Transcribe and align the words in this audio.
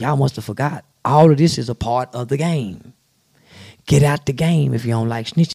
Y'all 0.00 0.16
must 0.16 0.34
have 0.36 0.46
forgot. 0.46 0.86
All 1.04 1.30
of 1.30 1.36
this 1.36 1.58
is 1.58 1.68
a 1.68 1.74
part 1.74 2.08
of 2.14 2.28
the 2.28 2.38
game. 2.38 2.94
Get 3.84 4.02
out 4.02 4.24
the 4.24 4.32
game 4.32 4.72
if 4.72 4.86
you 4.86 4.92
don't 4.92 5.10
like 5.10 5.26
snitching. 5.26 5.52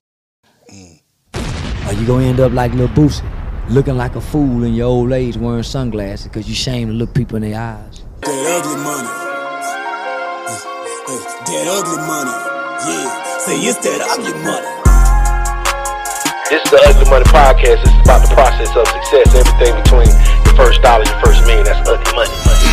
Or 0.69 1.93
you 1.93 2.05
gonna 2.05 2.25
end 2.25 2.39
up 2.39 2.51
like 2.51 2.71
Lil 2.73 2.87
Boosie, 2.89 3.25
looking 3.69 3.97
like 3.97 4.15
a 4.15 4.21
fool 4.21 4.63
in 4.63 4.75
your 4.75 4.85
old 4.85 5.11
age 5.13 5.35
wearing 5.35 5.63
sunglasses 5.63 6.27
because 6.27 6.47
you 6.47 6.53
shame 6.53 6.89
to 6.89 6.93
look 6.93 7.11
people 7.15 7.37
in 7.37 7.41
their 7.41 7.59
eyes. 7.59 8.03
That 8.21 8.61
ugly 8.61 8.77
money. 8.85 9.09
Uh, 10.45 10.53
uh, 10.53 11.17
that 11.49 11.65
ugly 11.65 11.97
money. 12.05 12.37
Yeah. 12.85 13.39
Say 13.39 13.57
it's 13.65 13.79
that 13.81 14.01
ugly 14.13 14.33
money. 14.45 14.71
This 16.51 16.61
is 16.63 16.69
the 16.69 16.77
Ugly 16.85 17.09
Money 17.09 17.25
Podcast. 17.25 17.81
This 17.81 17.89
is 17.89 18.01
about 18.05 18.21
the 18.21 18.35
process 18.35 18.69
of 18.77 18.85
success. 18.85 19.33
Everything 19.33 19.73
between 19.81 20.13
your 20.45 20.53
first 20.53 20.83
dollar 20.83 21.01
and 21.01 21.09
your 21.09 21.19
first 21.25 21.41
million. 21.47 21.65
That's 21.65 21.89
ugly 21.89 22.13
money. 22.13 22.64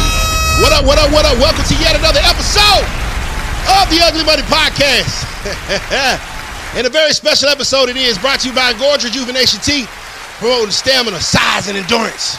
What 0.61 0.73
up, 0.73 0.85
what 0.85 0.99
up, 0.99 1.11
what 1.13 1.25
up? 1.25 1.39
Welcome 1.39 1.65
to 1.65 1.75
yet 1.81 1.97
another 1.97 2.21
episode 2.23 2.85
of 3.81 3.89
the 3.91 3.99
Ugly 4.05 4.25
Money 4.25 4.43
Podcast. 4.43 5.25
and 6.77 6.87
a 6.87 6.91
very 6.91 7.13
special 7.13 7.49
episode 7.49 7.89
it 7.89 7.97
is 7.97 8.19
brought 8.19 8.41
to 8.41 8.49
you 8.49 8.55
by 8.55 8.73
Gorge 8.79 9.05
Rejuvenation 9.05 9.61
Tea, 9.61 9.87
promoting 10.39 10.71
stamina, 10.71 11.21
size, 11.21 11.69
and 11.69 11.77
endurance. 11.77 12.37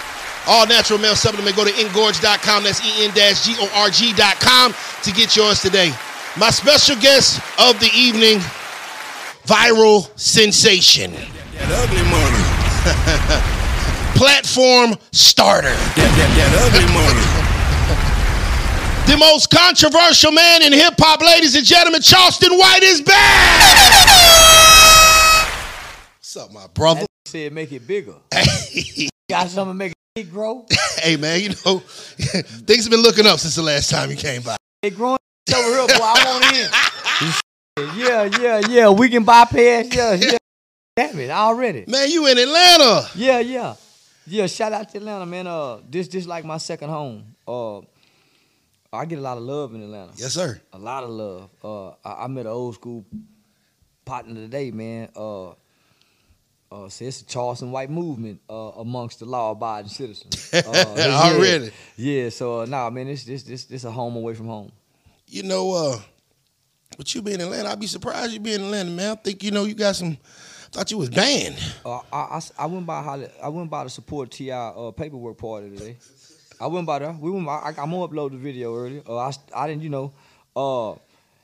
All 0.47 0.67
natural 0.67 0.99
male 0.99 1.15
supplement. 1.15 1.55
Go 1.55 1.65
to 1.65 1.71
engorge.com. 1.71 2.63
That's 2.63 2.81
en-g-o-r-g.com 2.99 4.73
to 5.03 5.11
get 5.11 5.35
yours 5.35 5.61
today. 5.61 5.91
My 6.37 6.49
special 6.49 6.95
guest 6.97 7.41
of 7.59 7.79
the 7.79 7.89
evening, 7.95 8.39
viral 9.45 10.09
sensation, 10.19 11.11
That 11.11 11.71
ugly 11.71 12.03
money. 12.11 13.49
platform 14.17 14.95
starter. 15.11 15.69
That, 15.69 15.95
that, 15.95 16.29
that 16.37 16.51
ugly 16.71 16.87
money. 16.93 17.32
The 19.05 19.17
most 19.17 19.49
controversial 19.49 20.31
man 20.31 20.63
in 20.63 20.71
hip 20.71 20.93
hop, 20.97 21.21
ladies 21.21 21.55
and 21.55 21.65
gentlemen, 21.65 22.01
Charleston 22.01 22.57
White 22.57 22.83
is 22.83 23.01
back. 23.01 24.23
What's 26.19 26.37
up, 26.37 26.53
my 26.53 26.67
brother? 26.73 27.05
Said 27.25 27.51
make 27.51 27.73
it 27.73 27.85
bigger. 27.85 28.15
Got 29.29 29.49
something 29.49 29.73
to 29.73 29.77
make 29.77 29.93
it 30.15 30.31
grow? 30.31 30.65
hey, 31.01 31.17
man, 31.17 31.41
you 31.41 31.49
know, 31.49 31.79
things 31.79 32.85
have 32.85 32.91
been 32.91 33.01
looking 33.01 33.27
up 33.27 33.39
since 33.39 33.55
the 33.55 33.61
last 33.61 33.89
time 33.89 34.09
you 34.09 34.15
came 34.15 34.41
by. 34.41 34.55
It 34.81 34.95
growing 34.95 35.17
over 35.53 35.67
here, 35.67 35.87
boy. 35.87 35.93
I 36.01 36.23
want 36.25 37.85
in. 37.85 37.99
yeah, 37.99 38.23
yeah, 38.39 38.61
yeah. 38.69 38.89
We 38.89 39.09
can 39.09 39.25
bypass. 39.25 39.93
Yeah, 39.93 40.13
yeah. 40.13 40.37
Damn 40.95 41.19
it, 41.19 41.29
already. 41.29 41.83
Man, 41.87 42.09
you 42.09 42.25
in 42.27 42.37
Atlanta. 42.37 43.09
Yeah, 43.15 43.39
yeah, 43.39 43.75
yeah. 44.27 44.47
Shout 44.47 44.71
out 44.71 44.89
to 44.91 44.97
Atlanta, 44.97 45.25
man. 45.25 45.47
Uh, 45.47 45.79
this 45.89 46.07
this 46.07 46.25
like 46.25 46.45
my 46.45 46.57
second 46.57 46.89
home. 46.89 47.35
Uh, 47.45 47.81
I 48.93 49.05
get 49.05 49.17
a 49.17 49.21
lot 49.21 49.37
of 49.37 49.43
love 49.43 49.73
in 49.73 49.81
Atlanta. 49.81 50.13
Yes, 50.15 50.33
sir. 50.33 50.61
A 50.71 50.77
lot 50.77 51.03
of 51.03 51.09
love. 51.09 51.49
Uh, 51.63 51.89
I, 52.05 52.25
I 52.25 52.27
met 52.27 52.45
an 52.45 52.51
old 52.51 52.75
school 52.75 53.05
partner 54.05 54.35
today, 54.35 54.71
man. 54.71 55.09
Uh, 55.15 55.49
uh, 55.49 56.89
so 56.89 57.05
it's 57.05 57.21
a 57.21 57.25
Charleston 57.25 57.71
white 57.71 57.89
movement 57.89 58.39
uh, 58.49 58.71
amongst 58.77 59.19
the 59.19 59.25
law-abiding 59.25 59.89
citizens. 59.89 60.49
Uh, 60.63 60.93
yeah. 60.95 61.33
Already. 61.35 61.71
Yeah. 61.97 62.29
So 62.29 62.61
uh, 62.61 62.65
nah, 62.65 62.87
man, 62.91 63.07
this 63.07 63.23
this 63.25 63.41
this 63.43 63.65
this 63.65 63.83
a 63.85 63.91
home 63.91 64.15
away 64.15 64.35
from 64.35 64.45
home. 64.47 64.71
You 65.27 65.41
know, 65.41 65.71
uh, 65.71 65.99
but 66.95 67.13
you 67.15 67.21
be 67.23 67.33
in 67.33 67.41
Atlanta, 67.41 67.69
I'd 67.69 67.79
be 67.79 67.87
surprised 67.87 68.33
you 68.33 68.39
be 68.39 68.53
in 68.53 68.61
Atlanta, 68.61 68.91
man. 68.91 69.11
I 69.11 69.15
think, 69.15 69.43
you 69.43 69.49
know, 69.51 69.63
you 69.65 69.73
got 69.73 69.95
some, 69.95 70.09
I 70.11 70.67
thought 70.71 70.91
you 70.91 70.97
was 70.99 71.09
banned. 71.09 71.57
Uh, 71.83 71.99
I, 72.11 72.17
I, 72.37 72.41
I 72.59 72.65
went 72.67 72.85
by 72.85 73.01
how 73.01 73.19
I 73.41 73.49
went 73.49 73.69
by 73.69 73.83
to 73.83 73.89
support 73.89 74.29
T.I. 74.31 74.55
uh, 74.55 74.91
paperwork 74.91 75.37
party 75.37 75.71
today. 75.71 75.97
I 76.63 76.67
went 76.67 76.85
by 76.87 76.99
there. 76.99 77.11
We 77.19 77.29
went. 77.31 77.45
By, 77.45 77.55
I, 77.55 77.67
I'm 77.69 77.91
gonna 77.91 78.07
upload 78.07 78.31
the 78.31 78.37
video 78.37 78.75
earlier. 78.75 79.01
Uh, 79.07 79.17
I 79.17 79.31
I 79.55 79.67
didn't 79.67 79.83
you 79.83 79.89
know. 79.89 80.13
Uh, 80.55 80.95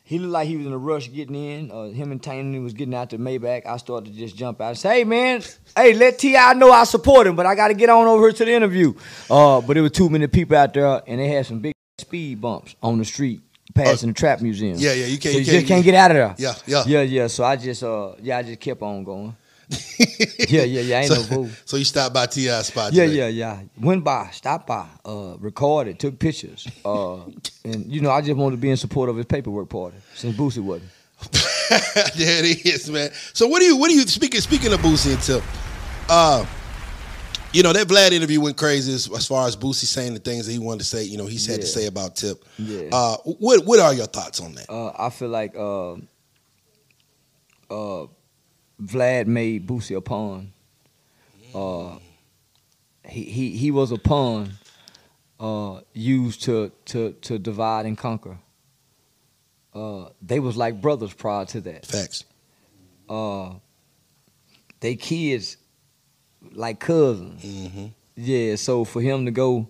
he 0.04 0.18
looked 0.18 0.32
like 0.32 0.48
he 0.48 0.58
was 0.58 0.66
in 0.66 0.74
a 0.74 0.78
rush 0.78 1.12
getting 1.12 1.36
in. 1.36 1.72
Uh, 1.72 1.90
him 1.90 2.12
and 2.12 2.22
Tiny 2.24 2.58
was 2.58 2.74
getting 2.74 2.96
out 2.96 3.10
the 3.12 3.18
Maybach. 3.18 3.66
I 3.68 3.78
started 3.78 4.12
to 4.12 4.18
just 4.18 4.36
jump 4.36 4.60
out 4.62 4.70
and 4.70 4.78
say, 4.78 5.00
"Hey 5.00 5.04
man, 5.04 5.44
hey 5.76 5.94
let 5.94 6.18
T.I. 6.18 6.54
know 6.54 6.72
I 6.72 6.84
support 6.86 7.28
him, 7.28 7.36
but 7.36 7.46
I 7.46 7.54
got 7.54 7.68
to 7.68 7.74
get 7.76 7.90
on 7.90 8.08
over 8.08 8.24
here 8.28 8.32
to 8.38 8.46
the 8.46 8.54
interview." 8.54 8.94
Uh, 9.30 9.62
but 9.62 9.74
there 9.76 9.84
were 9.84 9.90
too 9.90 10.10
many 10.10 10.28
people 10.28 10.56
out 10.58 10.74
there, 10.74 11.02
and 11.06 11.20
they 11.20 11.28
had 11.28 11.46
some 11.46 11.60
big 11.60 11.74
speed 11.98 12.40
bumps 12.42 12.76
on 12.82 12.98
the 12.98 13.06
street 13.06 13.42
passing 13.76 14.10
the 14.10 14.14
trap 14.16 14.42
museum. 14.42 14.78
Yeah, 14.80 14.94
yeah, 14.94 15.06
you 15.06 15.20
can't- 15.20 15.34
So 15.34 15.40
you 15.40 15.40
you 15.40 15.46
can't- 15.46 15.60
just 15.62 15.68
can't 15.68 15.86
get 15.86 15.94
out 15.96 16.12
of 16.12 16.16
there. 16.18 16.36
Yeah, 16.40 16.56
yeah. 16.66 16.84
yeah, 16.88 17.02
yeah. 17.02 17.28
So 17.28 17.44
I 17.44 17.56
just 17.56 17.84
uh 17.84 18.14
yeah 18.22 18.38
I 18.40 18.44
just 18.44 18.60
kept 18.60 18.82
on 18.82 19.04
going. 19.04 19.36
Yeah, 20.50 20.64
yeah, 20.64 20.82
yeah. 20.82 21.00
Ain't 21.02 21.08
so, 21.08 21.16
no 21.16 21.24
fool. 21.24 21.50
So 21.66 21.78
you 21.78 21.84
stopped 21.84 22.14
by 22.14 22.26
T.I. 22.26 22.62
spot 22.64 22.94
Yeah, 22.94 23.06
today. 23.06 23.18
yeah, 23.18 23.28
yeah. 23.28 23.62
Went 23.80 24.04
by, 24.04 24.30
stopped 24.32 24.66
by, 24.66 24.88
uh, 25.06 25.36
recorded, 25.38 26.00
took 26.00 26.18
pictures, 26.18 26.68
uh, 26.84 27.18
and 27.64 27.86
you 27.86 28.02
know, 28.02 28.10
I 28.10 28.22
just 28.22 28.36
wanted 28.38 28.56
to 28.56 28.62
be 28.62 28.70
in 28.72 28.78
support 28.78 29.10
of 29.10 29.18
his 29.18 29.26
paperwork 29.26 29.70
party 29.70 29.98
since 30.16 30.36
Boosie 30.36 30.60
wasn't. 30.60 30.90
there 32.18 32.44
it 32.46 32.66
is, 32.66 32.90
man. 32.90 33.12
So 33.34 33.48
what 33.48 33.60
do 33.60 33.66
you 33.66 33.78
what 33.78 33.90
do 33.90 33.96
you 33.96 34.08
speaking 34.08 34.42
speaking 34.42 34.74
of 34.74 34.80
Boosie 34.80 35.14
and 35.14 35.22
Tip? 35.22 35.44
Uh 36.08 36.46
you 37.52 37.64
know 37.64 37.74
that 37.74 37.88
Vlad 37.88 38.12
interview 38.12 38.40
went 38.42 38.58
crazy 38.58 38.94
as, 38.94 39.12
as 39.14 39.28
far 39.28 39.48
as 39.48 39.56
Boosie 39.56 39.86
saying 39.86 40.14
the 40.14 40.20
things 40.20 40.46
that 40.46 40.52
he 40.52 40.60
wanted 40.60 40.80
to 40.80 40.86
say. 40.86 41.04
You 41.04 41.18
know 41.18 41.26
he's 41.26 41.46
had 41.46 41.62
to 41.62 41.68
say 41.68 41.88
about 41.88 42.16
Tip. 42.16 42.44
Yeah. 42.58 42.90
Uh, 42.92 43.18
what 43.18 43.66
what 43.66 43.80
are 43.80 43.94
your 43.94 44.06
thoughts 44.08 44.40
on 44.40 44.54
that? 44.56 44.70
Uh, 44.70 44.92
I 44.98 45.10
feel 45.10 45.30
like 45.30 45.56
uh, 45.56 45.94
uh, 47.70 48.08
Vlad 48.82 49.28
made 49.28 49.68
Boosie 49.68 49.96
a 49.98 50.02
pawn. 50.02 50.52
Uh, 51.54 51.98
he, 53.08 53.24
he 53.24 53.58
he 53.58 53.72
was 53.72 53.92
a 53.92 53.98
pawn 53.98 54.52
uh, 55.40 55.82
used 55.94 56.44
to, 56.44 56.72
to 56.86 57.14
to 57.22 57.40
divide 57.40 57.86
and 57.86 57.98
conquer. 57.98 58.38
Uh, 59.74 60.10
they 60.22 60.40
was 60.40 60.58
like 60.58 60.82
brothers 60.82 61.14
prior 61.14 61.46
to 61.46 61.62
that. 61.62 61.86
Facts. 61.86 62.24
uh 63.10 63.54
they 64.80 64.96
kids 64.96 65.58
like 66.54 66.80
cousins. 66.80 67.44
hmm 67.44 67.88
Yeah, 68.16 68.56
so 68.56 68.86
for 68.86 69.02
him 69.02 69.26
to 69.26 69.32
go 69.32 69.68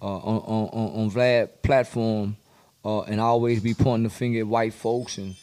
uh, 0.00 0.04
on 0.18 0.38
on 0.38 0.88
on 1.00 1.10
Vlad 1.10 1.48
platform 1.62 2.36
uh, 2.84 3.00
and 3.02 3.20
always 3.20 3.60
be 3.62 3.74
pointing 3.74 4.04
the 4.04 4.10
finger 4.10 4.40
at 4.40 4.46
white 4.46 4.74
folks 4.74 5.18
and 5.18 5.34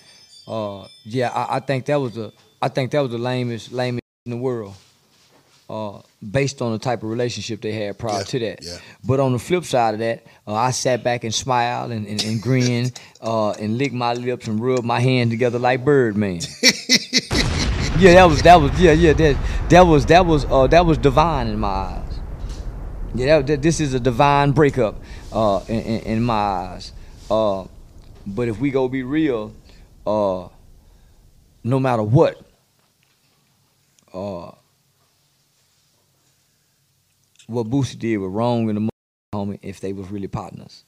uh, 0.47 0.88
yeah, 1.06 1.30
I, 1.30 1.58
I 1.58 1.59
think 1.59 1.85
that 1.85 1.96
was 2.00 2.14
the 2.16 2.31
I 2.63 2.69
think 2.69 2.91
that 2.91 3.01
was 3.01 3.12
the 3.12 3.18
lamest 3.18 3.72
lamest 3.74 4.01
in 4.25 4.31
the 4.31 4.38
world. 4.38 4.74
Uh, 5.69 6.01
based 6.31 6.62
on 6.62 6.72
the 6.74 6.78
type 6.79 7.03
of 7.03 7.09
relationship 7.09 7.62
they 7.62 7.72
had 7.72 7.97
prior 7.97 8.19
Yeah, 8.19 8.24
to 8.24 8.40
that. 8.40 8.63
yeah. 8.63 8.78
But 9.03 9.19
on 9.19 9.31
the 9.34 9.40
flip 9.40 9.63
side 9.66 9.94
of 9.96 10.00
that, 10.01 10.24
uh, 10.47 10.53
I 10.53 10.72
sat 10.72 11.03
back 11.03 11.23
and 11.23 11.34
smiled 11.34 11.91
and, 11.91 12.06
and, 12.06 12.23
and 12.23 12.41
grinned 12.41 13.00
uh, 13.22 13.52
and 13.52 13.78
licked 13.78 13.94
my 13.94 14.13
lips 14.13 14.47
and 14.47 14.59
rubbed 14.59 14.84
my 14.85 15.00
hands 15.00 15.31
together 15.31 15.59
like 15.59 15.84
Birdman. 15.84 16.41
yeah, 18.00 18.13
that 18.13 18.25
was 18.29 18.41
that 18.44 18.56
was 18.62 18.72
yeah 18.79 18.91
yeah 18.91 19.13
that 19.13 19.38
that 19.69 19.81
was 19.81 20.06
that 20.07 20.25
was 20.25 20.46
uh, 20.46 20.68
that 20.68 20.85
was 20.85 20.97
divine 20.97 21.47
in 21.47 21.59
my 21.59 21.68
eyes. 21.68 22.19
Yeah, 23.16 23.38
that, 23.38 23.47
that, 23.47 23.62
this 23.62 23.79
is 23.79 23.94
a 23.94 24.00
divine 24.00 24.52
breakup 24.52 25.02
uh, 25.31 25.62
in, 25.68 25.79
in, 25.81 26.00
in 26.18 26.23
my 26.23 26.34
eyes. 26.34 26.94
Uh, 27.29 27.66
but 28.25 28.47
if 28.47 28.59
we 28.59 28.72
go 28.72 28.88
be 28.88 29.03
real, 29.03 29.53
uh, 30.07 30.47
no 31.63 31.79
matter 31.79 32.03
what, 32.03 32.41
uh, 34.13 34.51
what 37.47 37.68
Boosie 37.68 37.97
did 37.97 38.18
was 38.18 38.29
wrong 38.31 38.69
in 38.69 38.75
the 38.75 38.90
homie. 39.34 39.59
If 39.62 39.79
they 39.79 39.94
was 39.94 40.09
really 40.09 40.28
partners, 40.28 40.84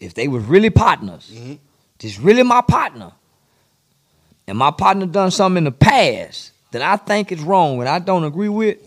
if 0.00 0.14
they 0.14 0.28
was 0.28 0.44
really 0.44 0.70
partners, 0.70 1.32
just 1.98 2.18
really 2.20 2.42
my 2.42 2.60
partner, 2.60 3.12
and 4.46 4.56
my 4.56 4.70
partner 4.70 5.06
done 5.06 5.30
something 5.30 5.58
in 5.58 5.64
the 5.64 5.72
past 5.72 6.52
that 6.70 6.82
I 6.82 6.96
think 6.96 7.32
is 7.32 7.40
wrong 7.40 7.80
and 7.80 7.88
I 7.88 7.98
don't 7.98 8.24
agree 8.24 8.48
with, 8.48 8.78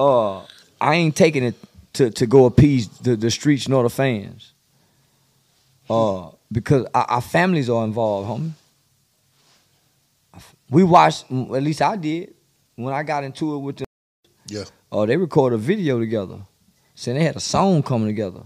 uh, 0.00 0.40
I 0.80 0.94
ain't 0.94 1.16
taking 1.16 1.44
it 1.44 1.54
to, 1.94 2.10
to 2.10 2.26
go 2.26 2.46
appease 2.46 2.88
the, 2.98 3.16
the 3.16 3.30
streets 3.30 3.68
nor 3.68 3.82
the 3.82 3.90
fans. 3.90 4.52
Uh, 5.88 6.30
because 6.50 6.86
our, 6.94 7.04
our 7.04 7.20
families 7.20 7.68
are 7.68 7.84
involved, 7.84 8.28
homie. 8.28 8.52
We 10.70 10.84
watched, 10.84 11.24
at 11.30 11.62
least 11.62 11.82
I 11.82 11.96
did, 11.96 12.34
when 12.84 12.94
I 12.94 13.02
got 13.02 13.24
into 13.24 13.54
it 13.54 13.58
with 13.58 13.76
them, 13.78 13.86
Yeah. 14.48 14.64
uh, 14.90 15.06
they 15.06 15.16
recorded 15.16 15.56
a 15.56 15.58
video 15.58 15.98
together, 15.98 16.38
saying 16.94 17.18
they 17.18 17.24
had 17.24 17.36
a 17.36 17.40
song 17.40 17.82
coming 17.82 18.08
together, 18.08 18.42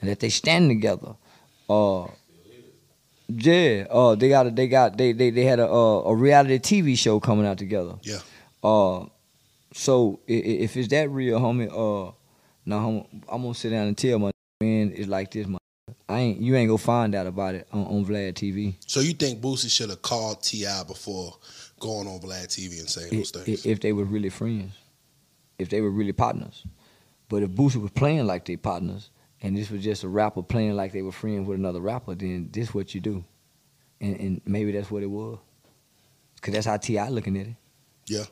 and 0.00 0.10
that 0.10 0.20
they 0.20 0.28
stand 0.30 0.70
together. 0.70 1.14
Uh, 1.68 2.06
yeah, 3.28 3.86
uh, 3.90 4.14
they 4.16 4.28
got 4.28 4.46
a, 4.46 4.50
they 4.50 4.66
got 4.68 4.96
they 4.96 5.12
they 5.12 5.30
they 5.30 5.44
had 5.44 5.60
a 5.60 5.66
uh, 5.68 6.02
a 6.02 6.14
reality 6.14 6.58
TV 6.58 6.98
show 6.98 7.20
coming 7.20 7.46
out 7.46 7.58
together. 7.58 7.94
Yeah. 8.02 8.18
Uh, 8.62 9.06
so 9.72 10.18
if 10.26 10.76
it's 10.76 10.88
that 10.88 11.08
real, 11.10 11.38
homie, 11.38 11.68
uh, 11.70 12.12
now 12.66 13.06
I'm 13.28 13.42
gonna 13.42 13.54
sit 13.54 13.70
down 13.70 13.86
and 13.86 13.96
tell 13.96 14.18
my 14.18 14.32
man 14.60 14.92
it's 14.96 15.08
like 15.08 15.30
this, 15.30 15.46
man. 15.46 15.58
I 16.08 16.18
ain't 16.18 16.40
you 16.40 16.56
ain't 16.56 16.68
gonna 16.68 16.78
find 16.78 17.14
out 17.14 17.28
about 17.28 17.54
it 17.54 17.68
on, 17.72 17.84
on 17.86 18.04
Vlad 18.04 18.32
TV. 18.34 18.74
So 18.86 18.98
you 18.98 19.12
think 19.12 19.40
Boosie 19.40 19.70
should 19.70 19.90
have 19.90 20.02
called 20.02 20.42
T.I. 20.42 20.82
before 20.84 21.36
going 21.80 22.06
on 22.06 22.20
Vlad 22.20 22.46
TV 22.46 22.78
and 22.78 22.88
saying 22.88 23.10
those 23.10 23.34
i- 23.34 23.42
things. 23.42 23.66
If 23.66 23.80
they 23.80 23.92
were 23.92 24.04
really 24.04 24.28
friends, 24.30 24.72
if 25.58 25.68
they 25.68 25.80
were 25.80 25.90
really 25.90 26.12
partners. 26.12 26.64
But 27.28 27.42
if 27.42 27.50
Boosie 27.50 27.80
was 27.80 27.90
playing 27.90 28.26
like 28.26 28.44
they 28.44 28.56
partners, 28.56 29.10
and 29.42 29.56
this 29.56 29.70
was 29.70 29.82
just 29.82 30.04
a 30.04 30.08
rapper 30.08 30.42
playing 30.42 30.76
like 30.76 30.92
they 30.92 31.02
were 31.02 31.12
friends 31.12 31.46
with 31.48 31.58
another 31.58 31.80
rapper, 31.80 32.14
then 32.14 32.48
this 32.52 32.72
what 32.74 32.94
you 32.94 33.00
do, 33.00 33.24
and 34.00 34.16
and 34.20 34.40
maybe 34.46 34.72
that's 34.72 34.90
what 34.90 35.02
it 35.02 35.10
was, 35.10 35.38
cause 36.40 36.52
that's 36.54 36.66
how 36.66 36.76
T.I. 36.76 37.08
looking 37.08 37.36
at 37.38 37.46
it. 37.46 37.56
Yeah. 38.06 38.24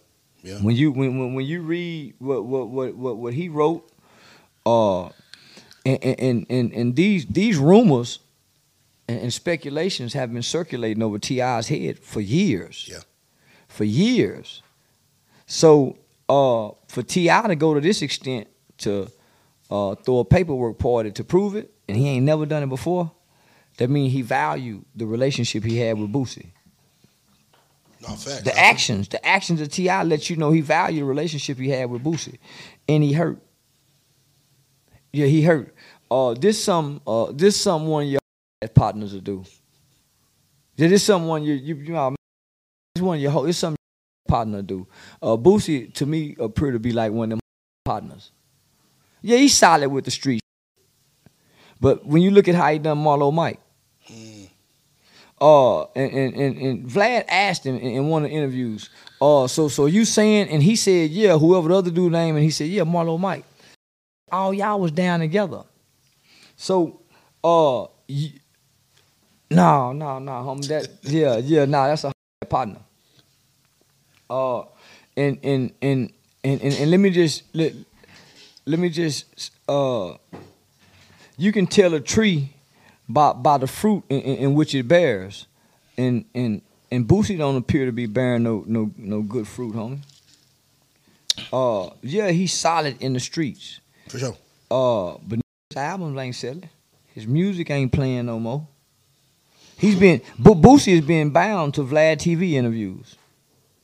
Yeah. 0.43 0.59
When 0.63 0.77
you 0.77 0.93
when 0.93 1.19
when, 1.19 1.35
when 1.35 1.47
you 1.47 1.63
read 1.63 2.15
what 2.19 2.45
what 2.45 2.69
what 2.69 2.95
what, 2.97 3.17
what 3.19 3.35
he 3.35 3.49
wrote, 3.49 3.91
uh, 4.67 5.07
and 5.87 5.99
and 6.05 6.47
and, 6.51 6.73
and 6.73 6.97
these 6.97 7.27
these 7.27 7.57
rumors 7.59 8.19
and, 9.09 9.21
and 9.21 9.33
speculations 9.33 10.13
have 10.13 10.33
been 10.33 10.43
circulating 10.43 11.03
over 11.03 11.19
T.I.'s 11.19 11.69
head 11.69 11.99
for 11.99 12.21
years. 12.21 12.87
Yeah. 12.91 12.99
For 13.79 13.85
years. 13.85 14.61
So 15.47 15.99
uh, 16.29 16.71
for 16.89 17.05
T.I. 17.05 17.43
to 17.47 17.55
go 17.55 17.75
to 17.75 17.81
this 17.81 18.03
extent 18.03 18.49
to 18.79 19.09
uh, 19.71 19.95
throw 19.95 20.19
a 20.19 20.25
paperwork 20.25 20.81
party 20.81 21.13
to 21.13 21.23
prove 21.23 21.55
it, 21.55 21.73
and 21.87 21.97
he 21.97 22.09
ain't 22.09 22.27
never 22.27 22.45
done 22.45 22.65
it 22.65 22.69
before, 22.69 23.13
that 23.77 23.89
means 23.89 24.13
he 24.13 24.23
valued 24.23 24.85
the 24.97 25.07
relationship 25.07 25.63
he 25.63 25.79
had 25.79 25.97
with 25.97 26.13
Boosie. 26.13 26.49
No 28.03 28.17
fact. 28.17 28.45
The 28.45 28.59
actions, 28.59 29.07
the 29.11 29.25
actions 29.25 29.61
of 29.61 29.69
T.I. 29.69 30.03
let 30.03 30.29
you 30.29 30.35
know 30.35 30.51
he 30.51 30.61
valued 30.61 31.03
the 31.03 31.07
relationship 31.07 31.57
he 31.57 31.69
had 31.69 31.89
with 31.89 32.03
Boosie, 32.03 32.39
and 32.89 33.05
he 33.05 33.13
hurt. 33.13 33.41
Yeah, 35.13 35.27
he 35.27 35.43
hurt. 35.43 35.73
Uh, 36.11 36.35
this 36.35 36.61
some 36.61 37.01
uh, 37.07 37.31
this 37.31 37.55
something 37.57 37.89
one 37.89 38.03
of 38.07 38.09
your 38.11 38.21
partners 38.75 39.15
will 39.15 39.21
do. 39.21 39.45
Yeah, 40.75 40.89
this 40.89 41.05
something 41.05 41.29
one 41.29 41.45
you 41.45 41.55
you, 41.55 41.77
you 41.77 41.93
know, 41.93 42.17
it's 42.99 43.05
one 43.07 43.17
of 43.17 43.23
your 43.23 43.31
whole. 43.31 43.47
It's 43.47 43.59
something 43.59 43.77
your 44.27 44.33
partner 44.37 44.63
do. 44.63 44.87
Uh, 45.23 45.37
Boosie 45.37 45.93
to 45.95 46.07
me 46.07 46.37
appear 46.39 46.73
to 46.73 46.79
be 46.79 46.93
like 46.93 47.13
one 47.13 47.33
of 47.33 47.39
them 47.39 47.41
partners. 47.85 48.31
Yeah, 49.23 49.39
he's 49.39 49.55
solid 49.55 49.89
with 49.89 50.05
the 50.05 50.11
street, 50.11 50.41
but 51.81 52.05
when 52.07 52.23
you 52.23 52.31
look 52.31 52.49
at 52.49 52.55
how 52.55 52.71
he 52.73 52.79
done 52.79 52.99
Marlo 52.99 53.33
Mike. 53.33 53.61
Uh, 55.41 55.85
and, 55.95 56.11
and, 56.13 56.35
and, 56.35 56.57
and 56.57 56.89
Vlad 56.91 57.25
asked 57.29 57.65
him 57.65 57.77
in, 57.77 57.83
in 57.93 58.09
one 58.09 58.25
of 58.25 58.31
the 58.31 58.37
interviews, 58.37 58.91
uh, 59.23 59.47
so 59.47 59.69
so 59.69 59.87
you 59.87 60.05
saying, 60.05 60.49
and 60.49 60.65
he 60.65 60.75
said, 60.75 61.11
yeah, 61.11 61.39
whoever 61.39 61.69
the 61.69 61.77
other 61.77 61.91
dude 61.93 62.11
name, 62.11 62.35
and 62.35 62.43
he 62.43 62.51
said, 62.51 62.67
yeah, 62.67 62.83
Marlo 62.83 63.21
Mike. 63.21 63.45
All 64.33 64.53
y'all 64.53 64.81
was 64.81 64.91
down 64.91 65.21
together. 65.21 65.63
So, 66.57 67.03
uh, 67.45 67.87
y- 68.09 68.35
no, 69.51 69.93
no, 69.93 70.19
no, 70.19 70.33
homie, 70.33 70.67
that, 70.69 70.89
yeah, 71.03 71.37
yeah, 71.37 71.65
nah, 71.67 71.87
that's 71.87 72.03
a 72.03 72.13
partner. 72.49 72.81
Uh, 74.31 74.63
and 75.17 75.39
and 75.43 75.73
and 75.83 76.13
and 76.45 76.63
and, 76.63 76.75
and 76.75 76.91
let 76.91 77.01
me 77.01 77.11
just 77.11 77.43
let, 77.55 77.73
let 78.67 78.79
me 78.79 78.89
just 78.89 79.51
uh, 79.69 80.15
you 81.37 81.53
can 81.53 81.67
tell 81.67 81.95
a 81.95 82.01
tree 82.01 82.53
by 83.09 83.33
by 83.33 83.59
the 83.59 83.67
fruit 83.67 84.05
in, 84.09 84.21
in, 84.21 84.37
in 84.37 84.55
which 84.55 84.75
it 84.75 84.87
bears, 84.87 85.47
and 85.97 86.25
and 86.35 86.63
and 86.91 87.07
Boosie 87.07 87.39
don't 87.39 87.57
appear 87.57 87.87
to 87.87 87.93
be 87.93 88.07
bearing 88.07 88.43
no 88.43 88.65
no 88.67 88.91
no 88.97 89.23
good 89.23 89.49
fruit, 89.49 89.75
homie. 89.75 90.01
Uh, 91.53 91.91
yeah, 92.03 92.31
he's 92.31 92.53
solid 92.53 93.01
in 93.01 93.13
the 93.13 93.21
streets. 93.21 93.81
For 94.09 94.19
sure. 94.19 94.37
Uh, 94.71 95.19
but 95.27 95.41
his 95.71 95.77
albums 95.77 96.19
ain't 96.19 96.35
selling. 96.35 96.69
His 97.15 97.27
music 97.27 97.71
ain't 97.71 97.93
playing 97.93 98.27
no 98.27 98.39
more. 98.39 98.67
He's 99.77 99.95
been, 99.99 100.21
but 100.39 100.55
Boosie 100.55 100.95
is 100.95 101.03
being 101.03 101.31
bound 101.31 101.75
to 101.75 101.83
Vlad 101.83 102.17
TV 102.17 102.53
interviews, 102.53 103.17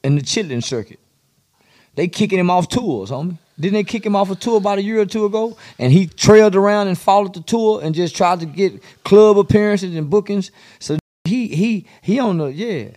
and 0.04 0.18
the 0.18 0.22
chitlin 0.22 0.62
circuit. 0.62 1.00
They 1.96 2.08
kicking 2.08 2.38
him 2.38 2.50
off 2.50 2.68
tours, 2.68 3.10
homie. 3.10 3.38
Didn't 3.58 3.74
they 3.74 3.84
kick 3.84 4.04
him 4.04 4.16
off 4.16 4.30
a 4.30 4.34
tour 4.34 4.56
about 4.56 4.78
a 4.78 4.82
year 4.82 5.00
or 5.00 5.06
two 5.06 5.24
ago? 5.24 5.56
And 5.78 5.92
he 5.92 6.06
trailed 6.06 6.56
around 6.56 6.88
and 6.88 6.98
followed 6.98 7.34
the 7.34 7.40
tour 7.40 7.80
and 7.82 7.94
just 7.94 8.16
tried 8.16 8.40
to 8.40 8.46
get 8.46 8.82
club 9.04 9.38
appearances 9.38 9.94
and 9.94 10.10
bookings. 10.10 10.50
So 10.80 10.98
he 11.24 11.48
he 11.48 11.86
he 12.02 12.18
on 12.18 12.38
the 12.38 12.46
yeah. 12.46 12.90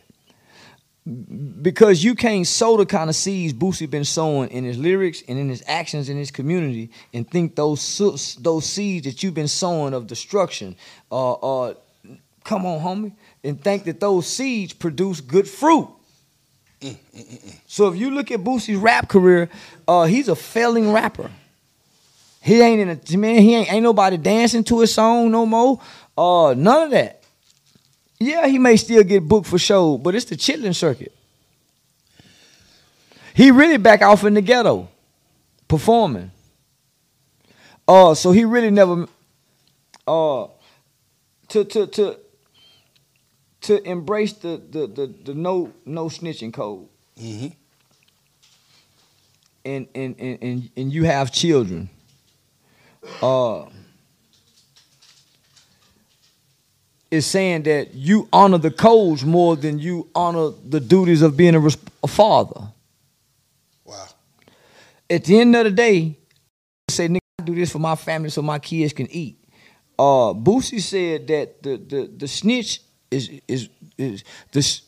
Because 1.61 2.03
you 2.03 2.15
can't 2.15 2.45
sow 2.45 2.75
the 2.75 2.85
kind 2.85 3.09
of 3.09 3.15
seeds 3.15 3.53
Boosie 3.53 3.89
been 3.89 4.03
sowing 4.03 4.49
in 4.49 4.65
his 4.65 4.77
lyrics 4.77 5.23
and 5.29 5.39
in 5.39 5.47
his 5.47 5.63
actions 5.65 6.09
in 6.09 6.17
his 6.17 6.31
community, 6.31 6.89
and 7.13 7.29
think 7.29 7.55
those 7.55 8.37
those 8.41 8.65
seeds 8.65 9.05
that 9.05 9.23
you've 9.23 9.35
been 9.35 9.47
sowing 9.47 9.93
of 9.93 10.07
destruction, 10.07 10.75
uh, 11.09 11.33
uh, 11.33 11.73
come 12.43 12.65
on, 12.65 12.81
homie, 12.81 13.13
and 13.43 13.63
think 13.63 13.85
that 13.85 14.01
those 14.01 14.27
seeds 14.27 14.73
produce 14.73 15.21
good 15.21 15.47
fruit. 15.47 15.87
So 17.67 17.87
if 17.87 17.97
you 17.97 18.11
look 18.11 18.31
at 18.31 18.39
Boosie's 18.39 18.77
rap 18.77 19.09
career, 19.09 19.49
uh, 19.87 20.05
he's 20.05 20.27
a 20.27 20.35
failing 20.35 20.91
rapper. 20.91 21.31
He 22.41 22.61
ain't 22.61 22.81
in 22.81 22.89
a 22.89 23.17
man. 23.17 23.41
He 23.41 23.55
ain't 23.55 23.71
ain't 23.71 23.83
nobody 23.83 24.17
dancing 24.17 24.63
to 24.65 24.79
his 24.79 24.93
song 24.93 25.31
no 25.31 25.45
more. 25.45 25.81
Uh, 26.17 26.53
none 26.55 26.83
of 26.83 26.91
that. 26.91 27.23
Yeah, 28.19 28.47
he 28.47 28.57
may 28.57 28.77
still 28.77 29.03
get 29.03 29.27
booked 29.27 29.47
for 29.47 29.57
show, 29.57 29.97
but 29.97 30.15
it's 30.15 30.25
the 30.25 30.35
chitlin 30.35 30.73
circuit. 30.73 31.13
He 33.33 33.51
really 33.51 33.77
back 33.77 34.01
off 34.01 34.23
in 34.23 34.33
the 34.33 34.41
ghetto, 34.41 34.87
performing. 35.67 36.31
Uh, 37.87 38.15
so 38.15 38.31
he 38.31 38.45
really 38.45 38.71
never. 38.71 39.07
Uh, 40.07 40.47
to 41.49 41.63
to 41.65 41.87
to 41.87 42.17
to 43.67 43.81
embrace 43.87 44.33
the 44.33 44.61
the 44.69 44.87
the, 44.87 45.13
the 45.25 45.33
no 45.33 45.71
no 45.85 46.07
snitching 46.07 46.53
code. 46.53 46.87
Mm-hmm. 47.19 47.47
and 49.67 49.87
and 49.93 50.15
and 50.19 50.37
and, 50.41 50.69
and 50.77 50.93
you 50.93 51.03
have 51.03 51.31
children, 51.31 51.89
uh, 53.21 53.65
is 57.11 57.25
saying 57.25 57.63
that 57.63 57.93
you 57.93 58.29
honor 58.31 58.57
the 58.57 58.71
codes 58.71 59.25
more 59.25 59.55
than 59.57 59.79
you 59.79 60.07
honor 60.15 60.51
the 60.69 60.79
duties 60.79 61.21
of 61.21 61.35
being 61.35 61.55
a, 61.55 61.59
res- 61.59 61.77
a 62.03 62.07
father. 62.07 62.61
Wow. 63.83 64.07
At 65.09 65.25
the 65.25 65.39
end 65.39 65.55
of 65.55 65.65
the 65.65 65.71
day, 65.71 66.17
say 66.89 67.07
nigga, 67.09 67.19
I 67.39 67.43
do 67.43 67.55
this 67.55 67.71
for 67.71 67.79
my 67.79 67.95
family 67.95 68.29
so 68.29 68.41
my 68.41 68.59
kids 68.59 68.93
can 68.93 69.11
eat. 69.11 69.37
Uh, 69.99 70.31
Boosie 70.33 70.79
said 70.79 71.27
that 71.27 71.61
the 71.63 71.77
the 71.77 72.11
the 72.17 72.27
snitch 72.27 72.81
is 73.11 73.31
is 73.47 73.69
is 73.97 74.23
the 74.51 74.59
s- 74.59 74.81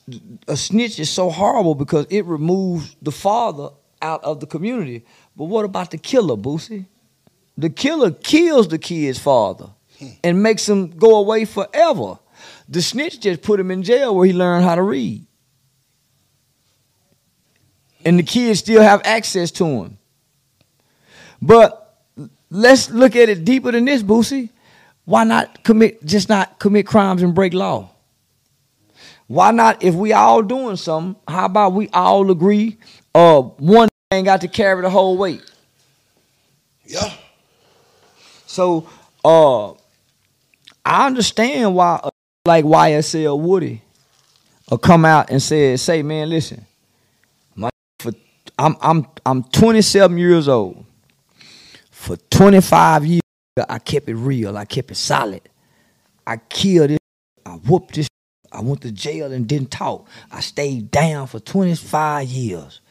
a 0.48 0.58
snitch 0.58 1.00
is 1.00 1.10
so 1.10 1.30
horrible 1.30 1.76
because 1.76 2.06
it 2.10 2.26
removes 2.26 2.96
the 3.02 3.12
father 3.12 3.70
out 4.02 4.24
of 4.24 4.40
the 4.40 4.46
community. 4.46 5.06
But 5.36 5.46
what 5.46 5.66
about 5.66 5.92
the 5.92 5.98
killer, 5.98 6.36
Boosie? 6.36 6.86
The 7.58 7.70
killer 7.70 8.12
kills 8.12 8.68
the 8.68 8.78
kid's 8.78 9.20
father 9.20 9.70
hmm. 9.98 10.08
and 10.24 10.42
makes 10.42 10.68
him 10.68 10.90
go 10.90 11.18
away 11.18 11.46
forever. 11.46 12.20
The 12.70 12.82
snitch 12.82 13.20
just 13.20 13.42
put 13.42 13.60
him 13.60 13.72
in 13.72 13.84
jail 13.84 14.16
where 14.16 14.26
he 14.26 14.34
learned 14.34 14.64
how 14.64 14.76
to 14.76 14.84
read. 14.84 15.26
And 18.06 18.18
the 18.18 18.24
kids 18.24 18.60
still 18.60 18.82
have 18.82 19.02
access 19.04 19.52
to 19.52 19.66
him. 19.66 19.98
But 21.42 21.98
let's 22.50 22.90
look 22.90 23.16
at 23.16 23.28
it 23.28 23.44
deeper 23.44 23.72
than 23.72 23.86
this, 23.86 24.04
Boosie. 24.04 24.50
Why 25.06 25.24
not 25.24 25.64
commit 25.64 26.06
just 26.06 26.30
not 26.30 26.60
commit 26.60 26.86
crimes 26.86 27.24
and 27.24 27.34
break 27.34 27.54
law? 27.54 27.90
Why 29.30 29.52
not 29.52 29.84
if 29.84 29.94
we 29.94 30.12
all 30.12 30.42
doing 30.42 30.76
something, 30.76 31.16
how 31.28 31.46
about 31.46 31.74
we 31.74 31.88
all 31.90 32.32
agree 32.32 32.78
uh 33.14 33.42
one 33.42 33.88
ain't 34.12 34.26
got 34.26 34.42
to 34.42 34.48
carry 34.48 34.82
the 34.82 34.90
whole 34.90 35.18
weight? 35.20 35.44
Yeah. 36.84 37.14
So 38.48 38.90
uh 39.24 39.74
I 40.84 41.06
understand 41.06 41.76
why 41.76 42.00
uh, 42.04 42.10
like 42.46 42.66
YSL 42.66 43.40
Woody 43.40 43.84
will 44.72 44.80
come 44.80 45.06
out 45.06 45.30
and 45.30 45.40
say 45.40 45.78
say 45.78 46.02
man 46.02 46.28
listen 46.28 46.66
my 47.54 47.70
for 48.00 48.12
I'm 48.58 48.78
I'm 48.82 49.06
I'm 49.28 49.44
27 49.44 50.18
years 50.18 50.48
old 50.48 50.84
for 51.92 52.18
25 52.32 53.06
years 53.06 53.22
I 53.70 53.78
kept 53.78 54.10
it 54.10 54.16
real 54.16 54.58
I 54.58 54.66
kept 54.66 54.90
it 54.90 54.96
solid 54.96 55.48
I 56.26 56.38
killed 56.38 56.90
it 56.90 57.00
I 57.46 57.52
whooped 57.52 57.94
this 57.94 58.08
I 58.52 58.62
went 58.62 58.82
to 58.82 58.92
jail 58.92 59.32
and 59.32 59.48
didn't 59.48 59.72
talk. 59.72 60.08
I 60.32 60.40
stayed 60.40 60.92
down 60.92 61.28
for 61.28 61.40
25 61.40 62.28
years. 62.28 62.82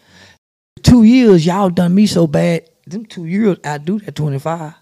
Two 0.83 1.03
years 1.03 1.45
y'all 1.45 1.71
done 1.71 1.95
me 1.95 2.07
so 2.07 2.27
bad. 2.27 2.69
Them 2.87 3.05
two 3.05 3.27
years 3.27 3.59
I 3.65 3.79
do 3.79 3.99
that 4.01 4.15
25 4.15 4.75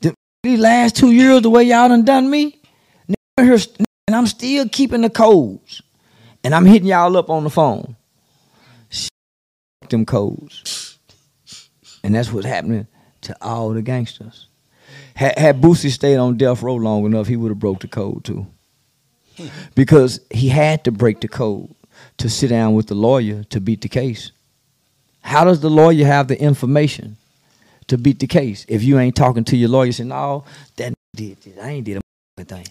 the, 0.00 0.14
these 0.42 0.58
last 0.58 0.96
two 0.96 1.12
years, 1.12 1.42
the 1.42 1.50
way 1.50 1.64
y'all 1.64 1.88
done 1.88 2.04
done 2.04 2.30
me, 2.30 2.60
and 3.36 3.56
I'm 4.08 4.26
still 4.26 4.68
keeping 4.68 5.02
the 5.02 5.10
codes, 5.10 5.82
and 6.44 6.54
I'm 6.54 6.64
hitting 6.64 6.88
y'all 6.88 7.16
up 7.16 7.30
on 7.30 7.44
the 7.44 7.50
phone. 7.50 7.96
Them 9.88 10.04
codes, 10.04 10.98
and 12.04 12.14
that's 12.14 12.30
what's 12.32 12.46
happening 12.46 12.86
to 13.22 13.36
all 13.40 13.70
the 13.70 13.82
gangsters. 13.82 14.48
Had, 15.14 15.38
had 15.38 15.60
Boosie 15.60 15.90
stayed 15.90 16.16
on 16.16 16.36
death 16.36 16.62
row 16.62 16.74
long 16.74 17.06
enough, 17.06 17.26
he 17.26 17.36
would 17.36 17.50
have 17.50 17.58
broke 17.58 17.80
the 17.80 17.88
code 17.88 18.24
too, 18.24 18.46
because 19.74 20.20
he 20.30 20.48
had 20.48 20.84
to 20.84 20.92
break 20.92 21.20
the 21.20 21.28
code 21.28 21.74
to 22.18 22.28
sit 22.28 22.48
down 22.48 22.74
with 22.74 22.86
the 22.86 22.94
lawyer 22.94 23.44
to 23.44 23.60
beat 23.60 23.80
the 23.80 23.88
case. 23.88 24.32
How 25.20 25.44
does 25.44 25.60
the 25.60 25.70
lawyer 25.70 26.06
have 26.06 26.28
the 26.28 26.40
information 26.40 27.16
to 27.88 27.98
beat 27.98 28.20
the 28.20 28.26
case. 28.26 28.64
If 28.68 28.82
you 28.84 28.98
ain't 28.98 29.16
talking 29.16 29.44
to 29.44 29.56
your 29.56 29.70
lawyer, 29.70 29.92
say, 29.92 30.04
no, 30.04 30.44
that 30.76 30.94
did 31.16 31.40
this. 31.42 31.58
I 31.58 31.70
ain't 31.70 31.84
did 31.84 32.00
a 32.38 32.44
thing. 32.44 32.66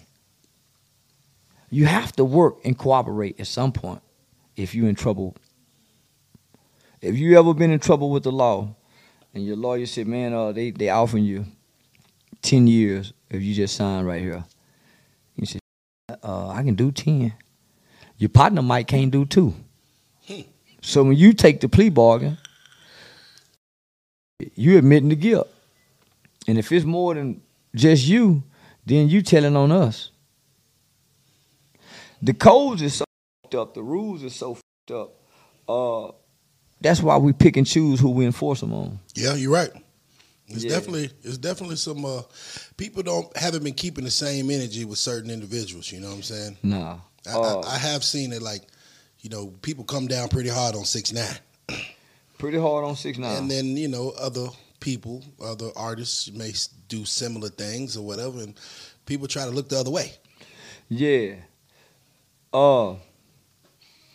You 1.70 1.84
have 1.84 2.12
to 2.12 2.24
work 2.24 2.56
and 2.64 2.78
cooperate 2.78 3.38
at 3.38 3.46
some 3.46 3.72
point 3.72 4.00
if 4.56 4.74
you're 4.74 4.88
in 4.88 4.94
trouble. 4.94 5.36
If 7.02 7.16
you 7.16 7.38
ever 7.38 7.52
been 7.52 7.70
in 7.70 7.78
trouble 7.78 8.10
with 8.10 8.22
the 8.22 8.32
law 8.32 8.74
and 9.34 9.44
your 9.44 9.56
lawyer 9.56 9.86
said, 9.86 10.06
man, 10.06 10.32
uh, 10.32 10.52
they, 10.52 10.70
they 10.70 10.88
offering 10.88 11.24
you 11.24 11.44
10 12.42 12.66
years 12.66 13.12
if 13.28 13.42
you 13.42 13.54
just 13.54 13.76
sign 13.76 14.04
right 14.04 14.22
here. 14.22 14.44
Uh, 16.22 16.48
I 16.48 16.62
can 16.62 16.74
do 16.74 16.90
10. 16.90 17.32
Your 18.18 18.28
partner 18.28 18.62
might 18.62 18.86
can't 18.88 19.10
do 19.10 19.24
two. 19.24 19.54
So 20.80 21.04
when 21.04 21.16
you 21.16 21.32
take 21.32 21.60
the 21.60 21.68
plea 21.68 21.88
bargain, 21.88 22.38
you 24.54 24.78
admitting 24.78 25.08
the 25.08 25.16
guilt. 25.16 25.48
And 26.46 26.58
if 26.58 26.70
it's 26.72 26.84
more 26.84 27.14
than 27.14 27.42
just 27.74 28.06
you, 28.06 28.42
then 28.86 29.08
you 29.08 29.22
telling 29.22 29.56
on 29.56 29.70
us. 29.70 30.10
The 32.22 32.34
codes 32.34 32.82
is 32.82 32.94
so 32.94 33.04
fucked 33.42 33.54
up. 33.54 33.74
The 33.74 33.82
rules 33.82 34.24
are 34.24 34.30
so 34.30 34.54
fucked 34.54 34.90
up. 34.92 35.14
Uh, 35.68 36.12
that's 36.80 37.02
why 37.02 37.16
we 37.18 37.32
pick 37.32 37.56
and 37.56 37.66
choose 37.66 38.00
who 38.00 38.10
we 38.10 38.24
enforce 38.24 38.60
them 38.60 38.72
on. 38.72 38.98
Yeah, 39.14 39.34
you're 39.34 39.52
right. 39.52 39.70
It's 40.48 40.64
Yeah. 40.64 40.70
definitely 40.70 41.10
it's 41.22 41.38
definitely 41.38 41.76
some 41.76 42.04
uh, 42.04 42.22
people 42.76 43.02
don't 43.02 43.34
haven't 43.36 43.62
been 43.64 43.74
keeping 43.74 44.04
the 44.04 44.10
same 44.10 44.50
energy 44.50 44.84
with 44.84 44.98
certain 44.98 45.30
individuals. 45.30 45.92
You 45.92 46.00
know 46.00 46.08
what 46.08 46.16
I'm 46.16 46.22
saying? 46.22 46.56
No, 46.62 47.00
I, 47.26 47.30
Uh, 47.32 47.60
I, 47.60 47.74
I 47.74 47.78
have 47.78 48.02
seen 48.02 48.32
it 48.32 48.40
like, 48.42 48.62
you 49.20 49.28
know, 49.30 49.48
people 49.62 49.84
come 49.84 50.06
down 50.06 50.28
pretty 50.28 50.48
hard 50.48 50.74
on 50.74 50.84
six 50.84 51.12
nine, 51.12 51.38
pretty 52.38 52.58
hard 52.58 52.84
on 52.84 52.96
six 52.96 53.18
nine. 53.18 53.36
and 53.36 53.50
then 53.50 53.76
you 53.76 53.88
know 53.88 54.10
other 54.18 54.48
people, 54.80 55.22
other 55.42 55.70
artists 55.76 56.30
may 56.32 56.52
do 56.88 57.04
similar 57.04 57.48
things 57.50 57.96
or 57.96 58.06
whatever, 58.06 58.38
and 58.40 58.54
people 59.06 59.26
try 59.28 59.44
to 59.44 59.50
look 59.50 59.68
the 59.68 59.78
other 59.78 59.90
way. 59.90 60.12
Yeah. 60.88 61.34
Uh 62.52 62.94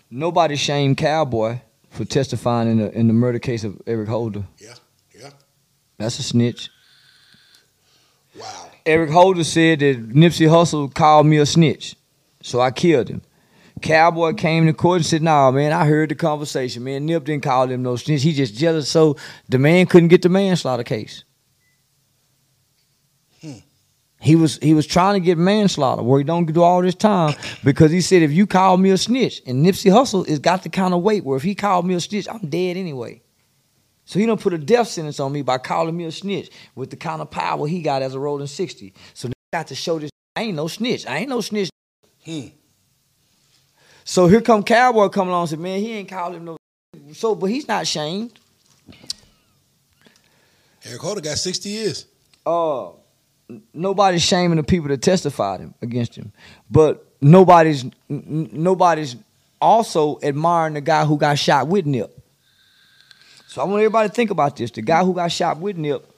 nobody 0.10 0.56
shamed 0.56 0.98
Cowboy 0.98 1.60
for 1.92 2.06
testifying 2.06 2.70
in 2.72 2.78
the 2.80 2.92
in 2.98 3.08
the 3.08 3.14
murder 3.14 3.40
case 3.40 3.64
of 3.64 3.80
Eric 3.86 4.08
Holder. 4.10 4.44
Yeah, 4.60 4.70
yeah. 4.70 4.76
That's 6.04 6.20
a 6.20 6.24
snitch. 6.24 6.70
Wow. 8.40 8.72
Eric 8.86 9.12
Holder 9.12 9.44
said 9.44 9.80
that 9.80 10.10
Nipsey 10.10 10.48
Hussle 10.48 10.94
called 10.94 11.26
me 11.26 11.38
a 11.38 11.46
snitch. 11.46 11.96
So 12.42 12.60
I 12.60 12.72
killed 12.72 13.10
him. 13.10 13.22
Cowboy 13.82 14.34
came 14.34 14.66
to 14.66 14.74
court 14.74 14.98
and 14.98 15.06
said, 15.06 15.22
nah, 15.22 15.52
man, 15.52 15.72
I 15.72 15.86
heard 15.86 16.10
the 16.10 16.16
conversation. 16.16 16.84
Man, 16.84 17.06
Nip 17.06 17.26
didn't 17.26 17.44
call 17.44 17.70
him 17.70 17.84
no 17.84 17.96
snitch. 17.96 18.24
He 18.24 18.34
just 18.34 18.56
jealous 18.56 18.90
so 18.90 19.18
the 19.50 19.60
man 19.60 19.86
couldn't 19.86 20.10
get 20.10 20.22
the 20.22 20.30
manslaughter 20.30 20.84
case. 20.84 21.24
Hmm. 23.42 23.58
He 24.22 24.36
was 24.36 24.58
he 24.60 24.74
was 24.74 24.88
trying 24.88 25.22
to 25.22 25.26
get 25.26 25.38
manslaughter 25.38 26.02
where 26.02 26.20
he 26.20 26.24
don't 26.24 26.46
do 26.46 26.64
all 26.64 26.82
this 26.82 26.96
time 26.96 27.36
because 27.64 27.92
he 27.92 28.00
said 28.00 28.22
if 28.22 28.32
you 28.32 28.48
call 28.48 28.78
me 28.78 28.90
a 28.92 28.98
snitch 28.98 29.42
and 29.46 29.66
Nipsey 29.66 29.92
Hussle 29.92 30.28
has 30.30 30.40
got 30.40 30.64
the 30.64 30.70
kind 30.70 30.94
of 30.94 31.02
weight 31.02 31.26
where 31.26 31.36
if 31.36 31.44
he 31.44 31.54
called 31.54 31.86
me 31.86 31.94
a 31.94 32.00
snitch 32.00 32.28
I'm 32.30 32.50
dead 32.50 32.78
anyway. 32.78 33.22
So 34.06 34.20
he 34.20 34.26
don't 34.26 34.40
put 34.40 34.54
a 34.54 34.58
death 34.58 34.88
sentence 34.90 35.20
on 35.20 35.32
me 35.32 35.42
by 35.42 35.58
calling 35.58 35.96
me 35.96 36.06
a 36.06 36.12
snitch 36.12 36.52
with 36.76 36.90
the 36.90 36.96
kind 36.96 37.22
of 37.22 37.32
power 37.32 37.68
he 37.68 37.82
got 37.82 38.02
as 38.02 38.14
a 38.16 38.20
rolling 38.20 38.48
sixty. 38.48 38.94
So 39.14 39.30
they 39.30 39.34
got 39.52 39.68
to 39.68 39.76
show 39.76 40.00
this 40.00 40.10
I 40.36 40.44
ain't 40.44 40.56
no 40.56 40.68
snitch. 40.68 41.06
I 41.08 41.18
ain't 41.18 41.30
no 41.30 41.42
snitch. 41.42 41.70
Hmm. 42.26 42.48
So 44.04 44.28
here 44.28 44.42
come 44.42 44.64
Cowboy 44.64 45.10
coming 45.10 45.30
along 45.30 45.44
and 45.44 45.50
said, 45.52 45.60
man, 45.60 45.80
he 45.80 45.94
ain't 45.94 46.10
calling 46.10 46.38
him 46.38 46.46
no. 46.46 46.58
So, 47.14 47.36
but 47.36 47.48
he's 47.48 47.68
not 47.68 47.88
shamed. 47.88 48.38
Eric 50.86 51.02
Holder 51.02 51.22
got 51.22 51.38
sixty 51.38 51.70
years. 51.70 52.06
uh 52.46 52.90
nobody's 53.74 54.24
shaming 54.24 54.58
the 54.58 54.64
people 54.64 54.90
that 54.90 55.02
testified 55.02 55.60
him 55.60 55.74
against 55.82 56.16
him, 56.16 56.32
but 56.70 57.06
nobody's 57.22 57.86
nobody's 58.10 59.16
also 59.62 60.20
admiring 60.24 60.74
the 60.74 60.82
guy 60.82 61.06
who 61.06 61.18
got 61.18 61.38
shot 61.38 61.68
with 61.68 61.86
Nip. 61.86 62.13
So 63.54 63.62
I 63.62 63.66
want 63.66 63.82
everybody 63.82 64.10
to 64.10 64.16
think 64.16 64.32
about 64.32 64.56
this. 64.56 64.72
The 64.72 64.82
guy 64.82 65.04
who 65.04 65.14
got 65.14 65.32
shot 65.32 65.60
with 65.60 65.78
Nip 65.78 66.12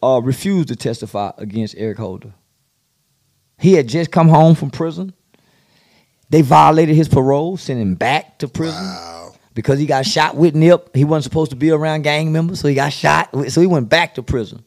uh, 0.00 0.20
refused 0.22 0.68
to 0.68 0.76
testify 0.76 1.32
against 1.36 1.74
Eric 1.76 1.98
Holder. 1.98 2.32
He 3.58 3.72
had 3.72 3.88
just 3.88 4.12
come 4.12 4.28
home 4.28 4.54
from 4.54 4.70
prison. 4.70 5.12
They 6.30 6.42
violated 6.42 6.94
his 6.94 7.08
parole, 7.08 7.56
sent 7.56 7.80
him 7.80 7.96
back 7.96 8.38
to 8.38 8.46
prison 8.46 8.84
Wow. 8.84 9.34
because 9.52 9.80
he 9.80 9.86
got 9.86 10.06
shot 10.06 10.36
with 10.36 10.54
Nip. 10.54 10.94
He 10.94 11.02
wasn't 11.02 11.24
supposed 11.24 11.50
to 11.50 11.56
be 11.56 11.72
around 11.72 12.02
gang 12.02 12.30
members, 12.30 12.60
so 12.60 12.68
he 12.68 12.76
got 12.76 12.92
shot. 12.92 13.30
So 13.50 13.60
he 13.60 13.66
went 13.66 13.88
back 13.88 14.14
to 14.14 14.22
prison. 14.22 14.64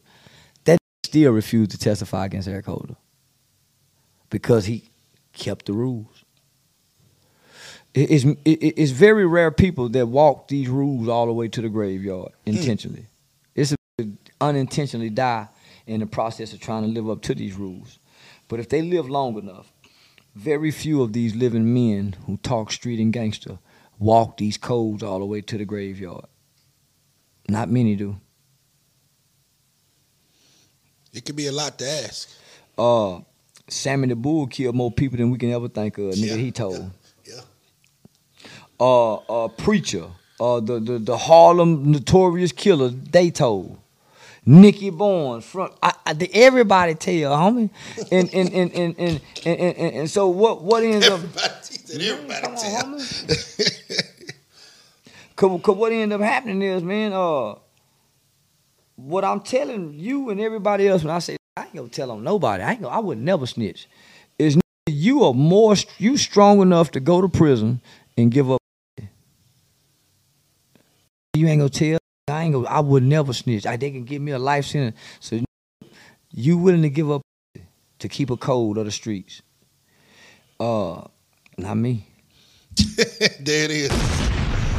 That 0.64 0.76
still 1.06 1.32
refused 1.32 1.70
to 1.70 1.78
testify 1.78 2.26
against 2.26 2.48
Eric 2.48 2.66
Holder 2.66 2.96
because 4.28 4.66
he 4.66 4.90
kept 5.32 5.64
the 5.64 5.72
rules. 5.72 6.19
It- 7.94 8.10
It's, 8.10 8.24
it- 8.24 8.74
it's 8.78 8.92
very 8.92 9.26
rare 9.26 9.50
people 9.50 9.88
that 9.90 10.06
walk 10.06 10.48
these 10.48 10.68
rules 10.68 11.08
all 11.08 11.26
the 11.26 11.32
way 11.32 11.48
to 11.48 11.60
the 11.60 11.68
graveyard 11.68 12.32
intentionally. 12.46 13.06
It's 13.54 13.72
a, 13.72 13.76
unintentionally 14.40 15.10
die 15.10 15.48
in 15.86 16.00
the 16.00 16.06
process 16.06 16.52
of 16.52 16.60
trying 16.60 16.82
to 16.82 16.88
live 16.88 17.10
up 17.10 17.20
to 17.22 17.34
these 17.34 17.54
rules. 17.54 17.98
But 18.48 18.60
if 18.60 18.68
they 18.68 18.82
live 18.82 19.08
long 19.10 19.36
enough, 19.38 19.72
very 20.36 20.70
few 20.70 21.02
of 21.02 21.12
these 21.12 21.34
living 21.34 21.74
men 21.74 22.14
who 22.26 22.36
talk 22.38 22.70
street 22.72 23.00
and 23.00 23.12
gangster 23.12 23.58
walk 23.98 24.36
these 24.36 24.56
codes 24.56 25.02
all 25.02 25.18
the 25.18 25.24
way 25.26 25.40
to 25.42 25.58
the 25.58 25.64
graveyard. 25.64 26.24
Not 27.48 27.68
many 27.68 27.96
do. 27.96 28.16
It 31.12 31.24
could 31.24 31.36
be 31.36 31.48
a 31.48 31.52
lot 31.52 31.76
to 31.80 31.88
ask. 31.88 32.28
Uh, 32.78 33.20
Sammy 33.68 34.08
the 34.08 34.14
Bull 34.16 34.46
killed 34.46 34.76
more 34.76 34.92
people 34.92 35.18
than 35.18 35.30
we 35.30 35.38
can 35.38 35.50
ever 35.50 35.68
think 35.68 35.98
of. 35.98 36.14
Nigga, 36.14 36.26
Yeah, 36.28 36.36
he 36.36 36.52
told. 36.52 36.90
Uh, 38.80 39.14
uh, 39.14 39.48
preacher. 39.48 40.06
Uh, 40.40 40.58
the, 40.58 40.80
the 40.80 40.98
the 40.98 41.18
Harlem 41.18 41.92
notorious 41.92 42.50
killer. 42.52 42.88
They 42.88 43.30
told. 43.30 43.78
Nicky 44.46 44.88
Barnes 44.88 45.44
front. 45.44 45.74
I, 45.82 45.92
I, 46.06 46.28
everybody 46.32 46.94
tell, 46.94 47.12
you, 47.12 47.26
homie. 47.26 47.68
And 48.10 48.32
and 48.32 48.52
and 48.52 48.72
and 48.72 48.94
and 48.98 49.20
and, 49.44 49.60
and, 49.60 49.76
and, 49.76 49.94
and 49.96 50.10
so 50.10 50.28
what 50.28 50.62
what 50.62 50.82
ends 50.82 51.06
up? 51.06 51.20
Everybody, 51.20 51.54
he 51.70 51.78
said 51.78 52.00
everybody 52.00 52.46
on, 52.46 52.56
tell. 52.56 52.84
homie. 52.84 54.16
Cause, 55.36 55.60
cause 55.62 55.76
what 55.76 55.90
ended 55.92 56.20
up 56.20 56.20
happening 56.20 56.60
is, 56.60 56.82
man, 56.82 57.14
uh, 57.14 57.54
what 58.96 59.24
I'm 59.24 59.40
telling 59.40 59.94
you 59.94 60.28
and 60.28 60.38
everybody 60.40 60.86
else 60.86 61.02
when 61.02 61.14
I 61.14 61.18
say 61.18 61.36
I 61.56 61.64
ain't 61.64 61.74
gonna 61.74 61.88
tell 61.88 62.10
on 62.10 62.22
nobody, 62.22 62.62
I 62.62 62.72
ain't 62.72 62.82
gonna, 62.82 62.94
I 62.94 62.98
would 62.98 63.18
never 63.18 63.46
snitch. 63.46 63.88
Is 64.38 64.58
you 64.86 65.24
are 65.24 65.34
more 65.34 65.76
you 65.98 66.16
strong 66.16 66.60
enough 66.60 66.90
to 66.92 67.00
go 67.00 67.20
to 67.20 67.28
prison 67.28 67.80
and 68.16 68.30
give 68.30 68.50
up. 68.50 68.59
You 71.34 71.46
ain't 71.46 71.60
gonna 71.60 71.70
tell. 71.70 71.98
I 72.28 72.42
ain't 72.42 72.54
gonna. 72.54 72.68
I 72.68 72.80
would 72.80 73.02
never 73.02 73.32
snitch. 73.32 73.66
I, 73.66 73.76
they 73.76 73.90
can 73.90 74.04
give 74.04 74.20
me 74.20 74.32
a 74.32 74.38
life 74.38 74.66
sentence. 74.66 74.96
So 75.20 75.40
you 76.32 76.58
willing 76.58 76.82
to 76.82 76.90
give 76.90 77.10
up 77.10 77.22
to 78.00 78.08
keep 78.08 78.30
a 78.30 78.36
code 78.36 78.78
of 78.78 78.84
the 78.84 78.90
streets? 78.90 79.42
Uh, 80.58 81.02
not 81.56 81.76
me. 81.76 82.06
there 83.40 83.64
it 83.64 83.70
is. 83.70 83.90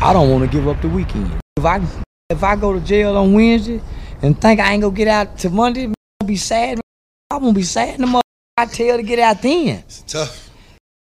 I 0.02 0.12
don't 0.14 0.30
want 0.30 0.44
to 0.44 0.58
give 0.58 0.68
up 0.68 0.82
the 0.82 0.90
weekend. 0.90 1.40
If 1.58 1.66
I 1.66 1.82
if 2.30 2.44
I 2.44 2.56
go 2.56 2.74
to 2.74 2.80
jail 2.80 3.16
on 3.18 3.34
Wednesday 3.34 3.82
and 4.22 4.40
think 4.40 4.60
I 4.60 4.74
ain't 4.74 4.82
gonna 4.82 4.96
get 4.96 5.08
out 5.08 5.38
to 5.40 5.50
Monday, 5.50 5.88
man, 5.88 5.96
I'm 6.20 6.26
gonna 6.26 6.34
be 6.34 6.38
sad. 6.38 6.78
man. 6.78 6.82
I'm 7.30 7.40
gonna 7.40 7.54
be 7.54 7.64
sad 7.64 7.96
in 7.96 8.02
the 8.02 8.08
mother. 8.08 8.24
I 8.58 8.66
tell 8.66 8.98
to 8.98 9.04
get 9.04 9.20
out 9.20 9.42
then. 9.42 9.80
It's 9.80 10.02
tough. 10.02 10.50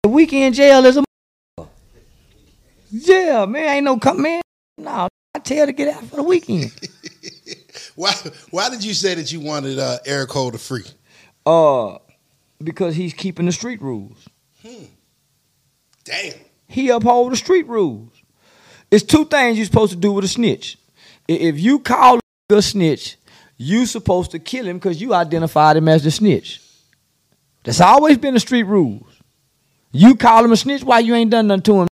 The 0.03 0.09
weekend 0.09 0.55
jail 0.55 0.85
is 0.87 0.97
a 0.97 1.05
yeah, 2.91 3.45
man. 3.47 3.77
Ain't 3.77 3.85
no 3.85 3.99
come 3.99 4.23
man. 4.23 4.41
No, 4.79 5.09
Tell 5.45 5.67
to 5.67 5.73
get 5.73 5.89
out 5.89 6.05
for 6.05 6.17
the 6.17 6.23
weekend. 6.23 6.73
Why? 7.95 8.13
Why 8.51 8.71
did 8.71 8.85
you 8.85 8.95
say 8.95 9.15
that 9.15 9.31
you 9.31 9.41
wanted 9.41 9.79
uh, 9.79 9.99
Eric 10.07 10.31
Holder 10.31 10.59
free? 10.59 10.85
Uh, 11.45 11.99
because 12.63 12.97
he's 12.97 13.13
keeping 13.13 13.47
the 13.47 13.53
street 13.53 13.83
rules. 13.83 14.27
Damn. 16.05 16.35
He 16.67 16.89
uphold 16.89 17.33
the 17.33 17.37
street 17.37 17.67
rules. 17.69 18.11
It's 18.91 19.05
two 19.05 19.25
things 19.27 19.59
you're 19.59 19.67
supposed 19.67 19.93
to 19.93 19.99
do 19.99 20.13
with 20.13 20.25
a 20.25 20.29
snitch. 20.29 20.79
If 21.29 21.59
you 21.59 21.79
call 21.79 22.21
a 22.51 22.63
snitch, 22.63 23.17
you 23.57 23.87
supposed 23.87 24.31
to 24.33 24.39
kill 24.39 24.67
him 24.67 24.79
because 24.79 25.01
you 25.01 25.15
identified 25.15 25.77
him 25.77 25.89
as 25.89 26.05
the 26.05 26.11
snitch. 26.11 26.61
That's 27.65 27.81
always 27.81 28.19
been 28.19 28.35
the 28.35 28.41
street 28.41 28.65
rules. 28.65 29.07
You 29.93 30.17
call 30.17 30.45
him 30.45 30.53
a 30.53 30.57
snitch 30.57 30.83
why 30.83 30.99
you 31.01 31.15
ain't 31.15 31.31
done 31.31 31.47
nothing 31.47 31.63
to 31.63 31.83
him. 31.83 31.89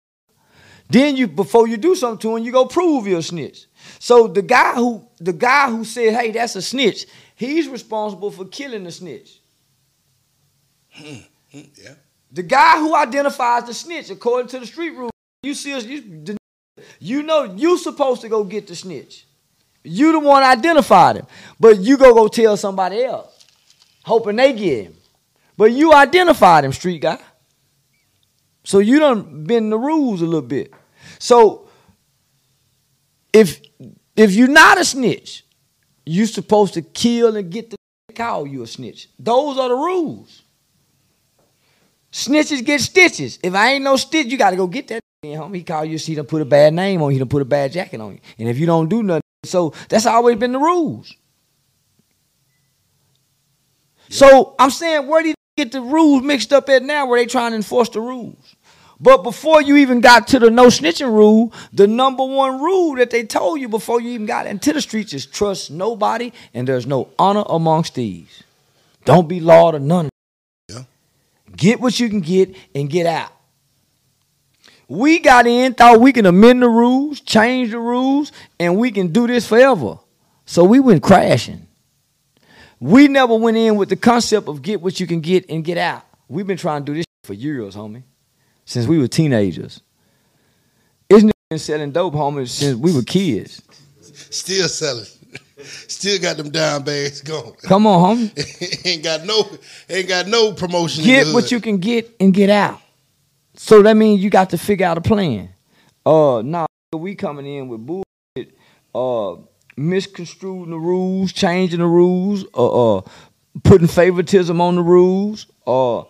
Then 0.92 1.16
you 1.16 1.26
before 1.26 1.66
you 1.66 1.78
do 1.78 1.94
something 1.94 2.18
to 2.18 2.36
him, 2.36 2.44
you 2.44 2.52
go 2.52 2.66
prove 2.66 3.06
you're 3.06 3.20
a 3.20 3.22
snitch. 3.22 3.64
So 3.98 4.26
the 4.28 4.42
guy 4.42 4.74
who 4.74 5.08
the 5.18 5.32
guy 5.32 5.70
who 5.70 5.84
said, 5.84 6.12
hey, 6.14 6.30
that's 6.32 6.54
a 6.54 6.60
snitch, 6.60 7.06
he's 7.34 7.66
responsible 7.66 8.30
for 8.30 8.44
killing 8.44 8.84
the 8.84 8.92
snitch. 8.92 9.40
Hmm, 10.90 11.20
Yeah. 11.50 11.94
The 12.30 12.42
guy 12.42 12.78
who 12.78 12.94
identifies 12.94 13.64
the 13.64 13.74
snitch, 13.74 14.10
according 14.10 14.48
to 14.48 14.58
the 14.58 14.66
street 14.66 14.90
rules, 14.90 15.10
you 15.42 15.54
see 15.54 15.72
us, 15.74 15.84
you, 15.84 16.36
you 16.98 17.22
know 17.22 17.44
you 17.44 17.78
supposed 17.78 18.20
to 18.22 18.28
go 18.28 18.44
get 18.44 18.66
the 18.66 18.76
snitch. 18.76 19.26
You 19.84 20.12
the 20.12 20.20
one 20.20 20.42
identified 20.42 21.16
him. 21.16 21.26
But 21.58 21.78
you 21.80 21.96
go 21.96 22.12
go 22.12 22.28
tell 22.28 22.56
somebody 22.58 23.02
else, 23.02 23.46
hoping 24.04 24.36
they 24.36 24.52
get 24.52 24.84
him. 24.84 24.94
But 25.56 25.72
you 25.72 25.94
identified 25.94 26.64
him, 26.64 26.72
street 26.72 27.00
guy. 27.00 27.18
So 28.64 28.78
you 28.78 28.98
done 28.98 29.44
bend 29.44 29.72
the 29.72 29.78
rules 29.78 30.20
a 30.20 30.26
little 30.26 30.42
bit. 30.42 30.72
So 31.22 31.68
if 33.32 33.60
if 34.16 34.32
you're 34.32 34.48
not 34.48 34.80
a 34.80 34.84
snitch, 34.84 35.46
you're 36.04 36.26
supposed 36.26 36.74
to 36.74 36.82
kill 36.82 37.36
and 37.36 37.48
get 37.48 37.70
the 37.70 37.76
call 38.12 38.44
you 38.44 38.64
a 38.64 38.66
snitch. 38.66 39.08
Those 39.20 39.56
are 39.56 39.68
the 39.68 39.76
rules. 39.76 40.42
Snitches 42.10 42.64
get 42.64 42.80
stitches. 42.80 43.38
If 43.40 43.54
I 43.54 43.74
ain't 43.74 43.84
no 43.84 43.94
stitch, 43.94 44.26
you 44.26 44.36
gotta 44.36 44.56
go 44.56 44.66
get 44.66 44.88
that 44.88 45.00
homie. 45.24 45.58
He 45.58 45.62
call 45.62 45.84
you, 45.84 45.96
see 45.98 46.16
done 46.16 46.26
put 46.26 46.42
a 46.42 46.44
bad 46.44 46.74
name 46.74 47.00
on 47.00 47.12
you, 47.12 47.20
he 47.20 47.24
put 47.24 47.40
a 47.40 47.44
bad 47.44 47.70
jacket 47.70 48.00
on 48.00 48.14
you. 48.14 48.20
And 48.40 48.48
if 48.48 48.58
you 48.58 48.66
don't 48.66 48.88
do 48.88 49.04
nothing, 49.04 49.22
so 49.44 49.74
that's 49.88 50.06
always 50.06 50.38
been 50.38 50.50
the 50.50 50.58
rules. 50.58 51.14
So 54.08 54.56
I'm 54.58 54.70
saying, 54.70 55.06
where 55.06 55.22
do 55.22 55.28
you 55.28 55.34
get 55.56 55.70
the 55.70 55.82
rules 55.82 56.24
mixed 56.24 56.52
up 56.52 56.68
at 56.68 56.82
now 56.82 57.06
where 57.06 57.20
they 57.20 57.26
trying 57.26 57.52
to 57.52 57.56
enforce 57.56 57.90
the 57.90 58.00
rules? 58.00 58.56
But 59.02 59.24
before 59.24 59.60
you 59.60 59.78
even 59.78 60.00
got 60.00 60.28
to 60.28 60.38
the 60.38 60.48
no 60.48 60.68
snitching 60.68 61.12
rule, 61.12 61.52
the 61.72 61.88
number 61.88 62.24
one 62.24 62.62
rule 62.62 62.94
that 62.96 63.10
they 63.10 63.24
told 63.24 63.60
you 63.60 63.68
before 63.68 64.00
you 64.00 64.10
even 64.10 64.26
got 64.26 64.46
into 64.46 64.72
the 64.72 64.80
streets 64.80 65.12
is 65.12 65.26
trust 65.26 65.72
nobody 65.72 66.32
and 66.54 66.68
there's 66.68 66.86
no 66.86 67.08
honor 67.18 67.42
amongst 67.48 67.94
thieves. 67.94 68.44
Don't 69.04 69.28
be 69.28 69.40
law 69.40 69.72
to 69.72 69.80
none. 69.80 70.08
Yeah. 70.68 70.84
Get 71.56 71.80
what 71.80 71.98
you 71.98 72.08
can 72.08 72.20
get 72.20 72.54
and 72.76 72.88
get 72.88 73.06
out. 73.06 73.32
We 74.86 75.18
got 75.18 75.48
in, 75.48 75.74
thought 75.74 75.98
we 75.98 76.12
can 76.12 76.26
amend 76.26 76.62
the 76.62 76.68
rules, 76.68 77.20
change 77.20 77.72
the 77.72 77.80
rules, 77.80 78.30
and 78.60 78.78
we 78.78 78.92
can 78.92 79.08
do 79.08 79.26
this 79.26 79.48
forever. 79.48 79.98
So 80.46 80.62
we 80.62 80.78
went 80.78 81.02
crashing. 81.02 81.66
We 82.78 83.08
never 83.08 83.34
went 83.34 83.56
in 83.56 83.74
with 83.74 83.88
the 83.88 83.96
concept 83.96 84.46
of 84.46 84.62
get 84.62 84.80
what 84.80 85.00
you 85.00 85.08
can 85.08 85.20
get 85.20 85.50
and 85.50 85.64
get 85.64 85.76
out. 85.76 86.04
We've 86.28 86.46
been 86.46 86.56
trying 86.56 86.84
to 86.84 86.92
do 86.92 86.96
this 86.98 87.06
for 87.24 87.34
years, 87.34 87.74
homie 87.74 88.04
since 88.64 88.86
we 88.86 88.98
were 88.98 89.08
teenagers. 89.08 89.82
Isn't 91.08 91.30
it 91.30 91.36
been 91.50 91.58
selling 91.58 91.92
dope, 91.92 92.14
homie, 92.14 92.48
since 92.48 92.76
we 92.76 92.94
were 92.94 93.02
kids? 93.02 93.62
Still 94.00 94.68
selling. 94.68 95.06
Still 95.64 96.20
got 96.20 96.36
them 96.36 96.50
down 96.50 96.82
bags 96.82 97.20
going. 97.20 97.52
Come 97.62 97.86
on, 97.86 98.16
homie. 98.16 98.86
ain't 98.86 99.04
got 99.04 99.24
no 99.24 99.48
ain't 99.88 100.08
got 100.08 100.26
no 100.26 100.52
promotion. 100.52 101.04
Get 101.04 101.32
what 101.32 101.52
you 101.52 101.60
can 101.60 101.78
get 101.78 102.14
and 102.18 102.34
get 102.34 102.50
out. 102.50 102.80
So 103.54 103.82
that 103.82 103.94
means 103.94 104.22
you 104.22 104.30
got 104.30 104.50
to 104.50 104.58
figure 104.58 104.86
out 104.86 104.98
a 104.98 105.00
plan. 105.00 105.50
Uh 106.04 106.42
now 106.42 106.66
we 106.92 107.14
coming 107.14 107.46
in 107.46 107.68
with 107.68 107.86
bullshit, 107.86 108.56
uh 108.94 109.36
misconstruing 109.76 110.70
the 110.70 110.78
rules, 110.78 111.32
changing 111.32 111.78
the 111.78 111.86
rules, 111.86 112.44
uh, 112.54 112.98
uh 112.98 113.02
putting 113.62 113.86
favoritism 113.86 114.60
on 114.60 114.74
the 114.74 114.82
rules, 114.82 115.46
uh 115.66 116.02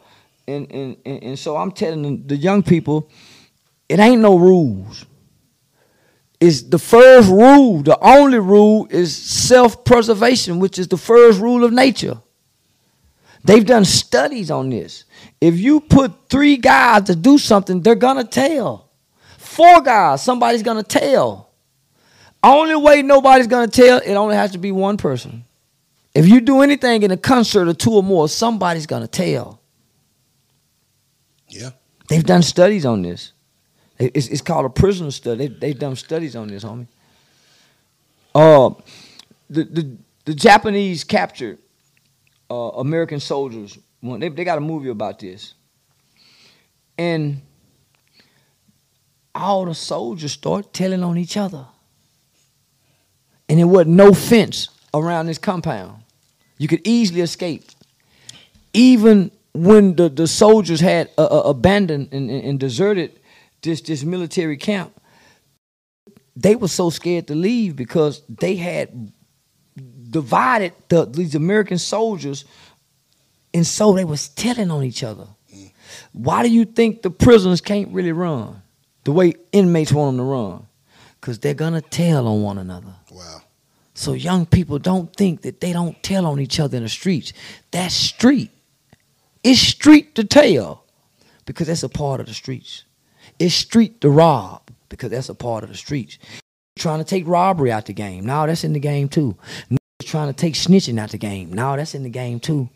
and, 0.46 0.70
and, 0.70 0.96
and, 1.04 1.22
and 1.22 1.38
so 1.38 1.56
I'm 1.56 1.72
telling 1.72 2.26
the 2.26 2.36
young 2.36 2.62
people, 2.62 3.08
it 3.88 3.98
ain't 3.98 4.22
no 4.22 4.36
rules. 4.36 5.06
It's 6.40 6.62
the 6.62 6.78
first 6.78 7.28
rule, 7.28 7.82
the 7.82 7.98
only 8.00 8.38
rule 8.38 8.88
is 8.90 9.16
self-preservation, 9.16 10.58
which 10.58 10.78
is 10.78 10.88
the 10.88 10.96
first 10.96 11.40
rule 11.40 11.62
of 11.62 11.72
nature. 11.72 12.18
They've 13.44 13.64
done 13.64 13.84
studies 13.84 14.50
on 14.50 14.70
this. 14.70 15.04
If 15.40 15.58
you 15.58 15.80
put 15.80 16.28
three 16.28 16.56
guys 16.56 17.04
to 17.04 17.16
do 17.16 17.38
something, 17.38 17.80
they're 17.80 17.94
gonna 17.94 18.24
tell. 18.24 18.90
Four 19.38 19.82
guys, 19.82 20.22
somebody's 20.22 20.62
gonna 20.62 20.82
tell. 20.82 21.50
Only 22.42 22.74
way 22.76 23.02
nobody's 23.02 23.46
gonna 23.46 23.68
tell, 23.68 23.98
it 23.98 24.14
only 24.14 24.34
has 24.34 24.50
to 24.52 24.58
be 24.58 24.72
one 24.72 24.96
person. 24.96 25.44
If 26.14 26.26
you 26.28 26.40
do 26.40 26.60
anything 26.60 27.04
in 27.04 27.10
a 27.10 27.16
concert 27.16 27.68
of 27.68 27.78
two 27.78 27.92
or 27.92 28.02
more, 28.02 28.28
somebody's 28.28 28.86
gonna 28.86 29.06
tell. 29.06 29.61
They've 32.12 32.22
done 32.22 32.42
studies 32.42 32.84
on 32.84 33.00
this. 33.00 33.32
It's, 33.98 34.28
it's 34.28 34.42
called 34.42 34.66
a 34.66 34.68
prisoner 34.68 35.10
study. 35.10 35.46
They, 35.46 35.54
they've 35.54 35.78
done 35.78 35.96
studies 35.96 36.36
on 36.36 36.48
this, 36.48 36.62
homie. 36.62 36.86
Uh, 38.34 38.74
the, 39.48 39.64
the, 39.64 39.96
the 40.26 40.34
Japanese 40.34 41.04
captured 41.04 41.56
uh, 42.50 42.54
American 42.54 43.18
soldiers. 43.18 43.78
They, 44.02 44.28
they 44.28 44.44
got 44.44 44.58
a 44.58 44.60
movie 44.60 44.90
about 44.90 45.20
this. 45.20 45.54
And 46.98 47.40
all 49.34 49.64
the 49.64 49.74
soldiers 49.74 50.32
start 50.32 50.74
telling 50.74 51.02
on 51.02 51.16
each 51.16 51.38
other. 51.38 51.64
And 53.48 53.58
there 53.58 53.66
wasn't 53.66 53.96
no 53.96 54.12
fence 54.12 54.68
around 54.92 55.28
this 55.28 55.38
compound. 55.38 56.02
You 56.58 56.68
could 56.68 56.86
easily 56.86 57.22
escape. 57.22 57.64
Even 58.74 59.30
when 59.54 59.96
the, 59.96 60.08
the 60.08 60.26
soldiers 60.26 60.80
had 60.80 61.10
uh, 61.18 61.24
uh, 61.24 61.42
abandoned 61.50 62.08
and, 62.12 62.30
and 62.30 62.58
deserted 62.58 63.20
this, 63.62 63.80
this 63.82 64.02
military 64.02 64.56
camp, 64.56 64.98
they 66.34 66.56
were 66.56 66.68
so 66.68 66.90
scared 66.90 67.26
to 67.26 67.34
leave 67.34 67.76
because 67.76 68.22
they 68.28 68.56
had 68.56 69.12
divided 70.10 70.72
the, 70.88 71.04
these 71.04 71.34
American 71.34 71.78
soldiers, 71.78 72.44
and 73.52 73.66
so 73.66 73.92
they 73.92 74.04
was 74.04 74.28
telling 74.28 74.70
on 74.70 74.82
each 74.82 75.02
other. 75.02 75.26
Why 76.12 76.42
do 76.42 76.50
you 76.50 76.64
think 76.64 77.02
the 77.02 77.10
prisoners 77.10 77.60
can't 77.60 77.92
really 77.92 78.12
run 78.12 78.62
the 79.04 79.12
way 79.12 79.34
inmates 79.52 79.92
want 79.92 80.16
them 80.16 80.24
to 80.24 80.30
run? 80.30 80.66
Because 81.20 81.38
they're 81.38 81.54
gonna 81.54 81.82
tell 81.82 82.26
on 82.26 82.42
one 82.42 82.58
another. 82.58 82.94
Wow. 83.10 83.42
So 83.94 84.14
young 84.14 84.46
people 84.46 84.78
don't 84.78 85.14
think 85.14 85.42
that 85.42 85.60
they 85.60 85.72
don't 85.72 86.02
tell 86.02 86.26
on 86.26 86.40
each 86.40 86.58
other 86.58 86.78
in 86.78 86.82
the 86.82 86.88
streets. 86.88 87.32
That's 87.70 87.94
street. 87.94 88.50
It's 89.44 89.60
street 89.60 90.14
to 90.14 90.24
tell 90.24 90.84
because 91.46 91.66
that's 91.66 91.82
a 91.82 91.88
part 91.88 92.20
of 92.20 92.26
the 92.26 92.34
streets. 92.34 92.84
It's 93.38 93.54
street 93.54 94.00
to 94.02 94.10
rob 94.10 94.70
because 94.88 95.10
that's 95.10 95.28
a 95.28 95.34
part 95.34 95.64
of 95.64 95.70
the 95.70 95.76
streets. 95.76 96.18
Trying 96.78 96.98
to 96.98 97.04
take 97.04 97.26
robbery 97.26 97.72
out 97.72 97.86
the 97.86 97.92
game. 97.92 98.24
Now 98.24 98.46
that's 98.46 98.62
in 98.62 98.72
the 98.72 98.80
game 98.80 99.08
too. 99.08 99.36
Trying 100.04 100.28
to 100.28 100.32
take 100.32 100.54
snitching 100.54 100.98
out 100.98 101.10
the 101.10 101.18
game. 101.18 101.52
Now 101.52 101.74
that's 101.74 101.94
in 101.94 102.04
the 102.04 102.08
game 102.08 102.38
too. 102.38 102.68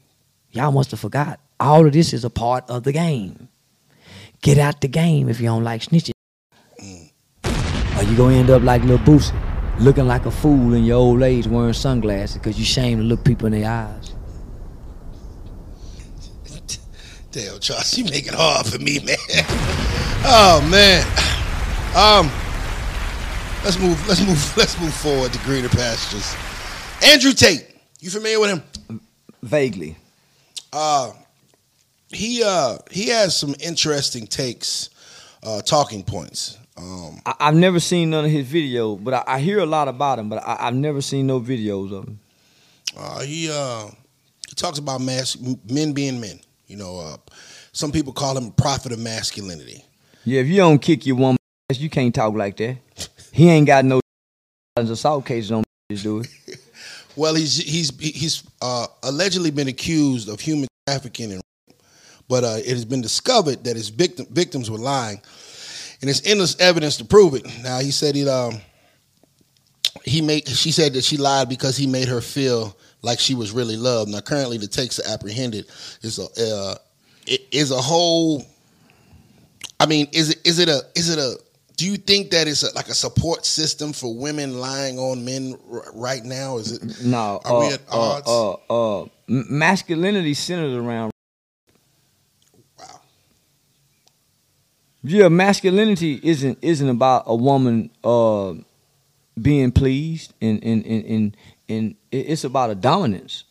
Y'all 0.50 0.72
must 0.72 0.90
have 0.90 1.00
forgot. 1.00 1.38
All 1.60 1.86
of 1.86 1.92
this 1.92 2.12
is 2.12 2.24
a 2.24 2.30
part 2.30 2.68
of 2.68 2.82
the 2.82 2.92
game. 2.92 3.48
Get 4.42 4.58
out 4.58 4.80
the 4.80 4.88
game 4.88 5.28
if 5.28 5.40
you 5.40 5.46
don't 5.46 5.64
like 5.64 5.82
snitching. 5.82 6.12
Mm. 6.82 7.10
Or 7.98 8.02
you 8.02 8.16
gonna 8.16 8.36
end 8.36 8.50
up 8.50 8.62
like 8.62 8.82
Lil 8.82 8.98
Boosie, 8.98 9.34
looking 9.78 10.06
like 10.06 10.26
a 10.26 10.30
fool 10.30 10.74
in 10.74 10.84
your 10.84 10.98
old 10.98 11.22
age 11.22 11.46
wearing 11.46 11.72
sunglasses 11.72 12.38
because 12.38 12.58
you 12.58 12.64
shame 12.64 12.98
to 12.98 13.04
look 13.04 13.24
people 13.24 13.46
in 13.46 13.52
the 13.52 13.66
eyes. 13.66 14.05
Damn, 17.36 17.58
Charles, 17.60 17.98
you 17.98 18.04
make 18.04 18.26
it 18.26 18.32
hard 18.32 18.66
for 18.66 18.78
me, 18.78 18.98
man. 19.00 19.18
oh 20.24 20.66
man. 20.70 21.02
Um, 21.94 22.32
let's 23.62 23.78
move. 23.78 24.08
Let's 24.08 24.26
move. 24.26 24.56
Let's 24.56 24.80
move 24.80 24.94
forward 24.94 25.34
to 25.34 25.38
greener 25.40 25.68
pastures. 25.68 26.34
Andrew 27.04 27.32
Tate, 27.32 27.66
you 28.00 28.08
familiar 28.08 28.40
with 28.40 28.50
him? 28.52 29.00
Vaguely. 29.42 29.96
Uh, 30.72 31.12
he 32.08 32.42
uh 32.42 32.78
he 32.90 33.08
has 33.08 33.36
some 33.36 33.54
interesting 33.60 34.26
takes, 34.26 34.88
uh, 35.42 35.60
talking 35.60 36.04
points. 36.04 36.56
Um, 36.78 37.20
I, 37.26 37.34
have 37.40 37.54
never 37.54 37.80
seen 37.80 38.08
none 38.08 38.24
of 38.24 38.30
his 38.30 38.50
videos, 38.50 39.04
but 39.04 39.12
I, 39.12 39.24
I 39.26 39.40
hear 39.40 39.58
a 39.58 39.66
lot 39.66 39.88
about 39.88 40.18
him. 40.18 40.30
But 40.30 40.42
I, 40.42 40.56
have 40.64 40.74
never 40.74 41.02
seen 41.02 41.26
no 41.26 41.38
videos 41.38 41.92
of 41.92 42.08
him. 42.08 42.18
Uh, 42.96 43.20
he 43.20 43.50
uh, 43.52 43.88
he 44.48 44.54
talks 44.54 44.78
about 44.78 45.02
mas- 45.02 45.36
men 45.68 45.92
being 45.92 46.18
men. 46.18 46.40
You 46.66 46.76
know, 46.76 46.98
uh, 46.98 47.16
some 47.72 47.92
people 47.92 48.12
call 48.12 48.36
him 48.36 48.50
prophet 48.52 48.92
of 48.92 48.98
masculinity. 48.98 49.84
Yeah, 50.24 50.40
if 50.40 50.48
you 50.48 50.56
don't 50.56 50.80
kick 50.80 51.06
your 51.06 51.16
woman 51.16 51.36
you 51.74 51.90
can't 51.90 52.14
talk 52.14 52.34
like 52.34 52.56
that. 52.58 52.76
He 53.32 53.50
ain't 53.50 53.66
got 53.66 53.84
no 53.84 54.00
assault 54.76 55.26
cases 55.26 55.50
on 55.50 55.64
do 55.88 56.20
it. 56.20 56.28
well, 57.16 57.34
he's 57.34 57.56
he's 57.56 57.98
he's 57.98 58.44
uh, 58.62 58.86
allegedly 59.02 59.50
been 59.50 59.68
accused 59.68 60.28
of 60.28 60.40
human 60.40 60.68
trafficking, 60.86 61.32
and, 61.32 61.42
rape, 61.68 61.76
but 62.28 62.44
uh, 62.44 62.56
it 62.58 62.68
has 62.68 62.84
been 62.84 63.00
discovered 63.00 63.64
that 63.64 63.76
his 63.76 63.88
victim, 63.88 64.26
victims 64.30 64.70
were 64.70 64.78
lying, 64.78 65.20
and 66.00 66.10
it's 66.10 66.26
endless 66.26 66.58
evidence 66.60 66.96
to 66.98 67.04
prove 67.04 67.34
it. 67.34 67.44
Now 67.62 67.80
he 67.80 67.90
said 67.90 68.14
he 68.14 68.28
um 68.28 68.60
he 70.04 70.20
made 70.20 70.48
she 70.48 70.70
said 70.70 70.92
that 70.94 71.04
she 71.04 71.16
lied 71.16 71.48
because 71.48 71.76
he 71.76 71.86
made 71.86 72.08
her 72.08 72.20
feel 72.20 72.75
like 73.06 73.20
she 73.20 73.34
was 73.34 73.52
really 73.52 73.76
loved. 73.76 74.10
Now, 74.10 74.20
currently, 74.20 74.58
the 74.58 74.66
takes 74.66 74.98
are 74.98 75.08
apprehended 75.08 75.66
is 76.02 76.18
a 76.18 76.24
uh, 76.24 76.74
is 77.52 77.70
a 77.70 77.80
whole. 77.80 78.44
I 79.78 79.86
mean, 79.86 80.08
is 80.12 80.30
it 80.30 80.40
is 80.44 80.58
it 80.58 80.68
a 80.68 80.82
is 80.94 81.08
it 81.08 81.18
a? 81.18 81.38
Do 81.76 81.86
you 81.86 81.98
think 81.98 82.30
that 82.30 82.48
it's 82.48 82.62
a, 82.62 82.74
like 82.74 82.88
a 82.88 82.94
support 82.94 83.44
system 83.46 83.92
for 83.92 84.14
women 84.14 84.58
lying 84.58 84.98
on 84.98 85.24
men 85.24 85.56
r- 85.70 85.84
right 85.94 86.24
now? 86.24 86.58
Is 86.58 86.72
it 86.72 87.04
no? 87.04 87.40
Are 87.44 87.56
uh, 87.56 87.60
we 87.60 87.74
at 87.74 87.80
uh, 87.88 87.98
odds? 87.98 88.28
Uh, 88.28 89.02
uh, 89.02 89.06
masculinity 89.28 90.34
centers 90.34 90.74
around. 90.74 91.12
Wow. 92.78 93.00
Yeah, 95.04 95.28
masculinity 95.28 96.18
isn't 96.24 96.58
isn't 96.60 96.88
about 96.88 97.24
a 97.26 97.36
woman 97.36 97.90
uh, 98.02 98.54
being 99.40 99.70
pleased, 99.70 100.32
and 100.40 100.62
and 100.64 100.84
and 100.84 101.04
and, 101.04 101.36
and 101.68 101.94
it's 102.10 102.44
about 102.44 102.70
a 102.70 102.74
dominance. 102.74 103.44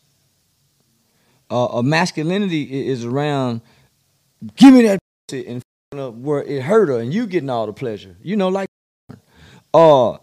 Uh, 1.50 1.66
a 1.74 1.82
masculinity 1.82 2.88
is 2.88 3.04
around, 3.04 3.60
give 4.56 4.74
me 4.74 4.82
that 4.82 4.98
and 5.32 5.62
where 6.24 6.42
it 6.42 6.62
hurt 6.62 6.88
her, 6.88 6.98
and 6.98 7.12
you 7.12 7.26
getting 7.26 7.50
all 7.50 7.66
the 7.66 7.72
pleasure. 7.72 8.16
You 8.22 8.36
know, 8.36 8.48
like, 8.48 8.68
uh, 9.72 10.18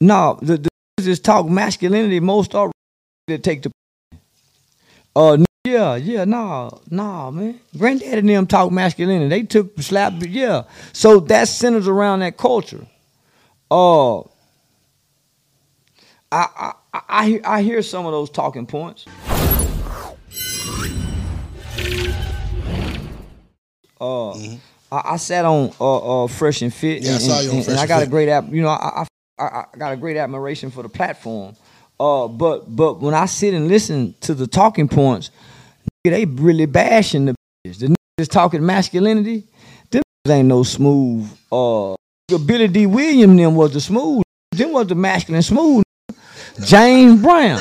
no, 0.00 0.38
the 0.42 0.58
the 0.58 0.68
just 1.00 1.24
talk 1.24 1.46
masculinity. 1.48 2.20
Most 2.20 2.54
are 2.54 2.70
that 3.28 3.42
take 3.42 3.62
the. 3.62 3.70
Uh, 5.14 5.38
yeah, 5.64 5.96
yeah, 5.96 6.24
nah, 6.24 6.70
nah, 6.90 7.30
man. 7.30 7.60
Granddaddy 7.76 8.18
and 8.18 8.28
them 8.28 8.46
talk 8.46 8.72
masculinity. 8.72 9.28
They 9.28 9.42
took 9.42 9.80
slap, 9.82 10.14
yeah. 10.20 10.64
So 10.92 11.20
that 11.20 11.48
centers 11.48 11.86
around 11.88 12.20
that 12.20 12.36
culture. 12.36 12.86
Uh, 13.70 14.20
I, 14.20 14.22
I, 16.32 16.72
I, 16.92 17.40
I 17.44 17.62
hear- 17.62 17.82
some 17.82 18.06
of 18.06 18.12
those 18.12 18.30
talking 18.30 18.66
points. 18.66 19.04
Uh, 24.00 24.30
I, 24.32 24.56
I 24.92 25.16
sat 25.16 25.44
on 25.44 25.72
uh, 25.80 26.24
uh, 26.24 26.28
Fresh 26.28 26.62
and 26.62 26.72
Fit. 26.72 27.02
Yeah, 27.02 27.10
I 27.10 27.14
and, 27.14 27.22
saw 27.22 27.40
you 27.40 27.50
on 27.50 27.56
and- 27.56 27.64
Fresh 27.64 27.74
and 27.74 27.80
I 27.80 27.86
got 27.86 27.98
Fit. 28.00 28.08
a 28.08 28.10
great 28.10 28.28
app. 28.28 28.48
You 28.48 28.62
know, 28.62 28.68
I, 28.68 29.04
I, 29.38 29.44
I, 29.44 29.64
I 29.72 29.76
got 29.76 29.92
a 29.92 29.96
great 29.96 30.16
admiration 30.16 30.70
for 30.70 30.82
the 30.82 30.88
platform. 30.88 31.56
Uh, 32.00 32.28
but 32.28 32.74
but 32.74 33.00
when 33.00 33.12
I 33.14 33.26
sit 33.26 33.54
and 33.54 33.66
listen 33.66 34.14
to 34.20 34.34
the 34.34 34.46
talking 34.46 34.88
points, 34.88 35.30
they 36.04 36.24
really 36.24 36.66
bashing 36.66 37.24
the 37.26 37.34
bitches. 37.66 37.80
The 37.80 37.96
niggas 38.20 38.30
talking 38.30 38.64
masculinity. 38.64 39.44
Them 39.90 40.02
ain't 40.28 40.48
no 40.48 40.62
smooth. 40.62 41.28
Uh, 41.50 41.96
Billy 42.46 42.68
Dee 42.68 42.86
Williams 42.86 43.36
them 43.36 43.56
was 43.56 43.72
the 43.72 43.80
smooth. 43.80 44.22
Them 44.52 44.72
was 44.72 44.86
the 44.86 44.94
masculine 44.94 45.42
smooth. 45.42 45.82
James 46.64 47.20
Brown. 47.22 47.60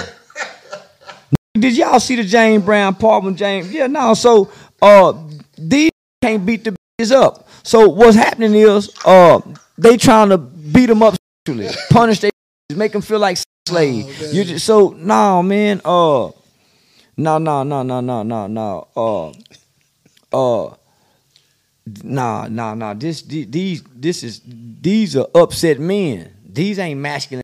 Did 1.54 1.76
y'all 1.76 2.00
see 2.00 2.16
the 2.16 2.24
James 2.24 2.64
Brown 2.64 2.96
part 2.96 3.24
when 3.24 3.36
James? 3.36 3.72
Yeah, 3.72 3.88
no. 3.88 4.14
So 4.14 4.52
uh, 4.82 5.14
these 5.58 5.92
can't 6.22 6.46
beat 6.46 6.64
the 6.64 6.76
bitches 7.00 7.12
up. 7.12 7.48
So 7.64 7.90
what's 7.90 8.16
happening 8.16 8.54
is 8.54 8.92
uh, 9.06 9.40
they 9.78 9.98
trying 9.98 10.30
to 10.30 10.38
beat 10.38 10.88
them 10.88 11.04
up 11.04 11.16
sexually, 11.46 11.70
punish 11.90 12.20
they, 12.20 12.30
make 12.76 12.92
them 12.92 13.02
feel 13.02 13.20
like 13.20 13.38
slaves. 13.68 14.34
you 14.34 14.44
just, 14.44 14.66
so 14.66 14.90
no 14.98 15.42
man. 15.42 15.82
Uh, 15.84 16.32
no 17.20 17.40
no 17.40 17.64
no 17.64 17.84
no 17.84 18.02
no 18.02 18.24
no 18.24 18.48
no. 18.48 19.34
Uh, 20.32 20.68
uh. 20.68 20.76
Nah, 22.04 22.48
nah, 22.50 22.74
nah. 22.74 22.94
This, 22.94 23.22
these, 23.22 23.82
this 23.96 24.24
is, 24.24 24.42
these 24.46 25.16
are 25.16 25.28
upset 25.34 25.80
men. 25.80 26.34
These 26.46 26.80
ain't 26.80 27.00
masculine. 27.00 27.44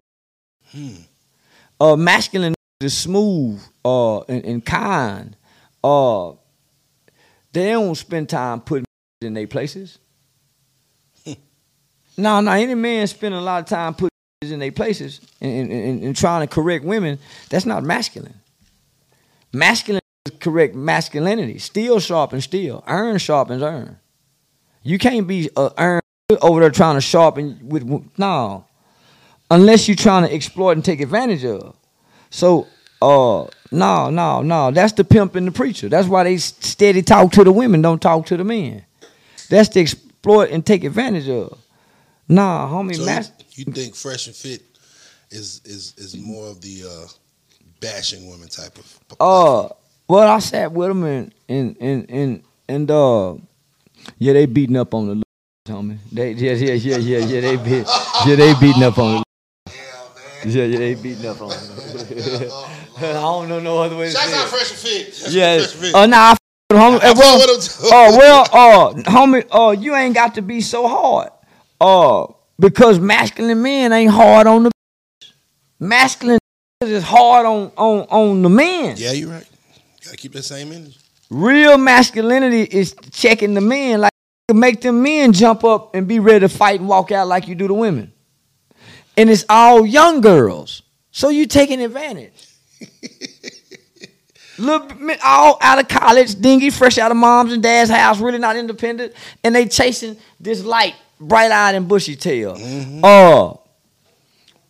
Uh, 1.80 1.96
masculine 1.96 2.56
is 2.82 2.98
smooth, 2.98 3.62
uh, 3.84 4.20
and, 4.22 4.46
and 4.46 4.66
kind. 4.66 5.36
Uh, 5.84 6.34
they 7.52 7.72
don't 7.72 7.96
spend 7.96 8.30
time 8.30 8.62
putting 8.62 8.86
in 9.22 9.34
their 9.34 9.48
places. 9.48 10.00
no, 12.18 12.42
no. 12.42 12.52
Any 12.52 12.76
man 12.76 13.08
spend 13.08 13.34
a 13.36 13.42
lot 13.42 13.62
of 13.62 13.68
time 13.68 13.94
putting 13.94 14.10
in 14.52 14.60
their 14.60 14.72
places 14.72 15.22
and, 15.42 15.72
and, 15.72 16.04
and, 16.04 16.16
trying 16.16 16.46
to 16.46 16.54
correct 16.54 16.84
women. 16.84 17.20
That's 17.50 17.66
not 17.66 17.84
masculine. 17.84 18.40
Masculine 19.52 20.02
is 20.26 20.34
correct 20.40 20.76
masculinity. 20.76 21.60
Steel 21.60 22.00
sharpens 22.00 22.46
steel. 22.46 22.84
Iron 22.88 23.18
sharpens 23.20 23.62
iron. 23.62 24.00
You 24.82 24.98
can't 24.98 25.28
be 25.28 25.50
uh, 25.56 25.70
iron 25.78 26.02
over 26.42 26.60
there 26.60 26.72
trying 26.72 26.96
to 26.96 27.02
sharpen 27.02 27.60
with 27.64 27.84
no, 28.18 28.66
unless 29.54 29.88
you're 29.88 29.96
trying 29.96 30.28
to 30.28 30.34
exploit 30.34 30.72
and 30.72 30.84
take 30.84 31.00
advantage 31.02 31.46
of. 31.46 31.76
So, 32.30 32.68
uh, 33.02 33.46
no, 33.72 34.10
no, 34.10 34.42
no. 34.42 34.72
That's 34.72 34.94
the 34.94 35.04
pimp 35.04 35.36
and 35.36 35.48
the 35.48 35.52
preacher. 35.52 35.90
That's 35.90 36.08
why 36.08 36.24
they 36.24 36.38
steady 36.38 37.02
talk 37.02 37.32
to 37.34 37.44
the 37.44 37.52
women, 37.52 37.82
don't 37.82 38.02
talk 38.02 38.26
to 38.28 38.38
the 38.38 38.44
men. 38.44 38.86
That's 39.50 39.70
the 39.70 39.82
exploit 39.82 40.50
and 40.52 40.66
take 40.66 40.84
advantage 40.84 41.30
of. 41.30 41.58
Nah, 42.28 42.68
homie, 42.68 42.96
So 42.96 43.04
you, 43.52 43.66
you 43.66 43.74
think 43.74 43.96
Fresh 43.96 44.28
and 44.28 44.36
Fit 44.36 44.64
is 45.30 45.62
is 45.66 45.94
is 45.98 46.16
more 46.16 46.48
of 46.48 46.62
the 46.62 46.84
uh, 46.90 47.08
bashing 47.82 48.30
women 48.30 48.48
type 48.48 48.78
of? 48.78 49.00
Uh, 49.20 49.70
well, 50.08 50.30
I 50.30 50.40
sat 50.40 50.72
with 50.72 50.88
them 50.88 51.04
and 51.04 51.34
and 51.50 51.78
and 51.80 52.10
and, 52.10 52.44
and 52.70 52.92
uh, 52.92 53.36
yeah, 54.18 54.34
they 54.34 54.46
beating 54.46 54.78
up 54.78 54.94
on 54.94 55.20
the 55.20 55.24
homie. 55.72 55.98
They 56.12 56.32
yeah 56.32 56.54
yeah 56.54 56.74
yeah 56.74 56.98
yeah 56.98 57.20
yeah 57.20 57.42
they 57.42 57.56
beat 57.58 57.88
yeah 58.26 58.36
they 58.36 58.54
beating 58.60 58.84
up 58.84 58.98
on 58.98 59.16
the. 59.18 59.23
Yeah, 60.46 60.64
yeah, 60.66 60.78
they 60.80 60.96
beating 60.96 61.26
up 61.26 61.42
on. 61.42 61.52
it. 61.52 62.52
I 62.98 63.02
don't 63.14 63.50
know 63.50 63.60
no 63.60 63.80
other 63.82 63.96
way 63.98 64.06
to 64.08 64.12
Shouts 64.12 64.26
say 64.30 64.38
out 64.38 64.46
it. 64.46 64.50
Fresh 64.50 64.70
and 64.72 64.80
Fit. 64.80 65.14
Shouts 65.14 65.26
out 65.28 65.32
Yeah. 65.34 65.58
Fresh 65.60 65.72
and 65.74 65.82
Fit. 65.82 65.96
Uh, 65.96 66.06
nah, 66.06 66.18
I 66.18 66.32
f- 66.32 66.38
with 66.70 66.80
homie. 66.80 67.00
I 67.02 67.10
uh, 67.10 67.14
well, 67.18 67.40
fuck 67.40 67.48
with 67.50 67.56
'em 67.56 67.62
too. 67.62 67.90
Oh 67.94 68.18
well, 68.18 68.42
uh, 68.52 68.94
homie, 69.12 69.46
uh, 69.52 69.72
you 69.72 69.96
ain't 69.96 70.16
got 70.16 70.36
to 70.36 70.42
be 70.42 70.62
so 70.62 70.88
hard. 70.88 71.30
Uh, 71.82 72.28
because 72.60 73.00
masculine 73.00 73.62
men 73.62 73.92
ain't 73.92 74.12
hard 74.12 74.48
on 74.48 74.64
the. 74.64 74.72
Masculine 75.80 76.40
is 76.82 77.04
hard 77.04 77.46
on 77.46 77.72
on 77.78 78.00
on 78.10 78.42
the 78.42 78.50
men. 78.50 78.96
Yeah, 78.98 79.12
you're 79.12 79.30
right. 79.30 79.48
Gotta 80.06 80.18
keep 80.18 80.32
that 80.34 80.44
same 80.44 80.72
energy. 80.72 80.98
Real 81.30 81.78
masculinity 81.78 82.62
is 82.62 82.96
checking 83.12 83.54
the 83.54 83.62
men, 83.62 84.02
like 84.02 84.12
to 84.48 84.54
make 84.54 84.82
them 84.82 85.02
men 85.02 85.34
jump 85.34 85.64
up 85.64 85.96
and 85.96 86.08
be 86.08 86.20
ready 86.20 86.42
to 86.42 86.50
fight 86.50 86.80
and 86.80 86.88
walk 86.88 87.12
out 87.12 87.28
like 87.28 87.48
you 87.48 87.56
do 87.56 87.68
the 87.68 87.74
women. 87.74 88.13
And 89.16 89.30
it's 89.30 89.46
all 89.48 89.86
young 89.86 90.22
girls, 90.22 90.82
so 91.12 91.30
you 91.30 91.46
taking 91.46 91.82
advantage. 91.82 92.48
Little 94.58 94.88
all 95.24 95.58
out 95.62 95.80
of 95.80 95.88
college, 95.88 96.36
dingy, 96.40 96.70
fresh 96.70 96.98
out 96.98 97.12
of 97.12 97.18
mom's 97.18 97.54
and 97.54 97.64
dad's 97.64 97.90
house, 97.90 98.20
really 98.20 98.38
not 98.38 98.56
independent, 98.56 99.14
and 99.44 99.56
they 99.56 99.68
chasing 99.68 100.16
this 100.40 100.64
light, 100.64 100.96
bright 101.20 101.52
eyed 101.52 101.76
and 101.76 101.88
bushy 101.88 102.16
tail. 102.16 102.56
Uh, 103.04 103.56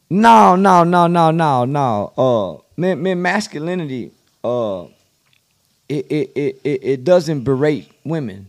no, 0.10 0.56
no, 0.56 0.84
no, 0.84 1.08
no, 1.08 1.32
no, 1.32 1.66
no. 1.66 2.14
Uh, 2.18 2.64
man, 2.78 3.02
man, 3.04 3.22
masculinity. 3.22 4.12
Uh, 4.44 4.86
it, 5.90 6.06
it, 6.10 6.32
it, 6.36 6.62
it, 6.64 6.84
it 6.84 7.04
doesn't 7.04 7.44
berate 7.44 7.92
women 8.04 8.48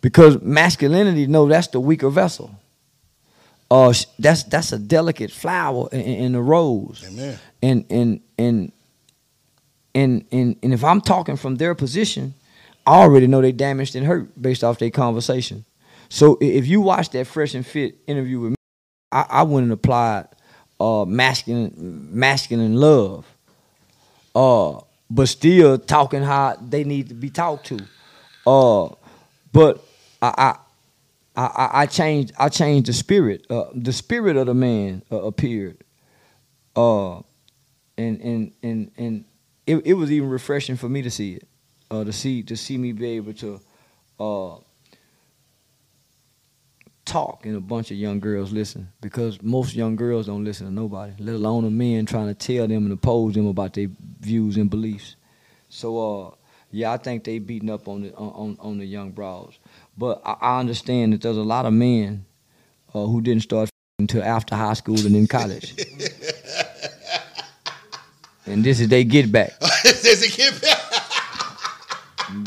because 0.00 0.40
masculinity 0.40 1.26
no 1.26 1.46
that's 1.48 1.68
the 1.68 1.80
weaker 1.80 2.10
vessel 2.10 2.54
uh 3.70 3.92
that's 4.18 4.44
that's 4.44 4.72
a 4.72 4.78
delicate 4.78 5.30
flower 5.30 5.88
in, 5.92 6.00
in 6.00 6.32
the 6.32 6.42
rose 6.42 7.04
Amen. 7.06 7.38
and 7.62 7.84
and 7.90 8.20
and 8.38 8.72
and 9.94 10.24
and 10.32 10.56
and 10.62 10.72
if 10.72 10.84
i'm 10.84 11.00
talking 11.00 11.36
from 11.36 11.56
their 11.56 11.74
position 11.74 12.34
i 12.86 12.94
already 12.94 13.26
know 13.26 13.40
they 13.40 13.52
damaged 13.52 13.96
and 13.96 14.06
hurt 14.06 14.40
based 14.40 14.62
off 14.62 14.78
their 14.78 14.90
conversation 14.90 15.64
so 16.08 16.36
if 16.40 16.66
you 16.66 16.80
watch 16.80 17.10
that 17.10 17.26
fresh 17.26 17.54
and 17.54 17.66
fit 17.66 17.96
interview 18.06 18.40
with 18.40 18.50
me 18.50 18.56
i, 19.12 19.26
I 19.28 19.42
wouldn't 19.42 19.72
apply 19.72 20.26
uh 20.80 21.04
masculine 21.04 21.72
masculine 22.12 22.74
love 22.74 23.24
uh, 24.34 24.80
but 25.08 25.28
still 25.28 25.78
talking 25.78 26.22
how 26.22 26.56
they 26.60 26.84
need 26.84 27.08
to 27.08 27.14
be 27.14 27.30
talked 27.30 27.66
to. 27.66 27.78
Uh, 28.46 28.94
but 29.52 29.84
I, 30.20 30.34
I, 30.36 30.56
I, 31.36 31.70
I- 31.82 31.86
changed. 31.86 32.32
I 32.38 32.48
changed 32.48 32.88
the 32.88 32.92
spirit. 32.92 33.46
Uh, 33.50 33.66
the 33.74 33.92
spirit 33.92 34.36
of 34.36 34.46
the 34.46 34.54
man 34.54 35.02
uh, 35.12 35.22
appeared. 35.22 35.78
Uh, 36.76 37.18
and 37.98 38.20
and 38.20 38.52
and 38.62 38.90
and 38.96 39.24
it, 39.66 39.86
it 39.86 39.94
was 39.94 40.12
even 40.12 40.28
refreshing 40.30 40.76
for 40.76 40.88
me 40.88 41.02
to 41.02 41.10
see 41.10 41.34
it. 41.34 41.48
Uh, 41.90 42.04
to 42.04 42.12
see 42.12 42.42
to 42.44 42.56
see 42.56 42.78
me 42.78 42.92
be 42.92 43.06
able 43.10 43.34
to, 43.34 43.60
uh, 44.20 44.56
talk 47.04 47.44
and 47.46 47.56
a 47.56 47.60
bunch 47.60 47.90
of 47.90 47.96
young 47.96 48.20
girls 48.20 48.52
listen 48.52 48.88
because 49.00 49.42
most 49.42 49.74
young 49.74 49.96
girls 49.96 50.26
don't 50.26 50.44
listen 50.44 50.66
to 50.66 50.72
nobody, 50.72 51.12
let 51.18 51.34
alone 51.34 51.64
a 51.64 51.70
men 51.70 52.06
trying 52.06 52.28
to 52.28 52.34
tell 52.34 52.66
them 52.66 52.84
and 52.84 52.92
oppose 52.92 53.34
them 53.34 53.46
about 53.46 53.74
their 53.74 53.88
views 54.20 54.56
and 54.56 54.70
beliefs. 54.70 55.16
So 55.68 56.28
uh 56.28 56.30
yeah, 56.70 56.92
I 56.92 56.96
think 56.96 57.24
they 57.24 57.38
beating 57.38 57.70
up 57.70 57.88
on 57.88 58.02
the 58.02 58.14
on, 58.14 58.30
on, 58.30 58.56
on 58.60 58.78
the 58.78 58.86
young 58.86 59.12
broads. 59.12 59.58
But 59.96 60.22
I, 60.24 60.36
I 60.40 60.60
understand 60.60 61.12
that 61.12 61.22
there's 61.22 61.36
a 61.36 61.42
lot 61.42 61.66
of 61.66 61.72
men 61.72 62.24
uh, 62.94 63.06
who 63.06 63.20
didn't 63.20 63.42
start 63.42 63.68
until 63.98 64.22
after 64.22 64.56
high 64.56 64.74
school 64.74 64.98
and 64.98 65.14
in 65.16 65.26
college. 65.26 65.74
and 68.46 68.64
this 68.64 68.80
is 68.80 68.88
they 68.88 69.04
get 69.04 69.30
back. 69.30 69.58
Does 69.82 70.22
it 70.22 70.36
get 70.36 70.60
back? 70.60 70.80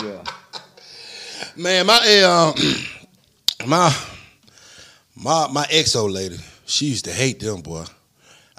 Yeah. 0.03 0.23
Man, 1.55 1.85
my 1.85 2.21
uh, 2.23 2.53
my 3.67 3.95
my 5.15 5.47
my 5.51 5.65
ex 5.71 5.95
old 5.95 6.11
lady, 6.11 6.37
she 6.65 6.87
used 6.87 7.05
to 7.05 7.11
hate 7.11 7.39
them, 7.39 7.61
boy. 7.61 7.85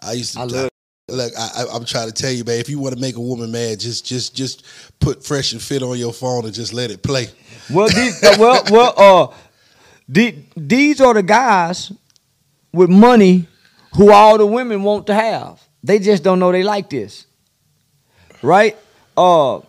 I 0.03 0.12
used 0.12 0.35
to 0.35 0.40
I 0.40 0.44
love 0.44 0.70
Look, 1.11 1.33
I, 1.38 1.48
I, 1.57 1.64
I'm 1.74 1.87
trying 1.87 2.09
to 2.09 2.12
tell 2.12 2.31
you, 2.31 2.44
man. 2.44 2.61
If 2.61 2.68
you 2.68 2.79
want 2.79 2.94
to 2.94 3.01
make 3.01 3.16
a 3.16 3.20
woman 3.20 3.51
mad, 3.51 3.81
just 3.81 4.05
just 4.05 4.35
just 4.35 4.66
put 5.01 5.24
fresh 5.24 5.53
and 5.53 5.62
fit 5.62 5.83
on 5.83 5.96
your 5.96 6.12
phone 6.12 6.44
and 6.44 6.53
just 6.53 6.74
let 6.74 6.90
it 6.90 7.03
play. 7.03 7.29
Well, 7.70 7.88
these, 7.88 8.22
uh, 8.22 8.37
well, 8.38 8.62
well, 8.70 8.94
uh, 8.96 9.37
the, 10.09 10.35
these 10.57 11.00
are 11.00 11.14
the 11.14 11.22
guys 11.22 11.92
with 12.72 12.88
money 12.88 13.46
who 13.94 14.12
all 14.12 14.38
the 14.38 14.46
women 14.46 14.83
want 14.83 15.07
to 15.09 15.14
have. 15.14 15.61
They 15.83 15.98
just 15.98 16.22
don't 16.22 16.38
know 16.38 16.52
they 16.52 16.62
like 16.62 16.90
this. 16.90 17.26
Right? 18.42 18.76
Uh 19.16 19.61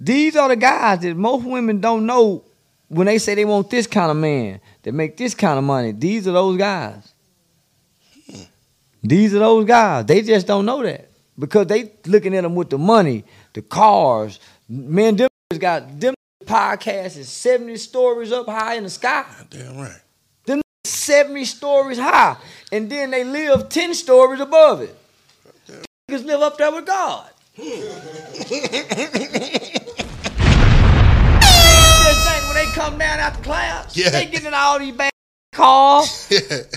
these 0.00 0.36
are 0.36 0.48
the 0.48 0.56
guys 0.56 1.00
that 1.00 1.16
most 1.16 1.44
women 1.44 1.80
don't 1.80 2.06
know 2.06 2.42
when 2.88 3.06
they 3.06 3.18
say 3.18 3.34
they 3.34 3.44
want 3.44 3.70
this 3.70 3.86
kind 3.86 4.10
of 4.10 4.16
man 4.16 4.60
that 4.82 4.92
make 4.92 5.16
this 5.16 5.34
kind 5.34 5.58
of 5.58 5.64
money. 5.64 5.92
These 5.92 6.26
are 6.26 6.32
those 6.32 6.56
guys. 6.56 7.12
These 9.02 9.34
are 9.34 9.38
those 9.38 9.64
guys. 9.64 10.06
They 10.06 10.22
just 10.22 10.46
don't 10.46 10.66
know 10.66 10.82
that 10.82 11.08
because 11.38 11.68
they 11.68 11.92
looking 12.06 12.34
at 12.36 12.42
them 12.42 12.54
with 12.54 12.70
the 12.70 12.78
money, 12.78 13.24
the 13.52 13.62
cars. 13.62 14.40
Man, 14.72 15.16
them 15.16 15.28
got 15.58 15.98
them 15.98 16.14
podcasts 16.44 17.16
is 17.16 17.28
70 17.28 17.76
stories 17.76 18.30
up 18.30 18.46
high 18.48 18.76
in 18.76 18.84
the 18.84 18.90
sky. 18.90 19.24
Damn 19.50 19.76
right. 19.78 19.98
Them 20.46 20.60
70 20.84 21.44
stories 21.44 21.98
high. 21.98 22.36
And 22.70 22.88
then 22.88 23.10
they 23.10 23.24
live 23.24 23.68
10 23.68 23.94
stories 23.94 24.38
above 24.38 24.82
it. 24.82 24.96
Niggas 26.08 26.24
live 26.24 26.40
up 26.42 26.56
there 26.56 26.70
with 26.70 26.86
God. 26.86 27.28
Think 27.56 27.82
when 32.46 32.54
they 32.54 32.66
come 32.72 32.96
down 32.98 33.18
after 33.18 33.42
class, 33.42 33.96
Yeah. 33.96 34.10
they 34.10 34.26
getting 34.26 34.46
in 34.48 34.54
all 34.54 34.78
these 34.78 34.94
bad 34.94 35.10
cars. 35.52 36.08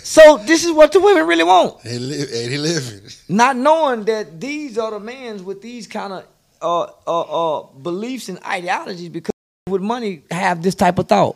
So 0.04 0.38
this 0.38 0.66
is 0.66 0.72
what 0.72 0.92
the 0.92 1.00
women 1.00 1.28
really 1.28 1.44
want. 1.44 1.84
They 1.84 2.00
live, 2.00 2.32
they 2.32 2.58
living. 2.58 3.02
Not 3.30 3.56
knowing 3.56 4.06
that 4.06 4.42
these 4.42 4.78
are 4.80 4.90
the 4.92 5.00
men 5.00 5.46
with 5.46 5.62
these 5.62 5.86
kind 5.88 6.12
of 6.14 6.26
uh, 6.64 6.88
uh, 7.06 7.60
uh, 7.60 7.64
beliefs 7.82 8.30
and 8.30 8.44
ideologies 8.44 9.10
because 9.10 9.34
with 9.70 9.82
money 9.82 10.24
have 10.32 10.64
this 10.64 10.76
type 10.76 10.98
of 11.00 11.08
thought. 11.08 11.36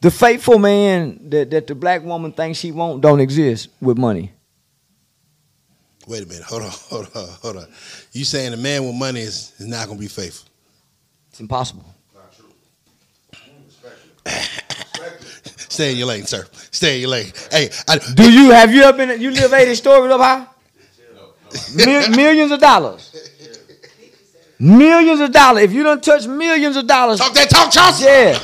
The 0.00 0.10
faithful 0.10 0.58
man 0.58 1.30
that, 1.30 1.50
that 1.50 1.66
the 1.66 1.74
black 1.74 2.02
woman 2.04 2.32
thinks 2.32 2.58
she 2.58 2.70
won't 2.70 3.00
don't 3.02 3.20
exist 3.20 3.68
with 3.80 3.98
money. 3.98 4.32
Wait 6.06 6.22
a 6.22 6.26
minute. 6.26 6.44
Hold 6.44 6.62
on. 6.62 6.70
Hold 6.90 7.10
on. 7.16 7.28
Hold 7.42 7.56
on. 7.56 7.66
You 8.12 8.24
saying 8.24 8.52
a 8.52 8.56
man 8.56 8.84
with 8.86 8.94
money 8.94 9.20
is, 9.20 9.52
is 9.58 9.66
not 9.66 9.88
gonna 9.88 9.98
be 9.98 10.06
faithful? 10.08 10.48
It's 11.30 11.40
impossible. 11.40 11.84
Stay 15.68 15.92
in 15.92 15.98
your 15.98 16.06
lane, 16.06 16.24
sir. 16.26 16.46
Stay 16.70 16.96
in 16.96 17.00
your 17.02 17.10
lane. 17.10 17.32
Hey, 17.50 17.70
I, 17.88 17.98
Do 18.14 18.30
you 18.32 18.50
have 18.50 18.72
you 18.72 18.82
ever 18.82 18.96
been 18.96 19.20
you 19.20 19.30
live 19.30 19.52
80 19.52 19.74
stories 19.74 20.12
up 20.12 20.20
high? 20.20 20.46
Mil- 21.74 22.10
millions 22.10 22.50
of 22.50 22.60
dollars. 22.60 23.32
Millions 24.58 25.20
of 25.20 25.32
dollars. 25.32 25.64
If 25.64 25.72
you 25.72 25.82
don't 25.82 26.02
touch 26.02 26.26
millions 26.26 26.76
of 26.76 26.86
dollars, 26.86 27.18
talk 27.18 27.34
that 27.34 27.50
talk, 27.50 27.70
Charles. 27.70 28.00
yeah. 28.02 28.38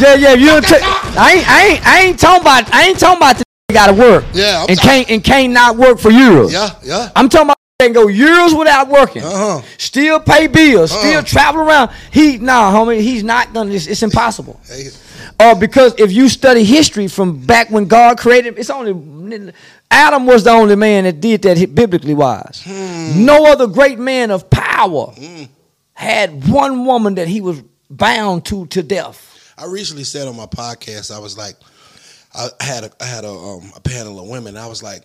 Yeah, 0.00 0.14
yeah. 0.14 0.32
If 0.34 0.40
you 0.40 0.46
don't 0.46 0.62
touch, 0.64 0.80
I 0.82 1.32
ain't, 1.36 1.48
I 1.48 1.66
ain't, 1.66 1.86
I 1.86 2.00
ain't 2.02 2.18
talking 2.18 2.42
about, 2.42 2.72
I 2.74 2.82
ain't 2.88 2.98
talking 2.98 3.18
about 3.18 3.36
the 3.38 3.44
gotta 3.72 3.92
work. 3.94 4.24
Yeah, 4.32 4.62
I'm 4.62 4.68
and 4.70 4.78
talking- 4.78 4.90
can't 5.04 5.10
and 5.10 5.24
can't 5.24 5.52
not 5.52 5.76
work 5.76 5.98
for 5.98 6.10
euros. 6.10 6.52
Yeah, 6.52 6.70
yeah. 6.82 7.10
I'm 7.16 7.28
talking 7.28 7.46
about 7.46 7.56
can 7.80 7.92
go 7.92 8.06
years 8.06 8.54
without 8.54 8.86
working. 8.88 9.22
Uh-huh. 9.24 9.60
Still 9.76 10.20
pay 10.20 10.46
bills. 10.46 10.92
Still 10.92 11.18
Uh-huh. 11.18 11.22
travel 11.22 11.62
around. 11.62 11.90
He 12.12 12.38
nah, 12.38 12.72
homie. 12.72 13.00
He's 13.00 13.24
not 13.24 13.52
gonna. 13.52 13.72
It's, 13.72 13.86
it's 13.88 14.02
impossible. 14.04 14.60
Hey, 14.68 14.88
Uh, 15.42 15.56
because 15.56 15.92
if 15.98 16.12
you 16.12 16.28
study 16.28 16.62
history 16.62 17.08
from 17.08 17.44
back 17.44 17.68
when 17.68 17.86
God 17.86 18.16
created, 18.16 18.58
it's 18.60 18.70
only 18.70 19.52
Adam 19.90 20.24
was 20.24 20.44
the 20.44 20.50
only 20.50 20.76
man 20.76 21.02
that 21.02 21.20
did 21.20 21.42
that 21.42 21.74
biblically 21.74 22.14
wise. 22.14 22.62
Hmm. 22.64 23.24
No 23.24 23.46
other 23.46 23.66
great 23.66 23.98
man 23.98 24.30
of 24.30 24.48
power 24.50 25.12
had 25.94 26.48
one 26.48 26.86
woman 26.86 27.16
that 27.16 27.26
he 27.26 27.40
was 27.40 27.60
bound 27.90 28.44
to 28.46 28.66
to 28.66 28.84
death. 28.84 29.52
I 29.58 29.66
recently 29.66 30.04
said 30.04 30.28
on 30.28 30.36
my 30.36 30.46
podcast, 30.46 31.12
I 31.12 31.18
was 31.18 31.36
like, 31.36 31.56
I 32.34 32.48
had 32.60 32.84
a, 32.84 32.90
I 33.00 33.04
had 33.04 33.24
a, 33.24 33.30
um, 33.30 33.72
a 33.74 33.80
panel 33.80 34.20
of 34.20 34.28
women. 34.28 34.56
I 34.56 34.66
was 34.68 34.80
like, 34.80 35.02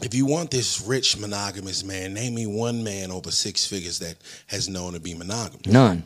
if 0.00 0.14
you 0.14 0.26
want 0.26 0.52
this 0.52 0.80
rich 0.80 1.18
monogamous 1.18 1.82
man, 1.82 2.14
name 2.14 2.36
me 2.36 2.46
one 2.46 2.84
man 2.84 3.10
over 3.10 3.32
six 3.32 3.66
figures 3.66 3.98
that 3.98 4.14
has 4.46 4.68
known 4.68 4.92
to 4.92 5.00
be 5.00 5.14
monogamous. 5.14 5.66
None. 5.66 6.04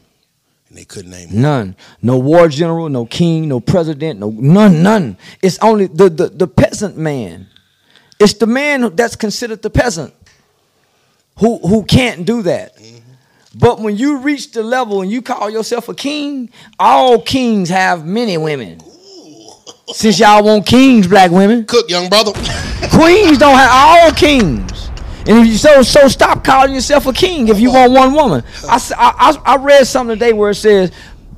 And 0.71 0.79
they 0.79 0.85
couldn't 0.85 1.11
name 1.11 1.31
one. 1.31 1.43
None. 1.43 1.77
No 2.01 2.19
war 2.19 2.49
general, 2.49 2.89
no 2.89 3.05
king, 3.05 3.49
no 3.49 3.61
president, 3.61 4.21
no 4.21 4.31
none, 4.31 4.83
none. 4.83 5.19
It's 5.43 5.59
only 5.59 5.87
the, 5.87 6.09
the, 6.09 6.29
the 6.29 6.47
peasant 6.47 6.97
man. 6.97 7.49
It's 8.21 8.35
the 8.35 8.47
man 8.47 8.95
that's 8.95 9.17
considered 9.17 9.63
the 9.63 9.71
peasant 9.71 10.15
who 11.39 11.59
who 11.59 11.85
can't 11.85 12.25
do 12.25 12.43
that. 12.43 12.77
Mm-hmm. 12.77 12.99
But 13.57 13.81
when 13.81 13.97
you 13.97 14.19
reach 14.19 14.53
the 14.53 14.63
level 14.63 15.03
and 15.03 15.11
you 15.11 15.23
call 15.23 15.51
yourself 15.51 15.89
a 15.89 15.95
king, 15.95 16.51
all 16.79 17.21
kings 17.21 17.69
have 17.69 18.07
many 18.07 18.39
women. 18.39 18.81
Since 19.89 20.21
y'all 20.21 20.45
want 20.45 20.67
kings, 20.67 21.09
black 21.09 21.33
women, 21.33 21.65
Cook, 21.65 21.91
young 21.91 22.09
brother. 22.09 22.33
queens 22.93 23.39
don't 23.39 23.57
have 23.57 23.71
all 23.73 24.13
kings. 24.13 24.90
And 25.27 25.39
if 25.39 25.47
you 25.47 25.57
so 25.57 25.83
so 25.83 26.09
stop 26.09 26.45
calling 26.45 26.75
yourself 26.75 27.07
a 27.07 27.13
king 27.13 27.49
if 27.49 27.61
you 27.61 27.73
want 27.73 27.93
one 27.93 28.15
woman. 28.15 28.43
I, 28.69 28.81
I, 28.97 29.53
I 29.53 29.57
read 29.57 29.87
something 29.87 30.17
today 30.17 30.33
where 30.33 30.51
it 30.51 30.57
says 30.57 30.91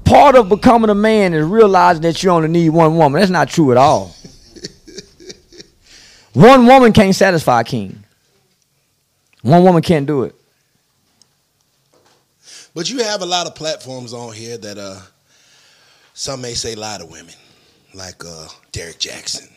part 0.05 0.37
of 0.37 0.49
becoming 0.49 0.91
a 0.91 0.95
man 0.95 1.35
is 1.35 1.47
realizing 1.47 2.03
that 2.03 2.23
you 2.23 2.31
only 2.31 2.49
need 2.49 2.71
one 2.71 2.97
woman. 2.97 3.21
That's 3.21 3.31
not 3.31 3.49
true 3.49 3.71
at 3.73 3.77
all. 3.77 4.15
one 6.33 6.67
woman 6.67 6.93
can't 6.93 7.15
satisfy 7.15 7.63
a 7.63 7.65
king. 7.65 8.05
One 9.43 9.65
woman 9.65 9.83
can't 9.83 10.07
do 10.07 10.23
it. 10.23 10.35
But 12.75 12.89
you 12.91 13.03
have 13.03 13.21
a 13.21 13.27
lot 13.27 13.47
of 13.47 13.55
platforms 13.55 14.15
on 14.15 14.33
here 14.33 14.57
that 14.57 14.79
uh, 14.79 15.01
some 16.15 16.41
may 16.41 16.55
say 16.55 16.75
lie 16.75 16.99
to 16.99 17.07
women, 17.07 17.35
like 17.93 18.25
uh, 18.25 18.49
Derrick 18.71 18.99
Jackson, 18.99 19.49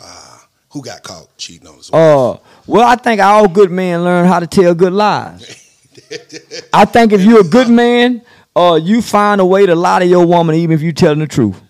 uh, 0.00 0.38
who 0.70 0.82
got 0.82 1.02
caught 1.02 1.36
cheating 1.36 1.66
on 1.68 1.76
his 1.76 1.90
wife. 1.90 2.00
Uh, 2.00 2.36
well, 2.66 2.88
I 2.88 2.96
think 2.96 3.20
all 3.20 3.48
good 3.48 3.70
men 3.70 4.04
learn 4.04 4.26
how 4.26 4.38
to 4.40 4.46
tell 4.46 4.74
good 4.74 4.92
lies. 4.92 5.56
I 6.72 6.84
think 6.84 7.12
if 7.12 7.22
you're 7.22 7.40
a 7.40 7.44
good 7.44 7.68
man, 7.68 8.22
uh, 8.54 8.78
you 8.80 9.02
find 9.02 9.40
a 9.40 9.44
way 9.44 9.66
to 9.66 9.74
lie 9.74 9.98
to 10.00 10.06
your 10.06 10.26
woman 10.26 10.54
even 10.56 10.74
if 10.74 10.82
you're 10.82 10.92
telling 10.92 11.18
the 11.18 11.26
truth. 11.26 11.60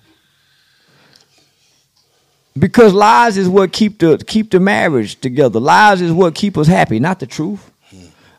Because 2.59 2.93
lies 2.93 3.37
is 3.37 3.49
what 3.49 3.73
keep 3.73 3.99
the 3.99 4.19
keep 4.19 4.51
the 4.51 4.61
marriage 4.61 5.19
together. 5.21 5.61
Lies 5.61 6.03
is 6.03 6.13
what 6.13 6.35
keep 6.35 6.59
us 6.59 6.67
happy, 6.67 6.99
not 6.99 7.21
the 7.21 7.27
truth. 7.27 7.71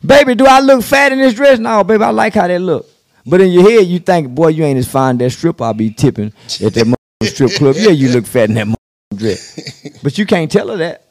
Baby, 0.04 0.34
do 0.34 0.46
I 0.46 0.60
look 0.60 0.82
fat 0.82 1.12
in 1.12 1.18
this 1.18 1.34
dress? 1.34 1.58
No, 1.58 1.82
baby, 1.84 2.02
I 2.02 2.10
like 2.10 2.34
how 2.34 2.46
that 2.46 2.60
look. 2.60 2.86
But 3.24 3.40
in 3.40 3.50
your 3.50 3.62
head, 3.62 3.86
you 3.86 4.00
think, 4.00 4.34
boy, 4.34 4.48
you 4.48 4.64
ain't 4.64 4.78
as 4.78 4.88
fine 4.88 5.16
that 5.18 5.30
strip 5.30 5.60
I'll 5.62 5.74
be 5.74 5.90
tipping 5.90 6.32
at 6.60 6.74
that 6.74 6.96
strip 7.22 7.52
club. 7.54 7.76
Yeah, 7.78 7.90
you 7.90 8.08
look 8.10 8.26
fat 8.26 8.48
in 8.48 8.54
that 8.56 8.76
dress. 9.12 9.98
But 10.02 10.18
you 10.18 10.26
can't 10.26 10.50
tell 10.50 10.68
her 10.68 10.76
that. 10.76 11.04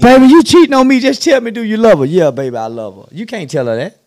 Baby, 0.00 0.26
you 0.26 0.42
cheating 0.42 0.74
on 0.74 0.86
me. 0.86 1.00
Just 1.00 1.22
tell 1.22 1.40
me, 1.40 1.50
do 1.50 1.62
you 1.62 1.76
love 1.76 1.98
her? 2.00 2.04
Yeah, 2.04 2.30
baby, 2.30 2.56
I 2.56 2.66
love 2.66 2.96
her. 2.96 3.14
You 3.14 3.26
can't 3.26 3.50
tell 3.50 3.66
her 3.66 3.76
that. 3.76 3.98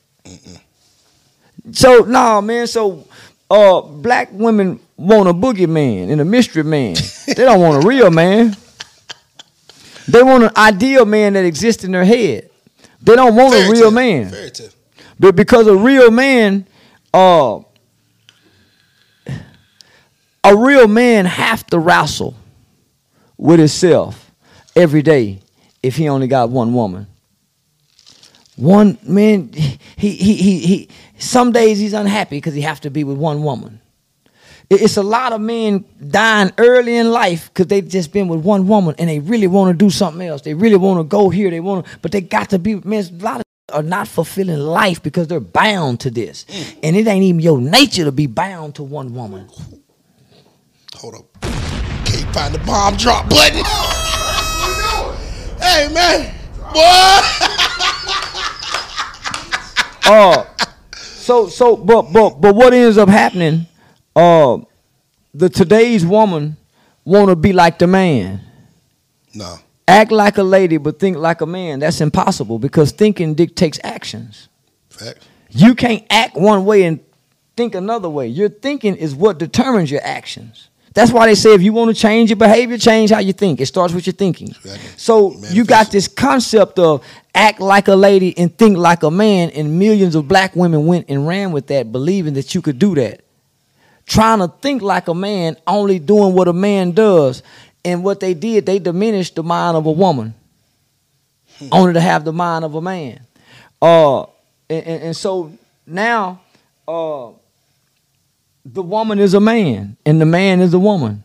So, 1.74 2.00
nah, 2.00 2.42
man. 2.42 2.68
So, 2.68 3.08
uh, 3.50 3.82
black 3.82 4.30
women 4.32 4.80
want 4.96 5.28
a 5.28 5.34
boogeyman 5.34 6.10
and 6.10 6.22
a 6.22 6.26
mystery 6.26 6.64
man. 6.64 6.96
they 7.28 7.34
don't 7.34 7.62
want 7.62 7.84
a 7.84 7.88
real 7.88 8.10
man. 8.10 8.56
They 10.08 10.24
want 10.24 10.44
an 10.44 10.52
ideal 10.56 11.06
man 11.06 11.34
that 11.34 11.46
exists 11.46 11.84
in 11.84 11.92
their 11.92 12.06
head. 12.06 12.50
They 13.02 13.16
don't 13.16 13.36
want 13.36 13.54
Fairy 13.54 13.68
a 13.68 13.72
real 13.72 13.92
man. 13.92 14.32
Tale. 14.32 14.70
But 15.20 15.36
because 15.36 15.68
a 15.68 15.76
real 15.76 16.10
man, 16.12 16.66
uh, 17.14 17.60
a 20.44 20.56
real 20.56 20.88
man 20.88 21.26
have 21.26 21.66
to 21.68 21.80
wrestle 21.80 22.36
with 23.42 23.58
himself 23.58 24.32
every 24.76 25.02
day 25.02 25.40
if 25.82 25.96
he 25.96 26.08
only 26.08 26.28
got 26.28 26.52
one 26.52 26.74
woman. 26.74 27.08
One 28.56 29.00
man, 29.02 29.52
he 29.52 30.12
he 30.12 30.36
he 30.36 30.60
he. 30.60 30.90
Some 31.18 31.52
days 31.52 31.80
he's 31.80 31.94
unhappy 31.94 32.38
because 32.38 32.54
he 32.54 32.62
have 32.62 32.82
to 32.82 32.92
be 32.92 33.04
with 33.04 33.18
one 33.18 33.42
woman. 33.42 33.82
It's 34.70 34.96
a 34.96 35.04
lot 35.04 35.34
of 35.34 35.42
men 35.42 35.84
dying 36.08 36.52
early 36.58 36.96
in 36.96 37.12
life 37.12 37.50
because 37.50 37.68
they've 37.68 37.86
just 37.86 38.14
been 38.14 38.28
with 38.28 38.42
one 38.42 38.68
woman 38.68 38.96
and 39.00 39.10
they 39.10 39.20
really 39.20 39.48
want 39.48 39.78
to 39.78 39.86
do 39.86 39.90
something 39.90 40.26
else. 40.26 40.44
They 40.44 40.54
really 40.54 40.78
want 40.78 41.00
to 41.00 41.04
go 41.04 41.30
here. 41.30 41.50
They 41.50 41.60
want 41.60 41.86
to, 41.86 42.00
but 42.00 42.12
they 42.12 42.22
got 42.22 42.52
to 42.52 42.60
be. 42.60 42.76
Man, 42.76 43.04
a 43.04 43.24
lot 43.24 43.38
of 43.38 43.44
are 43.74 43.82
not 43.82 44.08
fulfilling 44.08 44.60
life 44.60 45.02
because 45.02 45.28
they're 45.28 45.40
bound 45.40 46.02
to 46.02 46.12
this, 46.12 46.46
and 46.84 46.96
it 46.96 47.08
ain't 47.08 47.24
even 47.24 47.42
your 47.42 47.60
nature 47.60 48.04
to 48.04 48.12
be 48.12 48.28
bound 48.28 48.76
to 48.76 48.84
one 48.84 49.14
woman. 49.16 49.50
Hold 50.96 51.16
up. 51.16 51.61
Can't 52.32 52.54
find 52.54 52.56
the 52.56 52.66
bomb 52.66 52.96
drop 52.96 53.30
button. 53.30 53.66
hey, 55.60 55.94
man. 55.94 56.34
Boy. 56.74 57.20
Uh, 60.04 60.46
so 60.96 61.50
so 61.50 61.76
but 61.76 62.14
but 62.14 62.40
but 62.40 62.56
what 62.56 62.74
ends 62.74 62.98
up 62.98 63.10
happening? 63.10 63.66
Uh, 64.16 64.60
the 65.34 65.50
today's 65.50 66.06
woman 66.06 66.56
want 67.04 67.30
to 67.30 67.36
be 67.36 67.52
like 67.52 67.80
the 67.80 67.88
man. 67.88 68.40
No. 69.34 69.58
Act 69.88 70.12
like 70.12 70.38
a 70.38 70.44
lady, 70.44 70.78
but 70.78 71.00
think 71.00 71.18
like 71.18 71.42
a 71.42 71.46
man. 71.46 71.80
That's 71.80 72.00
impossible 72.00 72.60
because 72.60 72.94
thinking 72.94 73.34
dictates 73.34 73.80
actions. 73.84 74.48
Fact. 74.90 75.28
You 75.50 75.76
can't 75.76 76.06
act 76.10 76.38
one 76.38 76.64
way 76.64 76.84
and 76.84 77.02
think 77.58 77.76
another 77.76 78.10
way. 78.10 78.28
Your 78.28 78.48
thinking 78.48 78.96
is 78.96 79.14
what 79.14 79.38
determines 79.38 79.92
your 79.92 80.02
actions. 80.04 80.70
That's 80.94 81.12
why 81.12 81.28
they 81.28 81.36
say 81.36 81.54
if 81.54 81.62
you 81.62 81.72
want 81.72 81.96
to 81.96 82.00
change 82.00 82.30
your 82.30 82.38
behavior, 82.38 82.78
change 82.78 83.12
how 83.12 83.20
you 83.20 83.32
think. 83.32 83.62
It 83.62 83.68
starts 83.68 83.94
with 83.94 84.06
your 84.06 84.14
thinking. 84.14 84.50
Exactly. 84.50 84.90
So 84.98 85.38
you 85.50 85.64
got 85.64 85.90
this 85.90 86.08
concept 86.08 86.80
of 86.80 87.06
act 87.34 87.62
like 87.62 87.88
a 87.88 87.96
lady 87.96 88.38
and 88.38 88.56
think 88.58 88.78
like 88.78 89.04
a 89.04 89.12
man, 89.12 89.52
and 89.52 89.80
millions 89.80 90.16
of 90.16 90.28
black 90.28 90.54
women 90.56 90.86
went 90.86 91.06
and 91.08 91.26
ran 91.26 91.54
with 91.54 91.68
that, 91.68 91.92
believing 91.92 92.34
that 92.34 92.54
you 92.54 92.62
could 92.62 92.78
do 92.78 92.96
that. 92.96 93.22
Trying 94.06 94.40
to 94.40 94.50
think 94.50 94.82
like 94.82 95.08
a 95.08 95.14
man, 95.14 95.56
only 95.66 95.98
doing 95.98 96.34
what 96.34 96.50
a 96.50 96.54
man 96.54 96.92
does. 96.92 97.42
And 97.86 98.04
what 98.04 98.20
they 98.20 98.34
did, 98.34 98.66
they 98.66 98.78
diminished 98.78 99.36
the 99.36 99.44
mind 99.44 99.78
of 99.78 99.86
a 99.86 99.92
woman, 99.92 100.34
only 101.72 101.94
to 101.94 102.02
have 102.02 102.26
the 102.26 102.34
mind 102.34 102.66
of 102.66 102.76
a 102.76 102.82
man. 102.82 103.22
Uh, 103.82 104.24
and, 104.70 104.86
and, 104.86 105.04
and 105.04 105.16
so 105.16 105.58
now, 105.88 106.42
uh, 106.88 107.30
the 108.66 108.84
woman 108.84 109.20
is 109.20 109.34
a 109.34 109.40
man 109.40 109.98
and 110.06 110.22
the 110.22 110.26
man 110.26 110.62
is 110.62 110.74
a 110.74 110.80
woman. 110.80 111.24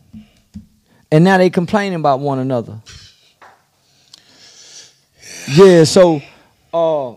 And 1.11 1.23
now 1.23 1.37
they 1.37 1.49
complaining 1.49 1.99
about 1.99 2.19
one 2.19 2.39
another. 2.39 2.81
Yeah, 5.49 5.85
so 5.85 6.21
uh, 6.73 7.13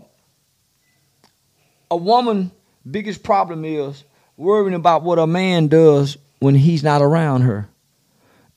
a 1.90 1.96
woman 1.96 2.52
biggest 2.88 3.22
problem 3.22 3.64
is 3.64 4.04
worrying 4.36 4.74
about 4.74 5.02
what 5.02 5.18
a 5.18 5.26
man 5.26 5.68
does 5.68 6.16
when 6.38 6.54
he's 6.54 6.82
not 6.82 7.02
around 7.02 7.42
her. 7.42 7.68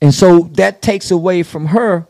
And 0.02 0.14
so 0.14 0.42
that 0.54 0.82
takes 0.82 1.12
away 1.12 1.44
from 1.44 1.68
her 1.68 2.08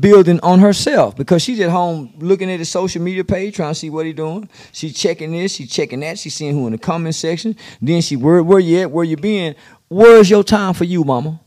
building 0.00 0.38
on 0.40 0.58
herself 0.58 1.16
because 1.16 1.42
she's 1.42 1.60
at 1.60 1.70
home 1.70 2.12
looking 2.18 2.50
at 2.50 2.58
his 2.58 2.68
social 2.68 3.02
media 3.02 3.24
page, 3.24 3.56
trying 3.56 3.72
to 3.72 3.74
see 3.74 3.90
what 3.90 4.06
he 4.06 4.12
doing. 4.12 4.48
She's 4.72 4.94
checking 4.94 5.32
this, 5.32 5.54
she's 5.54 5.70
checking 5.70 6.00
that, 6.00 6.18
she's 6.18 6.34
seeing 6.34 6.54
who 6.54 6.66
in 6.66 6.72
the 6.72 6.78
comment 6.78 7.14
section. 7.14 7.56
Then 7.80 8.02
she 8.02 8.16
where 8.16 8.42
where 8.42 8.60
you 8.60 8.80
at, 8.80 8.90
where 8.90 9.04
you 9.04 9.16
been. 9.16 9.54
Where's 9.88 10.28
your 10.28 10.44
time 10.44 10.74
for 10.74 10.84
you, 10.84 11.04
mama? 11.04 11.40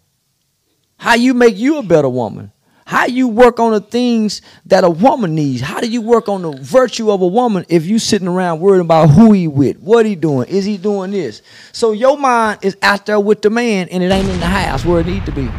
How 0.97 1.15
you 1.15 1.33
make 1.33 1.57
you 1.57 1.77
a 1.77 1.83
better 1.83 2.09
woman? 2.09 2.51
How 2.85 3.05
you 3.05 3.27
work 3.27 3.59
on 3.59 3.71
the 3.71 3.79
things 3.79 4.41
that 4.65 4.83
a 4.83 4.89
woman 4.89 5.33
needs? 5.33 5.61
How 5.61 5.79
do 5.79 5.89
you 5.89 6.01
work 6.01 6.27
on 6.27 6.41
the 6.41 6.51
virtue 6.57 7.09
of 7.09 7.21
a 7.21 7.27
woman 7.27 7.65
if 7.69 7.85
you 7.85 7.99
sitting 7.99 8.27
around 8.27 8.59
worrying 8.59 8.81
about 8.81 9.11
who 9.11 9.31
he 9.31 9.47
with, 9.47 9.79
what 9.79 10.05
he 10.05 10.15
doing, 10.15 10.49
is 10.49 10.65
he 10.65 10.77
doing 10.77 11.11
this? 11.11 11.41
So 11.71 11.93
your 11.93 12.17
mind 12.17 12.59
is 12.63 12.75
out 12.81 13.05
there 13.05 13.19
with 13.19 13.43
the 13.43 13.49
man 13.49 13.87
and 13.89 14.03
it 14.03 14.11
ain't 14.11 14.27
in 14.27 14.39
the 14.39 14.45
house 14.45 14.83
where 14.83 14.99
it 14.99 15.07
need 15.07 15.25
to 15.25 15.31
be. 15.31 15.49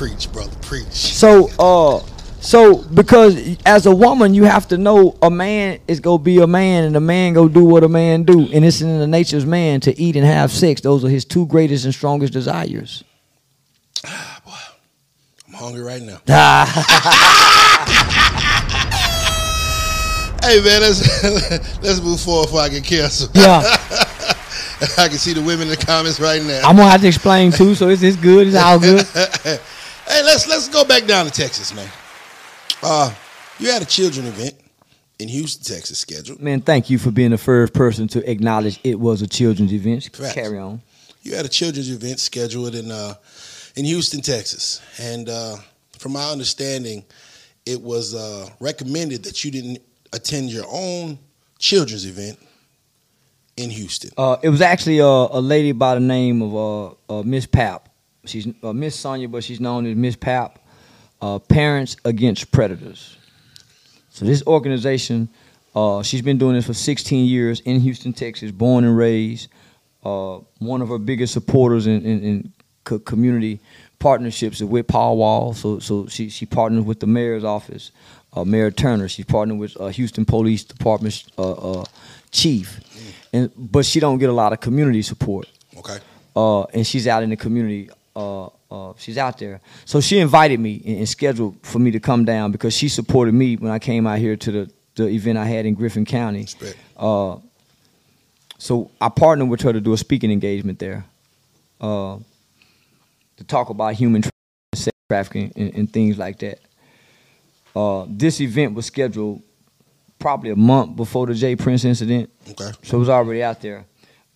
Preach, 0.00 0.32
brother, 0.32 0.56
preach. 0.62 0.86
So, 0.86 1.50
uh, 1.58 2.02
so 2.40 2.78
because 2.84 3.58
as 3.66 3.84
a 3.84 3.94
woman, 3.94 4.32
you 4.32 4.44
have 4.44 4.66
to 4.68 4.78
know 4.78 5.14
a 5.20 5.30
man 5.30 5.78
is 5.86 6.00
gonna 6.00 6.22
be 6.22 6.38
a 6.38 6.46
man, 6.46 6.84
and 6.84 6.96
a 6.96 7.00
man 7.00 7.34
go 7.34 7.48
do 7.48 7.62
what 7.62 7.84
a 7.84 7.88
man 7.88 8.22
do, 8.22 8.48
and 8.50 8.64
it's 8.64 8.80
in 8.80 8.98
the 8.98 9.06
nature 9.06 9.36
of 9.36 9.46
man 9.46 9.78
to 9.80 10.00
eat 10.00 10.16
and 10.16 10.24
have 10.24 10.52
sex. 10.52 10.80
Those 10.80 11.04
are 11.04 11.10
his 11.10 11.26
two 11.26 11.44
greatest 11.44 11.84
and 11.84 11.92
strongest 11.92 12.32
desires. 12.32 13.04
Boy, 14.02 14.52
I'm 15.48 15.52
hungry 15.52 15.82
right 15.82 16.00
now. 16.00 16.20
Hey 20.42 20.62
man, 20.64 20.80
let's 20.80 21.22
let's 21.82 22.00
move 22.00 22.18
forward 22.18 22.46
before 22.46 22.60
I 22.62 22.70
get 22.70 22.82
canceled. 22.82 23.32
Yeah. 23.34 23.60
I 24.96 25.08
can 25.08 25.18
see 25.18 25.34
the 25.34 25.42
women 25.42 25.68
in 25.68 25.68
the 25.68 25.76
comments 25.76 26.18
right 26.18 26.42
now. 26.42 26.62
I'm 26.66 26.76
gonna 26.76 26.88
have 26.88 27.02
to 27.02 27.06
explain 27.08 27.52
too. 27.52 27.74
So 27.74 27.90
it's 27.90 28.02
it's 28.02 28.16
good. 28.16 28.46
It's 28.46 28.56
all 28.56 28.78
good. 28.78 29.06
Hey, 30.10 30.22
let's 30.22 30.46
let's 30.48 30.68
go 30.68 30.84
back 30.84 31.06
down 31.06 31.26
to 31.26 31.30
Texas, 31.30 31.74
man. 31.74 31.88
Uh, 32.82 33.12
you 33.58 33.70
had 33.70 33.82
a 33.82 33.86
children 33.86 34.26
event 34.26 34.54
in 35.18 35.28
Houston, 35.28 35.62
Texas, 35.62 35.98
scheduled. 35.98 36.40
Man, 36.40 36.60
thank 36.60 36.90
you 36.90 36.98
for 36.98 37.10
being 37.10 37.30
the 37.30 37.38
first 37.38 37.72
person 37.72 38.08
to 38.08 38.30
acknowledge 38.30 38.80
it 38.84 38.98
was 38.98 39.22
a 39.22 39.26
children's 39.26 39.72
event. 39.72 40.10
Facts. 40.12 40.34
Carry 40.34 40.58
on. 40.58 40.80
You 41.22 41.34
had 41.34 41.44
a 41.44 41.48
children's 41.48 41.90
event 41.90 42.18
scheduled 42.18 42.74
in 42.74 42.90
uh, 42.90 43.14
in 43.76 43.84
Houston, 43.84 44.20
Texas, 44.20 44.80
and 44.98 45.28
uh, 45.28 45.56
from 45.98 46.12
my 46.12 46.30
understanding, 46.30 47.04
it 47.66 47.80
was 47.80 48.14
uh, 48.14 48.48
recommended 48.58 49.22
that 49.24 49.44
you 49.44 49.50
didn't 49.50 49.82
attend 50.12 50.50
your 50.50 50.64
own 50.70 51.18
children's 51.58 52.06
event 52.06 52.38
in 53.58 53.70
Houston. 53.70 54.10
Uh, 54.16 54.38
it 54.42 54.48
was 54.48 54.62
actually 54.62 55.00
uh, 55.00 55.04
a 55.06 55.40
lady 55.40 55.72
by 55.72 55.94
the 55.94 56.00
name 56.00 56.40
of 56.40 56.56
uh, 56.56 57.18
uh, 57.18 57.22
Miss 57.22 57.46
Pap. 57.46 57.89
She's 58.30 58.48
uh, 58.62 58.72
Miss 58.72 58.96
Sonia, 58.96 59.28
but 59.28 59.44
she's 59.44 59.60
known 59.60 59.86
as 59.86 59.96
Miss 59.96 60.16
Pap. 60.16 60.58
Uh, 61.20 61.38
Parents 61.38 61.96
Against 62.04 62.50
Predators. 62.50 63.18
So 64.08 64.24
this 64.24 64.42
organization, 64.46 65.28
uh, 65.74 66.02
she's 66.02 66.22
been 66.22 66.38
doing 66.38 66.54
this 66.54 66.66
for 66.66 66.74
16 66.74 67.26
years 67.26 67.60
in 67.60 67.80
Houston, 67.80 68.12
Texas. 68.12 68.50
Born 68.50 68.84
and 68.84 68.96
raised. 68.96 69.48
Uh, 70.02 70.38
one 70.58 70.80
of 70.80 70.88
her 70.88 70.98
biggest 70.98 71.34
supporters 71.34 71.86
in, 71.86 72.02
in, 72.04 72.22
in 72.22 72.52
co- 72.84 72.98
community 73.00 73.60
partnerships 73.98 74.60
is 74.60 74.64
with 74.64 74.86
Paul 74.86 75.18
Wall. 75.18 75.52
So 75.54 75.78
so 75.78 76.06
she 76.06 76.28
she 76.28 76.46
partners 76.46 76.84
with 76.84 77.00
the 77.00 77.06
mayor's 77.06 77.44
office, 77.44 77.92
uh, 78.32 78.44
Mayor 78.44 78.70
Turner. 78.70 79.08
She's 79.08 79.26
partnered 79.26 79.58
with 79.58 79.78
uh, 79.80 79.88
Houston 79.88 80.24
Police 80.24 80.64
Department 80.64 81.22
uh, 81.38 81.80
uh, 81.80 81.84
chief, 82.30 82.80
and 83.32 83.50
but 83.56 83.84
she 83.84 84.00
don't 84.00 84.18
get 84.18 84.30
a 84.30 84.32
lot 84.32 84.52
of 84.52 84.60
community 84.60 85.02
support. 85.02 85.48
Okay. 85.76 85.98
Uh, 86.34 86.62
and 86.74 86.86
she's 86.86 87.06
out 87.06 87.22
in 87.22 87.30
the 87.30 87.36
community. 87.36 87.90
Uh, 88.14 88.46
uh, 88.70 88.92
she's 88.98 89.16
out 89.18 89.38
there. 89.38 89.60
So 89.84 90.00
she 90.00 90.18
invited 90.18 90.58
me 90.60 90.82
and, 90.84 90.98
and 90.98 91.08
scheduled 91.08 91.56
for 91.62 91.78
me 91.78 91.90
to 91.92 92.00
come 92.00 92.24
down 92.24 92.52
because 92.52 92.74
she 92.74 92.88
supported 92.88 93.32
me 93.32 93.56
when 93.56 93.70
I 93.70 93.78
came 93.78 94.06
out 94.06 94.18
here 94.18 94.36
to 94.36 94.52
the, 94.52 94.70
the 94.96 95.08
event 95.08 95.38
I 95.38 95.44
had 95.44 95.64
in 95.66 95.74
Griffin 95.74 96.04
County. 96.04 96.46
Uh, 96.96 97.36
so 98.58 98.90
I 99.00 99.08
partnered 99.08 99.48
with 99.48 99.62
her 99.62 99.72
to 99.72 99.80
do 99.80 99.92
a 99.92 99.96
speaking 99.96 100.30
engagement 100.30 100.78
there, 100.78 101.04
uh, 101.80 102.18
to 103.36 103.44
talk 103.44 103.70
about 103.70 103.94
human 103.94 104.22
tra- 104.22 104.32
sex 104.74 104.96
trafficking 105.08 105.52
and, 105.56 105.74
and 105.74 105.92
things 105.92 106.18
like 106.18 106.38
that. 106.40 106.58
Uh, 107.74 108.04
this 108.08 108.40
event 108.40 108.74
was 108.74 108.86
scheduled 108.86 109.40
probably 110.18 110.50
a 110.50 110.56
month 110.56 110.96
before 110.96 111.26
the 111.26 111.34
J 111.34 111.56
Prince 111.56 111.84
incident. 111.84 112.28
Okay. 112.50 112.72
So 112.82 112.96
it 112.96 113.00
was 113.00 113.08
already 113.08 113.42
out 113.42 113.60
there. 113.62 113.86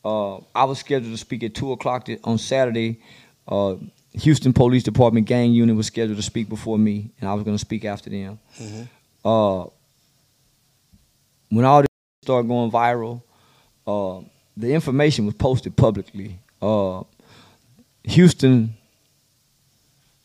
Uh, 0.04 0.36
I 0.54 0.64
was 0.64 0.78
scheduled 0.78 1.12
to 1.12 1.18
speak 1.18 1.42
at 1.42 1.54
two 1.54 1.72
o'clock 1.72 2.06
th- 2.06 2.20
on 2.24 2.38
Saturday. 2.38 3.00
Uh, 3.46 3.76
Houston 4.14 4.52
Police 4.52 4.82
Department 4.84 5.26
gang 5.26 5.52
unit 5.52 5.74
was 5.76 5.86
scheduled 5.88 6.16
to 6.16 6.22
speak 6.22 6.48
before 6.48 6.78
me, 6.78 7.10
and 7.20 7.28
I 7.28 7.34
was 7.34 7.42
going 7.44 7.54
to 7.56 7.60
speak 7.60 7.84
after 7.84 8.08
them. 8.10 8.38
Uh, 9.24 9.64
when 11.50 11.64
all 11.64 11.80
this 11.82 11.88
started 12.22 12.48
going 12.48 12.70
viral, 12.70 13.22
uh, 13.86 14.20
the 14.56 14.72
information 14.72 15.26
was 15.26 15.34
posted 15.34 15.76
publicly. 15.76 16.38
Uh, 16.62 17.02
Houston, 18.04 18.74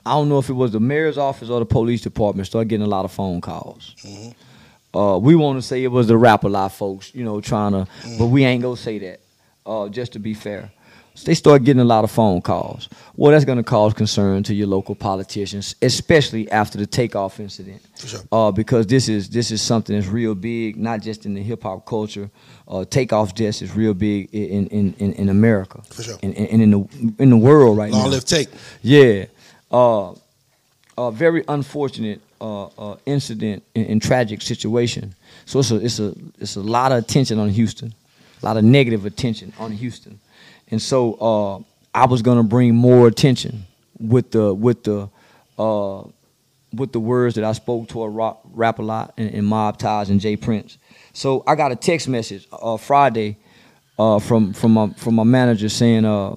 I 0.06 0.12
don't 0.12 0.30
know 0.30 0.38
if 0.40 0.50
it 0.50 0.54
was 0.54 0.72
the 0.72 0.80
mayor's 0.80 1.18
office 1.18 1.50
or 1.50 1.60
the 1.60 1.66
police 1.66 2.02
department, 2.02 2.48
started 2.48 2.70
getting 2.70 2.86
a 2.86 2.90
lot 2.90 3.06
of 3.06 3.12
phone 3.12 3.42
calls. 3.42 3.96
Uh, 4.94 5.18
we 5.22 5.36
want 5.36 5.58
to 5.58 5.62
say 5.62 5.84
it 5.84 5.88
was 5.92 6.08
the 6.08 6.18
Rap-A-Lot 6.18 6.72
folks, 6.72 7.14
you 7.14 7.24
know, 7.24 7.42
trying 7.42 7.72
to, 7.74 7.88
but 8.18 8.28
we 8.28 8.44
ain't 8.44 8.62
gonna 8.64 8.76
say 8.78 8.98
that. 9.00 9.20
Uh, 9.66 9.88
just 9.90 10.14
to 10.14 10.20
be 10.20 10.34
fair, 10.34 10.72
so 11.20 11.26
they 11.26 11.34
start 11.36 11.64
getting 11.64 11.82
a 11.82 11.86
lot 11.86 12.04
of 12.04 12.12
phone 12.12 12.42
calls. 12.42 12.88
Well, 13.18 13.32
that's 13.34 13.46
gonna 13.46 13.64
cause 13.64 13.94
concern 13.94 14.44
to 14.44 14.54
your 14.54 14.68
local 14.68 14.96
politicians, 14.96 15.76
especially 15.82 16.50
after 16.52 16.78
the 16.78 16.86
takeoff 16.88 17.40
incident, 17.40 17.82
For 17.98 18.08
sure. 18.08 18.20
uh, 18.32 18.52
because 18.52 18.88
this 18.88 19.10
is 19.10 19.30
this 19.30 19.52
is 19.52 19.62
something 19.62 19.96
that's 19.96 20.08
real 20.08 20.34
big, 20.36 20.78
not 20.78 21.02
just 21.02 21.26
in 21.26 21.34
the 21.34 21.42
hip 21.44 21.64
hop 21.64 21.86
culture. 21.86 22.30
Uh, 22.68 22.86
takeoff 22.86 23.34
deaths 23.36 23.62
is 23.62 23.76
real 23.76 23.94
big 23.94 24.30
in 24.34 24.68
in, 24.68 24.94
in, 25.00 25.14
in 25.14 25.30
America, 25.30 25.82
For 25.90 26.04
sure. 26.04 26.18
and, 26.24 26.36
and 26.38 26.62
in 26.62 26.72
the 26.72 27.14
in 27.20 27.30
the 27.30 27.38
world 27.38 27.78
right 27.78 27.92
Long 27.92 28.04
now. 28.04 28.10
live 28.10 28.26
take. 28.26 28.48
Yeah. 28.82 29.26
Uh, 29.72 30.14
a 30.98 31.12
very 31.12 31.44
unfortunate 31.48 32.20
uh, 32.42 32.66
uh, 32.66 32.96
incident 33.06 33.64
and, 33.76 33.86
and 33.88 34.02
tragic 34.02 34.42
situation. 34.42 35.14
So 35.46 35.60
it's 35.60 35.72
a 35.72 35.76
it's 35.76 36.00
a 36.00 36.14
it's 36.40 36.56
a 36.56 36.62
lot 36.62 36.92
of 36.92 36.98
attention 37.04 37.40
on 37.40 37.50
Houston, 37.50 37.94
a 38.42 38.46
lot 38.46 38.58
of 38.58 38.64
negative 38.64 39.06
attention 39.06 39.52
on 39.60 39.72
Houston, 39.72 40.20
and 40.72 40.82
so 40.82 41.14
uh, 41.14 41.98
I 41.98 42.06
was 42.06 42.22
gonna 42.22 42.44
bring 42.44 42.76
more 42.76 43.08
attention 43.08 43.66
with 44.00 44.32
the 44.32 44.54
with 44.54 44.84
the 44.84 45.10
uh, 45.58 46.04
with 46.74 46.92
the 46.92 47.00
words 47.00 47.36
that 47.36 47.44
I 47.44 47.52
spoke 47.54 47.90
to 47.90 48.04
a 48.04 48.10
rap, 48.10 48.40
Rap-A-Lot 48.54 49.14
and, 49.18 49.34
and 49.34 49.46
Mob 49.46 49.78
Ties 49.78 50.10
and 50.10 50.22
J 50.22 50.36
Prince. 50.36 50.78
So 51.14 51.44
I 51.48 51.56
got 51.56 51.72
a 51.72 51.76
text 51.76 52.08
message 52.08 52.48
uh, 52.52 52.78
Friday 52.78 53.38
uh, 53.98 54.20
from 54.20 54.54
from 54.54 54.74
my 54.74 54.90
from 54.92 55.16
my 55.16 55.24
manager 55.24 55.70
saying 55.70 56.06
uh, 56.06 56.36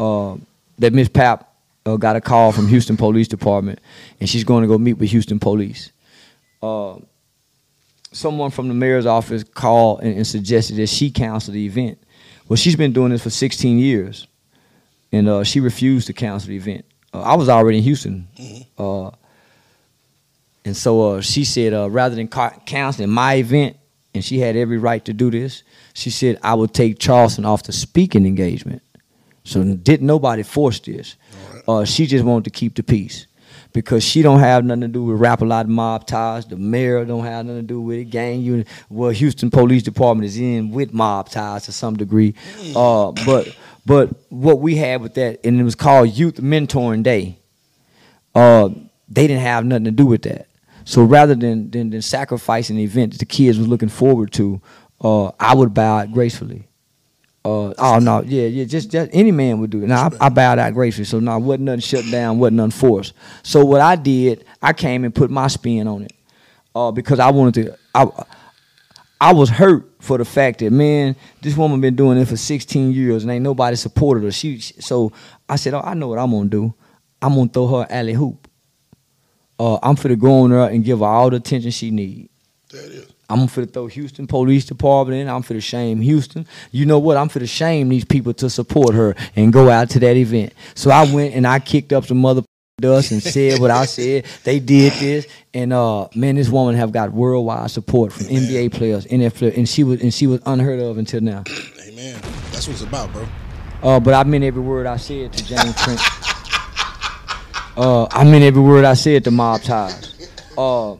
uh, 0.00 0.36
that 0.78 0.92
Miss 0.92 1.08
Pap 1.08 1.50
got 1.98 2.16
a 2.16 2.20
call 2.20 2.50
from 2.52 2.66
Houston 2.68 2.96
Police 2.96 3.28
Department, 3.28 3.78
and 4.20 4.28
she's 4.28 4.44
going 4.44 4.62
to 4.62 4.68
go 4.68 4.78
meet 4.78 4.94
with 4.94 5.10
Houston 5.10 5.38
Police. 5.38 5.90
Someone 8.12 8.50
from 8.52 8.68
the 8.68 8.74
mayor's 8.74 9.06
office 9.06 9.42
called 9.42 10.00
and, 10.00 10.16
and 10.16 10.26
suggested 10.26 10.76
that 10.76 10.86
she 10.86 11.10
cancel 11.10 11.52
the 11.52 11.66
event. 11.66 11.98
Well, 12.48 12.56
she's 12.56 12.76
been 12.76 12.92
doing 12.92 13.10
this 13.10 13.22
for 13.22 13.30
16 13.30 13.78
years, 13.78 14.26
and 15.12 15.28
uh, 15.28 15.44
she 15.44 15.60
refused 15.60 16.06
to 16.08 16.12
cancel 16.12 16.48
the 16.48 16.56
event. 16.56 16.84
Uh, 17.12 17.22
I 17.22 17.34
was 17.36 17.48
already 17.48 17.78
in 17.78 17.84
Houston, 17.84 18.28
uh, 18.78 19.10
and 20.64 20.76
so 20.76 21.12
uh, 21.16 21.20
she 21.20 21.44
said 21.44 21.72
uh, 21.72 21.88
rather 21.90 22.14
than 22.14 22.28
ca- 22.28 22.58
canceling 22.66 23.10
my 23.10 23.34
event, 23.36 23.76
and 24.14 24.24
she 24.24 24.38
had 24.38 24.56
every 24.56 24.78
right 24.78 25.04
to 25.06 25.12
do 25.12 25.30
this, 25.30 25.62
she 25.94 26.10
said 26.10 26.38
I 26.42 26.54
would 26.54 26.72
take 26.74 26.98
Charleston 26.98 27.44
off 27.44 27.62
the 27.64 27.72
speaking 27.72 28.26
engagement. 28.26 28.82
So 29.44 29.62
didn't 29.62 30.06
nobody 30.06 30.42
force 30.42 30.78
this. 30.80 31.16
Uh, 31.66 31.84
she 31.84 32.06
just 32.06 32.24
wanted 32.24 32.44
to 32.44 32.50
keep 32.50 32.74
the 32.76 32.82
peace 32.82 33.26
because 33.74 34.02
she 34.04 34.22
don't 34.22 34.38
have 34.38 34.64
nothing 34.64 34.82
to 34.82 34.88
do 34.88 35.02
with 35.02 35.20
Rap-A-Lot 35.20 35.66
of 35.66 35.70
mob 35.70 36.06
ties. 36.06 36.46
The 36.46 36.56
mayor 36.56 37.04
don't 37.04 37.24
have 37.24 37.44
nothing 37.44 37.60
to 37.60 37.66
do 37.66 37.80
with 37.80 37.98
it. 37.98 38.04
Gang 38.04 38.40
unit. 38.40 38.68
Well, 38.88 39.10
Houston 39.10 39.50
Police 39.50 39.82
Department 39.82 40.24
is 40.24 40.38
in 40.38 40.70
with 40.70 40.94
mob 40.94 41.28
ties 41.28 41.64
to 41.64 41.72
some 41.72 41.96
degree. 41.96 42.34
Uh, 42.74 43.12
but 43.26 43.54
but 43.84 44.10
what 44.30 44.60
we 44.60 44.76
had 44.76 45.02
with 45.02 45.14
that, 45.14 45.40
and 45.44 45.60
it 45.60 45.64
was 45.64 45.74
called 45.74 46.08
Youth 46.16 46.36
Mentoring 46.36 47.02
Day. 47.02 47.36
Uh, 48.34 48.70
they 49.08 49.26
didn't 49.26 49.42
have 49.42 49.66
nothing 49.66 49.84
to 49.84 49.90
do 49.90 50.06
with 50.06 50.22
that. 50.22 50.46
So 50.84 51.02
rather 51.02 51.34
than 51.34 51.70
than, 51.70 51.90
than 51.90 52.00
sacrificing 52.00 52.76
the 52.76 52.84
event 52.84 53.12
that 53.12 53.18
the 53.18 53.26
kids 53.26 53.58
was 53.58 53.68
looking 53.68 53.88
forward 53.90 54.32
to, 54.34 54.62
uh, 55.00 55.32
I 55.38 55.54
would 55.54 55.74
bow 55.74 55.98
out 55.98 56.12
gracefully. 56.12 56.68
Uh, 57.44 57.74
oh 57.76 57.98
no, 57.98 58.22
yeah, 58.22 58.46
yeah, 58.46 58.64
just, 58.64 58.90
just 58.90 59.10
any 59.12 59.30
man 59.30 59.60
would 59.60 59.68
do 59.68 59.82
it. 59.82 59.86
Now 59.86 60.08
I, 60.18 60.26
I 60.26 60.28
bowed 60.30 60.58
out 60.58 60.72
gracefully, 60.72 61.04
so 61.04 61.20
now 61.20 61.38
wasn't 61.38 61.64
nothing 61.64 61.80
shut 61.80 62.10
down, 62.10 62.38
wasn't 62.38 62.56
nothing 62.56 62.70
forced. 62.70 63.12
So 63.42 63.62
what 63.64 63.82
I 63.82 63.96
did, 63.96 64.46
I 64.62 64.72
came 64.72 65.04
and 65.04 65.14
put 65.14 65.30
my 65.30 65.48
spin 65.48 65.86
on 65.86 66.04
it, 66.04 66.12
uh, 66.74 66.90
because 66.90 67.18
I 67.18 67.30
wanted 67.30 67.66
to. 67.66 67.78
I, 67.94 68.06
I 69.20 69.32
was 69.32 69.50
hurt 69.50 69.90
for 70.00 70.18
the 70.18 70.24
fact 70.24 70.60
that 70.60 70.70
man, 70.70 71.16
this 71.42 71.56
woman 71.56 71.80
been 71.80 71.96
doing 71.96 72.18
it 72.18 72.26
for 72.26 72.36
16 72.36 72.92
years 72.92 73.22
and 73.22 73.32
ain't 73.32 73.42
nobody 73.42 73.76
supported 73.76 74.24
her. 74.24 74.32
She, 74.32 74.58
so 74.58 75.12
I 75.48 75.56
said, 75.56 75.74
oh, 75.74 75.80
I 75.80 75.94
know 75.94 76.08
what 76.08 76.18
I'm 76.18 76.30
gonna 76.30 76.48
do. 76.48 76.74
I'm 77.22 77.34
gonna 77.34 77.48
throw 77.48 77.66
her 77.68 77.86
alley 77.88 78.14
hoop. 78.14 78.48
Uh, 79.58 79.78
I'm 79.82 79.96
finna 79.96 80.18
go 80.18 80.40
on 80.40 80.50
her 80.50 80.68
and 80.68 80.84
give 80.84 80.98
her 80.98 81.04
all 81.04 81.30
the 81.30 81.36
attention 81.36 81.70
she 81.70 81.90
need. 81.90 82.28
It 82.70 82.76
is. 82.76 83.13
I'm 83.28 83.46
for 83.46 83.62
finna 83.62 83.72
throw 83.72 83.86
Houston 83.86 84.26
Police 84.26 84.64
Department 84.66 85.20
in. 85.20 85.28
I'm 85.28 85.42
for 85.42 85.54
finna 85.54 85.62
shame 85.62 86.00
Houston. 86.00 86.46
You 86.72 86.86
know 86.86 86.98
what? 86.98 87.16
I'm 87.16 87.28
for 87.28 87.40
finna 87.40 87.48
shame 87.48 87.88
these 87.88 88.04
people 88.04 88.34
to 88.34 88.50
support 88.50 88.94
her 88.94 89.14
and 89.36 89.52
go 89.52 89.70
out 89.70 89.90
to 89.90 90.00
that 90.00 90.16
event. 90.16 90.52
So 90.74 90.90
I 90.90 91.10
went 91.12 91.34
and 91.34 91.46
I 91.46 91.58
kicked 91.58 91.92
up 91.92 92.04
some 92.04 92.20
mother 92.20 92.42
dust 92.80 93.12
and 93.12 93.22
said 93.22 93.60
what 93.60 93.70
I 93.70 93.86
said. 93.86 94.24
They 94.42 94.58
did 94.58 94.92
this, 94.94 95.26
and 95.52 95.72
uh, 95.72 96.08
man, 96.14 96.34
this 96.34 96.48
woman 96.48 96.74
have 96.74 96.92
got 96.92 97.12
worldwide 97.12 97.70
support 97.70 98.12
from 98.12 98.26
NBA 98.26 98.72
players, 98.72 99.06
NFL, 99.06 99.56
and 99.56 99.68
she 99.68 99.84
was 99.84 100.02
and 100.02 100.12
she 100.12 100.26
was 100.26 100.40
unheard 100.46 100.80
of 100.80 100.98
until 100.98 101.20
now. 101.20 101.44
Amen. 101.86 102.20
That's 102.50 102.66
what 102.66 102.74
it's 102.74 102.82
about, 102.82 103.12
bro. 103.12 103.26
Uh, 103.82 104.00
but 104.00 104.14
I 104.14 104.24
meant 104.24 104.44
every 104.44 104.62
word 104.62 104.86
I 104.86 104.96
said 104.96 105.32
to 105.32 105.44
James 105.46 105.76
Trent. 105.82 106.00
Uh, 107.76 108.06
I 108.10 108.24
meant 108.24 108.44
every 108.44 108.62
word 108.62 108.84
I 108.84 108.94
said 108.94 109.24
to 109.24 109.30
Mob 109.30 109.62
Ties. 109.62 110.30
Uh, 110.56 110.96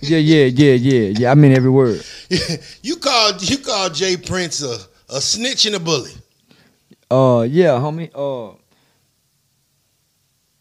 yeah, 0.00 0.18
yeah, 0.18 0.44
yeah, 0.46 0.72
yeah, 0.74 1.12
yeah. 1.18 1.30
I 1.30 1.34
mean 1.34 1.52
every 1.52 1.70
word. 1.70 2.04
you 2.82 2.96
called 2.96 3.48
you 3.48 3.58
called 3.58 3.94
J 3.94 4.16
Prince 4.16 4.62
a, 4.62 4.78
a 5.08 5.20
snitch 5.20 5.66
and 5.66 5.76
a 5.76 5.80
bully. 5.80 6.12
Uh, 7.10 7.46
yeah, 7.48 7.70
homie. 7.70 8.10
Uh, 8.14 8.56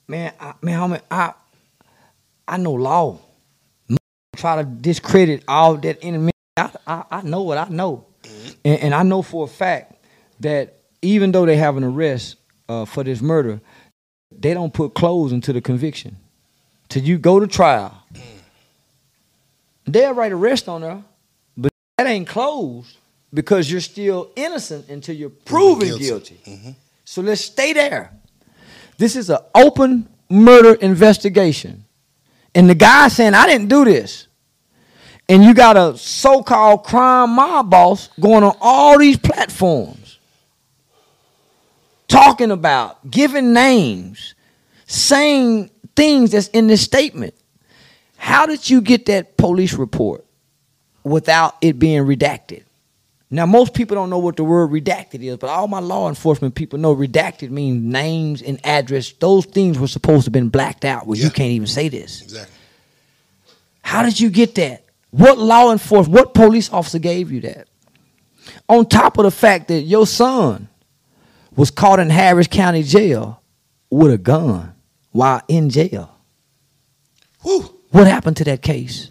man, 0.07 0.33
I, 0.39 0.53
man, 0.61 0.79
homie, 0.79 1.01
I, 1.09 1.33
I 2.47 2.57
know 2.57 2.73
law. 2.73 3.19
Try 4.35 4.57
to 4.57 4.63
discredit 4.63 5.43
all 5.47 5.75
that 5.77 5.99
enemy. 6.01 6.31
I, 6.57 6.71
I, 6.87 7.03
I 7.11 7.21
know 7.21 7.43
what 7.43 7.57
I 7.57 7.67
know, 7.69 8.05
and, 8.63 8.79
and 8.81 8.95
I 8.95 9.03
know 9.03 9.21
for 9.21 9.45
a 9.45 9.47
fact 9.47 9.93
that 10.39 10.79
even 11.01 11.31
though 11.31 11.45
they 11.45 11.57
have 11.57 11.77
an 11.77 11.83
arrest 11.83 12.37
uh, 12.67 12.85
for 12.85 13.03
this 13.03 13.21
murder, 13.21 13.61
they 14.31 14.53
don't 14.53 14.73
put 14.73 14.93
clothes 14.93 15.31
into 15.31 15.53
the 15.53 15.61
conviction. 15.61 16.17
Till 16.87 17.03
you 17.03 17.17
go 17.17 17.39
to 17.39 17.47
trial, 17.47 17.98
they'll 19.93 20.13
write 20.13 20.31
arrest 20.31 20.67
on 20.67 20.81
her, 20.81 21.03
but 21.57 21.71
that 21.97 22.07
ain't 22.07 22.27
closed 22.27 22.97
because 23.33 23.71
you're 23.71 23.81
still 23.81 24.31
innocent 24.35 24.89
until 24.89 25.15
you're 25.15 25.29
proven 25.29 25.87
guilty. 25.87 26.05
guilty. 26.05 26.39
Mm-hmm. 26.45 26.71
So 27.05 27.21
let's 27.21 27.41
stay 27.41 27.73
there. 27.73 28.11
This 28.97 29.15
is 29.15 29.29
an 29.29 29.39
open 29.55 30.09
murder 30.29 30.73
investigation. 30.73 31.85
And 32.53 32.69
the 32.69 32.75
guy 32.75 33.07
saying, 33.07 33.33
I 33.33 33.47
didn't 33.47 33.69
do 33.69 33.85
this. 33.85 34.27
And 35.27 35.43
you 35.43 35.53
got 35.53 35.77
a 35.77 35.97
so 35.97 36.41
called 36.41 36.83
crime 36.83 37.31
mob 37.31 37.69
boss 37.69 38.09
going 38.19 38.43
on 38.43 38.55
all 38.59 38.97
these 38.97 39.17
platforms 39.17 40.17
talking 42.07 42.51
about, 42.51 43.09
giving 43.09 43.53
names, 43.53 44.33
saying 44.87 45.69
things 45.95 46.31
that's 46.31 46.47
in 46.49 46.67
this 46.67 46.81
statement. 46.81 47.35
How 48.19 48.45
did 48.45 48.69
you 48.69 48.81
get 48.81 49.05
that 49.05 49.37
police 49.37 49.73
report 49.73 50.25
without 51.03 51.55
it 51.61 51.79
being 51.79 52.03
redacted? 52.03 52.63
Now, 53.31 53.45
most 53.45 53.73
people 53.73 53.95
don't 53.95 54.09
know 54.09 54.17
what 54.19 54.35
the 54.35 54.43
word 54.43 54.71
redacted 54.71 55.23
is, 55.23 55.37
but 55.37 55.49
all 55.49 55.67
my 55.67 55.79
law 55.79 56.09
enforcement 56.09 56.53
people 56.53 56.77
know 56.79 56.93
redacted 56.95 57.49
means 57.49 57.81
names 57.81 58.41
and 58.41 58.59
address. 58.65 59.11
Those 59.13 59.45
things 59.45 59.79
were 59.79 59.87
supposed 59.87 60.23
to 60.23 60.27
have 60.27 60.33
been 60.33 60.49
blacked 60.49 60.83
out 60.83 61.07
where 61.07 61.17
Yeah. 61.17 61.25
you 61.25 61.31
can't 61.31 61.51
even 61.51 61.67
say 61.67 61.87
this. 61.87 62.21
Exactly. 62.21 62.55
How 63.83 64.03
did 64.03 64.19
you 64.19 64.29
get 64.29 64.55
that? 64.55 64.83
What 65.11 65.37
law 65.37 65.71
enforcement, 65.71 66.13
what 66.15 66.33
police 66.33 66.71
officer 66.73 66.99
gave 66.99 67.31
you 67.31 67.39
that? 67.41 67.67
On 68.67 68.85
top 68.85 69.17
of 69.17 69.23
the 69.23 69.31
fact 69.31 69.69
that 69.69 69.81
your 69.83 70.05
son 70.05 70.67
was 71.55 71.71
caught 71.71 71.99
in 71.99 72.09
Harris 72.09 72.47
County 72.47 72.83
Jail 72.83 73.41
with 73.89 74.11
a 74.11 74.17
gun 74.17 74.73
while 75.11 75.41
in 75.47 75.69
jail. 75.69 76.11
Whew. 77.43 77.75
What 77.91 78.07
happened 78.07 78.37
to 78.37 78.43
that 78.45 78.61
case? 78.61 79.09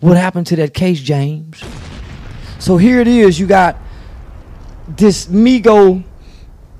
What 0.00 0.16
happened 0.16 0.46
to 0.48 0.56
that 0.56 0.74
case, 0.74 1.00
James? 1.00 1.62
So 2.58 2.76
here 2.76 3.00
it 3.00 3.08
is. 3.08 3.38
You 3.38 3.46
got 3.46 3.76
this 4.88 5.26
Migo 5.26 6.02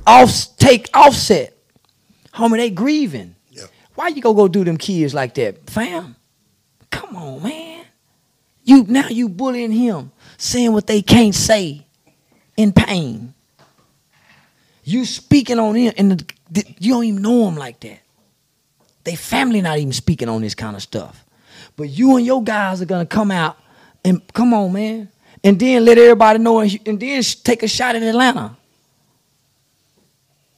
off 0.07 0.57
take 0.57 0.89
offset. 0.95 1.57
Homie, 2.35 2.57
they 2.57 2.71
grieving. 2.71 3.35
Yeah. 3.51 3.65
Why 3.95 4.09
you 4.09 4.23
go 4.23 4.35
go 4.35 4.49
do 4.49 4.65
them 4.65 4.77
kids 4.77 5.15
like 5.15 5.35
that, 5.35 5.69
fam? 5.71 6.17
Come 6.91 7.17
on, 7.17 7.43
man. 7.43 7.85
You 8.65 8.85
now 8.85 9.09
you 9.09 9.29
bullying 9.29 9.73
him, 9.73 10.13
saying 10.37 10.73
what 10.73 10.87
they 10.87 11.03
can't 11.03 11.35
say 11.35 11.87
in 12.57 12.73
pain. 12.73 13.35
You 14.85 15.05
speaking 15.05 15.59
on 15.59 15.75
him, 15.75 15.93
and 15.97 16.13
the, 16.13 16.25
the- 16.51 16.75
you 16.79 16.95
don't 16.95 17.05
even 17.05 17.23
know 17.23 17.49
him 17.49 17.57
like 17.57 17.81
that. 17.81 18.01
They 19.09 19.15
family 19.17 19.63
not 19.63 19.79
even 19.79 19.95
speaking 19.95 20.29
on 20.29 20.43
this 20.43 20.55
kind 20.55 20.77
of 20.77 20.83
stuff. 20.83 21.25
But 21.79 21.89
you 21.89 22.19
and 22.19 22.27
your 22.27 22.43
guys 22.43 22.83
are 22.83 22.85
gonna 22.85 23.07
come 23.07 23.31
out 23.31 23.57
and 24.05 24.21
come 24.35 24.53
on, 24.53 24.71
man, 24.71 25.09
and 25.43 25.59
then 25.59 25.87
let 25.87 25.97
everybody 25.97 26.39
know, 26.41 26.59
and, 26.61 27.01
then 27.01 27.23
take 27.43 27.63
a 27.63 27.69
shot 27.69 27.97
at 27.97 28.03
Atlanta, 28.03 28.55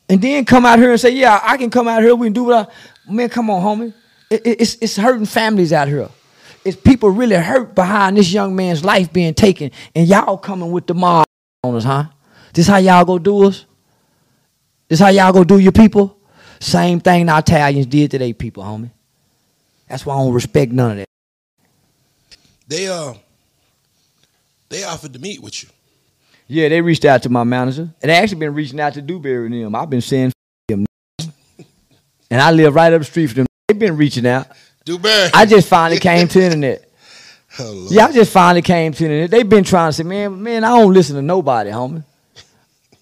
and 0.09 0.21
then 0.21 0.45
come 0.45 0.67
out 0.67 0.81
here 0.81 0.91
and 0.91 1.01
say, 1.01 1.11
"Yeah, 1.11 1.39
I 1.41 1.59
can 1.59 1.71
come 1.71 1.87
out 1.87 2.03
here. 2.03 2.13
We 2.17 2.27
can 2.27 2.33
do 2.33 2.43
what 2.43 2.69
I." 2.69 3.13
Man, 3.13 3.29
come 3.29 3.51
on, 3.51 3.63
homie. 3.63 3.95
It- 4.29 4.45
it- 4.45 4.61
it's 4.61 4.77
it's 4.81 4.97
hurting 4.97 5.27
families 5.27 5.73
out 5.73 5.87
here. 5.87 6.09
It's 6.65 6.77
people 6.77 7.11
really 7.11 7.37
hurt 7.37 7.77
behind 7.77 8.17
this 8.17 8.33
young 8.33 8.57
man's 8.57 8.85
life 8.85 9.13
being 9.13 9.33
taken, 9.35 9.71
and 9.95 10.09
y'all 10.09 10.37
coming 10.37 10.73
with 10.73 10.89
the 10.89 10.95
mob 10.95 11.25
on 11.63 11.77
us, 11.77 11.85
huh? 11.85 12.07
This 12.53 12.67
how 12.67 12.79
y'all 12.79 13.05
go 13.05 13.17
do 13.21 13.45
us? 13.45 13.65
This 14.89 14.99
how 14.99 15.09
y'all 15.11 15.33
go 15.33 15.45
do 15.45 15.61
your 15.61 15.71
people? 15.71 16.17
Same 16.61 17.01
thing 17.01 17.27
the 17.27 17.37
Italians 17.37 17.87
did 17.87 18.11
to 18.13 18.19
their 18.19 18.35
people, 18.35 18.63
homie. 18.63 18.91
That's 19.89 20.07
why 20.07 20.15
I 20.15 20.19
don't 20.19 20.33
respect 20.33 20.71
none 20.71 20.93
of 20.93 20.97
that. 20.99 21.07
They 22.69 22.87
uh 22.87 23.15
they 24.69 24.85
offered 24.85 25.13
to 25.15 25.19
meet 25.19 25.43
with 25.43 25.63
you. 25.63 25.69
Yeah, 26.47 26.69
they 26.69 26.81
reached 26.81 27.05
out 27.05 27.23
to 27.25 27.29
my 27.29 27.45
manager. 27.45 27.89
And 28.03 28.11
they 28.11 28.15
actually 28.15 28.39
been 28.41 28.55
reaching 28.55 28.81
out 28.81 28.95
to 28.95 29.03
Dewberry 29.03 29.47
and 29.47 29.55
them. 29.55 29.75
I've 29.75 29.91
been 29.91 30.01
saying 30.01 30.33
them. 30.69 30.85
And 32.31 32.41
I 32.41 32.51
live 32.53 32.75
right 32.75 32.93
up 32.93 33.01
the 33.01 33.05
street 33.05 33.29
from 33.29 33.37
them. 33.39 33.47
They've 33.67 33.79
been 33.79 33.97
reaching 33.97 34.27
out. 34.27 34.49
Dewberry. 34.85 35.31
I 35.35 35.47
just 35.47 35.69
finally 35.69 35.99
came 36.01 36.29
to 36.29 36.39
the 36.39 36.45
internet. 36.45 36.87
Oh, 37.59 37.65
Lord. 37.65 37.91
Yeah, 37.91 38.07
I 38.07 38.13
just 38.13 38.33
finally 38.33 38.63
came 38.63 38.93
to 38.93 38.99
the 38.99 39.05
internet. 39.07 39.31
They've 39.33 39.49
been 39.49 39.65
trying 39.65 39.89
to 39.89 39.93
say, 39.93 40.05
man, 40.05 40.41
man, 40.41 40.63
I 40.63 40.69
don't 40.69 40.95
listen 40.95 41.17
to 41.17 41.23
nobody, 41.23 41.71
homie. 41.71 42.05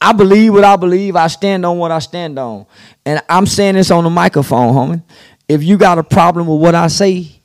I 0.00 0.12
believe 0.12 0.54
what 0.54 0.64
I 0.64 0.76
believe. 0.76 1.16
I 1.16 1.26
stand 1.26 1.66
on 1.66 1.78
what 1.78 1.90
I 1.90 1.98
stand 1.98 2.38
on. 2.38 2.66
And 3.04 3.20
I'm 3.28 3.46
saying 3.46 3.74
this 3.74 3.90
on 3.90 4.04
the 4.04 4.10
microphone, 4.10 4.74
homie. 4.74 5.02
If 5.48 5.62
you 5.62 5.76
got 5.76 5.98
a 5.98 6.04
problem 6.04 6.46
with 6.46 6.60
what 6.60 6.74
I 6.74 6.88
say, 6.88 7.38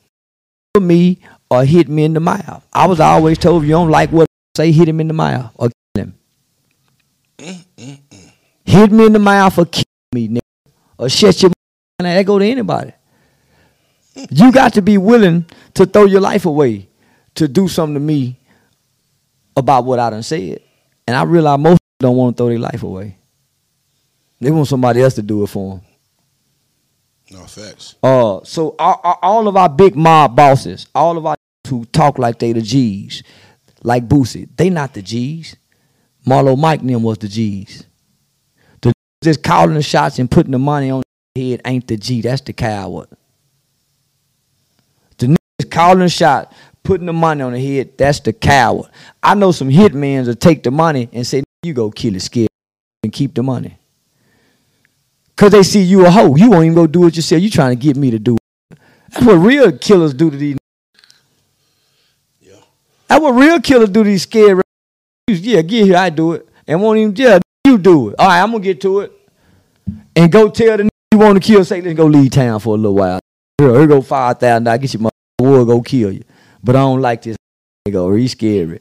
for 0.74 0.80
me 0.80 1.20
or 1.50 1.64
hit 1.64 1.88
me 1.88 2.04
in 2.04 2.14
the 2.14 2.20
mouth. 2.20 2.66
I 2.72 2.86
was 2.86 2.98
always 2.98 3.38
told 3.38 3.62
if 3.62 3.68
you 3.68 3.74
don't 3.74 3.90
like 3.90 4.10
what 4.10 4.24
I 4.24 4.58
say, 4.58 4.72
hit 4.72 4.88
him 4.88 5.00
in 5.00 5.08
the 5.08 5.14
mouth 5.14 5.52
or 5.54 5.68
kill 5.68 6.04
him. 6.04 6.14
Hit 8.64 8.90
me 8.90 9.06
in 9.06 9.12
the 9.12 9.20
mouth 9.20 9.56
or 9.56 9.66
kill 9.66 9.84
me, 10.12 10.28
nigga. 10.28 10.40
Or 10.98 11.08
shut 11.08 11.40
your 11.42 11.50
mouth. 11.50 11.54
And 12.00 12.06
that 12.06 12.26
go 12.26 12.40
to 12.40 12.44
anybody. 12.44 12.92
You 14.30 14.50
got 14.50 14.74
to 14.74 14.82
be 14.82 14.98
willing 14.98 15.46
to 15.74 15.86
throw 15.86 16.06
your 16.06 16.20
life 16.20 16.44
away 16.44 16.88
to 17.36 17.46
do 17.46 17.68
something 17.68 17.94
to 17.94 18.00
me 18.00 18.40
about 19.56 19.84
what 19.84 20.00
I 20.00 20.10
done 20.10 20.22
said. 20.24 20.60
And 21.06 21.16
I 21.16 21.22
realize 21.22 21.58
most 21.60 21.80
don't 22.04 22.16
want 22.16 22.36
to 22.36 22.40
throw 22.42 22.48
their 22.50 22.58
life 22.58 22.82
away. 22.82 23.16
They 24.40 24.50
want 24.50 24.68
somebody 24.68 25.00
else 25.00 25.14
to 25.14 25.22
do 25.22 25.42
it 25.42 25.46
for 25.46 25.76
them. 25.76 25.80
No 27.30 27.44
facts. 27.44 27.94
Uh, 28.02 28.40
so 28.44 28.74
all, 28.78 29.18
all- 29.22 29.48
of 29.48 29.56
our 29.56 29.68
big 29.68 29.96
mob 29.96 30.36
bosses, 30.36 30.86
all 30.94 31.16
of 31.16 31.24
our 31.24 31.36
who 31.68 31.86
talk 31.86 32.18
like 32.18 32.38
they 32.38 32.52
the 32.52 32.60
G's, 32.60 33.22
like 33.82 34.06
Boosie, 34.06 34.48
they 34.56 34.68
not 34.68 34.92
the 34.92 35.00
G's. 35.02 35.56
Marlo 36.26 36.58
Mike 36.58 36.80
and 36.80 36.90
them 36.90 37.02
was 37.02 37.18
the 37.18 37.28
G's. 37.28 37.84
The 38.82 38.92
just 39.22 39.42
calling 39.42 39.74
the 39.74 39.82
shots 39.82 40.18
and 40.18 40.30
putting 40.30 40.52
the 40.52 40.58
money 40.58 40.90
on 40.90 41.02
the 41.34 41.50
head 41.50 41.62
ain't 41.64 41.86
the 41.88 41.96
G. 41.96 42.20
That's 42.20 42.42
the 42.42 42.52
coward. 42.52 43.08
The 45.18 45.26
niggas 45.28 45.70
calling 45.70 46.00
the 46.00 46.08
shot, 46.10 46.52
putting 46.82 47.06
the 47.06 47.12
money 47.14 47.42
on 47.42 47.52
the 47.52 47.76
head, 47.76 47.96
that's 47.96 48.20
the 48.20 48.32
coward. 48.34 48.90
I 49.22 49.34
know 49.34 49.52
some 49.52 49.70
hitmans 49.70 50.26
will 50.26 50.34
take 50.34 50.62
the 50.62 50.70
money 50.70 51.08
and 51.12 51.26
say, 51.26 51.42
you 51.64 51.74
go 51.74 51.90
kill 51.90 52.16
a 52.16 52.20
scared 52.20 52.48
and 53.02 53.12
keep 53.12 53.34
the 53.34 53.42
money. 53.42 53.78
Cause 55.36 55.50
they 55.50 55.62
see 55.62 55.82
you 55.82 56.06
a 56.06 56.10
hoe. 56.10 56.36
You 56.36 56.50
won't 56.50 56.64
even 56.64 56.74
go 56.74 56.86
do 56.86 57.06
it 57.06 57.16
yourself. 57.16 57.42
You 57.42 57.50
trying 57.50 57.76
to 57.76 57.82
get 57.82 57.96
me 57.96 58.10
to 58.12 58.18
do 58.18 58.36
it. 58.36 58.78
That's 59.10 59.26
what 59.26 59.34
real 59.34 59.72
killers 59.78 60.14
do 60.14 60.30
to 60.30 60.36
these. 60.36 60.56
Yeah. 62.40 62.56
That's 63.08 63.20
what 63.20 63.32
real 63.32 63.60
killers 63.60 63.90
do 63.90 64.04
to 64.04 64.08
these 64.08 64.22
scared. 64.22 64.60
Yeah, 65.28 65.62
get 65.62 65.86
here, 65.86 65.96
I 65.96 66.10
do 66.10 66.32
it. 66.32 66.48
And 66.66 66.80
won't 66.80 66.98
even, 66.98 67.16
yeah, 67.16 67.38
you 67.66 67.78
do 67.78 68.10
it. 68.10 68.16
All 68.18 68.28
right, 68.28 68.42
I'm 68.42 68.52
gonna 68.52 68.62
get 68.62 68.80
to 68.82 69.00
it. 69.00 69.12
And 70.14 70.30
go 70.30 70.48
tell 70.50 70.76
the 70.76 70.88
you 71.12 71.18
want 71.18 71.40
to 71.40 71.46
kill, 71.46 71.64
say, 71.64 71.80
let's 71.80 71.96
go 71.96 72.06
leave 72.06 72.30
town 72.30 72.58
for 72.60 72.74
a 72.74 72.76
little 72.76 72.94
while. 72.96 73.20
Here, 73.58 73.72
here 73.72 73.86
go 73.86 74.02
five 74.02 74.38
thousand 74.38 74.64
dollars, 74.64 74.80
get 74.80 74.94
your 74.94 75.02
mother, 75.02 75.14
will 75.40 75.64
go 75.64 75.80
kill 75.80 76.12
you. 76.12 76.24
But 76.62 76.76
I 76.76 76.80
don't 76.80 77.00
like 77.00 77.22
this 77.22 77.36
nigga, 77.86 78.02
or 78.02 78.16
he's 78.16 78.32
scary. 78.32 78.80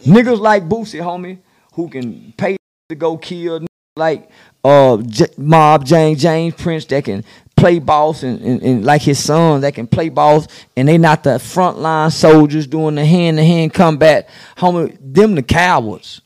Niggas 0.00 0.40
like 0.40 0.68
Boosie, 0.68 1.00
homie, 1.00 1.38
who 1.74 1.88
can 1.88 2.32
pay 2.36 2.56
to 2.88 2.94
go 2.94 3.16
kill, 3.16 3.64
like 3.96 4.28
uh 4.64 4.96
J- 4.98 5.26
Mob 5.36 5.84
James 5.84 6.20
James 6.20 6.54
Prince 6.54 6.84
that 6.86 7.04
can 7.04 7.24
play 7.56 7.78
boss 7.78 8.22
and, 8.22 8.40
and, 8.40 8.62
and 8.62 8.84
like 8.84 9.02
his 9.02 9.22
son 9.22 9.60
that 9.60 9.74
can 9.74 9.86
play 9.86 10.08
boss 10.08 10.48
and 10.76 10.88
they 10.88 10.98
not 10.98 11.22
the 11.22 11.30
frontline 11.38 12.12
soldiers 12.12 12.66
doing 12.66 12.96
the 12.96 13.04
hand 13.04 13.36
to 13.36 13.44
hand 13.44 13.72
combat. 13.72 14.28
Homie, 14.56 14.96
them 15.00 15.34
the 15.34 15.42
cowards. 15.42 16.20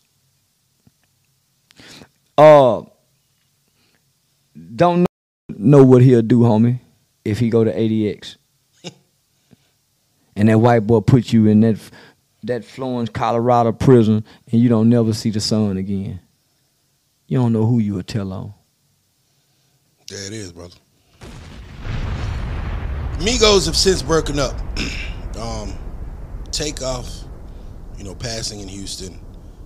Uh 2.36 2.82
don't 4.74 5.00
know, 5.00 5.06
know 5.56 5.84
what 5.84 6.02
he'll 6.02 6.22
do, 6.22 6.40
homie, 6.40 6.80
if 7.24 7.38
he 7.38 7.50
go 7.50 7.64
to 7.64 7.72
ADX. 7.72 8.36
and 10.36 10.48
that 10.48 10.58
white 10.58 10.80
boy 10.86 11.00
put 11.00 11.32
you 11.32 11.46
in 11.46 11.60
that 11.60 11.78
that 12.44 12.64
Florence, 12.64 13.10
Colorado 13.10 13.72
prison 13.72 14.24
and 14.50 14.60
you 14.60 14.68
don't 14.68 14.88
never 14.88 15.12
see 15.12 15.30
the 15.30 15.40
sun 15.40 15.76
again. 15.76 16.20
You 17.26 17.38
don't 17.38 17.52
know 17.52 17.66
who 17.66 17.78
you 17.78 17.94
would 17.94 18.06
tell 18.08 18.32
on. 18.32 18.54
There 20.08 20.26
it 20.26 20.32
is, 20.32 20.52
brother. 20.52 20.74
Migos 23.18 23.66
have 23.66 23.76
since 23.76 24.00
broken 24.02 24.38
up. 24.38 24.54
um, 25.40 25.74
takeoff, 26.52 27.24
you 27.96 28.04
know, 28.04 28.14
passing 28.14 28.60
in 28.60 28.68
Houston 28.68 29.18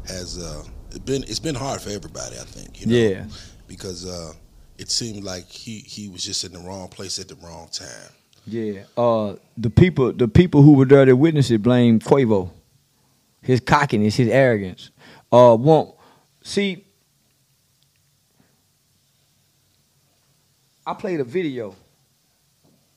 has 0.06 0.38
uh, 0.38 0.64
it 0.90 1.04
been 1.04 1.22
it's 1.24 1.38
been 1.38 1.54
hard 1.54 1.80
for 1.80 1.90
everybody. 1.90 2.36
I 2.38 2.44
think, 2.44 2.80
you 2.80 2.86
know, 2.86 2.96
Yeah. 2.96 3.24
because 3.68 4.06
uh, 4.06 4.32
it 4.78 4.90
seemed 4.90 5.22
like 5.22 5.46
he 5.48 5.78
he 5.80 6.08
was 6.08 6.24
just 6.24 6.44
in 6.44 6.52
the 6.52 6.58
wrong 6.60 6.88
place 6.88 7.18
at 7.18 7.28
the 7.28 7.36
wrong 7.36 7.68
time. 7.70 8.10
Yeah. 8.46 8.82
Uh 8.96 9.36
the 9.56 9.70
people 9.70 10.12
the 10.12 10.26
people 10.28 10.62
who 10.62 10.72
were 10.72 10.86
there 10.86 11.04
to 11.04 11.12
witness 11.14 11.50
it 11.50 11.62
blame 11.62 12.00
Quavo. 12.00 12.50
His 13.42 13.60
cockiness, 13.60 14.16
his 14.16 14.28
arrogance. 14.28 14.90
Uh 15.30 15.56
won't 15.58 15.94
see 16.42 16.86
I 20.86 20.94
played 20.94 21.20
a 21.20 21.24
video 21.24 21.76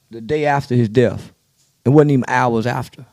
the 0.10 0.22
day 0.22 0.46
after 0.46 0.76
his 0.76 0.90
death. 0.90 1.32
It 1.84 1.90
wasn't 1.90 2.12
even 2.12 2.26
hours 2.28 2.66
after. 2.66 3.06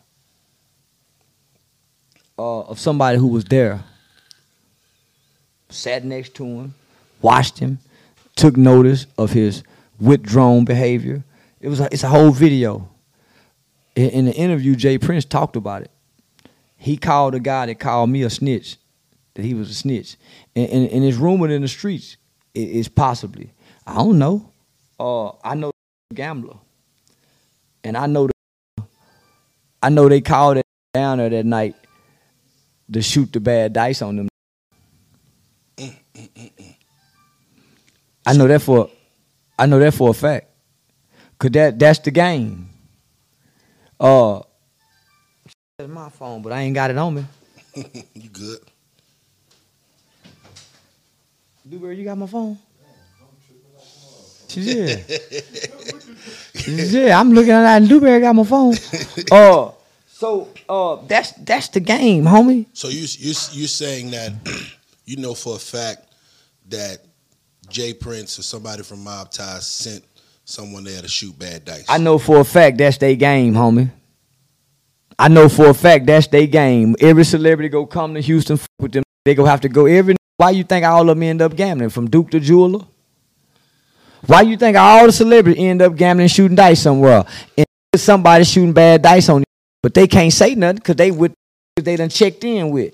Uh, 2.38 2.62
of 2.62 2.78
somebody 2.78 3.18
who 3.18 3.26
was 3.26 3.44
there. 3.44 3.84
Sat 5.68 6.04
next 6.04 6.34
to 6.36 6.44
him, 6.44 6.74
watched 7.20 7.58
him, 7.58 7.78
took 8.34 8.56
notice 8.56 9.06
of 9.18 9.32
his 9.32 9.62
withdrawn 10.00 10.64
behavior. 10.64 11.22
It 11.60 11.68
was 11.68 11.80
a, 11.80 11.88
it's 11.92 12.02
a 12.02 12.08
whole 12.08 12.30
video. 12.30 12.88
In, 13.94 14.10
in 14.10 14.24
the 14.24 14.34
interview, 14.34 14.74
J 14.74 14.98
Prince 14.98 15.24
talked 15.24 15.56
about 15.56 15.82
it. 15.82 15.90
He 16.82 16.96
called 16.96 17.36
a 17.36 17.38
guy 17.38 17.66
that 17.66 17.78
called 17.78 18.10
me 18.10 18.24
a 18.24 18.28
snitch, 18.28 18.76
that 19.34 19.44
he 19.44 19.54
was 19.54 19.70
a 19.70 19.74
snitch, 19.74 20.16
and, 20.56 20.68
and, 20.68 20.90
and 20.90 21.04
it's 21.04 21.16
rumored 21.16 21.52
in 21.52 21.62
the 21.62 21.68
streets. 21.68 22.16
It, 22.54 22.62
it's 22.62 22.88
possibly. 22.88 23.52
I 23.86 23.94
don't 23.94 24.18
know. 24.18 24.50
Uh, 24.98 25.28
I 25.44 25.54
know 25.54 25.70
a 26.10 26.14
gambler, 26.14 26.56
and 27.84 27.96
I 27.96 28.06
know 28.06 28.26
the, 28.26 28.82
I 29.80 29.90
know 29.90 30.08
they 30.08 30.20
called 30.20 30.56
it 30.56 30.66
down 30.92 31.18
there 31.18 31.30
that 31.30 31.46
night 31.46 31.76
to 32.92 33.00
shoot 33.00 33.32
the 33.32 33.38
bad 33.38 33.72
dice 33.72 34.02
on 34.02 34.16
them. 34.16 34.28
I 38.26 38.32
know 38.32 38.48
that 38.48 38.60
for 38.60 38.90
I 39.56 39.66
know 39.66 39.78
that 39.78 39.94
for 39.94 40.10
a 40.10 40.14
fact. 40.14 40.48
Cause 41.38 41.52
that 41.52 41.78
that's 41.78 42.00
the 42.00 42.10
game. 42.10 42.70
Uh 44.00 44.40
that's 45.82 45.92
my 45.92 46.08
phone, 46.08 46.42
but 46.42 46.52
I 46.52 46.60
ain't 46.60 46.74
got 46.74 46.90
it 46.90 46.98
on 46.98 47.14
me. 47.14 47.24
you 48.14 48.28
good? 48.28 48.58
Dewberry, 51.68 51.96
you 51.96 52.04
got 52.04 52.18
my 52.18 52.26
phone? 52.26 52.58
Yeah. 54.50 54.96
yeah, 56.66 57.18
I'm 57.18 57.32
looking 57.32 57.52
at 57.52 57.62
that 57.62 57.76
and 57.78 57.88
Dewberry 57.88 58.20
got 58.20 58.34
my 58.34 58.44
phone. 58.44 58.74
Uh 59.32 59.72
so 60.06 60.48
uh 60.68 60.96
that's 61.06 61.32
that's 61.32 61.68
the 61.68 61.80
game, 61.80 62.24
homie. 62.24 62.66
So 62.74 62.88
you 62.88 63.06
you 63.18 63.34
you're 63.52 63.68
saying 63.68 64.10
that 64.10 64.32
you 65.04 65.16
know 65.16 65.34
for 65.34 65.56
a 65.56 65.58
fact 65.58 66.14
that 66.68 66.98
J 67.68 67.94
Prince 67.94 68.38
or 68.38 68.42
somebody 68.42 68.82
from 68.82 69.02
Mob 69.02 69.30
Ties 69.30 69.66
sent 69.66 70.04
someone 70.44 70.84
there 70.84 71.00
to 71.00 71.08
shoot 71.08 71.36
bad 71.38 71.64
dice. 71.64 71.86
I 71.88 71.98
know 71.98 72.18
for 72.18 72.38
a 72.40 72.44
fact 72.44 72.78
that's 72.78 72.98
their 72.98 73.16
game, 73.16 73.54
homie. 73.54 73.90
I 75.22 75.28
know 75.28 75.48
for 75.48 75.68
a 75.68 75.74
fact 75.74 76.06
that's 76.06 76.26
their 76.26 76.48
game. 76.48 76.96
Every 77.00 77.22
celebrity 77.22 77.68
go 77.68 77.86
come 77.86 78.12
to 78.14 78.20
Houston 78.20 78.58
with 78.80 78.90
them. 78.90 79.04
They 79.24 79.36
go 79.36 79.44
have 79.44 79.60
to 79.60 79.68
go 79.68 79.86
every. 79.86 80.16
Why 80.36 80.50
you 80.50 80.64
think 80.64 80.84
all 80.84 81.02
of 81.02 81.06
them 81.06 81.22
end 81.22 81.40
up 81.40 81.54
gambling? 81.54 81.90
From 81.90 82.10
Duke 82.10 82.32
to 82.32 82.40
Jeweler. 82.40 82.84
Why 84.26 84.40
you 84.40 84.56
think 84.56 84.76
all 84.76 85.06
the 85.06 85.12
celebrities 85.12 85.62
end 85.62 85.80
up 85.80 85.94
gambling, 85.94 86.26
shooting 86.26 86.56
dice 86.56 86.82
somewhere, 86.82 87.24
and 87.56 87.64
somebody 87.94 88.42
shooting 88.42 88.72
bad 88.72 89.02
dice 89.02 89.28
on 89.28 89.42
you, 89.42 89.44
but 89.80 89.94
they 89.94 90.08
can't 90.08 90.32
say 90.32 90.56
nothing 90.56 90.78
because 90.78 90.96
they 90.96 91.12
with 91.12 91.32
they 91.80 91.94
done 91.94 92.08
checked 92.08 92.42
in 92.42 92.72
with. 92.72 92.92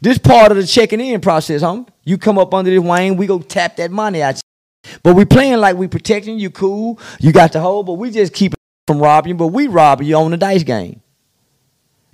This 0.00 0.16
part 0.16 0.52
of 0.52 0.58
the 0.58 0.64
checking 0.64 1.00
in 1.00 1.20
process, 1.20 1.60
homie. 1.60 1.88
You 2.04 2.18
come 2.18 2.38
up 2.38 2.54
under 2.54 2.70
this 2.70 2.78
wing, 2.78 3.16
we 3.16 3.26
go 3.26 3.40
tap 3.40 3.74
that 3.78 3.90
money 3.90 4.22
out. 4.22 4.40
But 5.02 5.16
we 5.16 5.24
playing 5.24 5.58
like 5.58 5.76
we 5.76 5.88
protecting 5.88 6.38
you, 6.38 6.50
cool. 6.50 7.00
You 7.18 7.32
got 7.32 7.52
the 7.52 7.58
hole, 7.60 7.82
but 7.82 7.94
we 7.94 8.12
just 8.12 8.32
keep 8.32 8.54
from 8.86 9.00
robbing 9.00 9.30
you. 9.30 9.34
But 9.34 9.48
we 9.48 9.66
robbing 9.66 10.06
you 10.06 10.14
on 10.14 10.30
the 10.30 10.36
dice 10.36 10.62
game. 10.62 11.02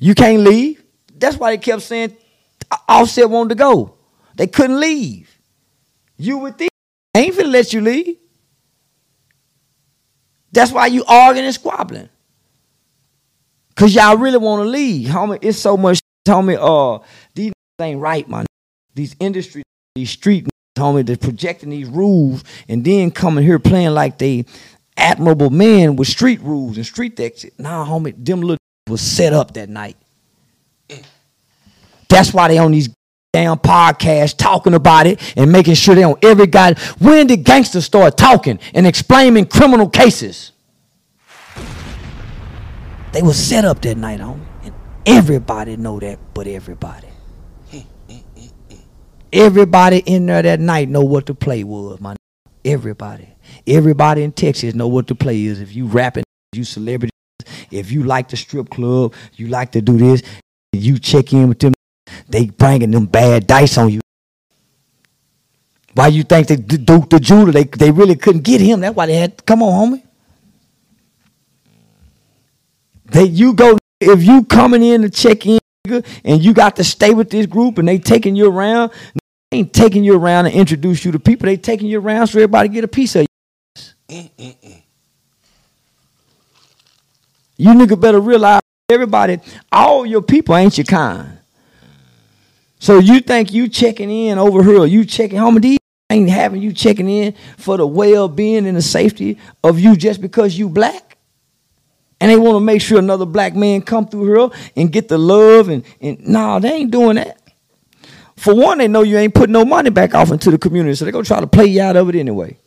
You 0.04 0.14
can't 0.14 0.42
leave. 0.42 0.84
That's 1.16 1.38
why 1.38 1.52
they 1.52 1.56
kept 1.56 1.80
saying 1.80 2.14
Offset 2.86 3.30
wanted 3.30 3.48
to 3.48 3.54
go. 3.54 3.94
They 4.36 4.46
couldn't 4.46 4.78
leave. 4.78 5.34
You 6.18 6.36
with 6.36 6.58
these 6.58 6.68
ain't 7.16 7.34
finna 7.34 7.50
let 7.50 7.72
you 7.72 7.80
leave. 7.80 8.18
That's 10.52 10.72
why 10.72 10.88
you 10.88 11.06
arguing 11.06 11.46
and 11.46 11.54
squabbling. 11.54 12.10
Cause 13.76 13.94
y'all 13.94 14.18
really 14.18 14.36
want 14.36 14.62
to 14.62 14.68
leave, 14.68 15.08
homie. 15.08 15.38
It's 15.40 15.56
so 15.56 15.74
much, 15.74 16.00
homie. 16.28 16.58
Uh, 16.60 17.02
these 17.34 17.54
ain't 17.80 17.98
right, 17.98 18.28
man. 18.28 18.44
These 18.94 19.16
industry, 19.18 19.62
these 19.94 20.10
street, 20.10 20.46
homie, 20.76 21.06
they're 21.06 21.16
projecting 21.16 21.70
these 21.70 21.88
rules 21.88 22.44
and 22.68 22.84
then 22.84 23.10
coming 23.10 23.42
here 23.42 23.58
playing 23.58 23.94
like 23.94 24.18
they 24.18 24.44
admirable 24.98 25.48
men 25.48 25.96
with 25.96 26.08
street 26.08 26.42
rules 26.42 26.76
and 26.76 26.84
street 26.84 27.18
exit. 27.18 27.58
Nah, 27.58 27.86
homie, 27.86 28.14
them 28.22 28.42
little 28.42 28.58
was 28.86 29.00
set 29.00 29.32
up 29.32 29.54
that 29.54 29.68
night. 29.68 29.96
That's 32.08 32.32
why 32.32 32.48
they 32.48 32.58
on 32.58 32.72
these 32.72 32.90
damn 33.32 33.58
podcasts 33.58 34.36
talking 34.36 34.74
about 34.74 35.06
it 35.06 35.20
and 35.36 35.50
making 35.50 35.74
sure 35.74 35.94
they 35.94 36.04
on 36.04 36.16
every 36.22 36.46
guy. 36.46 36.74
When 36.98 37.26
did 37.26 37.44
gangsters 37.44 37.84
start 37.84 38.16
talking 38.16 38.58
and 38.74 38.86
explaining 38.86 39.46
criminal 39.46 39.88
cases? 39.88 40.52
They 43.12 43.22
was 43.22 43.36
set 43.36 43.64
up 43.64 43.80
that 43.82 43.96
night, 43.96 44.20
homie. 44.20 44.40
And 44.62 44.74
everybody 45.06 45.76
know 45.76 45.98
that, 46.00 46.18
but 46.34 46.46
everybody. 46.46 47.08
Everybody 49.32 49.98
in 49.98 50.26
there 50.26 50.42
that 50.42 50.60
night 50.60 50.88
know 50.88 51.02
what 51.02 51.26
the 51.26 51.34
play 51.34 51.64
was, 51.64 52.00
man. 52.00 52.16
Everybody. 52.64 53.28
Everybody 53.66 54.22
in 54.22 54.30
Texas 54.30 54.74
know 54.74 54.86
what 54.86 55.08
the 55.08 55.16
play 55.16 55.42
is. 55.42 55.60
If 55.60 55.74
you 55.74 55.86
rapping, 55.86 56.22
you 56.52 56.62
celebrity, 56.62 57.10
if 57.70 57.90
you 57.90 58.04
like 58.04 58.28
the 58.28 58.36
strip 58.36 58.70
club, 58.70 59.14
you 59.34 59.48
like 59.48 59.72
to 59.72 59.82
do 59.82 59.98
this, 59.98 60.22
you 60.72 60.98
check 60.98 61.32
in 61.32 61.48
with 61.48 61.58
them, 61.58 61.74
they 62.28 62.46
bringing 62.46 62.90
them 62.90 63.06
bad 63.06 63.46
dice 63.46 63.78
on 63.78 63.90
you. 63.90 64.00
Why 65.94 66.08
you 66.08 66.24
think 66.24 66.48
they 66.48 66.56
Duke 66.56 67.10
the 67.10 67.20
jeweler, 67.20 67.52
they, 67.52 67.64
they 67.64 67.90
really 67.90 68.16
couldn't 68.16 68.42
get 68.42 68.60
him. 68.60 68.80
That's 68.80 68.96
why 68.96 69.06
they 69.06 69.14
had, 69.14 69.44
come 69.46 69.62
on, 69.62 69.92
homie. 69.92 70.02
They 73.06 73.24
you 73.24 73.54
go 73.54 73.78
if 74.00 74.24
you 74.24 74.44
coming 74.44 74.82
in 74.82 75.02
to 75.02 75.10
check 75.10 75.46
in 75.46 75.60
and 76.24 76.42
you 76.42 76.52
got 76.52 76.76
to 76.76 76.84
stay 76.84 77.14
with 77.14 77.30
this 77.30 77.46
group 77.46 77.78
and 77.78 77.86
they 77.86 77.98
taking 77.98 78.34
you 78.34 78.50
around 78.50 78.90
they 79.54 79.58
ain't 79.58 79.72
taking 79.72 80.02
you 80.02 80.16
around 80.16 80.46
and 80.46 80.54
introduce 80.54 81.04
you 81.04 81.12
to 81.12 81.20
people. 81.20 81.46
They 81.46 81.56
taking 81.56 81.86
you 81.86 82.00
around 82.00 82.26
so 82.26 82.38
everybody 82.38 82.68
get 82.70 82.82
a 82.82 82.88
piece 82.88 83.14
of 83.14 83.22
you. 83.22 83.26
Mm, 84.08 84.30
mm, 84.36 84.56
mm. 84.58 84.83
You 87.56 87.70
nigga 87.70 88.00
better 88.00 88.20
realize 88.20 88.60
everybody, 88.90 89.38
all 89.70 90.04
your 90.04 90.22
people 90.22 90.56
ain't 90.56 90.76
your 90.76 90.84
kind. 90.84 91.38
So 92.78 92.98
you 92.98 93.20
think 93.20 93.52
you 93.52 93.68
checking 93.68 94.10
in 94.10 94.38
over 94.38 94.62
here, 94.62 94.84
you 94.84 95.04
checking 95.04 95.38
home 95.38 95.58
these 95.60 95.78
ain't 96.10 96.28
having 96.28 96.60
you 96.60 96.72
checking 96.72 97.08
in 97.08 97.34
for 97.56 97.76
the 97.76 97.86
well-being 97.86 98.66
and 98.66 98.76
the 98.76 98.82
safety 98.82 99.38
of 99.62 99.80
you 99.80 99.96
just 99.96 100.20
because 100.20 100.58
you 100.58 100.68
black? 100.68 101.16
And 102.20 102.30
they 102.30 102.36
want 102.36 102.56
to 102.56 102.60
make 102.60 102.80
sure 102.80 102.98
another 102.98 103.26
black 103.26 103.54
man 103.54 103.82
come 103.82 104.06
through 104.06 104.34
here 104.34 104.58
and 104.76 104.92
get 104.92 105.08
the 105.08 105.18
love 105.18 105.68
and, 105.68 105.84
and 106.00 106.26
no, 106.26 106.60
they 106.60 106.72
ain't 106.72 106.90
doing 106.90 107.16
that. 107.16 107.40
For 108.36 108.54
one, 108.54 108.78
they 108.78 108.88
know 108.88 109.02
you 109.02 109.16
ain't 109.16 109.34
putting 109.34 109.52
no 109.52 109.64
money 109.64 109.90
back 109.90 110.14
off 110.14 110.30
into 110.30 110.50
the 110.50 110.58
community, 110.58 110.94
so 110.94 111.04
they 111.04 111.10
gonna 111.10 111.24
try 111.24 111.40
to 111.40 111.46
play 111.46 111.66
you 111.66 111.80
out 111.80 111.96
of 111.96 112.08
it 112.08 112.14
anyway. 112.14 112.58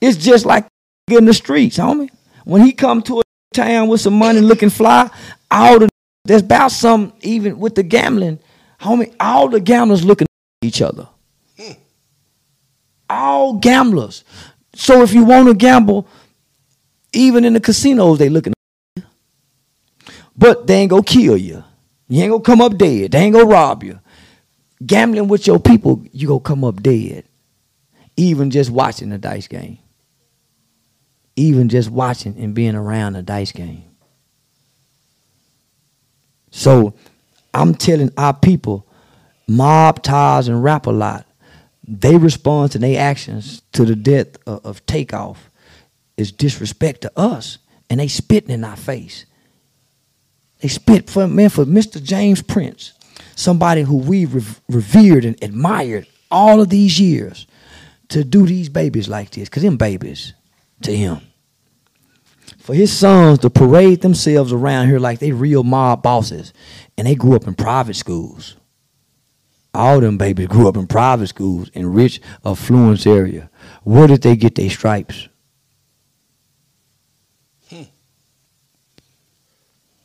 It's 0.00 0.16
just 0.16 0.46
like 0.46 0.66
in 1.10 1.24
the 1.24 1.34
streets, 1.34 1.78
homie. 1.78 2.10
When 2.44 2.62
he 2.62 2.72
come 2.72 3.02
to 3.02 3.20
a 3.20 3.22
town 3.52 3.88
with 3.88 4.00
some 4.00 4.14
money 4.14 4.40
looking 4.40 4.70
fly, 4.70 5.10
all 5.50 5.78
the 5.78 5.88
there's 6.24 6.42
about 6.42 6.70
some 6.70 7.12
even 7.22 7.58
with 7.58 7.74
the 7.74 7.82
gambling, 7.82 8.38
homie. 8.80 9.14
All 9.18 9.48
the 9.48 9.60
gamblers 9.60 10.04
looking 10.04 10.26
at 10.62 10.66
each 10.66 10.82
other. 10.82 11.08
All 13.08 13.54
gamblers. 13.54 14.24
So 14.74 15.02
if 15.02 15.12
you 15.12 15.24
want 15.24 15.48
to 15.48 15.54
gamble, 15.54 16.06
even 17.12 17.44
in 17.44 17.54
the 17.54 17.60
casinos, 17.60 18.18
they 18.18 18.28
looking. 18.28 18.52
But 20.36 20.66
they 20.66 20.76
ain't 20.76 20.90
gonna 20.90 21.02
kill 21.02 21.36
you. 21.36 21.64
You 22.08 22.22
ain't 22.22 22.30
gonna 22.30 22.42
come 22.42 22.60
up 22.60 22.78
dead. 22.78 23.12
They 23.12 23.18
ain't 23.18 23.34
gonna 23.34 23.46
rob 23.46 23.82
you. 23.82 23.98
Gambling 24.84 25.28
with 25.28 25.46
your 25.46 25.58
people, 25.58 26.04
you 26.12 26.28
gonna 26.28 26.40
come 26.40 26.64
up 26.64 26.82
dead. 26.82 27.24
Even 28.16 28.50
just 28.50 28.70
watching 28.70 29.10
the 29.10 29.18
dice 29.18 29.48
game 29.48 29.78
even 31.40 31.68
just 31.68 31.90
watching 31.90 32.36
and 32.38 32.54
being 32.54 32.74
around 32.74 33.16
a 33.16 33.22
dice 33.22 33.52
game. 33.52 33.84
So 36.50 36.94
I'm 37.54 37.74
telling 37.74 38.12
our 38.16 38.34
people, 38.34 38.86
mob 39.48 40.02
ties 40.02 40.48
and 40.48 40.62
Rap-A-Lot. 40.62 41.26
They 41.86 42.16
respond 42.16 42.72
to 42.72 42.78
their 42.78 43.00
actions 43.00 43.62
to 43.72 43.84
the 43.84 43.96
death 43.96 44.36
of, 44.46 44.64
of 44.64 44.86
takeoff 44.86 45.50
is 46.16 46.30
disrespect 46.30 47.00
to 47.00 47.12
us, 47.18 47.58
and 47.88 47.98
they 47.98 48.08
spitting 48.08 48.50
in 48.50 48.62
our 48.62 48.76
face. 48.76 49.24
They 50.60 50.68
spit 50.68 51.08
for 51.08 51.26
man 51.26 51.48
for 51.48 51.64
Mr. 51.64 52.02
James 52.02 52.42
Prince, 52.42 52.92
somebody 53.34 53.82
who 53.82 53.96
we 53.96 54.26
rev- 54.26 54.60
revered 54.68 55.24
and 55.24 55.42
admired 55.42 56.06
all 56.30 56.60
of 56.60 56.68
these 56.68 57.00
years, 57.00 57.46
to 58.08 58.24
do 58.24 58.46
these 58.46 58.68
babies 58.68 59.08
like 59.08 59.30
this, 59.30 59.48
cause 59.48 59.62
them 59.62 59.76
babies 59.76 60.34
to 60.82 60.94
him. 60.94 61.20
For 62.70 62.74
his 62.74 62.96
sons 62.96 63.40
to 63.40 63.50
parade 63.50 64.00
themselves 64.00 64.52
around 64.52 64.86
here 64.86 65.00
like 65.00 65.18
they 65.18 65.32
real 65.32 65.64
mob 65.64 66.04
bosses, 66.04 66.52
and 66.96 67.04
they 67.04 67.16
grew 67.16 67.34
up 67.34 67.48
in 67.48 67.54
private 67.56 67.96
schools. 67.96 68.54
All 69.74 69.98
them 69.98 70.16
babies 70.16 70.46
grew 70.46 70.68
up 70.68 70.76
in 70.76 70.86
private 70.86 71.26
schools 71.26 71.68
in 71.70 71.92
rich, 71.92 72.20
affluence 72.44 73.08
area. 73.08 73.50
Where 73.82 74.06
did 74.06 74.22
they 74.22 74.36
get 74.36 74.54
their 74.54 74.70
stripes? 74.70 75.26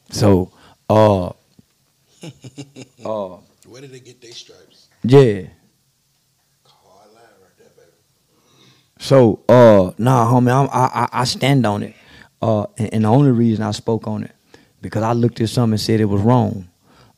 So, 0.10 0.52
uh, 0.90 1.28
uh, 3.06 3.38
Where 3.68 3.82
did 3.82 3.92
they 3.92 4.00
get 4.00 4.20
their 4.20 4.32
stripes? 4.32 4.88
yeah. 5.04 5.44
Hard 6.64 7.14
line 7.14 7.26
right 7.44 7.58
there, 7.60 7.68
baby. 7.78 7.92
So, 8.98 9.44
uh, 9.48 9.92
nah, 10.00 10.26
homie, 10.26 10.50
I'm, 10.50 10.68
I, 10.72 11.04
I 11.04 11.22
I 11.22 11.24
stand 11.26 11.68
on 11.68 11.84
it. 11.84 11.94
Uh, 12.46 12.68
and, 12.78 12.94
and 12.94 13.06
the 13.06 13.10
only 13.10 13.32
reason 13.32 13.64
I 13.66 13.72
spoke 13.72 14.08
on 14.08 14.24
it 14.24 14.32
because 14.80 15.02
I 15.02 15.14
looked 15.14 15.42
at 15.42 15.50
something 15.50 15.74
and 15.74 15.82
said 15.82 16.00
it 16.00 16.06
was 16.06 16.22
wrong. 16.22 16.70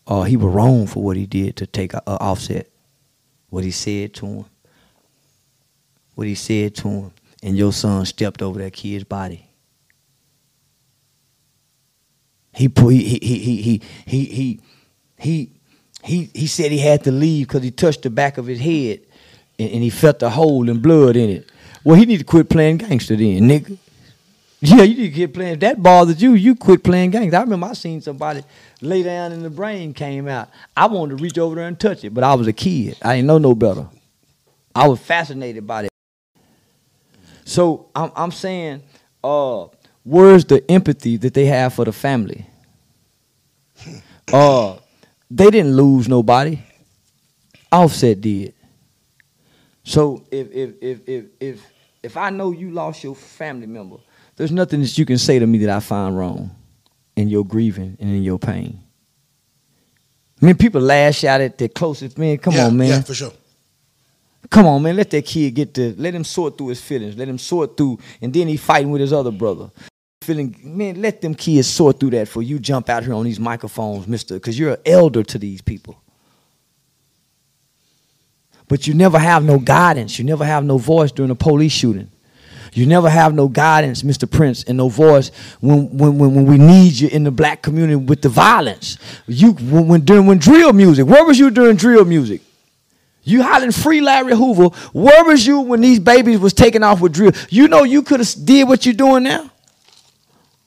Uh, 0.08 0.24
he 0.24 0.38
was 0.38 0.54
wrong 0.54 0.88
for 0.88 1.04
what 1.04 1.18
he 1.18 1.26
did 1.26 1.58
to 1.58 1.68
take 1.68 1.94
a, 1.94 2.02
a 2.08 2.12
offset. 2.12 2.70
What 3.50 3.66
he 3.66 3.72
said 3.72 4.14
to 4.16 4.26
him. 4.26 4.46
What 6.16 6.28
he 6.28 6.36
said 6.36 6.76
to 6.76 6.88
him, 6.88 7.12
and 7.44 7.58
your 7.58 7.74
son 7.74 8.06
stepped 8.06 8.42
over 8.42 8.60
that 8.60 8.72
kid's 8.72 9.04
body. 9.04 9.46
He 12.54 12.72
he 12.74 13.04
he 13.04 13.20
he 13.20 13.62
he 13.62 13.82
he 14.06 14.26
he 14.26 14.62
he 15.18 15.52
he, 16.04 16.30
he 16.34 16.48
said 16.48 16.72
he 16.72 16.80
had 16.80 17.04
to 17.04 17.12
leave 17.12 17.50
because 17.50 17.64
he 17.64 17.72
touched 17.72 18.04
the 18.04 18.10
back 18.10 18.38
of 18.38 18.46
his 18.46 18.62
head 18.62 19.02
and, 19.60 19.72
and 19.72 19.84
he 19.84 19.90
felt 19.90 20.20
the 20.20 20.30
hole 20.30 20.70
and 20.70 20.82
blood 20.82 21.18
in 21.18 21.30
it. 21.30 21.50
Well, 21.84 21.98
he 21.98 22.06
need 22.06 22.20
to 22.20 22.24
quit 22.24 22.50
playing 22.50 22.78
gangster 22.78 23.18
then, 23.18 23.42
nigga. 23.42 23.78
Yeah, 24.60 24.82
you 24.82 24.96
need 24.98 25.10
to 25.10 25.16
quit 25.16 25.34
playing. 25.34 25.54
If 25.54 25.60
that 25.60 25.84
bothered 25.84 26.20
you, 26.20 26.34
you 26.34 26.56
quit 26.56 26.84
playing 26.84 27.12
games. 27.12 27.34
I 27.34 27.42
remember 27.42 27.68
I 27.68 27.74
seen 27.74 28.02
somebody 28.02 28.44
lay 28.82 29.04
down 29.04 29.32
and 29.32 29.46
the 29.46 29.52
brain 29.52 29.94
came 29.94 30.28
out. 30.28 30.50
I 30.76 30.88
wanted 30.88 31.18
to 31.18 31.24
reach 31.24 31.38
over 31.38 31.56
there 31.56 31.68
and 31.68 31.80
touch 31.80 32.04
it, 32.04 32.14
but 32.14 32.24
I 32.24 32.34
was 32.34 32.48
a 32.48 32.54
kid. 32.54 32.98
I 33.04 33.16
didn't 33.18 33.28
know 33.28 33.38
no 33.38 33.54
better. 33.54 33.88
I 34.74 34.88
was 34.88 35.00
fascinated 35.00 35.66
by 35.68 35.84
that. 35.84 35.92
So 37.46 37.90
I'm, 37.96 38.12
I'm 38.16 38.32
saying, 38.32 38.82
uh, 39.24 39.68
where's 40.04 40.44
the 40.46 40.70
empathy 40.70 41.18
that 41.18 41.34
they 41.34 41.46
have 41.46 41.74
for 41.74 41.86
the 41.86 41.94
family? 41.94 42.46
Uh, 44.32 44.78
they 45.30 45.50
didn't 45.52 45.76
lose 45.76 46.08
nobody. 46.08 46.60
Offset 47.72 48.20
did. 48.22 48.54
So 49.84 50.26
if 50.32 50.52
if 50.52 50.74
if 50.82 51.00
if 51.08 51.26
if 51.40 51.72
if 52.04 52.18
I 52.18 52.30
know 52.30 52.52
you 52.52 52.72
lost 52.72 53.04
your 53.04 53.16
family 53.16 53.68
member, 53.68 53.98
there's 54.38 54.52
nothing 54.52 54.82
that 54.82 54.98
you 54.98 55.06
can 55.06 55.18
say 55.18 55.40
to 55.40 55.46
me 55.46 55.58
that 55.60 55.70
I 55.70 55.80
find 55.80 56.18
wrong 56.18 56.52
in 57.16 57.28
your 57.28 57.44
grieving 57.44 57.98
and 58.00 58.10
in 58.10 58.24
your 58.24 58.40
pain. 58.40 58.80
I 60.42 60.46
mean, 60.46 60.56
people 60.56 60.80
lash 60.80 61.24
out 61.24 61.42
at 61.42 61.58
their 61.58 61.68
closest 61.68 62.18
man. 62.18 62.38
Come 62.38 62.54
yeah, 62.54 62.68
on, 62.68 62.78
man. 62.78 62.88
Yeah, 62.88 63.02
for 63.02 63.16
sure. 63.16 63.34
Come 64.50 64.68
on, 64.68 64.84
man. 64.84 64.96
Let 64.96 65.10
that 65.10 65.26
kid 65.26 65.56
get 65.56 65.74
to 65.74 65.96
let 65.98 66.14
him 66.14 66.24
sort 66.24 66.58
through 66.58 66.68
his 66.68 66.80
feelings. 66.80 67.18
Let 67.18 67.28
him 67.28 67.40
sort 67.40 67.76
through, 67.76 68.00
and 68.22 68.32
then 68.32 68.48
he 68.48 68.56
fighting 68.56 68.92
with 68.92 69.02
his 69.02 69.12
other 69.12 69.32
brother. 69.32 69.72
Feeling, 70.22 70.56
man, 70.64 71.02
let 71.02 71.22
them 71.22 71.34
kids 71.34 71.68
sort 71.68 72.00
through 72.00 72.12
that 72.12 72.28
for 72.28 72.44
you 72.44 72.60
jump 72.60 72.90
out 72.90 73.04
here 73.04 73.14
on 73.14 73.26
these 73.26 73.40
microphones, 73.40 74.08
mister, 74.08 74.36
because 74.36 74.58
you're 74.58 74.74
an 74.74 74.82
elder 74.86 75.24
to 75.24 75.40
these 75.40 75.62
people. 75.62 76.00
But 78.68 78.86
you 78.86 78.94
never 78.94 79.18
have 79.18 79.44
no 79.44 79.58
guidance. 79.58 80.20
You 80.20 80.26
never 80.26 80.46
have 80.46 80.64
no 80.64 80.78
voice 80.78 81.12
during 81.12 81.32
a 81.32 81.36
police 81.36 81.72
shooting. 81.72 82.12
You 82.78 82.86
never 82.86 83.10
have 83.10 83.34
no 83.34 83.48
guidance, 83.48 84.04
Mr. 84.04 84.30
Prince, 84.30 84.64
and 84.66 84.78
no 84.78 84.88
voice 84.88 85.32
when, 85.62 85.98
when, 85.98 86.20
when, 86.20 86.46
we 86.46 86.60
need 86.60 86.94
you 86.94 87.08
in 87.08 87.24
the 87.24 87.32
black 87.32 87.64
community 87.64 87.96
with 87.96 88.22
the 88.22 88.30
violence. 88.30 89.00
You 89.26 89.54
when, 89.54 89.88
when 89.88 90.02
during 90.02 90.28
when 90.28 90.38
drill 90.38 90.74
music, 90.74 91.08
where 91.08 91.26
was 91.26 91.40
you 91.40 91.50
during 91.50 91.76
drill 91.76 92.06
music? 92.06 92.42
You 93.24 93.42
hollering 93.42 93.72
free 93.72 94.00
Larry 94.00 94.36
Hoover. 94.36 94.68
Where 94.94 95.26
was 95.26 95.48
you 95.48 95.62
when 95.62 95.82
these 95.82 95.98
babies 95.98 96.38
was 96.38 96.54
taking 96.54 96.84
off 96.84 97.02
with 97.02 97.14
drill? 97.14 97.32
You 97.50 97.68
know 97.68 97.84
you 97.84 98.04
could 98.04 98.20
have 98.20 98.32
did 98.46 98.68
what 98.68 98.86
you're 98.86 98.94
doing 98.94 99.24
now. 99.24 99.50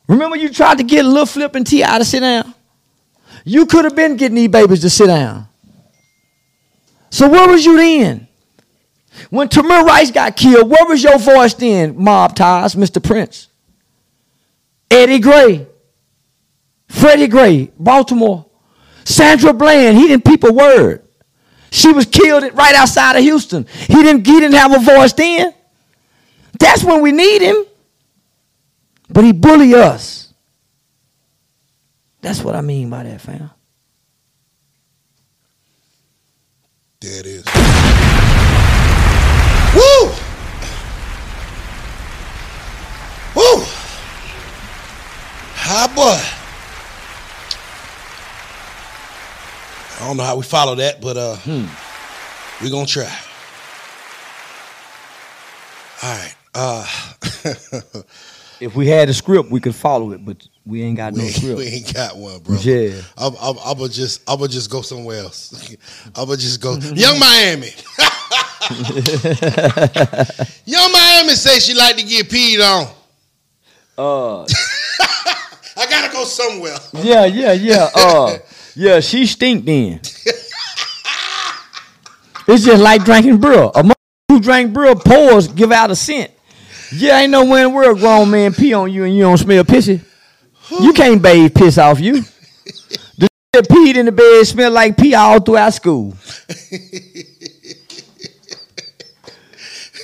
Remember 0.08 0.34
you 0.34 0.48
tried 0.48 0.78
to 0.78 0.84
get 0.84 1.04
Lil 1.04 1.26
Flip 1.26 1.54
and 1.54 1.64
T.I. 1.64 1.96
to 1.96 2.04
sit 2.04 2.20
down? 2.20 2.52
You 3.44 3.66
could 3.66 3.84
have 3.84 3.94
been 3.94 4.16
getting 4.16 4.34
these 4.34 4.48
babies 4.48 4.80
to 4.80 4.90
sit 4.90 5.06
down. 5.06 5.46
So 7.10 7.28
where 7.28 7.46
was 7.46 7.64
you 7.64 7.76
then? 7.76 8.26
When 9.28 9.48
Tamir 9.48 9.84
Rice 9.84 10.10
got 10.10 10.36
killed, 10.36 10.70
where 10.70 10.86
was 10.86 11.02
your 11.02 11.18
voice 11.18 11.54
then, 11.54 12.02
mob 12.02 12.34
ties, 12.34 12.74
Mr. 12.74 13.02
Prince? 13.02 13.48
Eddie 14.90 15.18
Gray, 15.18 15.66
Freddie 16.88 17.28
Gray, 17.28 17.70
Baltimore. 17.78 18.46
Sandra 19.04 19.52
Bland, 19.52 19.96
he 19.96 20.08
didn't 20.08 20.24
peep 20.24 20.44
a 20.44 20.52
word. 20.52 21.06
She 21.70 21.92
was 21.92 22.06
killed 22.06 22.42
right 22.54 22.74
outside 22.74 23.16
of 23.16 23.22
Houston. 23.22 23.66
He 23.66 23.94
didn't, 23.94 24.26
he 24.26 24.40
didn't 24.40 24.56
have 24.56 24.74
a 24.74 24.78
voice 24.78 25.12
then. 25.12 25.54
That's 26.58 26.84
when 26.84 27.00
we 27.00 27.12
need 27.12 27.42
him. 27.42 27.64
But 29.08 29.24
he 29.24 29.32
bully 29.32 29.74
us. 29.74 30.32
That's 32.20 32.42
what 32.42 32.54
I 32.54 32.60
mean 32.60 32.90
by 32.90 33.04
that, 33.04 33.20
fam. 33.20 33.50
There 37.00 37.20
it 37.20 37.26
is. 37.26 37.89
Woo! 39.74 40.08
Woo! 43.36 43.64
Hi, 45.54 45.86
boy. 45.94 46.20
I 50.02 50.08
don't 50.08 50.16
know 50.16 50.24
how 50.24 50.36
we 50.36 50.42
follow 50.42 50.74
that, 50.76 51.00
but 51.00 51.16
uh, 51.16 51.36
we're 52.62 52.70
gonna 52.70 52.86
try. 52.86 53.12
All 56.02 56.16
right. 56.16 56.34
Uh, 56.54 56.86
If 58.60 58.76
we 58.76 58.86
had 58.88 59.08
a 59.08 59.14
script, 59.14 59.50
we 59.50 59.58
could 59.58 59.74
follow 59.74 60.12
it, 60.12 60.22
but 60.22 60.46
we 60.66 60.82
ain't 60.82 60.98
got 60.98 61.14
no 61.14 61.24
we, 61.24 61.30
script. 61.30 61.58
we 61.58 61.66
ain't 61.66 61.94
got 61.94 62.16
one, 62.16 62.40
bro. 62.40 62.56
Yeah. 62.58 63.00
I'm, 63.16 63.32
I'm, 63.40 63.56
I'm 63.64 63.78
gonna 63.78 63.88
just, 63.88 64.20
I'm 64.28 64.38
gonna 64.38 64.48
just 64.50 64.70
go 64.70 64.82
somewhere 64.82 65.20
else. 65.20 65.74
I'm 66.14 66.26
gonna 66.26 66.36
just 66.36 66.60
go, 66.60 66.76
Yung 66.76 67.18
Miami. 67.18 67.70
Yung 70.64 70.92
Miami 70.92 71.34
say 71.34 71.58
she 71.58 71.74
like 71.74 71.96
to 71.96 72.04
get 72.04 72.28
peed 72.28 72.60
on. 72.60 72.86
Uh, 73.98 74.42
I 75.76 75.86
gotta 75.90 76.12
go 76.12 76.24
somewhere. 76.24 76.76
yeah, 77.02 77.24
yeah, 77.24 77.52
yeah. 77.52 77.88
Uh, 77.92 78.38
yeah, 78.76 79.00
she 79.00 79.26
stink 79.26 79.64
then. 79.64 80.00
It's 82.46 82.64
just 82.64 82.82
like 82.82 83.04
drinking 83.04 83.38
brew. 83.38 83.70
A 83.74 83.82
mother 83.82 83.94
who 84.28 84.38
drank 84.40 84.72
brew 84.72 84.94
pours 84.94 85.48
give 85.48 85.72
out 85.72 85.90
a 85.90 85.96
scent. 85.96 86.30
Yeah, 86.92 87.18
ain't 87.18 87.32
no 87.32 87.44
way 87.46 87.62
in 87.62 87.70
the 87.70 87.74
world 87.74 87.98
grown 87.98 88.30
man 88.30 88.54
pee 88.54 88.72
on 88.72 88.92
you 88.92 89.04
and 89.04 89.16
you 89.16 89.22
don't 89.24 89.38
smell 89.38 89.64
pissy. 89.64 90.00
You 90.70 90.92
can't 90.92 91.20
bathe 91.20 91.54
piss 91.54 91.76
off 91.76 91.98
you. 92.00 92.22
The 93.18 93.28
that 93.52 93.68
peed 93.68 93.96
in 93.96 94.06
the 94.06 94.12
bed 94.12 94.46
smell 94.46 94.70
like 94.70 94.96
pee 94.96 95.14
all 95.14 95.40
throughout 95.40 95.74
school. 95.74 96.14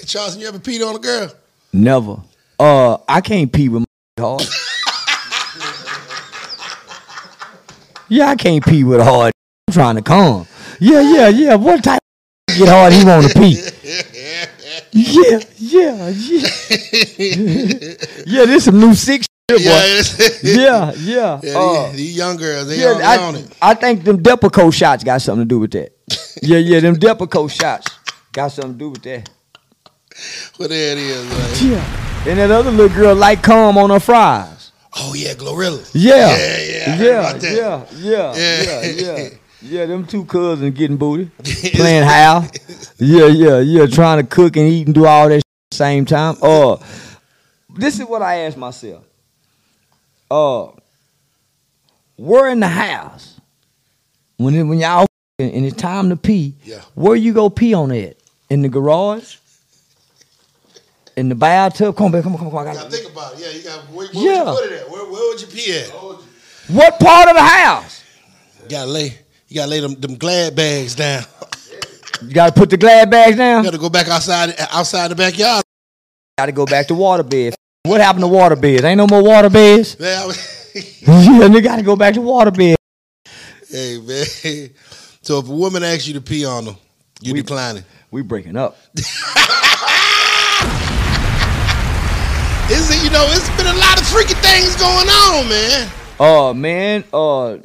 Charleston, 0.06 0.40
you 0.40 0.48
ever 0.48 0.58
peed 0.58 0.86
on 0.86 0.96
a 0.96 0.98
girl? 0.98 1.32
Never. 1.72 2.16
Uh, 2.58 2.98
I 3.08 3.20
can't 3.20 3.52
pee 3.52 3.68
with 3.68 3.82
my 3.82 3.86
hard. 4.22 4.42
yeah, 8.08 8.28
I 8.28 8.36
can't 8.36 8.64
pee 8.64 8.84
with 8.84 9.00
a 9.00 9.04
hard. 9.04 9.32
I'm 9.68 9.74
trying 9.74 9.96
to 9.96 10.02
come. 10.02 10.46
Yeah, 10.80 11.00
yeah, 11.00 11.28
yeah. 11.28 11.54
What 11.56 11.82
type 11.82 12.00
of 12.50 12.56
get 12.56 12.68
hard 12.68 12.92
he 12.92 13.04
want 13.04 13.26
to 13.30 13.38
pee? 13.38 13.60
Yeah, 14.92 15.40
yeah, 15.58 16.08
yeah. 16.08 16.10
yeah, 18.26 18.44
this 18.46 18.64
some 18.64 18.80
new 18.80 18.94
six 18.94 19.26
shit, 19.50 19.58
boy. 19.58 19.64
Yeah, 20.42 20.42
Yeah, 20.42 20.92
yeah. 20.96 21.40
yeah, 21.42 21.58
uh, 21.58 21.88
these, 21.88 21.96
these 21.98 22.16
young 22.16 22.36
girls, 22.36 22.68
they, 22.68 22.80
yeah, 22.80 22.88
on, 22.92 23.02
I, 23.02 23.16
on 23.18 23.34
it. 23.36 23.52
I 23.60 23.74
think 23.74 24.04
them 24.04 24.22
Depakote 24.22 24.72
shots 24.72 25.04
got 25.04 25.20
something 25.20 25.44
to 25.44 25.48
do 25.48 25.58
with 25.58 25.72
that. 25.72 25.92
yeah, 26.42 26.56
yeah, 26.58 26.80
them 26.80 26.96
Depakote 26.96 27.50
shots 27.60 27.88
got 28.32 28.52
something 28.52 28.72
to 28.72 28.78
do 28.78 28.88
with 28.90 29.02
that. 29.02 29.28
What 30.56 30.70
there 30.70 30.92
it 30.92 30.98
is, 30.98 31.24
man. 31.62 31.72
Yeah. 31.72 32.30
And 32.30 32.38
that 32.38 32.50
other 32.50 32.70
little 32.70 32.94
girl 32.96 33.14
like 33.14 33.42
cum 33.42 33.76
on 33.78 33.90
her 33.90 34.00
fries. 34.00 34.72
Oh 34.98 35.14
yeah, 35.14 35.34
Glorilla. 35.34 35.88
Yeah. 35.92 36.16
Yeah, 36.16 36.58
yeah, 36.58 36.96
Yeah, 36.96 37.38
yeah, 37.42 37.86
yeah, 37.92 38.34
Yeah. 38.34 38.34
yeah, 38.34 38.82
yeah. 39.18 39.28
Yeah, 39.62 39.86
them 39.86 40.06
two 40.06 40.24
cousins 40.24 40.76
getting 40.76 40.96
booty. 40.96 41.30
Playing 41.74 42.04
how? 42.04 42.48
Yeah, 42.98 43.26
yeah, 43.26 43.58
yeah. 43.58 43.86
Trying 43.86 44.22
to 44.22 44.26
cook 44.26 44.56
and 44.56 44.66
eat 44.68 44.86
and 44.86 44.94
do 44.94 45.06
all 45.06 45.28
that 45.28 45.36
at 45.36 45.42
the 45.70 45.76
same 45.76 46.04
time. 46.04 46.36
Uh 46.40 46.76
this 47.76 47.98
is 48.00 48.06
what 48.06 48.22
I 48.22 48.36
asked 48.46 48.56
myself. 48.56 49.04
Uh 50.30 50.68
where 52.16 52.48
in 52.48 52.60
the 52.60 52.68
house 52.68 53.38
when 54.38 54.54
it, 54.54 54.62
when 54.62 54.78
y'all 54.78 55.06
and 55.38 55.52
and 55.52 55.66
it's 55.66 55.76
time 55.76 56.08
to 56.08 56.16
pee, 56.16 56.54
Yeah. 56.64 56.80
where 56.94 57.16
you 57.16 57.32
go 57.34 57.50
pee 57.50 57.74
on 57.74 57.90
it? 57.90 58.20
In 58.48 58.62
the 58.62 58.68
garage? 58.68 59.36
In 61.16 61.28
the 61.30 61.34
bathtub? 61.34 61.96
Come 61.96 62.06
on, 62.06 62.12
baby, 62.12 62.22
come 62.24 62.32
on, 62.34 62.38
come 62.38 62.48
on, 62.48 62.52
come 62.52 62.58
on. 62.60 62.68
I 62.68 62.74
gotta- 62.74 62.90
think 62.90 63.10
about 63.10 63.32
it. 63.34 63.38
Yeah, 63.40 63.48
you 63.50 63.62
got 63.62 63.80
where, 63.90 64.06
where 64.08 64.24
Yeah. 64.24 64.44
would 64.44 64.52
you 64.52 64.60
put 64.60 64.72
it 64.72 64.80
at? 64.82 64.90
Where, 64.90 65.04
where 65.10 65.28
would 65.32 65.40
you 65.40 65.46
pee 65.46 65.78
at? 65.78 65.88
What 66.68 66.98
part 67.00 67.28
of 67.28 67.36
the 67.36 67.42
house? 67.42 68.02
You 68.62 68.68
gotta 68.68 68.90
lay, 68.90 69.18
you 69.48 69.54
gotta 69.56 69.70
lay 69.70 69.80
them, 69.80 69.94
them 69.94 70.16
glad 70.16 70.54
bags 70.56 70.94
down. 70.94 71.24
You 72.22 72.32
gotta 72.34 72.52
put 72.52 72.68
the 72.70 72.76
glad 72.76 73.08
bags 73.10 73.36
down. 73.36 73.64
You 73.64 73.70
gotta 73.70 73.80
go 73.80 73.88
back 73.88 74.08
outside, 74.08 74.54
outside 74.70 75.08
the 75.08 75.14
backyard. 75.14 75.62
Gotta 76.38 76.52
go 76.52 76.66
back 76.66 76.86
to 76.88 76.94
water 76.94 77.22
beds. 77.22 77.56
What 77.84 78.00
happened 78.00 78.24
to 78.24 78.28
water 78.28 78.56
beds? 78.56 78.84
Ain't 78.84 78.98
no 78.98 79.06
more 79.06 79.22
water 79.22 79.48
beds. 79.48 79.98
Man, 80.00 80.30
I 80.30 80.34
yeah, 80.74 81.48
they 81.48 81.60
gotta 81.62 81.82
go 81.82 81.96
back 81.96 82.14
to 82.14 82.20
water 82.20 82.50
beds. 82.50 82.76
hey 83.70 83.98
man. 84.00 84.70
So 85.22 85.38
if 85.38 85.48
a 85.48 85.52
woman 85.52 85.82
asks 85.82 86.06
you 86.08 86.14
to 86.14 86.20
pee 86.20 86.44
on 86.44 86.64
them, 86.66 86.76
you 87.22 87.32
We- 87.32 87.40
decline 87.42 87.78
it. 87.78 87.84
We 88.10 88.22
breaking 88.22 88.56
up. 88.56 88.76
Is 92.68 92.90
it? 92.90 93.04
You 93.04 93.10
know, 93.10 93.24
it's 93.28 93.48
been 93.56 93.68
a 93.68 93.78
lot 93.78 94.00
of 94.00 94.06
freaky 94.08 94.34
things 94.34 94.74
going 94.74 95.08
on, 95.08 95.48
man. 95.48 95.88
Uh 96.18 96.52
man, 96.52 97.04
uh 97.12 97.58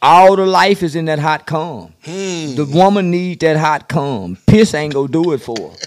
all 0.00 0.36
the 0.36 0.46
life 0.46 0.84
is 0.84 0.94
in 0.94 1.06
that 1.06 1.18
hot 1.18 1.44
cum. 1.44 1.92
Hmm. 2.04 2.54
The 2.54 2.70
woman 2.72 3.10
needs 3.10 3.40
that 3.40 3.56
hot 3.56 3.88
cum. 3.88 4.38
Piss 4.46 4.74
ain't 4.74 4.94
gonna 4.94 5.08
do 5.08 5.32
it 5.32 5.38
for 5.38 5.56
her. 5.56 5.76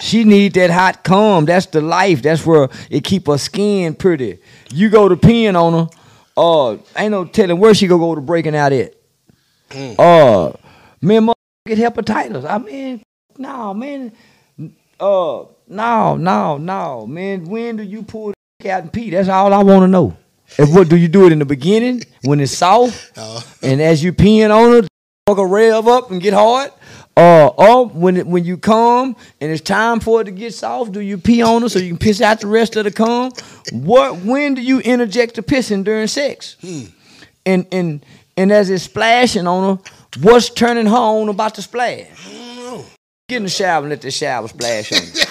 She 0.00 0.24
need 0.24 0.54
that 0.54 0.70
hot 0.70 1.04
cum. 1.04 1.44
That's 1.44 1.66
the 1.66 1.82
life. 1.82 2.22
That's 2.22 2.46
where 2.46 2.70
it 2.88 3.04
keep 3.04 3.26
her 3.26 3.36
skin 3.36 3.94
pretty. 3.94 4.38
You 4.72 4.88
go 4.88 5.10
to 5.10 5.16
peeing 5.16 5.60
on 5.60 5.72
her, 5.74 5.90
uh, 6.38 6.78
ain't 6.96 7.10
no 7.10 7.26
telling 7.26 7.58
where 7.58 7.74
she 7.74 7.86
gonna 7.86 8.00
go 8.00 8.14
to 8.14 8.22
breaking 8.22 8.56
out 8.56 8.72
at. 8.72 8.94
Uh, 9.98 10.52
man, 11.02 11.24
mother 11.24 11.38
get 11.66 11.76
hepatitis. 11.76 12.48
I 12.48 12.56
mean, 12.58 13.02
no, 13.36 13.74
man. 13.74 14.12
Uh, 14.98 15.44
no, 15.70 16.16
no, 16.16 16.58
no, 16.58 17.06
man. 17.06 17.44
When 17.44 17.76
do 17.76 17.82
you 17.82 18.02
pull 18.02 18.32
the 18.58 18.70
out 18.70 18.82
and 18.82 18.92
pee? 18.92 19.10
That's 19.10 19.28
all 19.28 19.52
I 19.54 19.62
want 19.62 19.82
to 19.84 19.88
know. 19.88 20.16
And 20.58 20.74
what 20.74 20.88
do 20.88 20.96
you 20.96 21.08
do 21.08 21.26
it 21.26 21.32
in 21.32 21.38
the 21.38 21.44
beginning 21.44 22.02
when 22.24 22.40
it's 22.40 22.52
soft, 22.52 23.12
Oh. 23.16 23.42
and 23.62 23.80
as 23.80 24.02
you 24.02 24.12
peeing 24.12 24.50
on 24.50 24.74
it, 24.84 24.88
fuck 25.26 25.38
a 25.38 25.46
rev 25.46 25.86
up 25.86 26.10
and 26.10 26.20
get 26.20 26.34
hard? 26.34 26.72
Uh, 27.16 27.46
or 27.48 27.86
when 27.86 28.16
it, 28.16 28.26
when 28.26 28.44
you 28.44 28.56
come 28.56 29.14
and 29.40 29.50
it's 29.52 29.60
time 29.60 30.00
for 30.00 30.20
it 30.22 30.24
to 30.24 30.30
get 30.32 30.52
soft, 30.54 30.90
do 30.92 31.00
you 31.00 31.18
pee 31.18 31.42
on 31.42 31.62
it 31.62 31.68
so 31.68 31.78
you 31.78 31.88
can 31.88 31.98
piss 31.98 32.20
out 32.20 32.40
the 32.40 32.46
rest 32.48 32.74
of 32.76 32.84
the 32.84 32.90
cum? 32.90 33.30
What? 33.72 34.18
When 34.22 34.54
do 34.54 34.62
you 34.62 34.80
interject 34.80 35.34
the 35.36 35.42
pissing 35.42 35.84
during 35.84 36.06
sex? 36.08 36.56
And 37.46 37.66
and 37.70 38.04
and 38.36 38.50
as 38.52 38.70
it's 38.70 38.84
splashing 38.84 39.46
on 39.46 39.76
her, 39.76 39.82
what's 40.20 40.48
turning 40.50 40.86
her 40.86 40.96
on 40.96 41.28
about 41.28 41.54
the 41.54 41.62
splash? 41.62 42.08
Get 43.28 43.36
in 43.36 43.42
the 43.44 43.48
shower 43.50 43.80
and 43.82 43.90
let 43.90 44.00
the 44.02 44.10
shower 44.10 44.48
splash 44.48 44.92
on 44.92 44.98
you. 45.02 45.22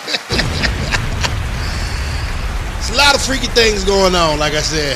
It's 2.89 2.97
a 2.97 3.01
lot 3.01 3.13
of 3.13 3.21
freaky 3.21 3.45
things 3.45 3.83
going 3.83 4.15
on, 4.15 4.39
like 4.39 4.53
I 4.53 4.61
said. 4.61 4.95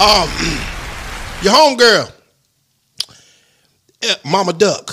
Um, 0.00 0.26
your 1.42 1.52
homegirl, 1.52 2.10
eh, 4.04 4.14
Mama 4.24 4.54
Duck, 4.54 4.90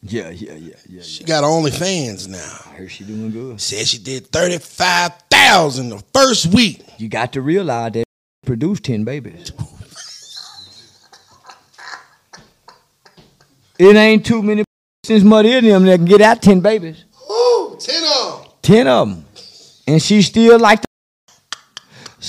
Yeah, 0.00 0.30
yeah, 0.30 0.52
yeah, 0.54 0.74
yeah. 0.88 1.02
she 1.02 1.24
got 1.24 1.42
OnlyFans 1.42 2.28
now. 2.28 2.38
I 2.66 2.76
heard 2.76 2.90
she 2.92 3.02
doing 3.02 3.32
good. 3.32 3.60
Said 3.60 3.88
she 3.88 3.98
did 3.98 4.28
thirty-five 4.28 5.12
thousand 5.28 5.88
the 5.88 5.98
first 6.14 6.54
week. 6.54 6.84
You 6.98 7.08
got 7.08 7.32
to 7.32 7.42
realize 7.42 7.90
that 7.94 8.04
produced 8.46 8.84
ten 8.84 9.02
babies. 9.02 9.50
It 13.76 13.96
ain't 13.96 14.24
too 14.24 14.40
many 14.40 14.62
since 15.02 15.24
mother 15.24 15.48
in 15.48 15.64
them 15.64 15.84
that 15.86 15.96
can 15.96 16.04
get 16.04 16.20
out 16.20 16.42
ten 16.42 16.60
babies. 16.60 17.04
Ooh, 17.28 17.76
ten 17.80 18.02
them. 18.02 18.46
Ten 18.62 18.86
of 18.86 19.08
them. 19.08 19.24
And 19.88 20.00
she 20.00 20.22
still 20.22 20.60
like 20.60 20.78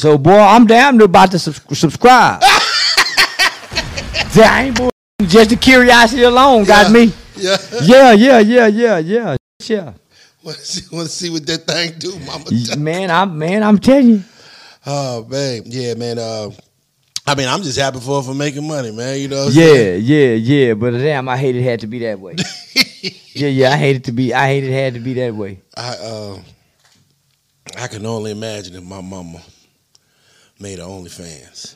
So 0.03 0.17
boy, 0.17 0.37
I'm 0.37 0.67
damn 0.67 0.97
near 0.97 1.05
about 1.05 1.31
to 1.31 1.39
subs- 1.39 1.61
subscribe. 1.79 2.43
Ain't 4.37 4.75
bull- 4.75 4.91
just 5.21 5.49
the 5.49 5.55
curiosity 5.55 6.23
alone 6.23 6.65
got 6.65 6.91
me. 6.91 7.13
Yeah. 7.37 7.55
Yeah, 7.81 8.11
yeah, 8.11 8.39
yeah, 8.39 8.67
yeah, 8.67 8.97
yeah. 8.97 9.37
Yeah. 9.65 9.93
Want 10.43 10.57
to 10.57 10.65
see, 10.65 11.05
see 11.05 11.29
what 11.29 11.47
that 11.47 11.65
thing 11.65 11.93
do, 11.99 12.19
Mama 12.19 12.51
Man, 12.77 13.09
I'm 13.09 13.37
man, 13.37 13.63
I'm 13.63 13.77
telling 13.77 14.09
you. 14.09 14.23
Oh 14.85 15.23
man, 15.23 15.61
yeah, 15.67 15.93
man. 15.93 16.19
Uh, 16.19 16.49
I 17.25 17.35
mean, 17.35 17.47
I'm 17.47 17.63
just 17.63 17.79
happy 17.79 18.01
for 18.01 18.21
for 18.23 18.33
making 18.33 18.67
money, 18.67 18.91
man. 18.91 19.17
You 19.21 19.29
know. 19.29 19.37
What 19.37 19.45
I'm 19.45 19.51
saying? 19.53 20.03
Yeah, 20.03 20.17
yeah, 20.17 20.33
yeah. 20.33 20.73
But 20.73 20.97
damn, 20.97 21.29
I 21.29 21.37
hate 21.37 21.55
it 21.55 21.63
had 21.63 21.79
to 21.79 21.87
be 21.87 21.99
that 21.99 22.19
way. 22.19 22.35
yeah, 23.31 23.47
yeah, 23.47 23.71
I 23.71 23.77
hate 23.77 23.95
it 23.95 24.03
to 24.03 24.11
be. 24.11 24.33
I 24.33 24.47
hate 24.47 24.65
it 24.65 24.73
had 24.73 24.95
to 24.95 24.99
be 24.99 25.13
that 25.13 25.33
way. 25.33 25.61
I 25.77 25.95
uh, 25.95 26.39
I 27.77 27.87
can 27.87 28.05
only 28.05 28.31
imagine 28.31 28.75
if 28.75 28.83
my 28.83 28.99
mama 28.99 29.39
made 30.59 30.79
her 30.79 30.85
OnlyFans. 30.85 31.75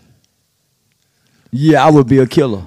Yeah, 1.51 1.85
I 1.85 1.89
would 1.89 2.07
be 2.07 2.19
a 2.19 2.27
killer. 2.27 2.65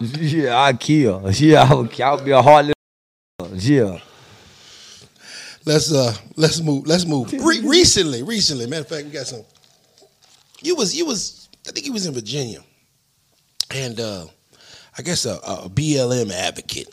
yeah, 0.00 0.58
I'd 0.58 0.80
kill. 0.80 1.30
Yeah, 1.32 1.62
I 1.62 1.74
would, 1.74 2.00
I 2.00 2.14
would 2.14 2.24
be 2.24 2.30
a 2.32 2.42
heartless. 2.42 2.74
Yeah. 3.52 3.98
Let's 5.64 5.92
uh, 5.92 6.14
let's 6.36 6.60
move. 6.60 6.86
Let's 6.86 7.04
move. 7.06 7.32
Re- 7.32 7.62
recently, 7.64 8.22
recently, 8.22 8.66
matter 8.66 8.82
of 8.82 8.88
fact, 8.88 9.04
we 9.06 9.10
got 9.10 9.26
some. 9.26 9.42
You 10.62 10.76
was 10.76 10.96
you 10.96 11.04
was 11.06 11.48
I 11.66 11.72
think 11.72 11.84
he 11.84 11.90
was 11.90 12.06
in 12.06 12.14
Virginia, 12.14 12.60
and 13.74 13.98
uh, 13.98 14.26
I 14.96 15.02
guess 15.02 15.24
a, 15.26 15.34
a 15.44 15.68
BLM 15.68 16.30
advocate 16.32 16.88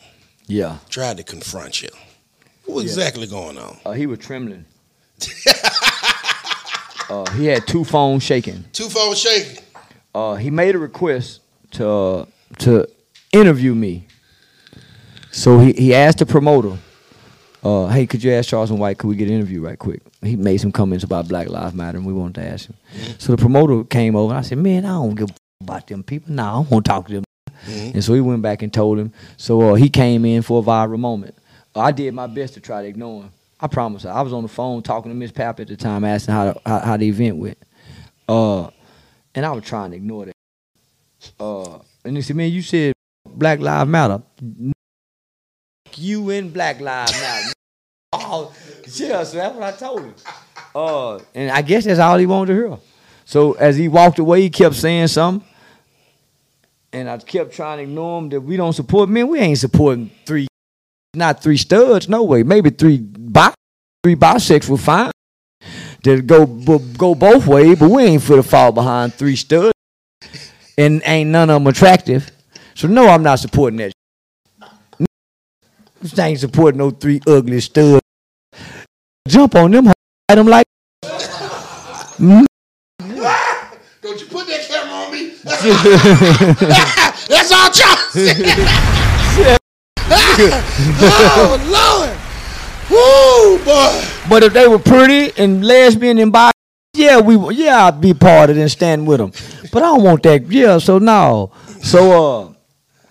Yeah. 0.47 0.77
tried 0.89 1.17
to 1.17 1.23
confront 1.23 1.81
you. 1.83 1.89
What 2.65 2.75
was 2.75 2.85
exactly 2.85 3.27
going 3.27 3.57
on? 3.57 3.77
Uh, 3.85 3.91
he 3.91 4.07
was 4.07 4.19
trembling. 4.19 4.65
uh, 7.09 7.29
he 7.31 7.45
had 7.45 7.65
two 7.67 7.83
phones 7.83 8.23
shaking. 8.23 8.63
Two 8.73 8.89
phones 8.89 9.19
shaking. 9.19 9.63
uh, 10.15 10.35
he 10.35 10.49
made 10.49 10.75
a 10.75 10.79
request 10.79 11.41
to 11.71 11.87
uh, 11.89 12.25
to 12.59 12.87
interview 13.31 13.73
me. 13.75 14.05
So 15.31 15.59
he, 15.59 15.73
he 15.73 15.93
asked 15.95 16.19
the 16.19 16.25
promoter, 16.25 16.77
uh, 17.63 17.87
"Hey, 17.87 18.05
could 18.05 18.23
you 18.23 18.31
ask 18.33 18.49
Charleston 18.49 18.77
White? 18.77 18.97
Could 18.97 19.07
we 19.07 19.15
get 19.15 19.27
an 19.27 19.33
interview 19.35 19.61
right 19.61 19.77
quick?" 19.79 20.01
He 20.21 20.35
made 20.35 20.57
some 20.57 20.71
comments 20.71 21.03
about 21.03 21.27
Black 21.27 21.49
Lives 21.49 21.73
Matter, 21.73 21.97
and 21.97 22.05
we 22.07 22.13
wanted 22.13 22.35
to 22.35 22.47
ask 22.47 22.69
him. 22.69 22.75
So 23.17 23.31
the 23.35 23.37
promoter 23.41 23.83
came 23.83 24.15
over, 24.15 24.31
and 24.33 24.39
I 24.39 24.41
said, 24.43 24.57
"Man, 24.59 24.85
I 24.85 24.89
don't 24.93 25.15
give 25.15 25.29
a 25.29 25.33
f- 25.33 25.37
about 25.61 25.87
them 25.87 26.03
people. 26.03 26.31
No, 26.33 26.43
I 26.43 26.51
don't 26.53 26.71
want 26.71 26.85
to 26.85 26.89
talk 26.89 27.07
to 27.07 27.13
them." 27.13 27.23
And 27.67 28.03
so 28.03 28.13
he 28.13 28.19
went 28.21 28.41
back 28.41 28.61
and 28.61 28.71
told 28.73 28.99
him. 28.99 29.13
So 29.37 29.71
uh, 29.71 29.73
he 29.75 29.89
came 29.89 30.25
in 30.25 30.41
for 30.41 30.61
a 30.61 30.65
viral 30.65 30.99
moment. 30.99 31.33
I 31.75 31.91
did 31.93 32.13
my 32.13 32.27
best 32.27 32.53
to 32.55 32.59
try 32.59 32.81
to 32.83 32.87
ignore 32.87 33.23
him. 33.23 33.31
I 33.63 33.67
promise. 33.67 34.03
I 34.03 34.21
was 34.21 34.33
on 34.33 34.43
the 34.43 34.49
phone 34.49 34.83
talking 34.83 35.09
to 35.09 35.15
Miss 35.15 35.31
Pap 35.31 35.61
at 35.61 35.69
the 35.69 35.77
time, 35.77 36.03
asking 36.03 36.33
how, 36.33 36.59
how 36.65 36.79
how 36.79 36.97
the 36.97 37.07
event 37.07 37.37
went. 37.37 37.57
Uh, 38.27 38.69
and 39.33 39.45
I 39.45 39.51
was 39.51 39.63
trying 39.63 39.91
to 39.91 39.95
ignore 39.95 40.25
that. 40.25 40.33
Uh, 41.39 41.79
and 42.03 42.17
he 42.17 42.21
said, 42.21 42.35
"Man, 42.35 42.51
you 42.51 42.61
said 42.61 42.91
Black 43.25 43.61
Lives 43.61 43.89
Matter. 43.89 44.21
You 45.95 46.29
in 46.31 46.49
Black 46.49 46.81
Lives 46.81 47.13
Matter." 47.13 47.53
oh, 48.13 48.53
yeah. 48.95 49.23
So 49.23 49.37
that's 49.37 49.55
what 49.55 49.63
I 49.63 49.71
told 49.71 50.01
him. 50.01 50.15
Uh, 50.75 51.19
and 51.33 51.49
I 51.49 51.61
guess 51.61 51.85
that's 51.85 52.01
all 52.01 52.17
he 52.17 52.25
wanted 52.25 52.53
to 52.53 52.59
hear. 52.59 52.77
So 53.23 53.53
as 53.53 53.77
he 53.77 53.87
walked 53.87 54.19
away, 54.19 54.41
he 54.41 54.49
kept 54.49 54.75
saying 54.75 55.07
something. 55.07 55.47
And 56.91 57.09
I 57.09 57.17
kept 57.19 57.53
trying 57.53 57.77
to 57.77 57.83
ignore 57.83 58.19
him 58.19 58.27
that 58.27 58.41
we 58.41 58.57
don't 58.57 58.73
support. 58.73 59.07
Man, 59.07 59.29
we 59.29 59.39
ain't 59.39 59.57
supporting 59.57 60.11
three, 60.25 60.47
not 61.13 61.41
three 61.41 61.55
studs, 61.55 62.09
no 62.09 62.23
way. 62.23 62.43
Maybe 62.43 62.69
three 62.69 63.07
three 64.03 64.15
bisexual 64.15 64.79
fine. 64.79 65.11
That 66.03 66.27
go 66.27 66.45
go 66.45 67.15
both 67.15 67.47
ways, 67.47 67.79
but 67.79 67.89
we 67.89 68.03
ain't 68.03 68.21
for 68.21 68.35
to 68.35 68.43
fall 68.43 68.73
behind 68.73 69.13
three 69.13 69.37
studs. 69.37 69.71
And 70.77 71.01
ain't 71.05 71.29
none 71.29 71.49
of 71.49 71.55
them 71.55 71.67
attractive. 71.67 72.29
So 72.75 72.89
no, 72.89 73.07
I'm 73.07 73.23
not 73.23 73.39
supporting 73.39 73.77
that. 73.77 73.93
I 76.17 76.27
ain't 76.27 76.39
supporting 76.39 76.79
no 76.79 76.89
three 76.91 77.21
ugly 77.25 77.61
studs. 77.61 78.01
Jump 79.27 79.55
on 79.55 79.71
them, 79.71 79.85
hide 79.85 79.95
them 80.29 80.47
like. 80.47 80.65
Don't 80.99 82.45
you 84.19 84.25
put 84.27 84.47
that 84.47 84.67
camera 84.67 84.93
on 84.93 85.11
me? 85.13 85.31
That's 87.29 87.51
all 87.53 87.71
Charles. 87.71 88.13
oh 91.35 91.57
Lord. 91.71 92.22
Woo 92.89 93.57
boy. 93.63 94.03
But 94.29 94.43
if 94.43 94.53
they 94.53 94.67
were 94.67 94.79
pretty 94.79 95.31
and 95.41 95.63
lesbian 95.65 96.17
and 96.17 96.31
bi, 96.31 96.51
yeah, 96.93 97.19
we 97.19 97.55
yeah, 97.55 97.85
I'd 97.85 98.01
be 98.01 98.13
part 98.13 98.49
of 98.49 98.57
it 98.57 98.61
and 98.61 98.71
stand 98.71 99.07
with 99.07 99.19
them. 99.19 99.31
But 99.71 99.83
I 99.83 99.87
don't 99.87 100.03
want 100.03 100.23
that. 100.23 100.51
Yeah, 100.51 100.77
so 100.77 100.99
no. 100.99 101.51
So 101.81 102.49
uh, 102.49 102.53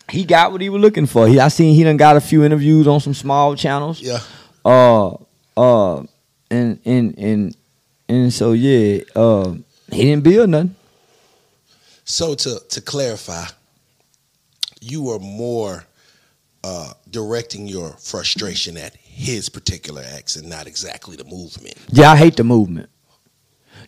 he 0.08 0.24
got 0.24 0.52
what 0.52 0.60
he 0.60 0.68
was 0.68 0.80
looking 0.80 1.06
for. 1.06 1.26
He 1.26 1.40
I 1.40 1.48
seen 1.48 1.74
he 1.74 1.82
done 1.82 1.96
got 1.96 2.16
a 2.16 2.20
few 2.20 2.44
interviews 2.44 2.86
on 2.86 3.00
some 3.00 3.14
small 3.14 3.56
channels. 3.56 4.00
Yeah. 4.00 4.20
Uh, 4.64 5.16
uh, 5.56 6.04
and 6.50 6.78
and 6.84 7.18
and 7.18 7.56
and 8.08 8.32
so 8.32 8.52
yeah, 8.52 9.02
uh, 9.16 9.54
he 9.90 10.02
didn't 10.04 10.22
build 10.22 10.50
nothing. 10.50 10.74
So 12.04 12.34
to 12.34 12.60
to 12.68 12.80
clarify, 12.80 13.46
you 14.80 15.02
were 15.04 15.18
more 15.18 15.84
uh, 16.62 16.92
directing 17.10 17.66
your 17.66 17.90
frustration 17.98 18.76
at 18.76 18.94
his 19.12 19.48
particular 19.50 20.02
acts 20.14 20.36
and 20.36 20.48
not 20.48 20.66
exactly 20.66 21.16
the 21.16 21.24
movement. 21.24 21.74
Yeah, 21.90 22.10
I 22.12 22.16
hate 22.16 22.36
the 22.36 22.44
movement. 22.44 22.88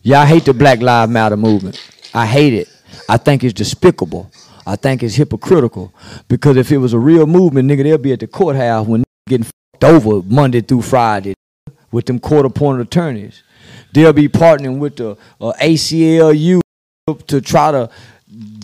Yeah, 0.03 0.21
I 0.21 0.25
hate 0.25 0.45
the 0.45 0.53
Black 0.53 0.81
Lives 0.81 1.11
Matter 1.11 1.35
movement. 1.35 1.81
I 2.13 2.27
hate 2.27 2.53
it. 2.53 2.69
I 3.09 3.17
think 3.17 3.43
it's 3.43 3.53
despicable. 3.53 4.31
I 4.67 4.75
think 4.75 5.01
it's 5.01 5.15
hypocritical. 5.15 5.93
Because 6.27 6.57
if 6.57 6.71
it 6.71 6.77
was 6.77 6.93
a 6.93 6.99
real 6.99 7.25
movement, 7.25 7.69
nigga, 7.69 7.83
they'll 7.83 7.97
be 7.97 8.13
at 8.13 8.19
the 8.19 8.27
courthouse 8.27 8.85
when 8.85 9.03
getting 9.27 9.45
fucked 9.45 9.83
over 9.83 10.21
Monday 10.27 10.61
through 10.61 10.83
Friday 10.83 11.33
with 11.91 12.05
them 12.05 12.19
court 12.19 12.45
appointed 12.45 12.81
attorneys. 12.81 13.41
They'll 13.93 14.13
be 14.13 14.29
partnering 14.29 14.77
with 14.77 14.97
the 14.97 15.17
uh, 15.41 15.53
ACLU 15.59 16.61
to 17.27 17.41
try 17.41 17.71
to 17.71 17.89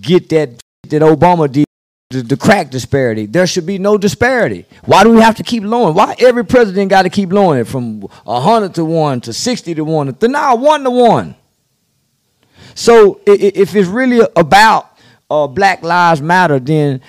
get 0.02 0.30
that 0.30 0.50
that 0.90 1.02
Obama 1.02 1.52
did 1.52 1.66
the, 2.12 2.22
the 2.22 2.38
crack 2.38 2.70
disparity. 2.70 3.26
There 3.26 3.48
should 3.48 3.66
be 3.66 3.78
no 3.80 3.98
disparity. 3.98 4.66
Why 4.86 5.04
do 5.04 5.12
we 5.12 5.22
have 5.22 5.36
to 5.36 5.44
keep 5.44 5.64
lowering? 5.64 5.96
Why 5.96 6.16
every 6.20 6.46
president 6.46 6.90
got 6.90 7.04
to 7.04 7.10
keep 7.10 7.32
lowering 7.32 7.62
it 7.62 7.68
from 7.68 8.08
hundred 8.26 8.76
to 8.76 8.86
one 8.86 9.22
to 9.22 9.34
sixty 9.34 9.74
to 9.76 9.84
one 9.84 10.14
to 10.14 10.28
now 10.28 10.56
one 10.56 10.84
to 10.84 10.92
one? 10.92 11.36
So 12.76 13.20
i- 13.28 13.32
i- 13.32 13.52
if 13.56 13.76
it's 13.76 13.88
really 13.90 14.26
about 14.36 14.90
uh, 15.30 15.48
Black 15.48 15.82
Lives 15.84 16.22
Matter, 16.22 16.60
then 16.60 17.02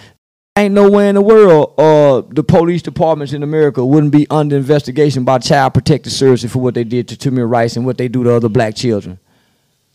ain't 0.57 0.74
nowhere 0.74 1.09
in 1.09 1.14
the 1.14 1.22
world 1.22 1.74
uh, 1.78 2.22
the 2.32 2.42
police 2.44 2.82
departments 2.82 3.32
in 3.32 3.42
America 3.42 3.84
wouldn't 3.84 4.12
be 4.12 4.26
under 4.30 4.57
investigation 4.57 5.24
by 5.24 5.38
Child 5.38 5.74
Protective 5.74 6.12
Services 6.12 6.53
for 6.53 6.59
what 6.61 6.74
they 6.74 6.84
did 6.84 7.09
to 7.09 7.16
Tamir 7.16 7.48
Rice 7.50 7.76
and 7.76 7.86
what 7.86 7.96
they 7.98 8.09
do 8.09 8.22
to 8.24 8.34
other 8.34 8.48
black 8.48 8.74
children. 8.74 9.18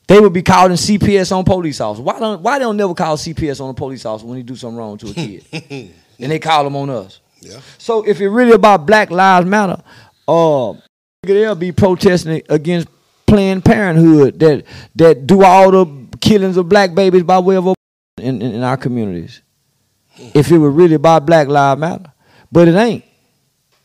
They 0.07 0.19
would 0.21 0.31
be 0.33 0.41
calling 0.41 0.77
CPS 0.77 1.35
on 1.35 1.43
police 1.43 1.81
officers. 1.81 2.03
Why 2.03 2.19
don't 2.19 2.41
why 2.41 2.59
they 2.59 2.63
don't 2.63 2.77
never 2.77 2.93
call 2.93 3.17
CPS 3.17 3.59
on 3.59 3.69
a 3.69 3.73
police 3.73 4.05
officer 4.05 4.25
when 4.25 4.37
he 4.37 4.43
do 4.43 4.55
something 4.55 4.77
wrong 4.77 4.97
to 4.99 5.09
a 5.09 5.13
kid? 5.13 5.45
and 6.19 6.31
they 6.31 6.39
call 6.39 6.63
them 6.63 6.75
on 6.77 6.89
us. 6.89 7.19
Yeah. 7.41 7.59
So 7.77 8.03
if 8.03 8.21
it 8.21 8.29
really 8.29 8.53
about 8.53 8.85
Black 8.85 9.11
Lives 9.11 9.45
Matter, 9.45 9.81
uh, 10.27 10.73
they'll 11.23 11.55
be 11.55 11.71
protesting 11.71 12.41
against 12.49 12.87
Planned 13.25 13.65
Parenthood 13.65 14.39
that 14.39 14.63
that 14.95 15.27
do 15.27 15.43
all 15.43 15.71
the 15.71 16.07
killings 16.21 16.55
of 16.57 16.69
black 16.69 16.95
babies 16.95 17.23
by 17.23 17.39
way 17.39 17.57
of 17.57 17.75
in, 18.17 18.41
in, 18.41 18.53
in 18.53 18.63
our 18.63 18.77
communities. 18.77 19.41
If 20.33 20.51
it 20.51 20.57
were 20.57 20.71
really 20.71 20.95
about 20.95 21.25
Black 21.25 21.47
Lives 21.47 21.79
Matter, 21.79 22.11
but 22.51 22.67
it 22.67 22.75
ain't. 22.75 23.03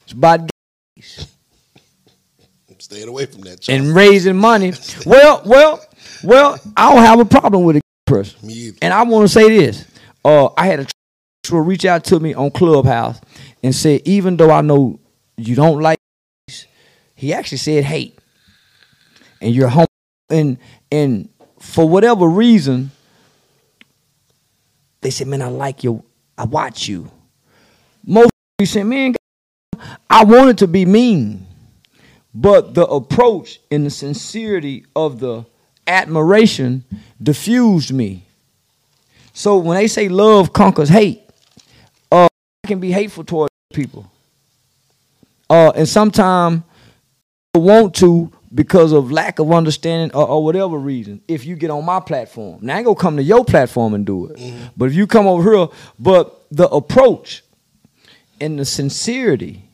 It's 0.05 0.13
about 0.13 0.49
gays 0.97 1.27
I'm 2.71 2.81
staying 2.81 3.09
away 3.09 3.27
from 3.27 3.43
that. 3.43 3.61
Charles. 3.61 3.81
and 3.87 3.95
raising 3.95 4.37
money. 4.37 4.73
Well, 5.07 5.43
well, 5.45 5.85
well. 6.25 6.59
I 6.77 6.93
don't 6.93 7.05
have 7.05 7.21
a 7.21 7.25
problem 7.25 7.65
with 7.65 7.77
a 7.77 7.81
person. 8.07 8.51
And 8.83 8.93
I 8.93 9.03
want 9.03 9.25
to 9.25 9.33
say 9.33 9.49
this. 9.49 9.87
Uh, 10.25 10.51
I 10.57 10.67
had 10.67 10.81
a 10.81 10.87
will 11.51 11.61
reach 11.61 11.85
out 11.85 12.05
to 12.05 12.21
me 12.21 12.35
on 12.35 12.51
Clubhouse 12.51 13.21
and 13.63 13.75
say, 13.75 14.01
even 14.05 14.37
though 14.37 14.51
I 14.51 14.61
know 14.61 15.01
you 15.37 15.55
don't 15.57 15.81
like, 15.81 15.99
he 17.15 17.33
actually 17.33 17.59
said 17.59 17.85
hate, 17.85 18.19
and 19.41 19.55
you're 19.55 19.69
home, 19.69 19.87
and 20.31 20.59
and 20.91 21.29
for 21.59 21.89
whatever 21.89 22.29
reason, 22.29 22.91
they 25.01 25.11
said, 25.11 25.27
man, 25.27 25.43
I 25.43 25.49
like 25.49 25.85
you, 25.85 26.05
I 26.39 26.45
watch 26.45 26.89
you. 26.89 27.11
Most 28.05 28.31
you 28.59 28.67
said, 28.67 28.85
man, 28.85 29.15
I 30.09 30.25
wanted 30.25 30.59
to 30.59 30.69
be 30.69 30.85
mean, 30.85 31.47
but 32.35 32.75
the 32.75 32.87
approach 32.87 33.61
and 33.71 33.87
the 33.87 33.91
sincerity 33.91 34.85
of 34.95 35.19
the 35.19 35.45
admiration 35.93 36.85
diffused 37.23 37.93
me. 37.93 38.25
So 39.33 39.59
when 39.59 39.77
they 39.77 39.87
say 39.87 40.09
love 40.09 40.53
conquers 40.53 40.89
hate, 40.89 41.23
uh, 42.11 42.29
I 42.65 42.69
can 42.69 42.81
be 42.81 42.91
hateful 42.91 43.25
toward 43.25 43.51
people. 43.73 44.11
Uh, 45.49 45.73
and 45.77 45.89
sometimes 45.89 46.63
want 47.55 47.95
to 47.97 48.33
because 48.55 48.93
of 48.93 49.11
lack 49.13 49.39
of 49.39 49.51
understanding 49.53 50.15
or, 50.17 50.27
or 50.27 50.45
whatever 50.45 50.79
reason. 50.79 51.21
If 51.29 51.45
you 51.45 51.57
get 51.57 51.71
on 51.71 51.85
my 51.85 52.01
platform, 52.01 52.59
now 52.63 52.75
I 52.75 52.79
ain't 52.79 52.87
gonna 52.87 52.99
come 52.99 53.17
to 53.17 53.23
your 53.23 53.45
platform 53.45 53.95
and 53.95 54.05
do 54.05 54.27
it. 54.27 54.41
But 54.77 54.87
if 54.87 54.95
you 54.95 55.07
come 55.07 55.27
over 55.27 55.53
here, 55.53 55.69
but 55.99 56.47
the 56.51 56.69
approach 56.69 57.43
and 58.41 58.59
the 58.59 58.65
sincerity 58.65 59.69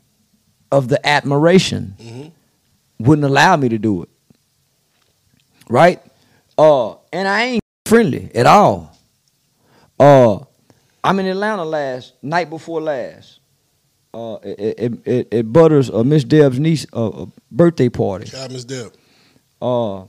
of 0.71 0.89
the 0.89 1.05
admiration 1.07 2.33
wouldn't 2.99 3.25
allow 3.25 3.57
me 3.57 3.69
to 3.69 3.79
do 3.79 4.03
it. 4.03 4.09
Right? 5.69 6.01
Uh, 6.59 6.97
and 7.13 7.29
I 7.29 7.45
ain't 7.45 7.63
friendly 7.87 8.31
at 8.35 8.47
all. 8.47 8.99
Uh, 9.99 10.41
I'm 11.05 11.21
in 11.21 11.27
Atlanta 11.27 11.65
last 11.65 12.15
night 12.21 12.51
before 12.51 12.81
last. 12.81 13.39
Uh, 14.13 14.39
it, 14.43 14.79
it, 14.79 15.07
it, 15.07 15.35
at 15.35 15.53
Butters, 15.53 15.91
uh, 15.91 16.03
Miss 16.03 16.25
Deb's 16.25 16.59
niece, 16.59 16.87
uh, 16.93 17.09
uh, 17.09 17.27
birthday 17.51 17.89
party. 17.89 18.29
God, 18.31 18.51
Miss 18.51 18.65
Deb. 18.65 18.93
Uh, 19.63 20.05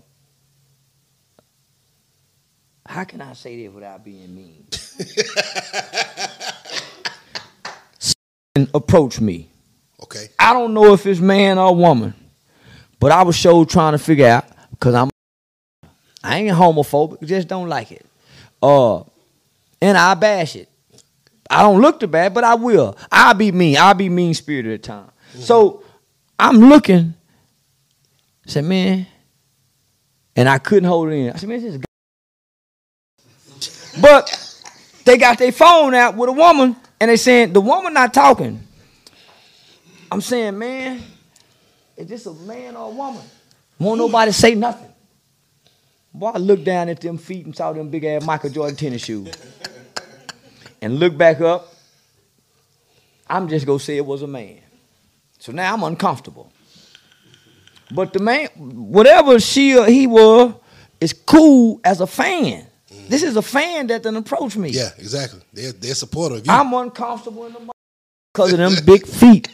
how 2.86 3.04
can 3.04 3.22
I 3.22 3.34
say 3.34 3.64
this 3.64 3.74
without 3.74 4.04
being 4.04 4.36
mean? 4.36 4.66
and 8.56 8.68
approach 8.74 9.22
me. 9.22 9.52
Okay. 10.02 10.30
I 10.40 10.54
don't 10.54 10.74
know 10.74 10.94
if 10.94 11.06
it's 11.06 11.20
man 11.20 11.60
or 11.60 11.76
woman, 11.76 12.16
but 13.00 13.12
I 13.12 13.22
was 13.22 13.36
sure 13.36 13.66
trying 13.66 13.92
to 13.92 14.00
figure 14.00 14.28
out 14.28 14.46
because 14.72 14.96
I'm 14.96 15.10
I 16.24 16.40
ain't 16.40 16.56
homophobic, 16.56 17.26
just 17.26 17.48
don't 17.48 17.70
like 17.70 17.92
it. 17.92 18.06
Uh, 18.62 19.04
and 19.82 19.98
I 19.98 20.14
bash 20.16 20.56
it. 20.56 20.70
I 21.50 21.64
don't 21.64 21.82
look 21.82 22.00
too 22.00 22.08
bad, 22.08 22.34
but 22.34 22.44
I 22.44 22.56
will. 22.56 22.98
I'll 23.12 23.34
be 23.34 23.52
mean. 23.52 23.78
I'll 23.78 23.94
be 23.94 24.10
mean 24.10 24.34
spirited 24.34 24.74
at 24.74 24.84
times. 24.84 25.12
So 25.40 25.84
I'm 26.38 26.58
looking. 26.58 27.14
Said, 28.46 28.66
man, 28.66 29.08
and 30.36 30.50
I 30.50 30.58
couldn't 30.58 30.90
hold 30.90 31.10
it 31.10 31.14
in. 31.14 31.32
I 31.32 31.38
said, 31.38 31.50
man, 31.50 31.62
this 31.62 31.76
is. 31.76 31.82
But 34.02 34.64
they 35.06 35.18
got 35.18 35.38
their 35.38 35.52
phone 35.52 35.94
out 35.94 36.16
with 36.16 36.30
a 36.30 36.34
woman, 36.34 36.76
and 37.00 37.12
they 37.12 37.18
saying 37.18 37.54
the 37.54 37.62
woman 37.62 37.94
not 37.94 38.14
talking. 38.14 38.62
I'm 40.12 40.22
saying, 40.22 40.58
man, 40.58 41.04
is 41.96 42.08
this 42.08 42.26
a 42.26 42.34
man 42.34 42.76
or 42.76 42.92
a 42.92 42.96
woman? 42.96 43.22
Won't 43.78 44.00
nobody 44.00 44.32
say 44.32 44.56
nothing. 44.56 44.89
Boy, 46.14 46.32
I 46.34 46.38
looked 46.38 46.64
down 46.64 46.90
at 46.90 47.02
them 47.02 47.18
feet 47.18 47.46
and 47.46 47.56
saw 47.56 47.72
them 47.72 47.90
big 47.90 48.04
ass 48.04 48.26
Michael 48.26 48.50
Jordan 48.50 48.76
tennis 48.76 49.04
shoes. 49.04 49.32
and 50.82 51.00
look 51.00 51.18
back 51.18 51.40
up, 51.42 51.74
I'm 53.30 53.48
just 53.48 53.66
gonna 53.66 53.80
say 53.80 53.98
it 53.98 54.06
was 54.06 54.22
a 54.24 54.28
man. 54.28 54.60
So 55.38 55.52
now 55.52 55.74
I'm 55.74 55.84
uncomfortable. 55.84 56.52
But 57.92 58.14
the 58.14 58.20
man, 58.20 58.48
whatever 58.56 59.40
she 59.40 59.78
or 59.78 59.86
he 59.86 60.08
was, 60.08 60.54
is 61.00 61.14
cool 61.14 61.80
as 61.84 62.02
a 62.02 62.08
fan. 62.08 62.66
Mm-hmm. 62.92 63.08
This 63.10 63.24
is 63.24 63.36
a 63.36 63.42
fan 63.42 63.88
that 63.88 64.04
done 64.04 64.16
approached 64.16 64.58
me. 64.58 64.70
Yeah, 64.70 64.90
exactly. 64.98 65.42
They're 65.54 65.72
they're 65.72 65.96
supportive 65.96 66.40
of 66.40 66.48
you. 66.48 66.52
I'm 66.52 66.74
uncomfortable 66.74 67.46
in 67.46 67.54
the 67.54 67.72
because 68.34 68.54
of 68.54 68.60
them 68.60 68.74
big 68.86 69.06
feet. 69.08 69.48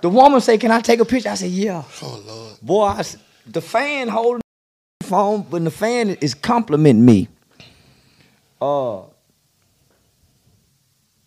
the 0.00 0.08
woman 0.08 0.40
say, 0.40 0.58
"Can 0.58 0.70
I 0.70 0.80
take 0.80 1.00
a 1.00 1.04
picture?" 1.04 1.28
I 1.30 1.34
said, 1.34 1.50
"Yeah." 1.50 1.82
oh 2.02 2.22
Lord. 2.26 2.60
Boy, 2.62 2.84
I 2.84 3.02
the 3.46 3.60
fan 3.60 4.08
holding 4.08 4.42
the 5.00 5.06
phone, 5.06 5.46
but 5.48 5.62
the 5.64 5.70
fan 5.70 6.10
is 6.10 6.34
complimenting 6.34 7.04
me. 7.04 7.28
Uh, 8.60 9.02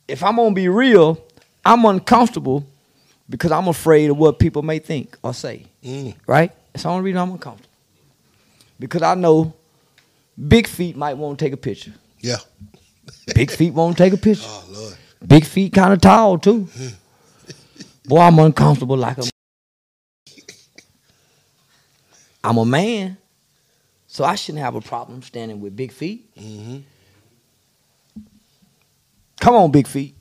if 0.07 0.24
I'm 0.24 0.38
gonna 0.38 0.55
be 0.55 0.70
real, 0.70 1.22
I'm 1.65 1.86
uncomfortable 1.86 2.65
because 3.30 3.51
I'm 3.51 3.68
afraid 3.68 4.09
of 4.09 4.18
what 4.18 4.39
people 4.39 4.61
may 4.61 4.80
think 4.80 5.18
or 5.22 5.34
say. 5.34 5.65
Mm. 5.84 6.15
Right? 6.26 6.51
That's 6.74 6.84
the 6.84 6.89
only 6.89 7.03
reason 7.03 7.20
I'm 7.20 7.32
uncomfortable. 7.32 7.70
Because 8.80 9.01
I 9.01 9.15
know 9.15 9.53
big 10.47 10.68
feet 10.68 10.95
might 10.95 11.15
want 11.15 11.38
to 11.38 11.45
take 11.45 11.53
a 11.53 11.57
picture. 11.57 11.93
Yeah. 12.22 12.38
Big 13.36 13.51
feet 13.51 13.74
won't 13.74 13.97
take 13.97 14.13
a 14.13 14.18
picture. 14.28 14.45
Oh 14.47 14.65
Lord. 14.70 14.97
Big 15.26 15.45
feet 15.45 15.74
kind 15.74 15.93
of 15.93 16.01
tall 16.01 16.38
too. 16.38 16.68
Boy, 18.05 18.20
I'm 18.20 18.39
uncomfortable 18.39 18.95
like 18.97 19.18
a. 19.18 19.24
I'm 22.48 22.58
a 22.58 22.66
man, 22.66 23.18
so 24.08 24.24
I 24.24 24.36
shouldn't 24.36 24.64
have 24.64 24.76
a 24.76 24.82
problem 24.82 25.22
standing 25.22 25.60
with 25.60 25.76
big 25.76 25.91
feet. 25.91 26.34
Mm-hmm. 26.36 26.78
Come 29.41 29.56
on, 29.56 29.70
big 29.70 29.86
feet. 29.86 30.16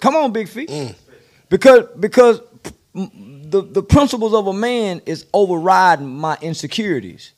Come 0.00 0.16
on, 0.16 0.32
big 0.32 0.48
feet. 0.48 0.70
Mm. 0.70 0.94
Because 1.50 1.86
because 1.98 2.40
the 2.94 3.60
the 3.60 3.82
principles 3.82 4.32
of 4.32 4.46
a 4.46 4.54
man 4.54 5.02
is 5.04 5.26
overriding 5.34 6.08
my 6.08 6.38
insecurities. 6.40 7.32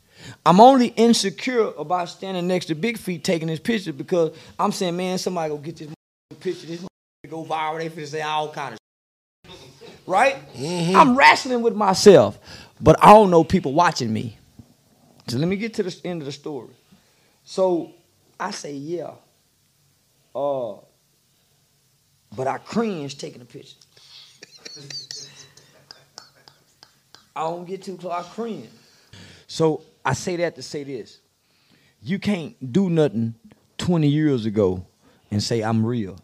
I'm 0.47 0.61
only 0.61 0.88
insecure 0.88 1.72
about 1.76 2.11
standing 2.11 2.47
next 2.47 2.66
to 2.66 2.76
Big 2.76 2.97
Feet 2.97 3.24
taking 3.24 3.49
this 3.49 3.59
picture 3.59 3.93
because 3.93 4.36
I'm 4.57 4.70
saying, 4.70 4.97
man, 4.97 5.18
somebody 5.18 5.51
go 5.51 5.59
get 5.59 5.76
this 5.76 5.88
picture, 6.38 6.68
this 6.68 6.86
go 7.28 7.45
viral. 7.45 7.78
They 7.78 7.88
finna 7.88 8.07
say 8.07 8.22
all 8.22 8.53
kind 8.53 8.74
of 8.74 8.78
right. 10.07 10.36
I'm 10.57 11.16
wrestling 11.16 11.62
with 11.62 11.74
myself, 11.74 12.38
but 12.83 13.03
I 13.03 13.12
don't 13.12 13.30
know 13.30 13.45
people 13.45 13.72
watching 13.72 14.12
me. 14.12 14.37
So 15.28 15.39
let 15.39 15.47
me 15.47 15.57
get 15.57 15.74
to 15.74 15.85
the 15.85 16.01
end 16.05 16.20
of 16.20 16.26
the 16.26 16.33
story. 16.33 16.74
So 17.45 17.93
I 18.39 18.51
say, 18.51 18.72
yeah. 18.72 19.12
Uh, 20.35 20.74
but 22.35 22.49
I 22.49 22.59
cringe 22.59 23.16
taking 23.18 23.41
a 23.41 23.45
picture. 23.45 23.76
I 27.37 27.43
don't 27.43 27.66
get 27.66 27.83
too 27.83 27.97
close. 27.97 28.12
I 28.12 28.22
cringe. 28.22 28.68
So 29.47 29.83
I 30.05 30.12
say 30.14 30.37
that 30.37 30.57
to 30.57 30.62
say 30.62 30.85
this: 30.85 31.18
you 32.03 32.18
can't 32.18 32.72
do 32.72 32.91
nothing 32.91 33.35
20 33.78 34.09
years 34.09 34.45
ago 34.45 34.85
and 35.30 35.43
say 35.43 35.62
I'm 35.62 35.85
real. 35.87 36.18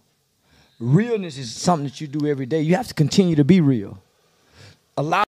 Realness 0.81 1.39
is 1.39 1.55
something 1.55 1.85
that 1.87 2.01
you 2.01 2.07
do 2.07 2.27
every 2.27 2.47
day. 2.47 2.61
You 2.61 2.77
have 2.77 2.89
to 2.89 2.95
continue 2.95 3.37
to 3.37 3.45
be 3.45 3.61
real. 3.61 4.03
A 4.97 5.03
lot 5.03 5.28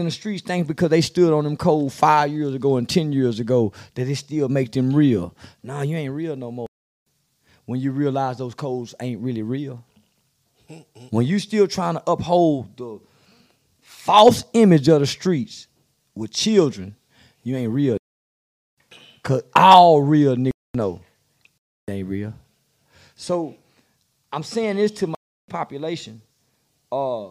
in 0.00 0.06
the 0.06 0.10
streets 0.10 0.42
think 0.42 0.66
because 0.66 0.90
they 0.90 1.00
stood 1.00 1.32
on 1.32 1.44
them 1.44 1.56
cold 1.56 1.92
five 1.92 2.30
years 2.30 2.54
ago 2.54 2.76
and 2.76 2.88
10 2.88 3.12
years 3.12 3.38
ago 3.38 3.72
that 3.94 4.08
it 4.08 4.16
still 4.16 4.48
make 4.48 4.72
them 4.72 4.92
real. 4.92 5.36
Nah, 5.62 5.82
you 5.82 5.96
ain't 5.96 6.12
real 6.12 6.34
no 6.34 6.50
more. 6.50 6.66
When 7.66 7.78
you 7.78 7.92
realize 7.92 8.38
those 8.38 8.54
codes 8.54 8.94
ain't 9.00 9.20
really 9.20 9.42
real. 9.42 9.84
When 11.10 11.26
you 11.26 11.38
still 11.38 11.68
trying 11.68 11.94
to 11.94 12.02
uphold 12.06 12.76
the 12.76 13.00
false 13.80 14.44
image 14.52 14.88
of 14.88 15.00
the 15.00 15.06
streets 15.06 15.68
with 16.14 16.32
children, 16.32 16.96
you 17.42 17.56
ain't 17.56 17.72
real. 17.72 17.96
Cause 19.22 19.42
all 19.54 20.02
real 20.02 20.34
niggas 20.36 20.50
know 20.74 21.00
ain't 21.88 22.08
real. 22.08 22.34
So 23.16 23.56
I'm 24.32 24.42
saying 24.42 24.76
this 24.76 24.92
to 24.92 25.08
my 25.08 25.14
population. 25.48 26.22
Uh, 26.90 27.30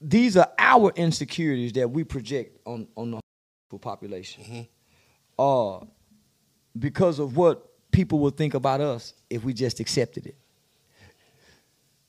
these 0.00 0.36
are 0.36 0.48
our 0.58 0.92
insecurities 0.94 1.72
that 1.74 1.90
we 1.90 2.04
project 2.04 2.58
on 2.66 2.88
on 2.96 3.20
the 3.70 3.78
population. 3.78 4.66
Uh, 5.38 5.80
because 6.78 7.18
of 7.18 7.36
what 7.36 7.68
people 7.92 8.18
would 8.20 8.36
think 8.36 8.54
about 8.54 8.80
us 8.80 9.14
if 9.30 9.44
we 9.44 9.52
just 9.52 9.80
accepted 9.80 10.26
it. 10.26 10.36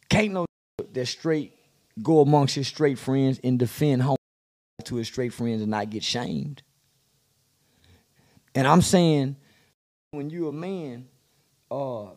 Can't 0.09 0.31
no 0.31 0.45
that 0.93 1.05
straight 1.07 1.53
go 2.01 2.21
amongst 2.21 2.55
his 2.55 2.67
straight 2.67 2.97
friends 2.97 3.39
and 3.43 3.59
defend 3.59 4.01
home 4.01 4.15
to 4.83 4.95
his 4.95 5.07
straight 5.07 5.33
friends 5.33 5.61
and 5.61 5.71
not 5.71 5.89
get 5.89 6.03
shamed. 6.03 6.61
And 8.55 8.67
I'm 8.67 8.81
saying, 8.81 9.35
when 10.11 10.29
you're 10.29 10.49
a 10.49 10.53
man, 10.53 11.07
uh, 11.69 12.07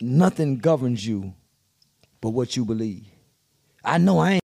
nothing 0.00 0.58
governs 0.58 1.04
you 1.04 1.34
but 2.20 2.30
what 2.30 2.56
you 2.56 2.64
believe. 2.64 3.06
I 3.84 3.98
know 3.98 4.18
I 4.18 4.32
ain't. 4.32 4.42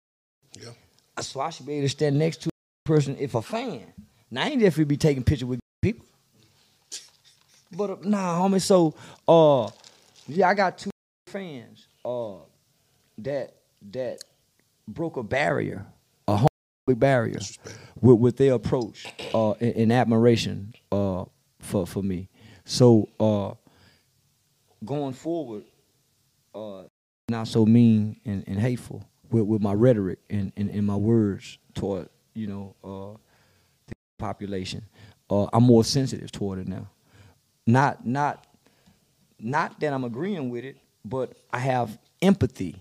So 1.21 1.39
I 1.39 1.49
should 1.49 1.65
be 1.65 1.73
able 1.73 1.85
to 1.85 1.89
stand 1.89 2.17
next 2.17 2.41
to 2.43 2.49
a 2.49 2.87
person 2.87 3.15
if 3.19 3.35
a 3.35 3.41
fan. 3.41 3.93
Now 4.29 4.43
I 4.43 4.49
ain't 4.49 4.61
definitely 4.61 4.85
be 4.85 4.97
taking 4.97 5.23
pictures 5.23 5.45
with 5.45 5.59
people. 5.81 6.05
But 7.71 7.89
uh, 7.89 7.95
nah, 8.03 8.39
homie. 8.39 8.61
So 8.61 8.95
uh, 9.27 9.69
yeah, 10.27 10.49
I 10.49 10.53
got 10.53 10.77
two 10.77 10.89
fans 11.27 11.87
uh 12.03 12.37
that 13.19 13.53
that 13.91 14.23
broke 14.87 15.17
a 15.17 15.23
barrier, 15.23 15.85
a 16.27 16.35
homophobic 16.35 16.99
barrier, 16.99 17.39
with, 18.01 18.19
with 18.19 18.37
their 18.37 18.53
approach 18.53 19.05
uh 19.33 19.51
and, 19.51 19.75
and 19.75 19.93
admiration 19.93 20.73
uh 20.91 21.25
for 21.59 21.85
for 21.87 22.03
me. 22.03 22.27
So 22.65 23.07
uh 23.19 23.53
going 24.83 25.13
forward, 25.13 25.63
uh 26.53 26.83
not 27.29 27.47
so 27.47 27.65
mean 27.65 28.19
and, 28.25 28.43
and 28.47 28.59
hateful 28.59 29.05
with, 29.31 29.43
with 29.45 29.61
my 29.61 29.73
rhetoric 29.73 30.19
and, 30.29 30.51
and, 30.57 30.69
and 30.69 30.85
my 30.85 30.95
words 30.95 31.57
toward, 31.73 32.09
you 32.33 32.47
know, 32.47 32.75
uh 32.83 33.17
the 33.87 33.93
population. 34.17 34.83
Uh 35.29 35.47
I'm 35.53 35.63
more 35.63 35.83
sensitive 35.83 36.31
toward 36.31 36.59
it 36.59 36.67
now. 36.67 36.89
Not 37.65 38.05
not 38.05 38.45
not 39.39 39.79
that 39.79 39.93
I'm 39.93 40.03
agreeing 40.03 40.49
with 40.49 40.65
it, 40.65 40.77
but 41.03 41.37
I 41.51 41.59
have 41.59 41.97
empathy. 42.21 42.75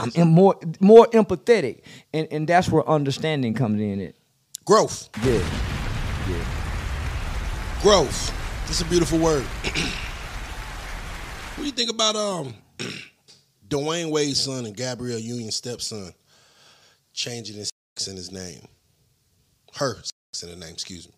I'm 0.00 0.10
em- 0.14 0.28
more 0.28 0.58
more 0.80 1.06
empathetic, 1.08 1.82
and 2.12 2.28
and 2.30 2.48
that's 2.48 2.68
where 2.68 2.88
understanding 2.88 3.54
comes 3.54 3.80
in. 3.80 4.00
It 4.00 4.16
Growth. 4.64 5.08
yeah. 5.24 5.42
Growth. 7.82 8.32
That's 8.66 8.80
a 8.80 8.84
beautiful 8.84 9.18
word. 9.18 9.42
what 11.56 11.56
do 11.58 11.64
you 11.64 11.72
think 11.72 11.90
about 11.90 12.14
um 12.16 12.54
Dwyane 13.72 14.10
Wade's 14.10 14.40
son 14.42 14.66
and 14.66 14.76
Gabrielle 14.76 15.18
Union's 15.18 15.56
stepson 15.56 16.12
changing 17.14 17.56
his 17.56 17.70
sex 17.96 18.08
in 18.08 18.16
his 18.16 18.30
name? 18.30 18.66
Her 19.74 19.96
sex 19.96 20.42
in 20.42 20.50
the 20.50 20.56
name, 20.56 20.74
excuse 20.74 21.08
me. 21.08 21.14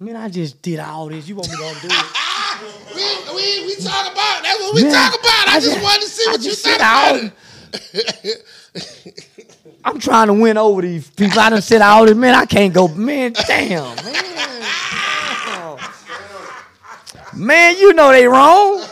Man, 0.00 0.16
I 0.16 0.28
just 0.28 0.60
did 0.60 0.80
all 0.80 1.08
this. 1.08 1.26
You 1.28 1.36
want 1.36 1.48
me 1.50 1.56
to 1.56 1.62
undo 1.66 1.86
it? 1.90 1.92
We, 2.94 3.02
we, 3.34 3.66
we 3.66 3.74
talk 3.82 4.12
about 4.12 4.42
that's 4.44 4.58
what 4.60 4.74
we 4.76 4.82
Man, 4.84 4.92
talk 4.92 5.12
about. 5.18 5.48
I, 5.48 5.54
I 5.56 5.60
just 5.60 5.72
just- 5.74 5.82
wanted 5.82 6.02
to 6.02 6.08
see 6.08 6.24
I 6.28 6.30
what 6.32 6.40
you 6.42 6.50
just 6.50 6.62
said 6.62 6.70
said 6.70 6.76
about 6.76 7.14
all- 7.14 7.30
it. 9.02 9.74
I'm 9.84 9.98
trying 9.98 10.28
to 10.28 10.34
win 10.34 10.56
over 10.56 10.80
these 10.82 11.10
people. 11.10 11.40
I 11.40 11.50
done 11.50 11.60
said 11.62 11.82
all 11.82 12.06
this. 12.06 12.14
Man, 12.14 12.32
I 12.36 12.46
can't 12.46 12.72
go. 12.72 12.86
Man, 12.88 13.32
damn, 13.32 13.96
man. 13.96 14.14
Damn. 14.14 15.78
Man, 17.36 17.76
you 17.78 17.92
know 17.94 18.12
they 18.12 18.28
wrong. 18.28 18.84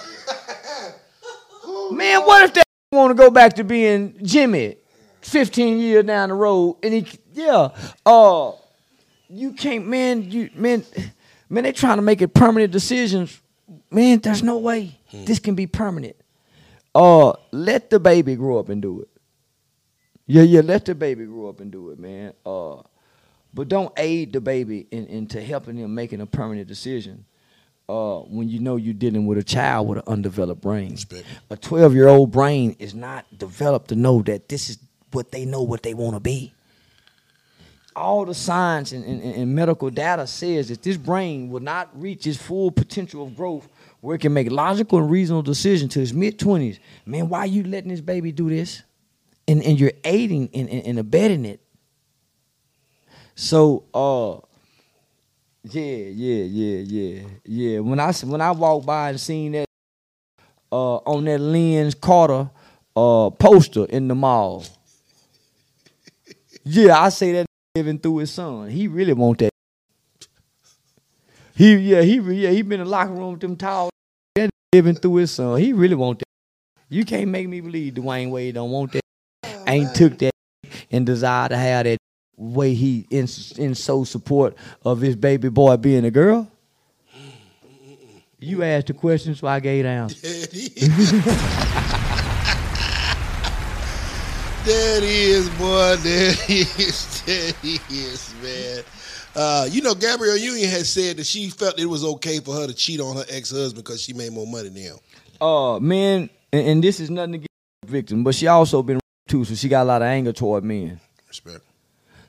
Man, 1.93 2.23
what 2.23 2.45
if 2.45 2.55
they 2.55 2.63
want 2.91 3.11
to 3.11 3.15
go 3.15 3.31
back 3.31 3.55
to 3.55 3.65
being 3.65 4.19
Jimmy 4.23 4.77
15 5.21 5.79
years 5.79 6.05
down 6.05 6.29
the 6.29 6.35
road? 6.35 6.79
And 6.83 6.95
he, 6.95 7.07
yeah, 7.33 7.69
uh, 8.05 8.53
you 9.29 9.53
can't, 9.53 9.87
man, 9.87 10.31
you, 10.31 10.51
man, 10.55 10.85
man, 11.49 11.65
they 11.65 11.73
trying 11.73 11.97
to 11.97 12.03
make 12.03 12.23
it 12.23 12.35
permanent 12.35 12.73
decisions. 12.73 13.41
Man, 13.91 14.19
there's 14.21 14.43
no 14.43 14.59
way 14.59 14.99
this 15.13 15.39
can 15.39 15.55
be 15.55 15.67
permanent. 15.67 16.17
Uh, 16.95 17.33
let 17.51 17.91
the 17.91 17.99
baby 17.99 18.37
grow 18.37 18.59
up 18.59 18.69
and 18.69 18.83
do 18.83 19.01
it. 19.01 19.09
Yeah, 20.27 20.43
yeah, 20.43 20.61
let 20.61 20.85
the 20.85 20.95
baby 20.95 21.25
grow 21.27 21.49
up 21.49 21.61
and 21.61 21.71
do 21.71 21.91
it, 21.91 21.99
man. 21.99 22.33
Uh, 22.45 22.83
but 23.55 23.69
don't 23.69 23.93
aid 23.97 24.33
the 24.33 24.41
baby 24.41 24.87
in, 24.91 25.07
into 25.07 25.43
helping 25.43 25.77
him 25.77 25.95
making 25.95 26.21
a 26.21 26.27
permanent 26.27 26.69
decision. 26.69 27.25
Uh, 27.93 28.21
when 28.21 28.49
you 28.49 28.59
know 28.59 28.77
you're 28.77 28.95
dealing 28.95 29.27
with 29.27 29.37
a 29.37 29.43
child 29.43 29.87
with 29.87 29.99
an 29.99 30.05
undeveloped 30.07 30.63
brain, 30.63 30.93
Respect. 30.93 31.27
a 31.51 31.57
12 31.59 31.95
year 31.95 32.09
old 32.09 32.31
brain 32.33 32.75
is 32.79 32.95
not 32.95 33.27
developed 33.37 33.89
to 33.89 33.95
know 33.95 34.23
that 34.23 34.49
this 34.49 34.71
is 34.71 34.79
what 35.11 35.31
they 35.31 35.45
know 35.45 35.61
what 35.63 35.83
they 35.83 35.93
want 35.93 36.15
to 36.17 36.21
be. 36.21 36.55
all 37.95 38.25
the 38.25 38.33
science 38.33 38.93
and, 38.93 39.05
and, 39.05 39.23
and 39.23 39.55
medical 39.55 39.91
data 39.91 40.27
says 40.27 40.69
that 40.69 40.83
this 40.83 40.97
brain 40.97 41.51
will 41.51 41.61
not 41.61 41.91
reach 42.01 42.27
its 42.27 42.39
full 42.39 42.71
potential 42.71 43.25
of 43.27 43.37
growth 43.37 43.69
where 44.01 44.17
it 44.17 44.21
can 44.21 44.33
make 44.33 44.51
logical 44.51 44.99
and 44.99 45.11
reasonable 45.11 45.43
decisions 45.43 45.93
to 45.93 46.01
its 46.01 46.15
mid 46.15 46.39
20s. 46.39 46.79
Man, 47.05 47.29
why 47.29 47.41
are 47.41 47.47
you 47.47 47.63
letting 47.63 47.91
this 47.91 48.01
baby 48.01 48.33
do 48.33 48.49
this? 48.49 48.83
And, 49.47 49.63
and 49.63 49.79
you're 49.79 49.93
aiding 50.05 50.49
and, 50.55 50.67
and, 50.71 50.87
and 50.87 50.99
abetting 50.99 51.45
it. 51.45 51.61
So, 53.35 53.85
uh, 53.93 54.39
yeah, 55.65 55.83
yeah, 55.83 56.45
yeah, 56.45 56.79
yeah, 56.79 57.23
yeah. 57.45 57.79
When 57.79 58.01
I 58.01 58.13
when 58.13 58.41
I 58.41 58.51
walked 58.51 58.87
by 58.87 59.11
and 59.11 59.21
seen 59.21 59.53
that 59.53 59.67
uh, 60.73 60.97
on 60.97 61.25
that 61.27 61.39
Lens 61.41 61.95
Carter 61.95 62.51
uh, 62.97 63.31
poster 63.31 63.85
in 63.85 64.09
the 64.09 64.15
mall, 64.15 64.65
yeah, 66.65 66.99
I 66.99 67.11
say 67.11 67.33
that 67.33 67.47
living 67.77 67.99
through 67.99 68.19
his 68.19 68.33
son. 68.33 68.71
He 68.71 68.89
really 68.89 69.13
want 69.13 69.39
that. 69.39 69.51
He 71.55 71.77
yeah 71.77 72.03
he 72.03 72.17
yeah 72.17 72.51
he 72.51 72.63
been 72.63 72.81
in 72.81 72.87
the 72.87 72.91
locker 72.91 73.13
room 73.13 73.33
with 73.33 73.41
them 73.41 73.57
tall. 73.57 73.91
That 74.35 74.51
living 74.75 74.97
through 74.97 75.17
his 75.17 75.31
son. 75.31 75.61
He 75.61 75.73
really 75.73 75.95
want 75.95 76.19
that. 76.19 76.25
You 76.89 77.05
can't 77.05 77.29
make 77.29 77.49
me 77.49 77.61
believe 77.61 77.95
Dwyane 77.95 78.31
Wade 78.31 78.55
don't 78.55 78.71
want 78.71 78.93
that. 78.93 79.03
Ain't 79.67 79.95
took 79.95 80.19
that 80.19 80.33
and 80.91 81.07
desire 81.07 81.49
to 81.49 81.57
have 81.57 81.85
that 81.85 81.99
way 82.43 82.75
he 82.75 83.07
in 83.11 83.29
in 83.57 83.75
so 83.75 84.05
support 84.05 84.57
of 84.85 85.01
his 85.01 85.17
baby 85.17 85.49
boy 85.49 85.77
being 85.77 86.05
a 86.05 86.11
girl. 86.11 86.49
You 88.39 88.65
asked 88.65 88.89
the 88.89 88.95
question, 88.95 89.37
so 89.37 89.47
I 89.47 89.61
gave 89.61 89.85
down. 89.85 90.11
There 94.65 95.01
he 95.01 95.23
is, 95.25 95.49
boy. 95.51 95.97
There 95.97 96.33
he 96.35 96.61
is. 96.61 97.23
There 97.23 97.53
is, 97.91 98.33
man. 98.41 98.85
Uh, 99.35 99.67
you 99.69 99.83
know, 99.83 99.93
Gabrielle 99.93 100.37
Union 100.37 100.69
had 100.69 100.87
said 100.87 101.17
that 101.17 101.27
she 101.27 101.51
felt 101.51 101.81
it 101.81 101.87
was 101.87 102.05
okay 102.05 102.39
for 102.39 102.55
her 102.55 102.69
to 102.69 102.75
cheat 102.75 103.01
on 103.01 103.17
her 103.17 103.25
ex 103.29 103.51
husband 103.51 103.85
because 103.85 104.01
she 104.01 104.13
made 104.13 104.33
more 104.33 104.47
money 104.47 104.69
than 104.69 104.77
him. 104.77 104.97
Uh, 105.41 105.81
men, 105.81 106.31
and, 106.53 106.67
and 106.69 106.85
this 106.85 107.01
is 107.01 107.11
nothing 107.11 107.33
to 107.33 107.39
get 107.39 107.49
victim, 107.87 108.23
but 108.23 108.37
she 108.37 108.47
also 108.47 108.85
been 108.85 109.01
too, 109.27 109.45
so 109.45 109.55
she 109.57 109.69
got 109.69 109.83
a 109.83 109.85
lot 109.85 110.01
of 110.01 110.07
anger 110.07 110.33
toward 110.33 110.63
men. 110.63 111.01
Respect. 111.27 111.65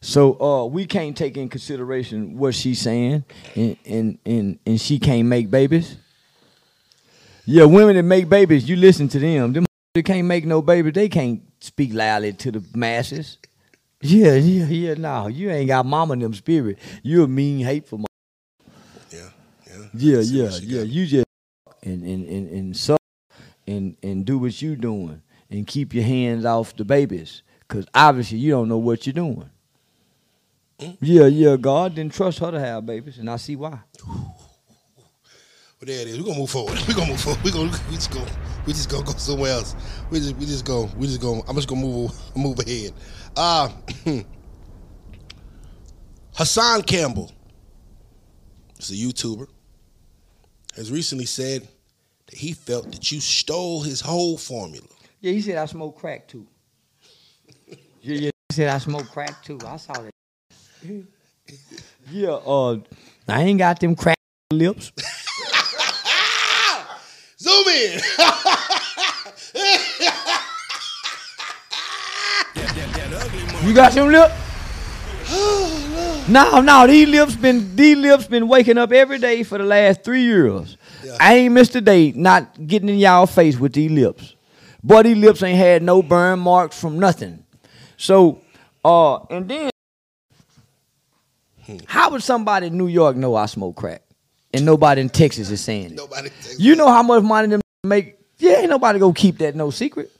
So 0.04 0.38
uh, 0.42 0.66
we 0.66 0.86
can't 0.86 1.16
take 1.16 1.38
in 1.38 1.48
consideration 1.48 2.38
what 2.38 2.56
she's 2.56 2.82
saying, 2.82 3.24
and 3.56 3.78
and 3.86 4.20
and, 4.26 4.60
and 4.66 4.80
she 4.80 5.00
can't 5.00 5.30
make 5.30 5.50
babies. 5.50 5.96
Yeah, 7.46 7.64
women 7.64 7.96
that 7.96 8.04
make 8.04 8.28
babies, 8.28 8.68
you 8.68 8.76
listen 8.76 9.08
to 9.08 9.20
them. 9.20 9.54
Them 9.54 9.66
that 9.94 10.04
can't 10.04 10.28
make 10.28 10.46
no 10.46 10.62
baby, 10.62 10.92
they 10.92 11.08
can't 11.08 11.42
speak 11.62 11.94
loudly 11.94 12.34
to 12.34 12.52
the 12.52 12.62
masses. 12.76 13.38
Yeah, 14.02 14.34
yeah, 14.34 14.66
yeah. 14.66 14.94
No, 14.96 15.28
you 15.28 15.50
ain't 15.50 15.70
got 15.70 15.86
mama 15.86 16.14
in 16.14 16.20
them 16.20 16.34
spirit. 16.34 16.80
You 17.02 17.24
a 17.24 17.28
mean, 17.30 17.64
hateful. 17.64 18.00
Mama. 18.00 18.08
Yeah, 19.10 19.30
yeah. 19.66 19.86
Yeah, 19.94 20.20
yeah, 20.20 20.50
yeah. 20.62 20.80
got. 20.80 20.88
You 20.90 21.06
just 21.06 21.28
and 21.84 22.04
and 22.04 22.28
and 22.28 22.50
and 22.50 22.76
suck 22.76 23.00
and 23.66 23.96
and 24.04 24.26
do 24.26 24.38
what 24.38 24.62
you 24.62 24.76
doing 24.76 25.22
and 25.50 25.66
keep 25.66 25.94
your 25.94 26.04
hands 26.04 26.44
off 26.44 26.76
the 26.76 26.84
babies, 26.84 27.42
cause 27.70 27.86
obviously 27.96 28.40
you 28.40 28.52
don't 28.52 28.68
know 28.68 28.78
what 28.80 29.08
you're 29.08 29.14
doing. 29.14 29.50
Mm. 30.84 30.98
Yeah, 31.02 31.26
yeah. 31.28 31.56
God 31.56 31.96
didn't 31.96 32.14
trust 32.14 32.40
her 32.40 32.52
to 32.52 32.60
have 32.60 32.86
babies, 32.86 33.18
and 33.18 33.30
I 33.30 33.38
see 33.38 33.56
why. 33.56 33.80
But 35.80 35.88
there 35.88 36.02
it 36.02 36.08
is. 36.08 36.18
We're 36.18 36.26
gonna 36.26 36.40
move 36.40 36.50
forward. 36.50 36.80
We're 36.88 36.94
gonna 36.94 37.12
move 37.12 37.22
forward. 37.22 37.44
We're 37.44 37.52
gonna 37.52 37.72
we 37.90 37.96
just 37.96 38.12
go 38.12 38.26
we 38.66 38.74
just 38.74 38.90
gonna 38.90 39.04
go 39.06 39.12
somewhere 39.14 39.52
else. 39.52 39.76
We 40.10 40.20
just 40.20 40.36
we 40.38 40.46
just 40.46 40.66
go 40.66 40.90
we 40.98 41.08
just 41.08 41.22
go 41.22 41.44
I'm 41.48 41.56
just 41.56 41.68
gonna 41.68 41.82
move 41.82 42.12
move 42.36 42.60
ahead. 42.60 42.94
Uh 43.36 43.70
Hassan 46.36 46.82
Campbell, 46.84 47.32
is 48.80 48.90
a 48.90 48.94
YouTuber, 48.94 49.48
has 50.76 50.92
recently 50.92 51.26
said 51.26 51.68
that 52.28 52.36
he 52.36 52.54
felt 52.54 52.92
that 52.92 53.12
you 53.12 53.20
stole 53.20 53.82
his 53.82 54.02
whole 54.02 54.38
formula. 54.38 54.88
Yeah, 55.22 55.34
he 55.34 55.42
said 55.42 55.58
I 55.58 55.66
smoke 55.66 55.98
crack 56.00 56.28
too. 56.28 56.48
yeah, 57.68 57.76
yeah. 58.02 58.32
He 58.50 58.56
said 58.56 58.70
I 58.70 58.78
smoke 58.80 59.10
crack 59.12 59.44
too. 59.44 59.60
I 59.66 59.78
saw 59.78 59.94
that. 59.94 60.13
yeah, 62.12 62.30
uh, 62.30 62.78
I 63.28 63.44
ain't 63.44 63.60
got 63.60 63.80
them 63.80 63.96
crack 63.96 64.18
lips. 64.52 64.92
Zoom 67.40 67.68
in. 67.68 68.00
You 73.64 73.74
got 73.74 73.94
them 73.94 74.12
lips? 74.12 74.34
no, 76.28 76.60
no, 76.60 76.86
these 76.86 77.08
lips 77.08 77.34
been 77.34 77.74
these 77.78 77.96
lips 77.96 78.28
been 78.28 78.50
waking 78.50 78.78
up 78.78 78.92
every 78.92 79.20
day 79.20 79.44
for 79.44 79.58
the 79.58 79.64
last 79.64 80.04
three 80.04 80.24
years. 80.24 80.76
Yeah. 81.02 81.16
I 81.18 81.36
ain't 81.36 81.54
missed 81.54 81.74
a 81.78 81.80
day 81.80 82.12
not 82.12 82.68
getting 82.68 82.90
in 82.90 82.98
y'all 82.98 83.26
face 83.26 83.58
with 83.58 83.72
these 83.72 83.90
lips. 83.90 84.36
Boy, 84.84 85.04
these 85.04 85.16
lips 85.16 85.42
ain't 85.44 85.58
had 85.58 85.82
no 85.82 86.04
burn 86.04 86.40
marks 86.40 86.78
from 86.78 87.00
nothing. 87.00 87.46
So, 87.96 88.42
uh, 88.84 89.20
and 89.30 89.48
then 89.48 89.70
how 91.86 92.12
would 92.12 92.24
somebody 92.24 92.68
in 92.68 92.78
New 92.78 92.88
York 92.88 93.16
know 93.16 93.36
I 93.36 93.46
smoke 93.46 93.76
crack? 93.76 94.02
And 94.54 94.66
nobody 94.66 95.02
in 95.02 95.10
Texas 95.10 95.50
is 95.50 95.62
saying 95.62 95.92
it. 95.92 95.92
Nobody 95.94 96.30
You 96.58 96.76
know 96.76 96.90
how 96.90 97.02
much 97.02 97.24
money 97.24 97.48
them 97.48 97.62
make? 97.84 98.18
Yeah, 98.38 98.60
ain't 98.60 98.70
nobody 98.70 99.00
gonna 99.00 99.14
keep 99.14 99.40
that 99.40 99.56
no 99.56 99.72
secret. 99.72 100.12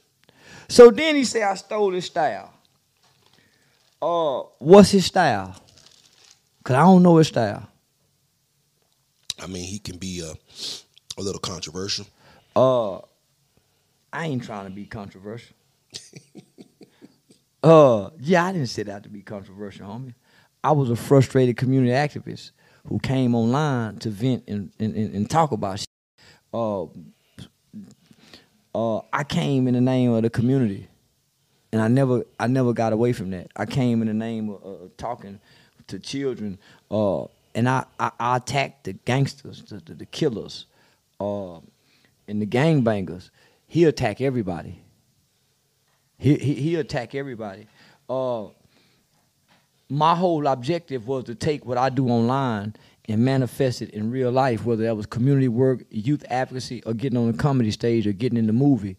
So 0.68 0.90
then 0.90 1.14
he 1.14 1.24
say 1.24 1.42
I 1.42 1.54
stole 1.54 1.92
his 1.92 2.06
style. 2.06 2.52
Uh, 4.02 4.42
what's 4.58 4.90
his 4.90 5.06
style? 5.06 5.54
Cause 6.64 6.76
I 6.76 6.80
don't 6.80 7.02
know 7.02 7.16
his 7.18 7.28
style. 7.28 7.68
I 9.40 9.46
mean, 9.46 9.64
he 9.66 9.78
can 9.78 9.98
be 9.98 10.22
uh, 10.22 10.34
a 11.18 11.22
little 11.22 11.40
controversial. 11.40 12.06
Uh, 12.56 12.96
I 14.12 14.26
ain't 14.26 14.44
trying 14.44 14.64
to 14.64 14.70
be 14.70 14.86
controversial. 14.86 15.54
uh, 17.62 18.10
yeah, 18.20 18.46
I 18.46 18.52
didn't 18.52 18.68
set 18.68 18.88
out 18.88 19.02
to 19.02 19.08
be 19.08 19.22
controversial, 19.22 19.86
homie. 19.88 20.14
I 20.64 20.72
was 20.72 20.88
a 20.88 20.96
frustrated 20.96 21.58
community 21.58 21.92
activist 21.92 22.52
who 22.88 22.98
came 22.98 23.34
online 23.34 23.98
to 23.98 24.08
vent 24.08 24.44
and, 24.48 24.72
and, 24.78 24.94
and, 24.96 25.28
talk 25.30 25.52
about 25.52 25.78
shit. 25.78 25.88
Uh, 26.54 26.84
uh, 28.74 29.02
I 29.12 29.24
came 29.24 29.68
in 29.68 29.74
the 29.74 29.80
name 29.82 30.12
of 30.12 30.22
the 30.22 30.30
community, 30.30 30.88
and 31.70 31.82
I 31.82 31.88
never, 31.88 32.24
I 32.40 32.46
never 32.46 32.72
got 32.72 32.94
away 32.94 33.12
from 33.12 33.30
that. 33.30 33.48
I 33.54 33.66
came 33.66 34.00
in 34.00 34.08
the 34.08 34.14
name 34.14 34.48
of 34.48 34.64
uh, 34.64 34.88
talking 34.96 35.38
to 35.86 35.98
children, 35.98 36.58
uh, 36.90 37.24
and 37.54 37.68
I, 37.68 37.84
I, 38.00 38.10
I 38.18 38.36
attacked 38.38 38.84
the 38.84 38.94
gangsters, 38.94 39.62
the, 39.64 39.76
the, 39.76 39.94
the 39.94 40.06
killers, 40.06 40.64
uh, 41.20 41.56
and 42.26 42.40
the 42.40 42.46
gangbangers. 42.46 43.28
He 43.66 43.84
attack 43.84 44.22
everybody. 44.22 44.80
He 46.18 46.36
he, 46.36 46.54
he 46.54 46.76
attack 46.76 47.14
everybody. 47.14 47.66
My 49.94 50.16
whole 50.16 50.48
objective 50.48 51.06
was 51.06 51.24
to 51.24 51.36
take 51.36 51.64
what 51.64 51.78
I 51.78 51.88
do 51.88 52.08
online 52.08 52.74
and 53.08 53.24
manifest 53.24 53.80
it 53.80 53.90
in 53.90 54.10
real 54.10 54.32
life, 54.32 54.64
whether 54.64 54.82
that 54.82 54.96
was 54.96 55.06
community 55.06 55.46
work, 55.46 55.84
youth 55.90 56.24
advocacy, 56.30 56.82
or 56.84 56.94
getting 56.94 57.16
on 57.16 57.30
the 57.30 57.38
comedy 57.38 57.70
stage 57.70 58.04
or 58.04 58.12
getting 58.12 58.36
in 58.36 58.48
the 58.48 58.52
movie. 58.52 58.96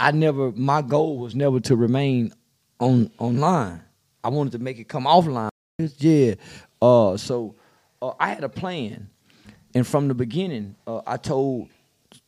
I 0.00 0.12
never 0.12 0.52
my 0.52 0.80
goal 0.80 1.18
was 1.18 1.34
never 1.34 1.60
to 1.60 1.76
remain 1.76 2.32
on 2.80 3.10
online. 3.18 3.82
I 4.24 4.30
wanted 4.30 4.52
to 4.52 4.58
make 4.58 4.78
it 4.78 4.88
come 4.88 5.04
offline. 5.04 5.50
Yeah. 5.98 6.34
Uh 6.80 7.18
so 7.18 7.56
uh, 8.00 8.12
I 8.18 8.30
had 8.30 8.42
a 8.42 8.48
plan. 8.48 9.10
And 9.74 9.86
from 9.86 10.08
the 10.08 10.14
beginning, 10.14 10.76
uh, 10.86 11.02
I 11.06 11.18
told 11.18 11.68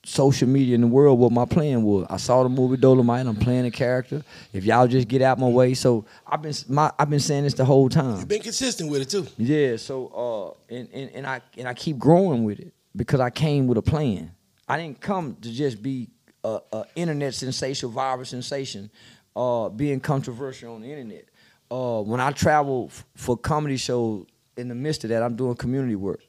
social 0.04 0.48
media 0.48 0.74
in 0.74 0.80
the 0.80 0.86
world 0.86 1.18
what 1.18 1.30
my 1.30 1.44
plan 1.44 1.82
was. 1.82 2.06
I 2.08 2.16
saw 2.16 2.42
the 2.42 2.48
movie 2.48 2.76
Dolomite. 2.78 3.26
I'm 3.26 3.36
playing 3.36 3.66
a 3.66 3.70
character. 3.70 4.22
If 4.52 4.64
y'all 4.64 4.86
just 4.86 5.08
get 5.08 5.20
out 5.20 5.38
my 5.38 5.48
way, 5.48 5.74
so 5.74 6.06
I've 6.26 6.40
been 6.40 6.54
my 6.68 6.90
I've 6.98 7.10
been 7.10 7.20
saying 7.20 7.44
this 7.44 7.54
the 7.54 7.64
whole 7.64 7.88
time. 7.88 8.16
You've 8.18 8.28
been 8.28 8.40
consistent 8.42 8.90
with 8.90 9.02
it 9.02 9.10
too. 9.10 9.26
Yeah, 9.36 9.76
so 9.76 10.56
uh 10.70 10.74
and, 10.74 10.88
and, 10.92 11.10
and 11.10 11.26
I 11.26 11.40
and 11.58 11.68
I 11.68 11.74
keep 11.74 11.98
growing 11.98 12.44
with 12.44 12.60
it 12.60 12.72
because 12.96 13.20
I 13.20 13.30
came 13.30 13.66
with 13.66 13.76
a 13.78 13.82
plan. 13.82 14.32
I 14.68 14.78
didn't 14.78 15.00
come 15.00 15.36
to 15.42 15.50
just 15.52 15.82
be 15.82 16.08
a, 16.44 16.60
a 16.72 16.84
internet 16.96 17.34
sensation, 17.34 17.90
viral 17.90 18.26
sensation, 18.26 18.90
uh 19.36 19.68
being 19.68 20.00
controversial 20.00 20.74
on 20.76 20.80
the 20.80 20.88
internet. 20.90 21.26
Uh 21.70 22.00
when 22.00 22.20
I 22.20 22.30
travel 22.32 22.86
f- 22.90 23.04
for 23.16 23.36
comedy 23.36 23.76
shows 23.76 24.26
in 24.56 24.68
the 24.68 24.74
midst 24.74 25.04
of 25.04 25.10
that 25.10 25.22
I'm 25.22 25.36
doing 25.36 25.56
community 25.56 25.94
work. 25.96 26.20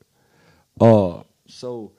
Uh 0.80 1.24
so 1.48 1.94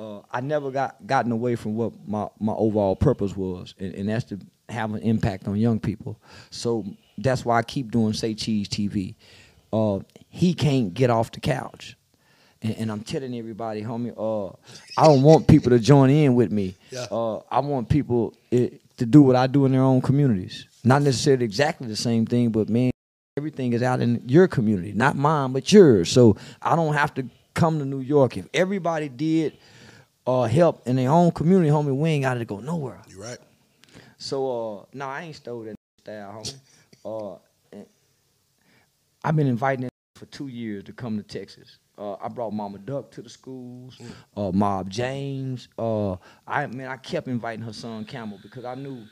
uh, 0.00 0.22
I 0.32 0.40
never 0.40 0.70
got 0.70 1.06
gotten 1.06 1.30
away 1.30 1.56
from 1.56 1.76
what 1.76 1.92
my, 2.08 2.28
my 2.38 2.54
overall 2.54 2.96
purpose 2.96 3.36
was, 3.36 3.74
and, 3.78 3.94
and 3.94 4.08
that's 4.08 4.24
to 4.26 4.38
have 4.70 4.94
an 4.94 5.02
impact 5.02 5.46
on 5.46 5.56
young 5.56 5.78
people. 5.78 6.18
So 6.50 6.86
that's 7.18 7.44
why 7.44 7.58
I 7.58 7.62
keep 7.62 7.90
doing 7.90 8.14
Say 8.14 8.34
Cheese 8.34 8.68
TV. 8.68 9.14
Uh, 9.72 10.00
he 10.30 10.54
can't 10.54 10.94
get 10.94 11.10
off 11.10 11.30
the 11.32 11.40
couch, 11.40 11.96
and, 12.62 12.74
and 12.76 12.90
I'm 12.90 13.02
telling 13.02 13.36
everybody, 13.36 13.82
homie, 13.82 14.14
uh, 14.16 14.56
I 14.96 15.06
don't 15.06 15.22
want 15.22 15.46
people 15.46 15.70
to 15.70 15.78
join 15.78 16.08
in 16.08 16.34
with 16.34 16.50
me. 16.50 16.76
Yeah. 16.90 17.06
Uh, 17.10 17.42
I 17.50 17.60
want 17.60 17.90
people 17.90 18.34
eh, 18.52 18.70
to 18.96 19.06
do 19.06 19.20
what 19.20 19.36
I 19.36 19.46
do 19.48 19.66
in 19.66 19.72
their 19.72 19.82
own 19.82 20.00
communities. 20.00 20.66
Not 20.82 21.02
necessarily 21.02 21.44
exactly 21.44 21.88
the 21.88 21.96
same 21.96 22.24
thing, 22.24 22.50
but 22.50 22.70
man, 22.70 22.90
everything 23.36 23.74
is 23.74 23.82
out 23.82 24.00
in 24.00 24.22
your 24.26 24.48
community, 24.48 24.92
not 24.92 25.14
mine, 25.14 25.52
but 25.52 25.70
yours. 25.70 26.10
So 26.10 26.38
I 26.62 26.74
don't 26.74 26.94
have 26.94 27.12
to 27.14 27.26
come 27.52 27.78
to 27.80 27.84
New 27.84 28.00
York. 28.00 28.38
If 28.38 28.46
everybody 28.54 29.10
did 29.10 29.58
uh, 30.26 30.44
help 30.44 30.86
in 30.86 30.96
their 30.96 31.10
own 31.10 31.30
community, 31.32 31.70
homie, 31.70 31.94
we 31.96 32.10
ain't 32.10 32.24
got 32.24 32.34
to 32.34 32.44
go 32.44 32.60
nowhere. 32.60 33.00
You 33.08 33.22
right? 33.22 33.38
So 34.18 34.82
uh 34.82 34.84
no, 34.92 35.06
I 35.06 35.22
ain't 35.22 35.36
stole 35.36 35.62
that 35.62 35.76
style, 35.98 36.42
homie. 36.42 36.56
Uh 37.02 37.38
I've 39.24 39.36
been 39.36 39.46
inviting 39.46 39.82
them 39.82 39.90
for 40.14 40.26
two 40.26 40.48
years 40.48 40.84
to 40.84 40.92
come 40.92 41.16
to 41.16 41.22
Texas. 41.22 41.78
Uh, 41.98 42.14
I 42.14 42.28
brought 42.28 42.52
Mama 42.52 42.78
Duck 42.78 43.10
to 43.12 43.22
the 43.22 43.28
schools, 43.28 44.00
uh, 44.36 44.50
Mob 44.52 44.88
James. 44.88 45.68
Uh, 45.78 46.16
I 46.46 46.66
man, 46.66 46.88
I 46.88 46.96
kept 46.96 47.28
inviting 47.28 47.62
Hassan 47.62 48.06
Campbell 48.06 48.38
because 48.42 48.64
I 48.64 48.74
knew 48.74 49.04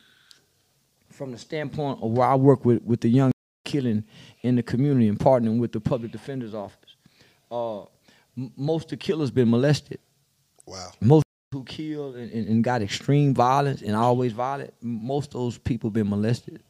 from 1.10 1.32
the 1.32 1.38
standpoint 1.38 2.02
of 2.02 2.12
where 2.12 2.26
I 2.26 2.34
work 2.34 2.64
with 2.64 2.82
with 2.82 3.00
the 3.02 3.08
young 3.08 3.32
killing 3.64 4.04
in 4.42 4.56
the 4.56 4.62
community 4.62 5.08
and 5.08 5.18
partnering 5.18 5.58
with 5.58 5.72
the 5.72 5.80
public 5.80 6.12
defender's 6.12 6.54
office. 6.54 6.96
Uh, 7.50 7.80
m- 8.36 8.52
most 8.56 8.84
of 8.84 8.90
the 8.90 8.96
killers 8.96 9.30
been 9.30 9.50
molested 9.50 9.98
Wow. 10.68 10.92
most 11.00 11.24
who 11.52 11.64
killed 11.64 12.16
and, 12.16 12.30
and, 12.30 12.46
and 12.48 12.62
got 12.64 12.82
extreme 12.82 13.32
violence 13.34 13.80
and 13.82 13.96
always 13.96 14.32
violent, 14.32 14.74
most 14.82 15.28
of 15.34 15.40
those 15.40 15.56
people 15.58 15.90
been 15.90 16.08
molested. 16.10 16.62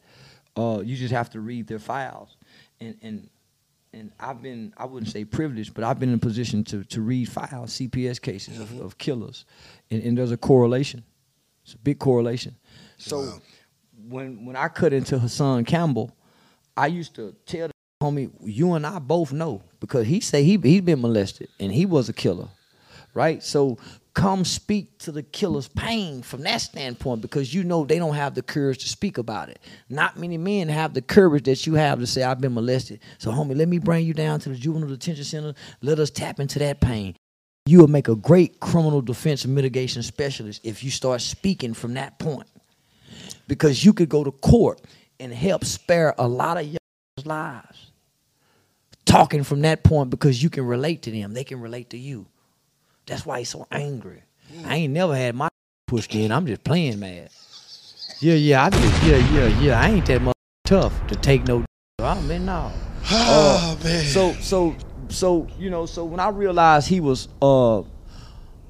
Uh, 0.56 0.80
you 0.84 0.96
just 0.96 1.12
have 1.12 1.30
to 1.30 1.40
read 1.40 1.66
their 1.66 1.78
files, 1.80 2.36
and 2.80 2.96
and 3.02 3.28
and 3.92 4.12
I've 4.20 4.40
been 4.42 4.72
I 4.76 4.84
wouldn't 4.86 5.10
say 5.10 5.24
privileged, 5.24 5.74
but 5.74 5.82
I've 5.84 5.98
been 5.98 6.10
in 6.10 6.14
a 6.16 6.18
position 6.18 6.62
to 6.64 6.84
to 6.84 7.00
read 7.00 7.28
files, 7.28 7.72
CPS 7.78 8.20
cases 8.20 8.58
of, 8.60 8.80
of 8.80 8.98
killers, 8.98 9.44
and, 9.90 10.02
and 10.02 10.16
there's 10.18 10.32
a 10.32 10.36
correlation. 10.36 11.02
It's 11.64 11.74
a 11.74 11.78
big 11.78 11.98
correlation. 11.98 12.54
So 12.98 13.18
Wow. 13.20 13.40
when 14.08 14.46
when 14.46 14.56
I 14.56 14.68
cut 14.68 14.92
into 14.92 15.18
Hassan 15.18 15.64
Campbell, 15.64 16.16
I 16.76 16.86
used 16.86 17.14
to 17.16 17.34
tell 17.46 17.68
the 17.68 17.74
homie, 18.02 18.30
you 18.42 18.72
and 18.74 18.86
I 18.86 18.98
both 19.00 19.32
know 19.32 19.62
because 19.80 20.06
he 20.06 20.20
say 20.20 20.42
he 20.44 20.56
he 20.56 20.80
been 20.80 21.00
molested 21.00 21.48
and 21.60 21.72
he 21.72 21.84
was 21.86 22.08
a 22.08 22.12
killer, 22.12 22.48
right? 23.18 23.42
So 23.42 23.78
come 24.14 24.44
speak 24.44 24.96
to 24.98 25.12
the 25.12 25.24
killer's 25.24 25.66
pain 25.66 26.22
from 26.22 26.42
that 26.42 26.58
standpoint 26.58 27.20
because 27.20 27.52
you 27.52 27.64
know 27.64 27.84
they 27.84 27.98
don't 27.98 28.14
have 28.14 28.34
the 28.34 28.42
courage 28.42 28.78
to 28.78 28.88
speak 28.88 29.18
about 29.18 29.48
it. 29.48 29.58
Not 29.88 30.16
many 30.16 30.38
men 30.38 30.68
have 30.68 30.94
the 30.94 31.02
courage 31.02 31.44
that 31.44 31.66
you 31.66 31.74
have 31.74 31.98
to 31.98 32.06
say 32.06 32.22
I've 32.22 32.40
been 32.40 32.54
molested. 32.54 33.00
So 33.18 33.32
homie, 33.32 33.56
let 33.56 33.68
me 33.68 33.78
bring 33.78 34.06
you 34.06 34.14
down 34.14 34.38
to 34.40 34.50
the 34.50 34.54
juvenile 34.54 34.88
detention 34.88 35.24
center. 35.24 35.54
Let 35.82 35.98
us 35.98 36.10
tap 36.10 36.38
into 36.38 36.60
that 36.60 36.80
pain. 36.80 37.16
You 37.66 37.80
will 37.80 37.88
make 37.88 38.06
a 38.06 38.14
great 38.14 38.60
criminal 38.60 39.02
defense 39.02 39.44
mitigation 39.44 40.02
specialist 40.04 40.64
if 40.64 40.84
you 40.84 40.90
start 40.90 41.20
speaking 41.20 41.74
from 41.74 41.94
that 41.94 42.18
point 42.20 42.48
because 43.48 43.84
you 43.84 43.92
could 43.92 44.08
go 44.08 44.22
to 44.22 44.30
court 44.30 44.80
and 45.18 45.34
help 45.34 45.64
spare 45.64 46.14
a 46.18 46.28
lot 46.28 46.56
of 46.56 46.66
young 46.66 46.78
lives. 47.24 47.90
Talking 49.04 49.42
from 49.42 49.62
that 49.62 49.82
point 49.82 50.10
because 50.10 50.40
you 50.40 50.50
can 50.50 50.64
relate 50.64 51.02
to 51.02 51.10
them, 51.10 51.34
they 51.34 51.44
can 51.44 51.60
relate 51.60 51.90
to 51.90 51.98
you. 51.98 52.26
That's 53.08 53.24
why 53.24 53.38
he's 53.40 53.48
so 53.48 53.66
angry. 53.70 54.22
I 54.66 54.76
ain't 54.76 54.92
never 54.92 55.16
had 55.16 55.34
my 55.34 55.48
pushed 55.86 56.14
in. 56.14 56.30
I'm 56.30 56.46
just 56.46 56.62
playing 56.62 57.00
mad. 57.00 57.30
Yeah, 58.20 58.34
yeah, 58.34 58.64
I 58.64 58.70
just 58.70 59.04
yeah, 59.04 59.16
yeah, 59.32 59.60
yeah. 59.60 59.80
I 59.80 59.88
ain't 59.88 60.06
that 60.06 60.20
much 60.20 60.34
tough 60.64 61.06
to 61.06 61.16
take 61.16 61.46
no. 61.46 61.64
I 62.00 62.20
mean, 62.22 62.44
no. 62.44 62.70
Oh 63.10 63.78
man. 63.82 64.04
So 64.04 64.34
so 64.34 64.76
so 65.08 65.48
you 65.58 65.70
know 65.70 65.86
so 65.86 66.04
when 66.04 66.20
I 66.20 66.28
realized 66.28 66.88
he 66.88 67.00
was 67.00 67.28
uh 67.40 67.82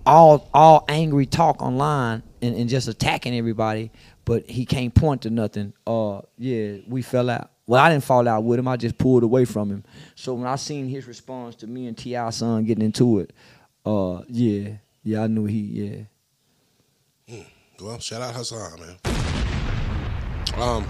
all 0.06 0.48
all 0.54 0.84
angry 0.88 1.26
talk 1.26 1.60
online 1.60 2.22
and, 2.40 2.54
and 2.54 2.68
just 2.68 2.86
attacking 2.86 3.34
everybody, 3.34 3.90
but 4.24 4.48
he 4.48 4.64
can't 4.64 4.94
point 4.94 5.22
to 5.22 5.30
nothing. 5.30 5.72
Uh 5.86 6.20
yeah, 6.36 6.76
we 6.86 7.02
fell 7.02 7.28
out. 7.28 7.50
Well, 7.66 7.82
I 7.82 7.90
didn't 7.90 8.04
fall 8.04 8.26
out 8.26 8.44
with 8.44 8.58
him. 8.58 8.68
I 8.68 8.76
just 8.78 8.96
pulled 8.96 9.24
away 9.24 9.44
from 9.44 9.70
him. 9.70 9.84
So 10.14 10.32
when 10.32 10.46
I 10.46 10.56
seen 10.56 10.88
his 10.88 11.06
response 11.06 11.54
to 11.56 11.66
me 11.66 11.86
and 11.86 11.98
T.I. 11.98 12.30
son 12.30 12.64
getting 12.64 12.82
into 12.82 13.18
it, 13.18 13.34
uh 13.86 14.22
yeah, 14.28 14.70
yeah, 15.02 15.22
I 15.22 15.26
knew 15.26 15.44
he 15.46 15.58
yeah. 17.28 17.34
Well, 17.80 17.98
shout 18.00 18.20
out 18.22 18.34
Hassan, 18.34 18.80
man. 18.80 18.96
Um, 20.60 20.84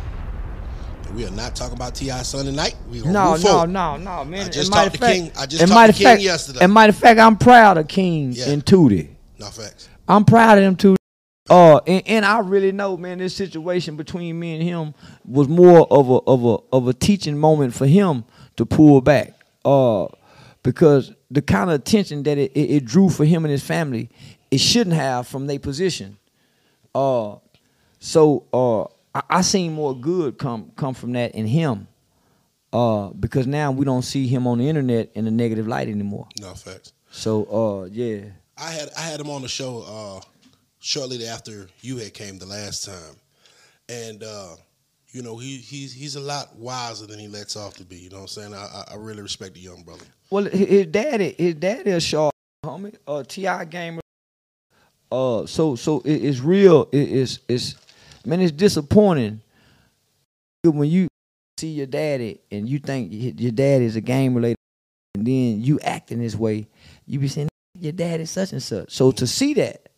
we 1.15 1.27
are 1.27 1.31
not 1.31 1.55
talking 1.55 1.75
about 1.75 1.95
T.I. 1.95 2.23
son 2.23 2.47
tonight. 2.47 2.77
We 2.91 3.01
gonna 3.01 3.13
No, 3.13 3.37
no, 3.37 3.65
no, 3.67 3.97
no, 3.99 4.25
man. 4.25 4.47
I 4.47 4.49
just 4.49 4.73
talked 4.73 4.95
to 4.95 4.99
fact- 4.99 5.13
King- 5.15 5.33
I 5.39 5.45
just 5.47 5.67
talked 5.69 5.87
to 5.93 5.93
King 5.99 6.07
fact- 6.07 6.23
yesterday. 6.23 6.61
And 6.63 6.73
matter 6.73 6.91
of 6.91 6.97
fact, 6.97 7.21
I'm 7.21 7.37
proud 7.37 7.77
of 7.77 7.89
King 7.89 8.33
Yeah. 8.33 8.49
and 8.51 8.65
Tootie. 8.65 9.11
No 9.39 9.47
facts. 9.47 9.89
I'm 10.09 10.25
proud 10.25 10.57
of 10.59 10.65
them 10.65 10.77
too. 10.77 10.97
Uh, 11.51 11.81
and, 11.87 12.03
and 12.07 12.25
I 12.25 12.39
really 12.41 12.73
know, 12.73 12.97
man, 12.97 13.19
this 13.19 13.35
situation 13.35 13.97
between 13.97 14.39
me 14.39 14.55
and 14.55 14.63
him 14.63 14.95
was 15.27 15.49
more 15.49 15.87
of 15.93 16.09
a 16.09 16.15
of 16.27 16.45
a 16.45 16.57
of 16.75 16.89
a 16.89 16.93
teaching 16.95 17.37
moment 17.39 17.75
for 17.75 17.87
him 17.87 18.25
to 18.57 18.65
pull 18.67 19.01
back. 19.03 19.35
Uh, 19.65 20.07
because 20.69 21.15
the 21.31 21.41
kind 21.41 21.71
of 21.71 21.77
attention 21.77 22.23
that 22.25 22.37
it, 22.37 22.53
it, 22.53 22.71
it 22.71 22.85
drew 22.85 23.09
for 23.09 23.25
him 23.25 23.43
and 23.47 23.51
his 23.51 23.65
family, 23.65 24.11
it 24.51 24.59
shouldn't 24.61 24.95
have 24.95 25.27
from 25.27 25.47
their 25.47 25.59
position. 25.59 26.19
Uh, 26.95 27.37
so 28.01 28.45
uh, 28.53 28.83
I, 29.15 29.39
I 29.39 29.41
seen 29.41 29.73
more 29.73 29.97
good 29.97 30.37
come 30.37 30.71
come 30.77 30.93
from 30.93 31.13
that 31.13 31.35
in 31.35 31.47
him. 31.47 31.89
Uh, 32.71 33.09
because 33.19 33.47
now 33.47 33.73
we 33.73 33.87
don't 33.87 34.03
see 34.03 34.27
him 34.27 34.47
on 34.47 34.59
the 34.59 34.69
internet 34.69 35.11
in 35.15 35.27
a 35.27 35.31
negative 35.31 35.67
light 35.67 35.89
anymore. 35.89 36.29
No 36.39 36.53
facts. 36.53 36.93
So 37.11 37.45
uh, 37.45 37.89
yeah. 37.91 38.25
I 38.59 38.71
had 38.71 38.91
I 38.95 39.01
had 39.01 39.21
him 39.21 39.31
on 39.31 39.41
the 39.41 39.49
show 39.49 39.85
uh, 39.89 40.21
shortly 40.81 41.25
after 41.25 41.71
you 41.81 41.97
had 41.97 42.13
came 42.13 42.39
the 42.39 42.45
last 42.45 42.85
time, 42.85 43.17
and 43.89 44.23
uh, 44.23 44.57
you 45.11 45.23
know 45.23 45.37
he 45.39 45.57
he's 45.59 45.93
he's 45.93 46.17
a 46.17 46.21
lot 46.21 46.57
wiser 46.57 47.07
than 47.07 47.19
he 47.19 47.29
lets 47.29 47.57
off 47.57 47.75
to 47.75 47.85
be. 47.85 47.97
You 47.97 48.11
know 48.11 48.17
what 48.17 48.23
I'm 48.23 48.29
saying? 48.29 48.55
I 48.55 48.85
I- 48.93 48.97
really 48.97 49.23
respect 49.23 49.55
the 49.55 49.61
young 49.61 49.83
brother. 49.83 50.05
Well, 50.31 50.45
his 50.45 50.87
daddy, 50.87 51.35
his 51.39 51.55
daddy 51.55 51.91
is 51.91 52.03
sharp, 52.03 52.35
homie. 52.65 52.95
Uh, 53.07 53.23
T.I. 53.27 53.65
gamer. 53.65 54.01
Uh, 55.11 55.47
so 55.47 55.75
so 55.77 56.01
it, 56.01 56.13
it's 56.25 56.41
real. 56.41 56.89
It, 56.93 56.99
it's 57.11 57.39
it's 57.49 57.75
man, 58.27 58.41
it's 58.41 58.53
disappointing 58.53 59.41
when 60.65 60.91
you 60.91 61.09
see 61.59 61.69
your 61.69 61.87
daddy 61.87 62.41
and 62.51 62.69
you 62.69 62.79
think 62.79 63.09
your 63.11 63.53
dad 63.53 63.81
is 63.81 63.97
a 63.97 64.03
game 64.03 64.35
related, 64.35 64.57
and 65.15 65.27
then 65.27 65.63
you 65.63 65.81
acting 65.81 66.19
this 66.21 66.35
way. 66.35 66.69
You 67.07 67.19
be 67.21 67.29
saying 67.29 67.49
your 67.81 67.93
dad 67.93 68.21
is 68.21 68.31
such 68.31 68.53
and 68.53 68.63
such. 68.63 68.93
So 68.93 69.11
to 69.13 69.27
see 69.27 69.55
that 69.55 69.89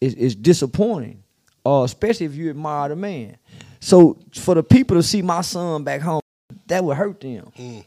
is 0.00 0.14
is 0.14 0.34
disappointing. 0.36 1.22
Uh, 1.64 1.84
especially 1.84 2.26
if 2.26 2.34
you 2.34 2.50
admire 2.50 2.88
the 2.88 2.96
man. 2.96 3.36
So 3.82 4.16
for 4.32 4.54
the 4.54 4.62
people 4.62 4.96
to 4.96 5.02
see 5.02 5.22
my 5.22 5.40
son 5.40 5.82
back 5.82 6.02
home, 6.02 6.20
that 6.68 6.84
would 6.84 6.96
hurt 6.96 7.20
them. 7.20 7.50
Mm. 7.58 7.84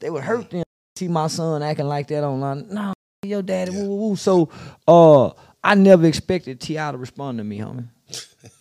They 0.00 0.10
would 0.10 0.24
hurt 0.24 0.50
them 0.50 0.64
see 0.96 1.06
my 1.06 1.28
son 1.28 1.62
acting 1.62 1.86
like 1.86 2.08
that 2.08 2.24
online. 2.24 2.66
No, 2.68 2.92
your 3.24 3.42
daddy, 3.42 3.70
woo, 3.70 3.86
woo, 3.86 4.08
woo. 4.08 4.16
So, 4.16 4.48
uh, 4.88 5.30
I 5.62 5.76
never 5.76 6.04
expected 6.04 6.60
T.I. 6.60 6.90
to 6.90 6.98
respond 6.98 7.38
to 7.38 7.44
me, 7.44 7.58
homie. 7.58 7.86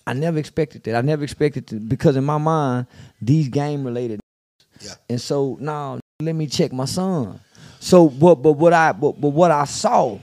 I 0.06 0.14
never 0.14 0.38
expected 0.38 0.84
that. 0.84 0.96
I 0.96 1.02
never 1.02 1.24
expected 1.24 1.66
to 1.68 1.80
because 1.80 2.16
in 2.16 2.24
my 2.24 2.38
mind, 2.38 2.86
these 3.20 3.50
game 3.50 3.84
related. 3.84 4.20
Yeah. 4.80 4.94
And 5.10 5.20
so 5.20 5.58
now 5.60 6.00
let 6.22 6.36
me 6.36 6.46
check 6.46 6.72
my 6.72 6.86
son. 6.86 7.40
So, 7.80 8.10
but 8.10 8.36
but 8.36 8.54
what 8.54 8.74
I 8.74 8.92
but, 8.92 9.20
but 9.20 9.30
what 9.30 9.50
I 9.50 9.66
saw, 9.66 10.20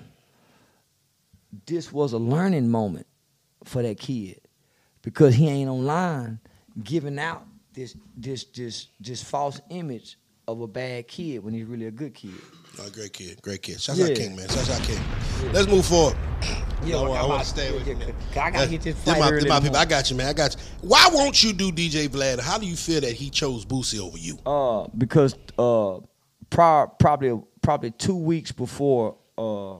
this 1.66 1.92
was 1.92 2.12
a 2.12 2.18
learning 2.18 2.68
moment 2.70 3.06
for 3.64 3.82
that 3.82 3.98
kid 3.98 4.40
because 5.04 5.34
he 5.34 5.48
ain't 5.48 5.70
online 5.70 6.40
giving 6.82 7.18
out 7.18 7.46
this 7.74 7.96
this 8.16 8.44
this 8.44 8.88
this 9.00 9.22
false 9.22 9.60
image 9.70 10.16
of 10.48 10.60
a 10.60 10.66
bad 10.66 11.08
kid 11.08 11.38
when 11.42 11.54
he's 11.54 11.64
really 11.64 11.86
a 11.86 11.90
good 11.90 12.14
kid. 12.14 12.32
No, 12.76 12.88
great 12.90 13.12
kid, 13.12 13.40
great 13.40 13.62
kid. 13.62 13.80
Shouts 13.80 13.98
Yeah. 13.98 14.06
out 14.06 14.14
King, 14.16 14.36
man. 14.36 14.48
Shouts 14.48 14.70
out 14.70 14.82
King. 14.82 15.00
Let's 15.52 15.68
move 15.68 15.86
forward. 15.86 16.16
Yeah, 16.84 16.96
No, 16.96 17.12
I 17.12 17.24
want 17.24 17.42
to 17.42 17.48
stay 17.48 17.68
yeah, 17.70 17.74
with 17.78 17.86
yeah, 17.86 17.92
you. 17.94 17.98
man. 18.00 18.14
I 18.36 18.50
gotta 18.50 18.68
get 18.68 18.82
this 18.82 19.02
flight 19.02 19.20
my, 19.20 19.30
early 19.30 19.48
my 19.48 19.60
people. 19.60 19.76
I 19.76 19.84
got 19.84 20.10
you, 20.10 20.16
man. 20.16 20.26
I 20.26 20.32
got 20.32 20.54
you. 20.54 20.60
Why 20.82 21.08
won't 21.12 21.42
you 21.42 21.52
do 21.52 21.70
DJ 21.72 22.08
Vlad? 22.08 22.40
How 22.40 22.58
do 22.58 22.66
you 22.66 22.76
feel 22.76 23.00
that 23.00 23.12
he 23.12 23.30
chose 23.30 23.64
Boosie 23.64 24.00
over 24.00 24.18
you? 24.18 24.38
Uh, 24.44 24.86
because 24.98 25.34
uh, 25.58 26.00
prior 26.50 26.88
probably 26.98 27.40
probably 27.62 27.92
two 27.92 28.16
weeks 28.16 28.52
before 28.52 29.16
uh, 29.38 29.76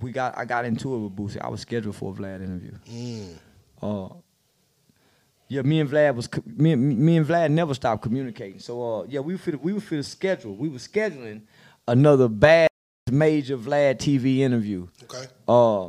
we 0.00 0.12
got 0.12 0.38
I 0.38 0.44
got 0.46 0.64
into 0.64 0.94
it 0.94 0.98
with 0.98 1.16
Boosie. 1.16 1.40
I 1.42 1.48
was 1.48 1.60
scheduled 1.60 1.96
for 1.96 2.12
a 2.12 2.16
Vlad 2.16 2.42
interview. 2.42 2.72
Mm. 2.88 3.34
Uh, 3.82 4.08
yeah, 5.48 5.62
me 5.62 5.80
and 5.80 5.88
Vlad 5.90 6.14
was 6.16 6.28
me, 6.44 6.74
me 6.74 7.16
and 7.16 7.26
Vlad 7.26 7.50
never 7.50 7.74
stopped 7.74 8.02
communicating. 8.02 8.58
So 8.58 9.00
uh, 9.00 9.04
yeah, 9.08 9.20
we 9.20 9.34
were 9.34 9.40
we 9.62 9.72
were 9.72 9.80
for 9.80 9.96
the 9.96 10.02
schedule. 10.02 10.54
We 10.56 10.68
were 10.68 10.78
scheduling 10.78 11.42
another 11.86 12.28
bad 12.28 12.68
major 13.10 13.56
Vlad 13.56 13.98
TV 13.98 14.38
interview. 14.38 14.88
Okay. 15.04 15.26
Uh, 15.46 15.86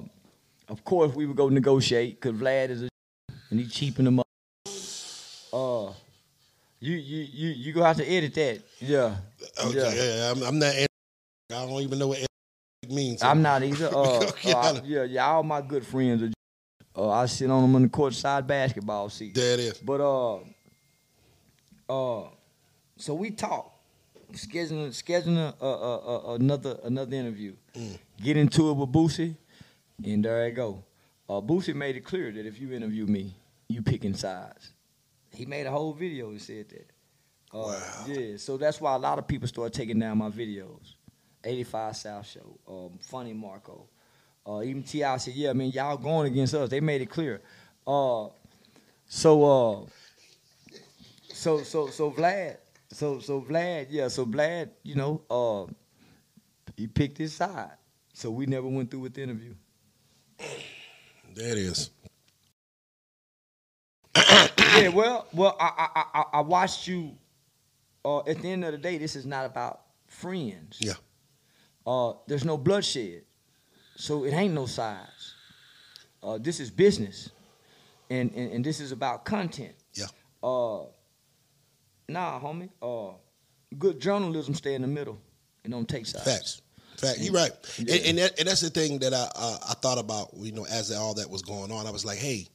of 0.69 0.83
course, 0.83 1.15
we 1.15 1.25
would 1.25 1.37
go 1.37 1.49
negotiate 1.49 2.21
because 2.21 2.39
Vlad 2.39 2.69
is 2.69 2.83
a 2.83 2.89
and 3.49 3.59
he 3.59 3.67
cheaping 3.67 4.05
them 4.05 4.19
up. 4.19 4.27
Uh, 5.51 5.91
you 6.79 6.93
you 6.95 7.25
you 7.31 7.49
you 7.49 7.73
gonna 7.73 7.87
have 7.87 7.97
to 7.97 8.07
edit 8.07 8.33
that. 8.35 8.61
Yeah. 8.79 9.15
Okay. 9.65 9.77
Yeah. 9.77 9.93
Yeah. 9.93 10.15
yeah, 10.17 10.31
I'm, 10.31 10.43
I'm 10.43 10.59
not. 10.59 10.75
I 10.75 10.85
don't 11.49 11.81
even 11.81 11.97
know 11.97 12.09
what 12.09 12.19
it 12.19 12.91
means. 12.91 13.23
I'm 13.23 13.41
not 13.41 13.63
either. 13.63 13.87
Uh, 13.93 14.19
Okay, 14.27 14.51
uh, 14.53 14.79
yeah, 14.83 15.03
yeah. 15.03 15.25
All 15.25 15.41
my 15.43 15.61
good 15.61 15.85
friends 15.85 16.21
are. 16.21 16.36
Uh, 16.97 17.09
I 17.11 17.27
sit 17.27 17.49
on 17.51 17.61
them 17.61 17.75
in 17.75 17.83
the 17.83 17.89
courtside 17.89 18.47
basketball 18.47 19.09
seat. 19.09 19.35
There 19.35 19.53
it 19.53 19.59
is. 19.59 19.77
But 19.77 20.01
uh, 20.01 20.37
uh, 21.89 22.29
so 22.97 23.13
we 23.13 23.29
talk, 23.31 23.71
scheduling 24.33 24.89
scheduling 24.89 25.53
a, 25.61 25.65
a, 25.65 25.97
a, 25.97 26.33
another 26.35 26.79
another 26.83 27.15
interview. 27.15 27.53
Get 28.21 28.35
into 28.37 28.71
it 28.71 28.73
with 28.73 28.91
Boosie, 28.91 29.35
and 30.03 30.25
there 30.25 30.43
I 30.43 30.49
go. 30.49 30.83
Uh, 31.29 31.33
Boosie 31.41 31.75
made 31.75 31.95
it 31.95 32.03
clear 32.05 32.31
that 32.31 32.45
if 32.45 32.59
you 32.59 32.71
interview 32.73 33.05
me, 33.05 33.35
you 33.67 33.81
picking 33.83 34.15
sides. 34.15 34.71
He 35.33 35.45
made 35.45 35.67
a 35.67 35.71
whole 35.71 35.93
video 35.93 36.29
and 36.29 36.41
said 36.41 36.69
that. 36.69 36.89
Uh, 37.53 37.57
Wow. 37.59 38.05
Yeah, 38.07 38.37
so 38.37 38.57
that's 38.57 38.81
why 38.81 38.95
a 38.95 38.97
lot 38.97 39.19
of 39.19 39.27
people 39.27 39.47
started 39.47 39.73
taking 39.73 39.99
down 39.99 40.17
my 40.17 40.29
videos. 40.29 40.95
85 41.43 41.95
South 41.95 42.27
Show, 42.27 42.59
um, 42.67 42.97
Funny 42.99 43.33
Marco. 43.33 43.87
Uh, 44.47 44.61
even 44.61 44.81
T.I. 44.81 45.17
said, 45.17 45.33
yeah, 45.33 45.49
I 45.49 45.53
mean, 45.53 45.71
y'all 45.71 45.97
going 45.97 46.31
against 46.31 46.53
us. 46.53 46.69
They 46.69 46.79
made 46.79 47.01
it 47.01 47.09
clear. 47.09 47.41
Uh, 47.85 48.27
so, 49.05 49.43
uh, 49.43 49.85
so, 51.33 51.63
so, 51.63 51.87
so 51.87 52.11
Vlad, 52.11 52.57
so, 52.91 53.19
so 53.19 53.41
Vlad, 53.41 53.87
yeah, 53.89 54.07
so 54.07 54.25
Vlad, 54.25 54.69
you 54.83 54.95
know, 54.95 55.21
uh, 55.29 55.71
he 56.77 56.87
picked 56.87 57.17
his 57.17 57.33
side. 57.33 57.71
So 58.13 58.31
we 58.31 58.45
never 58.45 58.67
went 58.67 58.89
through 58.89 59.01
with 59.01 59.13
the 59.13 59.23
interview. 59.23 59.53
There 61.35 61.51
it 61.51 61.57
is. 61.57 61.91
yeah, 64.15 64.87
well, 64.87 65.27
well, 65.33 65.55
I, 65.59 65.89
I, 65.95 66.03
I, 66.13 66.23
I 66.33 66.41
watched 66.41 66.87
you. 66.87 67.17
Uh, 68.03 68.19
at 68.19 68.41
the 68.41 68.49
end 68.49 68.63
of 68.63 68.71
the 68.71 68.77
day, 68.77 68.97
this 68.97 69.15
is 69.15 69.25
not 69.25 69.45
about 69.45 69.81
friends. 70.07 70.77
Yeah. 70.79 70.93
Uh, 71.85 72.13
there's 72.25 72.45
no 72.45 72.57
bloodshed, 72.57 73.23
so 73.97 74.23
it 74.23 74.33
ain't 74.33 74.53
no 74.53 74.65
sides. 74.65 75.33
Uh, 76.23 76.37
this 76.37 76.59
is 76.59 76.69
business, 76.71 77.29
and, 78.09 78.31
and 78.33 78.51
and 78.51 78.65
this 78.65 78.79
is 78.79 78.91
about 78.91 79.25
content. 79.25 79.73
Yeah. 79.93 80.05
Uh, 80.41 80.85
nah, 82.07 82.39
homie. 82.39 82.69
Uh, 82.81 83.15
good 83.77 83.99
journalism 83.99 84.53
stay 84.53 84.75
in 84.75 84.81
the 84.81 84.87
middle 84.87 85.19
and 85.63 85.73
don't 85.73 85.89
take 85.89 86.05
sides. 86.05 86.25
Facts. 86.25 86.61
Fact. 86.97 87.19
You're 87.19 87.33
right. 87.33 87.51
Yeah. 87.77 87.95
And, 87.95 88.05
and, 88.05 88.17
that, 88.17 88.39
and 88.39 88.47
that's 88.47 88.61
the 88.61 88.69
thing 88.69 88.99
that 88.99 89.13
I 89.13 89.27
uh, 89.35 89.57
I 89.69 89.73
thought 89.73 89.99
about. 89.99 90.29
You 90.35 90.51
know, 90.51 90.65
as 90.65 90.91
all 90.91 91.13
that 91.15 91.29
was 91.29 91.41
going 91.41 91.71
on, 91.71 91.85
I 91.85 91.91
was 91.91 92.05
like, 92.05 92.17
hey. 92.17 92.47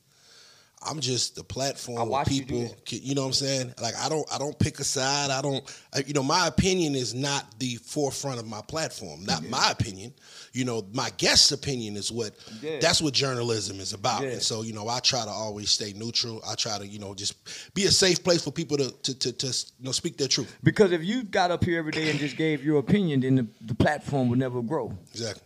I'm 0.84 1.00
just 1.00 1.36
the 1.36 1.44
platform 1.44 1.96
where 1.96 2.06
watched 2.06 2.32
you 2.32 2.44
people, 2.44 2.76
can, 2.84 2.98
you 3.02 3.14
know 3.14 3.22
what 3.22 3.28
I'm 3.28 3.32
saying? 3.34 3.74
Like 3.80 3.94
I 3.96 4.08
don't, 4.08 4.26
I 4.32 4.38
don't 4.38 4.58
pick 4.58 4.80
a 4.80 4.84
side. 4.84 5.30
I 5.30 5.40
don't, 5.42 5.62
I, 5.94 6.04
you 6.06 6.12
know, 6.12 6.22
my 6.22 6.46
opinion 6.46 6.94
is 6.94 7.14
not 7.14 7.58
the 7.58 7.76
forefront 7.76 8.38
of 8.38 8.46
my 8.46 8.60
platform. 8.62 9.24
Not 9.24 9.48
my 9.48 9.70
opinion. 9.70 10.12
You 10.52 10.64
know, 10.64 10.86
my 10.92 11.10
guest's 11.16 11.52
opinion 11.52 11.96
is 11.96 12.12
what. 12.12 12.34
Yeah. 12.60 12.78
That's 12.80 13.00
what 13.00 13.14
journalism 13.14 13.80
is 13.80 13.92
about. 13.92 14.22
Yeah. 14.22 14.30
And 14.30 14.42
so, 14.42 14.62
you 14.62 14.72
know, 14.72 14.88
I 14.88 15.00
try 15.00 15.24
to 15.24 15.30
always 15.30 15.70
stay 15.70 15.92
neutral. 15.94 16.42
I 16.46 16.54
try 16.54 16.78
to, 16.78 16.86
you 16.86 16.98
know, 16.98 17.14
just 17.14 17.34
be 17.74 17.84
a 17.84 17.90
safe 17.90 18.22
place 18.22 18.44
for 18.44 18.50
people 18.50 18.76
to, 18.76 18.90
to, 18.90 19.18
to, 19.18 19.32
to 19.32 19.46
you 19.46 19.84
know, 19.84 19.92
speak 19.92 20.16
their 20.16 20.28
truth. 20.28 20.54
Because 20.62 20.92
if 20.92 21.02
you 21.04 21.22
got 21.22 21.50
up 21.50 21.64
here 21.64 21.78
every 21.78 21.92
day 21.92 22.10
and 22.10 22.18
just 22.18 22.36
gave 22.36 22.64
your 22.64 22.78
opinion, 22.78 23.20
then 23.20 23.36
the, 23.36 23.46
the 23.62 23.74
platform 23.74 24.28
would 24.28 24.38
never 24.38 24.62
grow. 24.62 24.92
Exactly. 25.10 25.42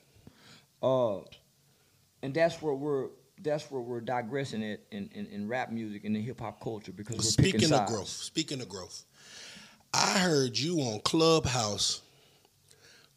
Uh, 0.83 1.19
and 2.23 2.35
that's 2.35 2.61
where 2.61 2.75
we're 2.75 3.09
that's 3.47 3.71
where 3.71 3.81
we're 3.81 4.01
digressing 4.01 4.63
it 4.63 4.87
in, 4.91 5.09
in, 5.15 5.27
in 5.27 5.49
rap 5.49 5.71
music 5.71 6.05
and 6.05 6.17
in 6.17 6.23
hip 6.23 6.41
hop 6.41 6.61
culture 6.61 6.93
because 6.93 7.17
we're 7.17 7.23
Speaking 7.23 7.73
of 7.73 7.87
growth, 7.87 8.09
speaking 8.09 8.61
of 8.61 8.69
growth, 8.69 9.05
I 9.95 10.19
heard 10.19 10.59
you 10.59 10.81
on 10.81 11.01
Clubhouse 11.01 12.03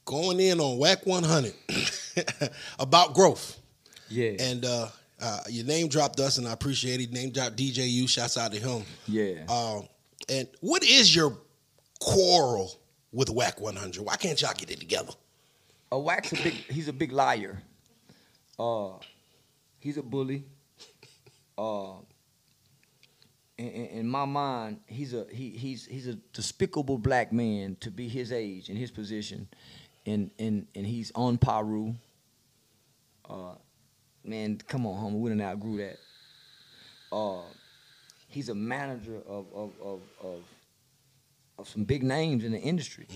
going 0.05 0.39
in 0.39 0.59
on 0.59 0.77
Wack 0.77 1.05
100 1.05 1.53
about 2.79 3.13
growth. 3.13 3.59
Yeah, 4.09 4.31
And 4.39 4.65
uh, 4.65 4.87
uh, 5.21 5.39
your 5.49 5.65
name 5.65 5.87
dropped 5.87 6.19
us, 6.19 6.39
and 6.39 6.47
I 6.47 6.53
appreciate 6.53 6.99
it. 6.99 7.11
Name 7.11 7.29
dropped 7.29 7.57
DJ 7.57 7.87
U. 7.89 8.07
Shouts 8.07 8.37
out 8.37 8.51
to 8.53 8.59
him. 8.59 8.83
yeah. 9.07 9.43
Um, 9.47 9.87
and 10.29 10.47
what 10.61 10.83
is 10.83 11.15
your 11.15 11.37
quarrel 11.99 12.79
with 13.11 13.29
Wack 13.29 13.59
100? 13.59 14.03
Why 14.03 14.15
can't 14.15 14.41
y'all 14.41 14.53
get 14.55 14.71
it 14.71 14.79
together? 14.79 15.11
a 15.91 15.99
wax 15.99 16.31
a 16.31 16.35
big 16.35 16.53
he's 16.53 16.87
a 16.87 16.93
big 16.93 17.11
liar. 17.11 17.61
Uh, 18.59 18.91
he's 19.79 19.97
a 19.97 20.03
bully. 20.03 20.43
Uh, 21.57 21.93
in, 23.57 23.67
in, 23.67 24.07
my 24.07 24.25
mind, 24.25 24.79
he's 24.87 25.13
a 25.13 25.25
he 25.31 25.49
he's 25.49 25.85
he's 25.85 26.07
a 26.07 26.15
despicable 26.33 26.97
black 26.97 27.33
man 27.33 27.75
to 27.81 27.91
be 27.91 28.07
his 28.07 28.31
age 28.31 28.69
and 28.69 28.77
his 28.77 28.91
position, 28.91 29.47
and 30.05 30.31
and 30.39 30.67
and 30.75 30.85
he's 30.85 31.11
on 31.15 31.37
Piru. 31.37 31.93
Uh, 33.29 33.55
man, 34.23 34.59
come 34.67 34.85
on, 34.85 35.03
homie, 35.03 35.19
we 35.19 35.29
done 35.29 35.41
outgrew 35.41 35.77
that. 35.77 35.97
Uh, 37.11 37.41
he's 38.27 38.49
a 38.49 38.55
manager 38.55 39.17
of 39.27 39.45
of 39.53 39.71
of 39.81 40.01
of, 40.23 40.39
of 41.57 41.67
some 41.67 41.83
big 41.83 42.03
names 42.03 42.43
in 42.45 42.51
the 42.51 42.59
industry 42.59 43.07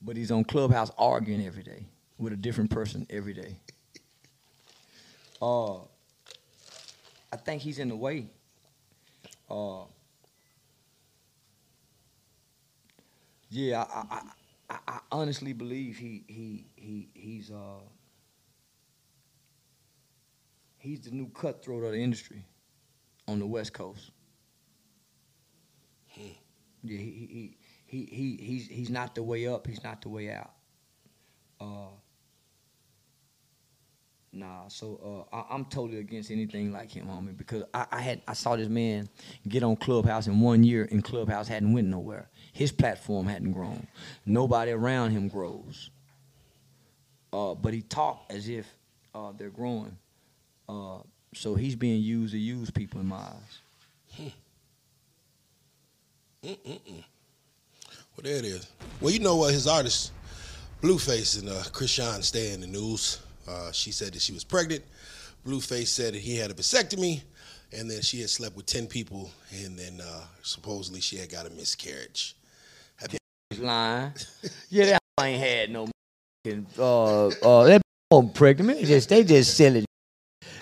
but 0.00 0.16
he's 0.16 0.30
on 0.30 0.44
Clubhouse 0.44 0.90
arguing 0.96 1.44
every 1.44 1.62
day 1.62 1.84
with 2.18 2.32
a 2.32 2.36
different 2.36 2.70
person 2.70 3.06
every 3.10 3.34
day. 3.34 3.56
Uh, 5.40 5.78
I 7.32 7.36
think 7.36 7.62
he's 7.62 7.78
in 7.78 7.88
the 7.88 7.96
way. 7.96 8.26
Uh, 9.50 9.84
yeah, 13.50 13.84
I, 13.88 14.04
I, 14.10 14.22
I, 14.70 14.78
I 14.88 14.98
honestly 15.10 15.52
believe 15.52 15.96
he 15.96 16.24
he 16.28 16.66
he 16.76 17.08
he's 17.14 17.50
uh 17.50 17.80
he's 20.78 21.00
the 21.00 21.10
new 21.10 21.28
cutthroat 21.28 21.84
of 21.84 21.92
the 21.92 21.98
industry 22.02 22.44
on 23.26 23.38
the 23.38 23.46
West 23.46 23.72
Coast. 23.72 24.10
Yeah, 26.82 26.98
he 26.98 27.04
he 27.06 27.56
he 27.86 28.04
he 28.06 28.44
he's 28.44 28.68
he's 28.68 28.90
not 28.90 29.14
the 29.14 29.22
way 29.22 29.46
up. 29.46 29.66
He's 29.66 29.82
not 29.82 30.02
the 30.02 30.08
way 30.08 30.30
out. 30.30 30.52
Uh, 31.60 31.90
nah. 34.38 34.68
So 34.68 35.26
uh, 35.32 35.36
I, 35.36 35.54
I'm 35.54 35.64
totally 35.66 35.98
against 35.98 36.30
anything 36.30 36.72
like 36.72 36.90
him, 36.90 37.06
homie. 37.06 37.36
Because 37.36 37.64
I, 37.74 37.86
I 37.92 38.00
had 38.00 38.22
I 38.28 38.34
saw 38.34 38.56
this 38.56 38.68
man 38.68 39.08
get 39.48 39.62
on 39.62 39.76
Clubhouse 39.76 40.26
in 40.26 40.40
one 40.40 40.64
year, 40.64 40.88
and 40.90 41.04
Clubhouse 41.04 41.48
hadn't 41.48 41.72
went 41.72 41.88
nowhere. 41.88 42.28
His 42.52 42.72
platform 42.72 43.26
hadn't 43.26 43.52
grown. 43.52 43.86
Nobody 44.26 44.72
around 44.72 45.12
him 45.12 45.28
grows. 45.28 45.90
Uh, 47.32 47.54
but 47.54 47.74
he 47.74 47.82
talked 47.82 48.32
as 48.32 48.48
if 48.48 48.66
uh, 49.14 49.32
they're 49.36 49.50
growing. 49.50 49.96
Uh, 50.68 50.98
so 51.34 51.54
he's 51.54 51.76
being 51.76 52.02
used 52.02 52.32
to 52.32 52.38
use 52.38 52.70
people 52.70 53.00
in 53.00 53.06
my 53.06 53.16
eyes. 53.18 53.60
Well, 58.16 58.24
there 58.24 58.38
it 58.38 58.44
is. 58.44 58.68
Well, 59.00 59.12
you 59.12 59.20
know 59.20 59.36
what? 59.36 59.52
His 59.52 59.66
artist, 59.66 60.12
Blueface 60.82 61.40
and 61.40 61.48
uh, 61.48 61.62
Chrisean 61.72 62.22
stay 62.22 62.52
in 62.52 62.60
the 62.60 62.66
news. 62.66 63.20
Uh, 63.48 63.72
she 63.72 63.90
said 63.90 64.12
that 64.12 64.20
she 64.20 64.32
was 64.32 64.44
pregnant. 64.44 64.84
Blueface 65.46 65.88
said 65.88 66.14
that 66.14 66.20
he 66.20 66.36
had 66.36 66.50
a 66.50 66.54
vasectomy, 66.54 67.22
and 67.72 67.90
then 67.90 68.02
she 68.02 68.20
had 68.20 68.30
slept 68.30 68.56
with 68.56 68.66
10 68.66 68.86
people, 68.86 69.30
and 69.64 69.78
then 69.78 70.00
uh, 70.00 70.24
supposedly 70.42 71.00
she 71.00 71.16
had 71.16 71.30
got 71.30 71.46
a 71.46 71.50
miscarriage. 71.50 72.36
He's 73.50 73.60
lying. 73.60 74.12
yeah, 74.68 74.84
that 74.86 75.02
ain't 75.20 75.40
had 75.40 75.70
no 75.70 75.88
uh 76.78 77.26
uh 77.26 77.64
that 77.64 77.82
pregnant. 78.34 78.78
They 78.78 78.84
just 78.84 79.08
they 79.08 79.24
just 79.24 79.54
silly. 79.54 79.84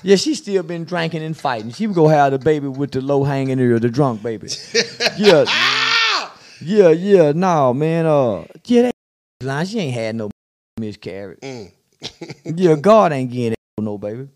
Yeah, 0.03 0.17
she 0.17 0.35
still 0.35 0.63
been 0.63 0.85
drinking 0.85 1.23
and 1.23 1.37
fighting. 1.37 1.73
She 1.73 1.87
would 1.87 1.97
go 1.97 2.09
have 2.09 2.33
the 2.33 2.39
baby 2.39 2.69
with 2.69 2.93
the 2.93 3.01
low 3.01 3.25
hanging 3.25 3.59
ear, 3.59 3.79
the 3.79 3.89
drunk 3.89 4.23
baby. 4.23 4.49
Yeah, 5.17 5.45
yeah, 6.61 6.91
yeah. 6.91 7.33
No, 7.33 7.75
man. 7.75 8.07
Uh, 8.07 8.45
yeah, 8.65 8.83
that 8.83 8.95
lying. 9.43 9.67
She 9.67 9.79
ain't 9.81 9.95
had 9.95 10.17
no 10.17 10.31
miscarriage. 10.79 11.41
Mm. 11.41 11.73
Yeah, 12.45 12.77
God 12.77 13.13
ain't 13.13 13.31
getting 13.31 13.53
it 13.53 13.57
no 13.79 13.99
baby. 13.99 14.29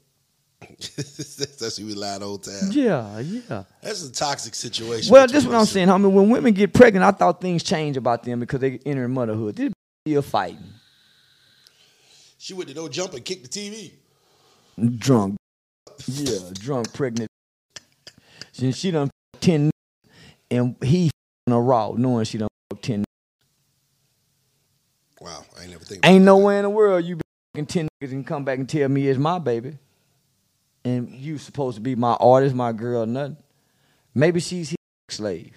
That's 0.61 1.61
what 1.61 1.87
we 1.87 1.95
lied 1.95 2.21
the 2.21 2.27
whole 2.27 2.39
time. 2.39 2.71
Yeah, 2.71 3.19
yeah. 3.21 3.65
That's 3.83 4.05
a 4.05 4.13
toxic 4.13 4.55
situation. 4.55 5.11
Well, 5.13 5.25
is 5.25 5.47
what 5.47 5.55
I'm 5.57 5.65
saying, 5.67 5.89
homie. 5.89 6.11
When 6.11 6.31
women 6.31 6.53
get 6.53 6.73
pregnant, 6.73 7.05
I 7.05 7.11
thought 7.13 7.41
things 7.41 7.63
change 7.63 7.97
about 7.97 8.23
them 8.23 8.41
because 8.41 8.61
they 8.61 8.79
enter 8.85 9.09
motherhood. 9.09 9.57
This 9.57 9.73
still 10.07 10.23
fighting. 10.23 10.75
She 12.39 12.55
went 12.55 12.69
to 12.69 12.75
no 12.75 12.89
jump 12.89 13.15
and 13.15 13.25
kicked 13.25 13.51
the 13.51 13.61
TV. 13.61 13.93
drunk. 14.99 15.37
Yeah, 16.07 16.39
drunk, 16.55 16.93
pregnant. 16.93 17.29
Since 18.53 18.77
she 18.77 18.91
done 18.91 19.11
f- 19.35 19.41
ten, 19.41 19.71
and 20.51 20.77
he 20.83 21.11
a 21.49 21.61
raw, 21.61 21.93
knowing 21.97 22.25
she 22.25 22.39
done 22.39 22.49
f- 22.73 22.81
ten. 22.81 23.05
Wow, 25.21 25.45
I 25.59 25.63
ain't 25.63 25.71
never 25.73 25.85
think. 25.85 26.07
Ain't 26.07 26.25
nowhere 26.25 26.59
in 26.59 26.63
the 26.63 26.71
world 26.71 27.05
you 27.05 27.19
be 27.55 27.63
ten 27.63 27.89
niggas 28.03 28.13
and 28.13 28.27
come 28.27 28.45
back 28.45 28.59
and 28.59 28.69
tell 28.69 28.89
me 28.89 29.09
it's 29.09 29.19
my 29.19 29.39
baby, 29.39 29.79
and 30.85 31.11
you 31.11 31.39
supposed 31.39 31.77
to 31.77 31.81
be 31.81 31.95
my 31.95 32.15
artist, 32.15 32.55
my 32.55 32.73
girl, 32.73 33.07
nothing. 33.07 33.37
Maybe 34.15 34.41
she's 34.41 34.71
his 34.71 34.77
slave, 35.09 35.53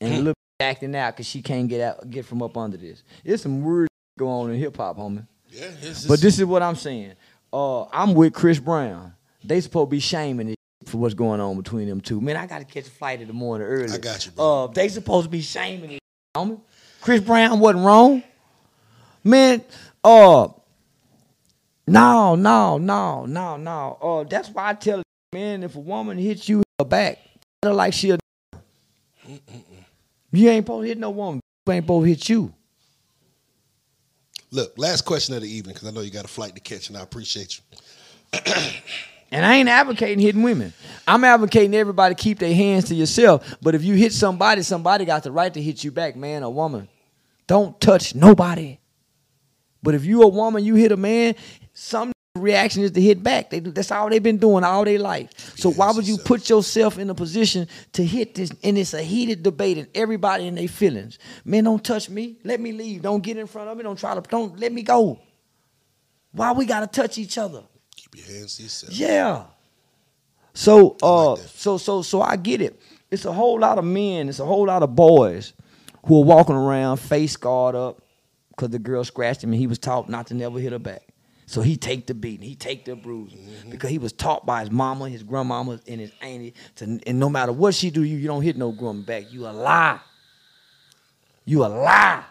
and 0.00 0.24
look 0.24 0.36
acting 0.60 0.94
out 0.96 1.14
because 1.14 1.26
she 1.26 1.42
can't 1.42 1.68
get 1.68 1.80
out, 1.80 2.10
get 2.10 2.24
from 2.24 2.42
up 2.42 2.56
under 2.56 2.76
this. 2.76 3.02
There's 3.24 3.42
some 3.42 3.62
weird 3.62 3.88
go 4.18 4.28
on 4.28 4.50
in 4.50 4.58
hip 4.58 4.76
hop, 4.76 4.96
homie. 4.98 5.26
Yeah, 5.50 5.70
it's 5.80 6.06
But 6.06 6.20
this 6.20 6.38
is 6.38 6.44
what 6.44 6.62
I'm 6.62 6.76
saying. 6.76 7.14
Uh, 7.52 7.84
I'm 7.84 8.14
with 8.14 8.34
Chris 8.34 8.58
Brown. 8.58 9.14
They 9.42 9.60
supposed 9.60 9.86
to 9.88 9.90
be 9.90 10.00
shaming 10.00 10.50
it. 10.50 10.56
for 10.84 10.98
what's 10.98 11.14
going 11.14 11.40
on 11.40 11.56
between 11.56 11.88
them 11.88 12.00
two. 12.00 12.20
Man, 12.20 12.36
I 12.36 12.46
got 12.46 12.58
to 12.58 12.64
catch 12.64 12.86
a 12.86 12.90
flight 12.90 13.20
in 13.20 13.28
the 13.28 13.32
morning 13.32 13.66
early. 13.66 13.92
I 13.92 13.98
got 13.98 14.26
you, 14.26 14.32
bro. 14.32 14.64
Uh, 14.64 14.66
they 14.68 14.88
supposed 14.88 15.24
to 15.24 15.30
be 15.30 15.40
shaming 15.40 15.92
it 15.92 16.00
on 16.34 16.48
me. 16.50 16.56
Chris 17.00 17.20
Brown 17.20 17.60
wasn't 17.60 17.84
wrong. 17.84 18.22
Man, 19.24 19.62
uh, 20.04 20.48
no, 21.88 22.34
no, 22.34 22.78
no, 22.78 23.26
no, 23.26 23.56
no. 23.56 23.98
Uh, 24.00 24.24
that's 24.24 24.48
why 24.50 24.70
I 24.70 24.74
tell 24.74 25.02
man, 25.32 25.62
if 25.62 25.76
a 25.76 25.80
woman 25.80 26.18
hits 26.18 26.48
you 26.48 26.58
in 26.58 26.64
the 26.78 26.84
back, 26.84 27.18
tell 27.62 27.72
her 27.72 27.76
like 27.76 27.92
she 27.92 28.10
a 28.10 28.18
you 30.30 30.48
ain't 30.48 30.64
supposed 30.64 30.84
to 30.84 30.88
hit 30.88 30.98
no 30.98 31.10
woman. 31.10 31.40
You 31.66 31.72
ain't 31.72 31.84
supposed 31.84 32.04
to 32.04 32.08
hit 32.08 32.28
you. 32.28 32.52
Look, 34.50 34.78
last 34.78 35.02
question 35.02 35.34
of 35.34 35.42
the 35.42 35.48
evening 35.48 35.74
because 35.74 35.88
I 35.88 35.90
know 35.90 36.00
you 36.00 36.10
got 36.10 36.24
a 36.24 36.28
flight 36.28 36.54
to 36.54 36.60
catch, 36.60 36.88
and 36.88 36.96
I 36.96 37.02
appreciate 37.02 37.60
you. 38.32 38.40
And 39.30 39.44
I 39.44 39.56
ain't 39.56 39.68
advocating 39.68 40.20
hitting 40.20 40.42
women. 40.42 40.72
I'm 41.06 41.22
advocating 41.22 41.74
everybody 41.74 42.14
keep 42.14 42.38
their 42.38 42.54
hands 42.54 42.86
to 42.86 42.94
yourself. 42.94 43.56
But 43.60 43.74
if 43.74 43.84
you 43.84 43.94
hit 43.94 44.12
somebody, 44.12 44.62
somebody 44.62 45.04
got 45.04 45.22
the 45.22 45.30
right 45.30 45.52
to 45.52 45.60
hit 45.60 45.84
you 45.84 45.90
back, 45.90 46.16
man 46.16 46.42
or 46.42 46.52
woman. 46.52 46.88
Don't 47.46 47.78
touch 47.78 48.14
nobody. 48.14 48.78
But 49.82 49.94
if 49.94 50.04
you 50.04 50.22
a 50.22 50.28
woman, 50.28 50.64
you 50.64 50.74
hit 50.74 50.92
a 50.92 50.96
man, 50.96 51.34
some 51.72 52.12
reaction 52.34 52.82
is 52.82 52.92
to 52.92 53.00
hit 53.00 53.22
back. 53.22 53.50
They, 53.50 53.60
that's 53.60 53.90
all 53.90 54.08
they've 54.08 54.22
been 54.22 54.38
doing 54.38 54.64
all 54.64 54.84
their 54.84 54.98
life. 54.98 55.56
So 55.56 55.70
why 55.70 55.90
would 55.92 56.06
you 56.06 56.14
yourself. 56.14 56.26
put 56.26 56.48
yourself 56.48 56.98
in 56.98 57.10
a 57.10 57.14
position 57.14 57.68
to 57.92 58.04
hit 58.04 58.34
this? 58.34 58.50
And 58.62 58.78
it's 58.78 58.94
a 58.94 59.02
heated 59.02 59.42
debate, 59.42 59.78
and 59.78 59.88
everybody 59.94 60.46
in 60.46 60.54
their 60.54 60.68
feelings. 60.68 61.18
Man, 61.44 61.64
don't 61.64 61.84
touch 61.84 62.08
me. 62.08 62.38
Let 62.44 62.60
me 62.60 62.72
leave. 62.72 63.02
Don't 63.02 63.22
get 63.22 63.36
in 63.36 63.46
front 63.46 63.68
of 63.68 63.76
me. 63.76 63.82
Don't 63.82 63.98
try 63.98 64.14
to. 64.14 64.20
Don't 64.20 64.58
let 64.58 64.72
me 64.72 64.82
go. 64.82 65.20
Why 66.32 66.52
we 66.52 66.66
gotta 66.66 66.86
touch 66.86 67.18
each 67.18 67.38
other? 67.38 67.62
Keep 67.96 68.16
your 68.16 68.26
hands 68.26 68.56
to 68.56 68.62
yourself. 68.62 68.92
Yeah. 68.92 69.44
So 70.54 70.96
uh 71.02 71.36
that. 71.36 71.48
so 71.48 71.78
so 71.78 72.02
so 72.02 72.20
I 72.20 72.36
get 72.36 72.60
it. 72.60 72.80
It's 73.10 73.24
a 73.24 73.32
whole 73.32 73.58
lot 73.58 73.78
of 73.78 73.84
men, 73.84 74.28
it's 74.28 74.38
a 74.38 74.44
whole 74.44 74.66
lot 74.66 74.82
of 74.82 74.94
boys 74.94 75.54
who 76.04 76.20
are 76.20 76.24
walking 76.24 76.54
around 76.54 76.98
face 76.98 77.36
guard 77.36 77.74
up 77.74 78.02
because 78.58 78.70
the 78.70 78.78
girl 78.80 79.04
scratched 79.04 79.44
him 79.44 79.52
and 79.52 79.60
he 79.60 79.68
was 79.68 79.78
taught 79.78 80.08
not 80.08 80.26
to 80.26 80.34
never 80.34 80.58
hit 80.58 80.72
her 80.72 80.80
back. 80.80 81.02
So 81.46 81.62
he 81.62 81.76
take 81.76 82.08
the 82.08 82.14
beating, 82.14 82.46
he 82.46 82.56
take 82.56 82.84
the 82.84 82.96
bruising 82.96 83.48
because 83.70 83.88
he 83.88 83.98
was 83.98 84.12
taught 84.12 84.44
by 84.44 84.60
his 84.60 84.70
mama, 84.70 85.08
his 85.08 85.22
grandmama, 85.22 85.80
and 85.86 86.00
his 86.00 86.12
auntie 86.20 86.54
to 86.76 87.00
and 87.06 87.20
no 87.20 87.30
matter 87.30 87.52
what 87.52 87.74
she 87.74 87.90
do, 87.90 88.02
you 88.02 88.16
you 88.16 88.26
don't 88.26 88.42
hit 88.42 88.56
no 88.56 88.68
woman 88.68 89.02
back. 89.04 89.32
You 89.32 89.46
a 89.46 89.50
lie. 89.52 90.00
You 91.44 91.64
a 91.64 91.68
lie. 91.68 92.24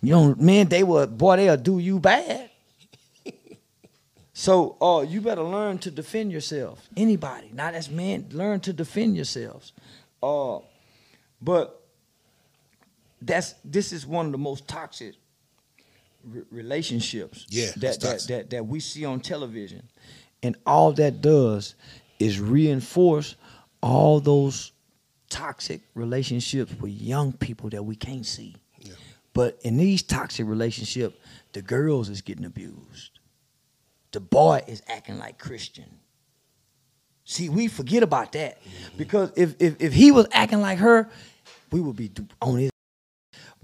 You 0.00 0.12
don't 0.12 0.40
man, 0.40 0.68
they 0.68 0.84
will 0.84 1.06
boy, 1.08 1.36
they'll 1.36 1.56
do 1.56 1.80
you 1.80 1.98
bad. 1.98 2.50
So 4.36 4.76
uh, 4.80 5.02
you 5.02 5.20
better 5.20 5.42
learn 5.42 5.78
to 5.78 5.90
defend 5.90 6.32
yourself. 6.32 6.88
Anybody, 6.96 7.50
not 7.52 7.74
as 7.74 7.90
men, 7.90 8.26
learn 8.30 8.60
to 8.60 8.72
defend 8.72 9.16
yourselves. 9.16 9.72
Uh, 10.22 10.58
but 11.42 11.82
that's 13.20 13.54
this 13.64 13.92
is 13.92 14.06
one 14.06 14.26
of 14.26 14.32
the 14.32 14.38
most 14.38 14.66
toxic 14.66 15.14
re- 16.26 16.42
relationships 16.50 17.46
Yeah, 17.48 17.70
that, 17.76 18.00
that, 18.00 18.24
that 18.28 18.50
that 18.50 18.66
we 18.66 18.80
see 18.80 19.04
on 19.04 19.20
television, 19.20 19.88
and 20.42 20.56
all 20.66 20.92
that 20.92 21.20
does 21.20 21.74
is 22.18 22.40
reinforce 22.40 23.36
all 23.82 24.20
those 24.20 24.72
toxic 25.28 25.82
relationships 25.94 26.72
with 26.80 26.92
young 26.92 27.32
people 27.32 27.68
that 27.70 27.82
we 27.82 27.96
can't 27.96 28.24
see. 28.24 28.54
Yeah. 28.78 28.94
But 29.32 29.58
in 29.62 29.76
these 29.76 30.02
toxic 30.02 30.46
relationships, 30.46 31.16
the 31.52 31.62
girls 31.62 32.08
is 32.08 32.22
getting 32.22 32.44
abused. 32.44 33.18
The 34.12 34.20
boy 34.20 34.62
is 34.68 34.82
acting 34.86 35.18
like 35.18 35.42
Chrisean. 35.42 35.88
See, 37.24 37.48
we 37.48 37.68
forget 37.68 38.02
about 38.02 38.32
that 38.32 38.62
mm-hmm. 38.62 38.98
because 38.98 39.32
if, 39.36 39.54
if 39.58 39.80
if 39.80 39.92
he 39.92 40.12
was 40.12 40.26
acting 40.32 40.60
like 40.60 40.78
her, 40.78 41.10
we 41.72 41.80
would 41.80 41.96
be 41.96 42.10
on 42.40 42.58
his. 42.58 42.70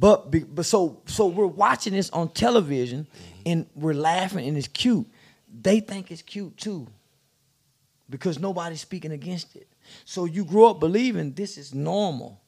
But 0.01 0.55
but 0.55 0.65
so 0.65 1.03
so 1.05 1.27
we're 1.27 1.47
watching 1.47 1.93
this 1.93 2.09
on 2.09 2.31
television 2.31 3.07
and 3.45 3.67
we're 3.75 3.93
laughing 3.93 4.49
and 4.49 4.57
it's 4.57 4.67
cute. 4.67 5.07
They 5.61 5.81
think 5.81 6.11
it's 6.11 6.23
cute 6.23 6.57
too 6.57 6.87
because 8.09 8.39
nobody's 8.39 8.81
speaking 8.81 9.13
against 9.13 9.55
it. 9.57 9.69
So 10.07 10.25
you 10.25 10.47
grow 10.47 10.71
up 10.71 10.81
believing 10.81 11.35
this 11.35 11.59
is 11.59 11.75
normal. 11.75 12.41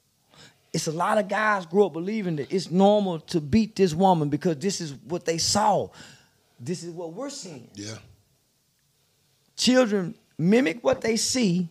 It's 0.73 0.87
a 0.87 0.93
lot 0.93 1.19
of 1.19 1.29
guys 1.29 1.67
grow 1.67 1.87
up 1.87 1.93
believing 1.93 2.37
that 2.37 2.51
it's 2.51 2.71
normal 2.71 3.21
to 3.21 3.41
beat 3.41 3.77
this 3.77 3.93
woman 3.93 4.31
because 4.31 4.57
this 4.57 4.81
is 4.81 4.95
what 4.95 5.27
they 5.27 5.37
saw. 5.37 5.89
This 6.59 6.83
is 6.83 6.91
what 6.95 7.13
we're 7.13 7.29
seeing. 7.29 7.69
Yeah. 7.75 7.99
Children 9.57 10.15
mimic 10.39 10.83
what 10.83 11.03
they 11.03 11.17
see 11.17 11.69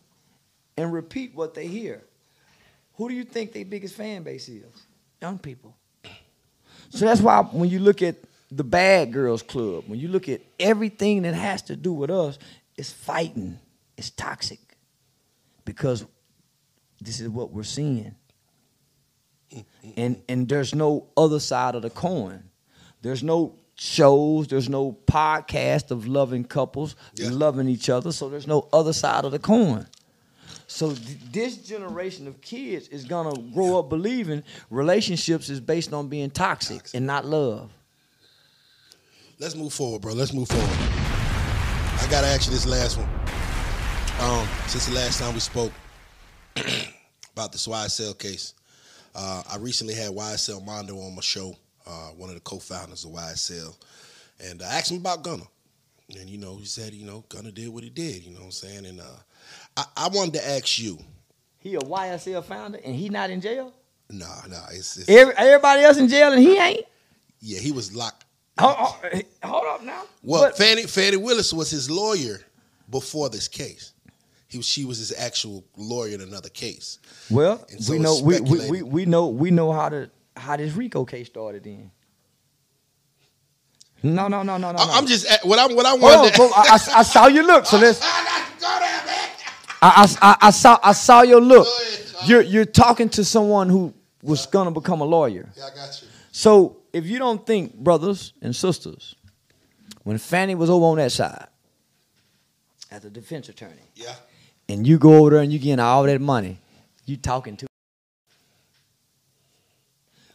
and 0.77 0.93
repeat 0.93 1.33
what 1.33 1.55
they 1.55 1.65
hear. 1.65 2.03
Who 2.97 3.09
do 3.09 3.15
you 3.15 3.23
think 3.23 3.51
their 3.51 3.65
biggest 3.65 3.95
fan 3.95 4.21
base 4.21 4.47
is? 4.47 4.85
Young 5.21 5.37
people. 5.37 5.75
So 6.89 7.05
that's 7.05 7.21
why 7.21 7.41
when 7.41 7.69
you 7.69 7.79
look 7.79 8.01
at 8.01 8.15
the 8.51 8.63
Bad 8.63 9.13
Girls 9.13 9.41
Club, 9.43 9.85
when 9.87 9.99
you 9.99 10.09
look 10.09 10.27
at 10.27 10.41
everything 10.59 11.21
that 11.21 11.33
has 11.33 11.61
to 11.63 11.75
do 11.75 11.93
with 11.93 12.09
us, 12.09 12.37
it's 12.75 12.91
fighting, 12.91 13.59
it's 13.97 14.09
toxic. 14.09 14.59
Because 15.63 16.05
this 16.99 17.19
is 17.21 17.29
what 17.29 17.51
we're 17.51 17.63
seeing. 17.63 18.15
And 19.95 20.21
and 20.27 20.47
there's 20.49 20.73
no 20.73 21.07
other 21.15 21.39
side 21.39 21.75
of 21.75 21.81
the 21.81 21.89
coin. 21.89 22.43
There's 23.01 23.23
no 23.23 23.55
shows, 23.75 24.47
there's 24.47 24.69
no 24.69 24.93
podcast 25.07 25.91
of 25.91 26.07
loving 26.07 26.43
couples, 26.43 26.95
Yeah. 27.15 27.29
loving 27.31 27.67
each 27.67 27.89
other, 27.89 28.11
so 28.11 28.29
there's 28.29 28.47
no 28.47 28.67
other 28.71 28.93
side 28.93 29.25
of 29.25 29.31
the 29.31 29.39
coin. 29.39 29.87
So 30.71 30.93
th- 30.93 31.17
this 31.33 31.57
generation 31.57 32.27
of 32.27 32.39
kids 32.39 32.87
is 32.87 33.03
gonna 33.03 33.37
grow 33.53 33.77
up 33.77 33.89
believing 33.89 34.41
relationships 34.69 35.49
is 35.49 35.59
based 35.59 35.91
on 35.91 36.07
being 36.07 36.31
toxic, 36.31 36.87
and 36.93 37.05
not 37.05 37.25
love. 37.25 37.71
Let's 39.37 39.53
move 39.53 39.73
forward, 39.73 40.01
bro. 40.01 40.13
Let's 40.13 40.33
move 40.33 40.47
forward. 40.47 40.69
I 40.69 42.07
gotta 42.09 42.27
ask 42.27 42.47
you 42.47 42.53
this 42.53 42.65
last 42.65 42.97
one. 42.97 43.09
Um, 44.21 44.47
since 44.67 44.85
the 44.85 44.95
last 44.95 45.19
time 45.19 45.33
we 45.33 45.41
spoke 45.41 45.73
about 47.33 47.51
this 47.51 47.67
YSL 47.67 48.17
case, 48.17 48.53
uh, 49.13 49.43
I 49.51 49.57
recently 49.57 49.93
had 49.93 50.11
YSL 50.11 50.65
Mondo 50.65 50.97
on 50.99 51.13
my 51.13 51.21
show, 51.21 51.53
uh, 51.85 52.11
one 52.15 52.29
of 52.29 52.35
the 52.35 52.41
co-founders 52.41 53.03
of 53.03 53.11
YSL, 53.11 53.75
and 54.39 54.63
I 54.63 54.77
asked 54.77 54.89
him 54.89 54.97
about 54.97 55.21
Gunna. 55.21 55.43
And 56.17 56.29
you 56.29 56.37
know, 56.37 56.55
he 56.55 56.65
said, 56.65 56.93
you 56.93 57.05
know, 57.05 57.25
Gunna 57.27 57.51
did 57.51 57.67
what 57.69 57.83
he 57.83 57.89
did. 57.89 58.23
You 58.23 58.31
know 58.31 58.39
what 58.39 58.45
I'm 58.45 58.51
saying? 58.51 58.85
And 58.85 59.01
uh, 59.01 59.19
I, 59.77 59.85
I 59.95 60.07
wanted 60.09 60.33
to 60.35 60.47
ask 60.49 60.79
you. 60.79 60.97
He 61.59 61.75
a 61.75 61.79
YSL 61.79 62.43
founder, 62.43 62.79
and 62.83 62.95
he 62.95 63.09
not 63.09 63.29
in 63.29 63.39
jail. 63.41 63.73
Nah, 64.09 64.25
nah, 64.49 64.65
it's, 64.71 64.97
it's 64.97 65.07
Every, 65.09 65.33
everybody 65.37 65.83
else 65.83 65.97
in 65.97 66.07
jail, 66.07 66.33
and 66.33 66.41
he 66.41 66.57
ain't. 66.57 66.85
yeah, 67.39 67.59
he 67.59 67.71
was 67.71 67.95
locked. 67.95 68.25
Hold, 68.59 68.75
hold, 68.75 69.23
hold 69.43 69.65
up 69.67 69.83
now. 69.83 70.03
Well, 70.23 70.41
But- 70.43 70.57
Fani 70.57 70.83
Fani 70.83 71.17
Willis 71.17 71.53
was 71.53 71.71
his 71.71 71.89
lawyer 71.89 72.41
before 72.89 73.29
this 73.29 73.47
case. 73.47 73.93
He 74.47 74.57
was 74.57 74.67
she 74.67 74.83
was 74.83 74.97
his 74.97 75.13
actual 75.17 75.63
lawyer 75.77 76.13
in 76.15 76.21
another 76.21 76.49
case. 76.49 76.99
Well, 77.29 77.65
And 77.71 77.81
so 77.81 77.93
we 77.93 77.99
know 77.99 78.19
we, 78.21 78.41
we, 78.41 78.69
we, 78.69 78.81
we 78.83 79.05
know 79.05 79.29
we 79.29 79.49
know 79.49 79.71
how 79.71 79.87
to 79.87 80.09
how 80.35 80.57
this 80.57 80.73
RICO 80.73 81.05
case 81.05 81.27
started 81.27 81.65
in. 81.65 81.89
No, 84.03 84.27
no, 84.27 84.43
no, 84.43 84.57
no, 84.57 84.71
no. 84.73 84.77
I, 84.77 84.85
no. 84.85 84.91
I'm 84.93 85.05
just 85.07 85.25
what 85.45 85.57
I'm 85.57 85.73
what 85.75 85.85
I 85.85 85.93
wanted. 85.93 86.37
on, 86.39 86.49
to, 86.49 86.55
I, 86.55 86.63
I, 86.71 86.99
I 86.99 87.03
saw 87.03 87.27
your 87.27 87.45
look. 87.45 87.65
So 87.65 87.77
let's. 87.77 87.99
I 89.81 89.89
got 89.89 90.07
to 90.07 90.13
go 90.15 90.19
there, 90.21 90.21
man. 90.21 90.37
I, 90.41 90.47
I, 90.47 90.51
saw 90.51 90.79
I 90.83 90.91
saw 90.93 91.21
your 91.23 91.41
look. 91.41 91.65
Go 91.65 91.77
ahead, 91.83 92.07
Sean. 92.07 92.29
You're 92.29 92.41
you're 92.41 92.65
talking 92.65 93.09
to 93.09 93.23
someone 93.25 93.69
who 93.69 93.93
was 94.23 94.45
gonna 94.45 94.71
become 94.71 95.01
a 95.01 95.05
lawyer. 95.05 95.49
Yeah, 95.57 95.65
I 95.71 95.75
got 95.75 96.01
you. 96.01 96.07
So 96.31 96.77
if 96.93 97.05
you 97.05 97.19
don't 97.19 97.45
think, 97.45 97.75
brothers 97.75 98.33
and 98.41 98.55
sisters, 98.55 99.15
when 100.03 100.17
Fani 100.17 100.55
was 100.55 100.69
over 100.69 100.85
on 100.85 100.97
that 100.97 101.11
side 101.11 101.47
as 102.91 103.05
a 103.05 103.09
defense 103.09 103.49
attorney, 103.49 103.73
Yeah. 103.95 104.13
and 104.69 104.85
you 104.85 104.97
go 104.99 105.15
over 105.15 105.31
there 105.31 105.39
and 105.39 105.51
you 105.51 105.59
getting 105.59 105.79
all 105.79 106.03
that 106.03 106.21
money, 106.21 106.59
you 107.05 107.17
talking 107.17 107.57
to 107.57 107.67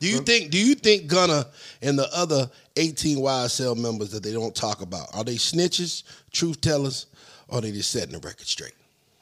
Do 0.01 0.09
you 0.09 0.19
think 0.21 0.51
do 0.51 0.59
you 0.59 0.75
think 0.75 1.07
Gunna 1.07 1.47
and 1.83 1.99
the 1.99 2.09
other 2.15 2.51
18 2.77 3.19
YSL 3.19 3.77
members 3.77 4.11
that 4.11 4.23
they 4.23 4.33
don't 4.33 4.55
talk 4.55 4.83
about 4.83 5.09
are 5.15 5.25
they 5.25 5.37
snitches, 5.37 6.03
truth 6.31 6.61
tellers, 6.61 7.07
or 7.49 7.59
are 7.59 7.61
they 7.61 7.73
just 7.73 7.91
setting 7.91 8.13
the 8.13 8.19
record 8.19 8.47
straight? 8.47 8.75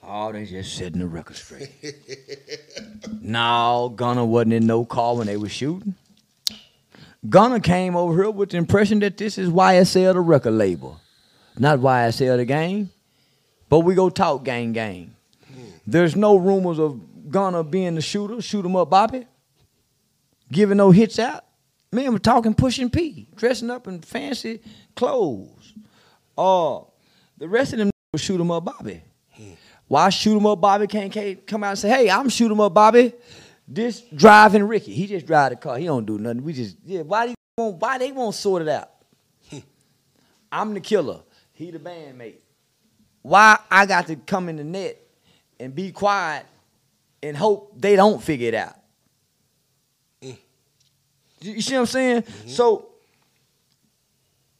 Oh, 0.06 0.32
they 0.32 0.44
just 0.44 0.76
setting 0.76 1.00
the 1.00 1.06
record 1.06 1.36
straight. 1.36 1.70
no, 3.22 3.92
Gunna 3.96 4.24
wasn't 4.24 4.52
in 4.54 4.66
no 4.66 4.84
car 4.84 5.16
when 5.16 5.26
they 5.26 5.36
were 5.36 5.48
shooting. 5.48 5.94
Gunna 7.28 7.58
came 7.58 7.96
over 7.96 8.14
here 8.22 8.30
with 8.30 8.50
the 8.50 8.58
impression 8.58 8.98
that 9.00 9.16
this 9.16 9.38
is 9.38 9.48
YSL 9.48 10.12
the 10.12 10.20
record 10.20 10.52
label, 10.52 11.00
not 11.58 11.78
YSL 11.78 12.36
the 12.36 12.44
game. 12.44 12.90
But 13.70 13.80
we 13.80 13.94
go 13.94 14.10
talk 14.10 14.44
gang 14.44 14.72
gang. 14.72 15.16
There's 15.86 16.14
no 16.14 16.36
rumors 16.36 16.78
of 16.78 17.30
Gunner 17.30 17.62
being 17.62 17.94
the 17.94 18.02
shooter, 18.02 18.42
shoot 18.42 18.64
him 18.64 18.76
up 18.76 18.90
Bobby, 18.90 19.26
giving 20.52 20.76
no 20.76 20.90
hits 20.90 21.18
out. 21.18 21.44
Man, 21.90 22.12
we're 22.12 22.18
talking 22.18 22.54
pushing 22.54 22.90
P, 22.90 23.28
dressing 23.36 23.70
up 23.70 23.88
in 23.88 24.02
fancy 24.02 24.60
clothes. 24.96 25.72
Uh, 26.36 26.80
the 27.38 27.48
rest 27.48 27.72
of 27.72 27.78
them 27.78 27.90
shoot 28.16 28.40
'em 28.40 28.50
up 28.50 28.64
Bobby. 28.66 29.00
Why 29.88 30.08
shoot 30.08 30.36
him 30.36 30.46
up 30.46 30.60
Bobby 30.60 30.86
can't, 30.86 31.12
can't 31.12 31.46
come 31.46 31.64
out 31.64 31.70
and 31.70 31.78
say, 31.78 31.88
hey, 31.88 32.10
I'm 32.10 32.28
shoot 32.28 32.50
'em 32.50 32.60
up 32.60 32.72
Bobby. 32.72 33.12
This 33.66 34.00
driving 34.00 34.64
Ricky. 34.64 34.92
He 34.92 35.06
just 35.06 35.26
drive 35.26 35.50
the 35.50 35.56
car. 35.56 35.78
He 35.78 35.86
don't 35.86 36.04
do 36.04 36.18
nothing. 36.18 36.42
We 36.44 36.52
just 36.52 36.76
yeah. 36.84 37.02
Why 37.02 37.28
they 37.28 37.34
won't 37.56 37.76
why 37.76 37.98
they 37.98 38.12
won't 38.12 38.34
sort 38.34 38.62
it 38.62 38.68
out? 38.68 38.90
I'm 40.52 40.74
the 40.74 40.80
killer. 40.80 41.20
He 41.52 41.70
the 41.70 41.78
bandmate. 41.78 42.40
Why 43.22 43.58
I 43.70 43.86
got 43.86 44.06
to 44.08 44.16
come 44.16 44.48
in 44.48 44.56
the 44.56 44.64
net 44.64 44.98
and 45.58 45.74
be 45.74 45.92
quiet 45.92 46.44
and 47.22 47.36
hope 47.36 47.72
they 47.80 47.96
don't 47.96 48.22
figure 48.22 48.48
it 48.48 48.54
out. 48.54 48.76
Mm. 50.22 50.36
You 51.40 51.52
you 51.52 51.60
see 51.62 51.74
what 51.74 51.80
I'm 51.80 51.86
saying? 51.86 52.22
Mm-hmm. 52.22 52.48
So 52.50 52.90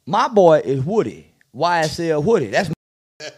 my 0.07 0.29
boy 0.29 0.61
is 0.65 0.83
Woody. 0.83 1.31
YSL 1.55 2.25
Woody. 2.25 2.47
That's 2.47 2.71
my 2.71 3.29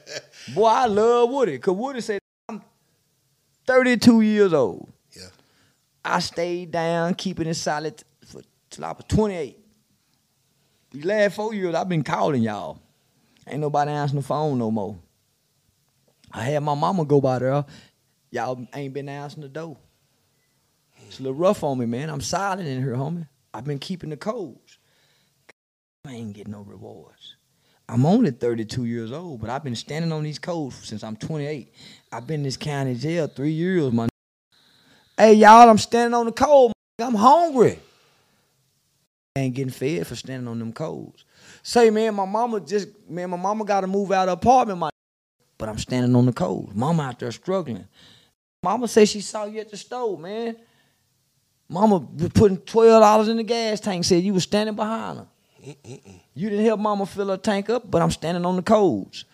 boy. 0.55 0.67
I 0.67 0.87
love 0.87 1.31
Woody. 1.31 1.59
Cause 1.59 1.75
Woody 1.75 2.01
said 2.01 2.21
I'm 2.49 2.63
32 3.67 4.21
years 4.21 4.53
old. 4.53 4.89
Yeah. 5.17 5.29
I 6.05 6.21
stayed 6.21 6.71
down, 6.71 7.15
keeping 7.15 7.47
it 7.47 7.55
solid 7.55 8.03
for 8.25 8.43
till 8.71 8.85
I 8.85 8.93
was 8.93 9.05
28. 9.09 9.59
These 10.91 11.05
last 11.05 11.37
four 11.37 11.53
years, 11.53 11.75
I've 11.75 11.89
been 11.89 12.05
calling 12.05 12.43
y'all. 12.43 12.81
Ain't 13.47 13.61
nobody 13.61 13.91
answering 13.91 14.21
the 14.21 14.27
phone 14.27 14.59
no 14.59 14.71
more. 14.71 14.99
I 16.33 16.43
had 16.43 16.63
my 16.63 16.75
mama 16.75 17.05
go 17.05 17.21
by 17.21 17.39
there. 17.39 17.65
Y'all 18.31 18.67
ain't 18.75 18.93
been 18.93 19.09
answering 19.09 19.43
the 19.43 19.49
door. 19.49 19.77
It's 21.07 21.21
a 21.21 21.23
little 21.23 21.39
rough 21.39 21.63
on 21.63 21.79
me, 21.79 21.87
man. 21.87 22.11
I'm 22.11 22.21
silent 22.21 22.69
in 22.69 22.83
here, 22.83 22.95
homie. 22.95 23.29
I've 23.55 23.65
been 23.65 23.79
keeping 23.79 24.11
the 24.11 24.17
codes. 24.17 24.79
I 26.05 26.13
ain't 26.13 26.35
getting 26.35 26.53
no 26.53 26.63
rewards. 26.63 27.37
I'm 27.89 28.05
only 28.05 28.33
32 28.33 28.85
years 28.85 29.13
old, 29.13 29.41
but 29.41 29.49
I've 29.49 29.63
been 29.63 29.77
standing 29.77 30.11
on 30.13 30.25
these 30.25 30.39
codes 30.39 30.77
since 30.83 31.05
I'm 31.05 31.17
28. 31.17 31.73
I've 32.11 32.27
been 32.27 32.41
in 32.41 32.43
this 32.43 32.57
county 32.57 32.95
jail 32.95 33.29
three 33.29 33.53
years, 33.53 33.93
my 33.93 34.09
Hey, 35.17 35.35
y'all, 35.35 35.69
I'm 35.69 35.79
standing 35.79 36.13
on 36.13 36.27
the 36.27 36.33
code. 36.33 36.73
I'm 36.99 37.15
hungry. 37.15 37.79
I 39.37 39.41
ain't 39.41 39.55
getting 39.55 39.73
fed 39.73 40.07
for 40.07 40.15
standing 40.17 40.49
on 40.49 40.59
them 40.59 40.73
codes. 40.73 41.25
Say, 41.63 41.91
man, 41.91 42.15
my 42.15 42.25
mama 42.25 42.61
just, 42.61 42.89
man, 43.09 43.31
my 43.31 43.37
mama 43.37 43.65
got 43.65 43.83
to 43.83 43.87
move 43.87 44.13
out 44.13 44.29
of 44.29 44.41
the 44.41 44.47
apartment, 44.47 44.79
my 44.79 44.91
but 45.59 45.69
I'm 45.69 45.79
standing 45.79 46.15
on 46.15 46.27
the 46.27 46.33
codes. 46.33 46.75
Mama 46.75 47.05
out 47.05 47.19
there 47.19 47.33
struggling. 47.33 47.87
Mama 48.63 48.89
say 48.89 49.05
she 49.05 49.21
saw 49.21 49.45
you 49.45 49.61
at 49.61 49.71
the 49.71 49.77
stove, 49.77 50.21
man. 50.21 50.57
Mama 51.69 51.99
was 51.99 52.29
putting 52.31 52.59
twelve 52.59 53.01
dollars 53.01 53.29
in 53.29 53.39
the 53.39 53.43
gas 53.43 53.81
tank. 53.81 54.05
Said 54.05 54.23
you 54.23 54.35
was 54.35 54.43
standing 54.43 54.75
behind 54.75 55.19
her. 55.19 55.27
You 56.35 56.51
didn't 56.51 56.65
help 56.65 56.81
Mama 56.81 57.07
fill 57.07 57.29
her 57.29 57.37
tank 57.37 57.71
up, 57.71 57.91
but 57.91 58.03
I'm 58.03 58.11
standing 58.11 58.47
on 58.47 58.57
the 58.57 58.63
codes. 58.63 59.25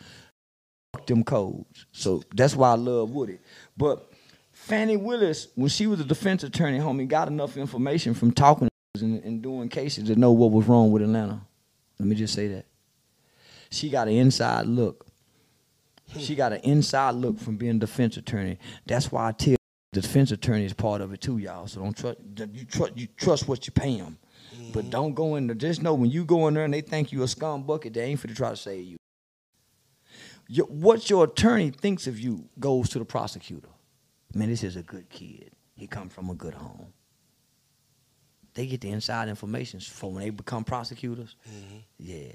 Fuck 0.95 1.07
them 1.07 1.25
codes. 1.25 1.87
So 1.93 2.23
that's 2.35 2.57
why 2.57 2.71
I 2.71 2.75
love 2.75 3.11
Woody. 3.11 3.39
But 3.77 4.11
Fani 4.53 4.97
Willis, 4.97 5.49
when 5.55 5.69
she 5.69 5.87
was 5.87 6.01
a 6.01 6.05
defense 6.05 6.43
attorney, 6.43 6.79
homie, 6.79 7.09
got 7.09 7.29
enough 7.29 7.57
information 7.57 8.15
from 8.15 8.33
talking 8.33 8.69
and, 9.01 9.23
and 9.25 9.43
doing 9.43 9.69
cases 9.69 10.05
to 10.09 10.17
know 10.17 10.33
what 10.33 10.53
was 10.53 10.67
wrong 10.67 10.93
with 10.93 11.03
Atlanta. 11.03 11.41
Let 11.99 12.09
me 12.09 12.15
just 12.15 12.35
say 12.35 12.49
that. 12.49 12.67
She 13.71 13.89
got 13.89 14.09
an 14.09 14.15
inside 14.15 14.67
look. 14.67 15.07
She 16.19 16.35
got 16.35 16.53
an 16.53 16.61
inside 16.61 17.15
look 17.15 17.39
from 17.39 17.57
being 17.57 17.79
defense 17.79 18.19
attorney. 18.19 18.59
That's 18.87 19.11
why 19.11 19.29
I 19.29 19.33
tell 19.33 19.57
the 19.93 20.01
defense 20.03 20.31
attorney 20.31 20.67
is 20.67 20.75
part 20.75 21.01
of 21.01 21.13
it 21.13 21.21
too, 21.21 21.39
y'all. 21.39 21.67
So 21.67 21.81
don't 21.81 21.97
trust 21.97 22.19
you 22.53 22.65
trust 22.65 22.97
you 22.97 23.09
trust 23.17 23.49
what 23.49 23.67
you 23.67 23.73
pay 23.73 23.97
them, 23.97 24.19
but 24.73 24.91
don't 24.91 25.15
go 25.15 25.37
in 25.37 25.47
there. 25.47 25.57
Just 25.57 25.83
know 25.83 25.95
when 25.95 26.11
you 26.11 26.25
go 26.25 26.49
in 26.49 26.55
there 26.55 26.65
and 26.65 26.73
they 26.73 26.81
think 26.81 27.13
you 27.13 27.23
a 27.23 27.29
scum 27.29 27.63
bucket, 27.65 27.95
they 27.95 28.03
ain't 28.03 28.21
for 28.21 28.29
to 28.29 28.35
try 28.35 28.51
to 28.51 28.57
save 28.57 28.85
you. 28.85 28.97
Your, 30.49 30.67
what 30.67 31.09
your 31.09 31.25
attorney 31.25 31.71
thinks 31.71 32.07
of 32.07 32.19
you 32.19 32.49
goes 32.59 32.91
to 32.91 32.99
the 32.99 33.05
prosecutor. 33.05 33.69
Man, 34.35 34.49
this 34.49 34.63
is 34.63 34.77
a 34.77 34.83
good 34.83 35.09
kid. 35.09 35.51
He 35.75 35.87
come 35.87 36.09
from 36.09 36.31
a 36.31 36.35
good 36.35 36.55
home. 36.55 36.93
They 38.55 38.67
get 38.67 38.83
the 38.83 38.91
inside 38.91 39.29
information 39.29 39.81
for 39.81 40.13
when 40.13 40.23
they 40.23 40.31
become 40.31 40.65
prosecutors. 40.65 41.37
Mm-hmm. 41.49 41.77
Yeah. 41.99 42.33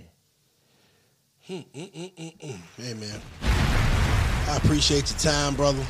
Hmm, 1.46 1.60
hmm, 1.74 1.84
hmm, 1.84 2.82
hey 2.82 2.94
man. 2.96 3.22
I 3.42 4.58
appreciate 4.58 5.10
your 5.10 5.20
time, 5.20 5.56
brother. 5.56 5.86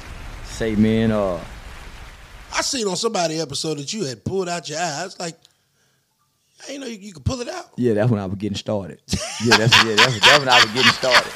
Say, 0.46 0.76
man, 0.76 1.12
uh, 1.12 1.40
I 2.54 2.62
seen 2.62 2.88
on 2.88 2.96
somebody 2.96 3.40
episode 3.40 3.78
that 3.78 3.94
you 3.94 4.06
had 4.06 4.24
pulled 4.24 4.50
out 4.50 4.70
your 4.70 4.80
eye. 4.80 5.04
It's 5.06 5.20
like, 5.20 5.36
I 6.64 6.68
didn't 6.68 6.82
know 6.82 6.88
you, 6.88 6.98
you 6.98 7.14
could 7.14 7.26
pull 7.26 7.40
it 7.42 7.50
out. 7.50 7.66
Yeah, 7.78 7.94
that's 7.94 8.10
when 8.10 8.20
I 8.20 8.26
was 8.26 8.38
getting 8.38 8.58
started. 8.58 9.00
Yeah, 9.46 9.56
that's 9.58 9.86
yeah, 9.86 9.96
that's, 9.96 10.20
that's 10.20 10.40
when 10.40 10.50
I 10.50 10.64
was 10.64 10.74
getting 10.74 10.92
started. 10.94 11.32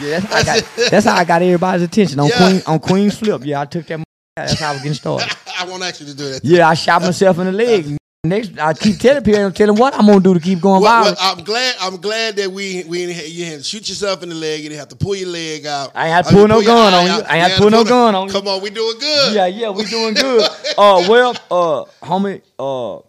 Yeah, 0.00 0.20
that's 0.20 0.26
how 0.26 0.36
I 0.36 0.44
got, 0.60 0.90
that's 0.90 1.06
how 1.06 1.16
I 1.16 1.24
got 1.24 1.42
everybody's 1.42 1.82
attention 1.82 2.20
on 2.20 2.28
Yeah. 2.28 2.36
Queen 2.36 2.62
on 2.68 2.78
Queen's 2.78 3.18
Flip. 3.18 3.42
Yeah, 3.44 3.60
I 3.62 3.64
took 3.64 3.84
that. 3.88 4.04
That's 4.36 4.60
how 4.60 4.70
I 4.70 4.72
was 4.74 4.82
getting 4.82 4.94
started. 4.94 5.36
I 5.58 5.64
won't 5.66 5.82
to 5.82 6.04
do 6.04 6.12
that. 6.14 6.40
Yeah, 6.44 6.68
I 6.68 6.74
shot 6.74 7.02
myself 7.02 7.38
in 7.40 7.46
the 7.46 7.52
leg. 7.52 7.96
Next, 8.24 8.56
I 8.56 8.72
keep 8.72 9.00
telling 9.00 9.24
people, 9.24 9.40
I'm 9.44 9.52
telling 9.52 9.76
what 9.76 9.94
I'm 9.98 10.06
gonna 10.06 10.20
do 10.20 10.32
to 10.34 10.38
keep 10.38 10.60
going 10.60 10.80
Well, 10.80 11.04
viral. 11.06 11.16
well, 11.16 11.36
I'm 11.36 11.42
glad. 11.42 11.74
I'm 11.80 11.96
glad 11.96 12.36
that 12.36 12.52
we 12.52 12.84
we 12.84 13.06
didn't, 13.06 13.28
you 13.28 13.46
didn't 13.46 13.64
shoot 13.64 13.88
yourself 13.88 14.22
in 14.22 14.28
the 14.28 14.36
leg. 14.36 14.62
You 14.62 14.68
didn't 14.68 14.78
have 14.78 14.90
to 14.90 14.96
pull 14.96 15.16
your 15.16 15.28
leg 15.28 15.66
out. 15.66 15.90
I 15.96 16.06
ain't 16.06 16.14
had 16.14 16.24
to 16.26 16.30
pull 16.30 16.46
no 16.46 16.62
gun 16.62 16.94
on 16.94 17.06
you. 17.06 17.12
I 17.28 17.38
ain't 17.38 17.48
had 17.48 17.56
to 17.56 17.60
pull 17.60 17.70
no 17.70 17.82
gun 17.82 18.14
on 18.14 18.28
you. 18.28 18.32
Come 18.32 18.46
on, 18.46 18.62
we 18.62 18.70
doing 18.70 18.96
good. 19.00 19.34
yeah, 19.34 19.46
yeah, 19.46 19.70
we 19.70 19.84
doing 19.86 20.14
good. 20.14 20.48
Uh, 20.78 21.04
well, 21.08 21.30
uh, 21.50 21.84
homie, 22.06 22.42
uh, 22.60 23.02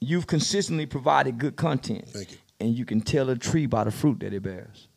you've 0.00 0.26
consistently 0.26 0.86
provided 0.86 1.38
good 1.38 1.56
content, 1.56 2.08
Thank 2.08 2.32
you. 2.32 2.38
and 2.60 2.76
you 2.76 2.84
can 2.84 3.00
tell 3.00 3.28
a 3.30 3.36
tree 3.36 3.66
by 3.66 3.84
the 3.84 3.90
fruit 3.90 4.20
that 4.20 4.32
it 4.32 4.42
bears. 4.42 4.88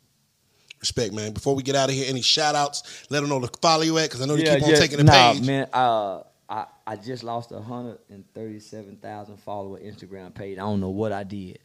Respect, 0.80 1.14
man. 1.14 1.32
Before 1.32 1.56
we 1.56 1.64
get 1.64 1.76
out 1.76 1.90
of 1.90 1.96
here, 1.96 2.06
any 2.10 2.22
shout 2.22 2.56
outs? 2.56 3.06
Let 3.10 3.22
them 3.22 3.30
know 3.30 3.40
to 3.40 3.50
follow 3.62 3.84
you 3.84 3.98
at 4.00 4.10
because 4.10 4.22
I 4.22 4.26
know 4.26 4.36
they 4.36 4.44
Yeah, 4.44 4.56
keep 4.56 4.64
on 4.64 4.70
yeah. 4.72 4.76
taking 4.76 4.98
the 4.98 5.04
nah, 5.06 5.34
page. 5.34 5.42
man. 5.46 5.68
Uh, 5.72 6.24
I 6.50 6.66
I 6.86 6.96
just 6.98 7.24
lost 7.24 7.54
a 7.54 7.62
hundred 7.62 8.00
and 8.10 8.26
thirty-seven 8.34 8.98
thousand 8.98 9.38
follower 9.38 9.80
Instagram 9.80 10.34
page. 10.36 10.58
I 10.58 10.62
don't 10.62 10.82
know 10.82 10.90
what 10.90 11.14
I 11.14 11.24
did, 11.24 11.60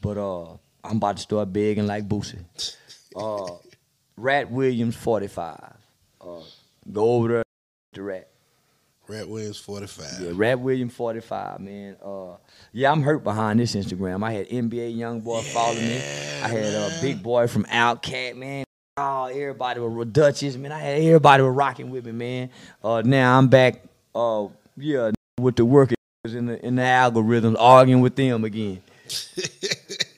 but 0.00 0.16
uh, 0.16 0.52
I'm 0.84 0.98
about 0.98 1.16
to 1.16 1.22
start 1.22 1.52
begging 1.52 1.88
like 1.88 2.08
Boosie. 2.08 2.38
Uh, 3.16 3.56
Ratt 4.16 4.50
Williams 4.52 4.94
forty-five. 4.94 5.74
Uh, 6.20 6.42
go 6.92 7.10
over 7.14 7.28
there 7.28 7.44
to 7.94 8.02
Rat. 8.04 8.29
Ratt 9.10 9.28
Williams 9.28 9.58
45. 9.58 10.20
Yeah, 10.20 10.30
Ratt 10.34 10.60
Williams 10.60 10.94
forty-five. 10.94 11.58
Man. 11.58 11.96
Uh, 12.04 12.36
yeah, 12.72 12.92
I'm 12.92 13.02
hurt 13.02 13.24
behind 13.24 13.58
this 13.58 13.74
Instagram. 13.74 14.22
I 14.22 14.32
had 14.32 14.48
NBA 14.48 14.96
YoungBoy 14.96 15.42
following 15.52 15.78
me. 15.80 15.96
I 15.96 16.48
had 16.48 16.74
a 16.74 16.96
Big 17.02 17.20
Boi 17.20 17.48
from 17.48 17.64
OutKast, 17.64 18.36
man. 18.36 18.64
Oh, 18.96 19.24
everybody 19.24 19.80
was 19.80 20.08
Duchess, 20.08 20.56
man. 20.56 20.70
I 20.70 20.78
had 20.78 21.02
everybody 21.02 21.42
was 21.42 21.54
rocking 21.54 21.90
with 21.90 22.06
me, 22.06 22.12
man. 22.12 22.50
Uh, 22.84 23.02
now 23.04 23.36
I'm 23.36 23.48
back. 23.48 23.82
Uh, 24.14 24.46
yeah, 24.76 25.10
with 25.40 25.56
the 25.56 25.64
workers 25.64 25.96
in 26.24 26.46
the 26.46 26.64
in 26.64 26.76
the 26.76 26.82
algorithms, 26.82 27.56
arguing 27.58 28.02
with 28.02 28.14
them 28.14 28.44
again. 28.44 28.80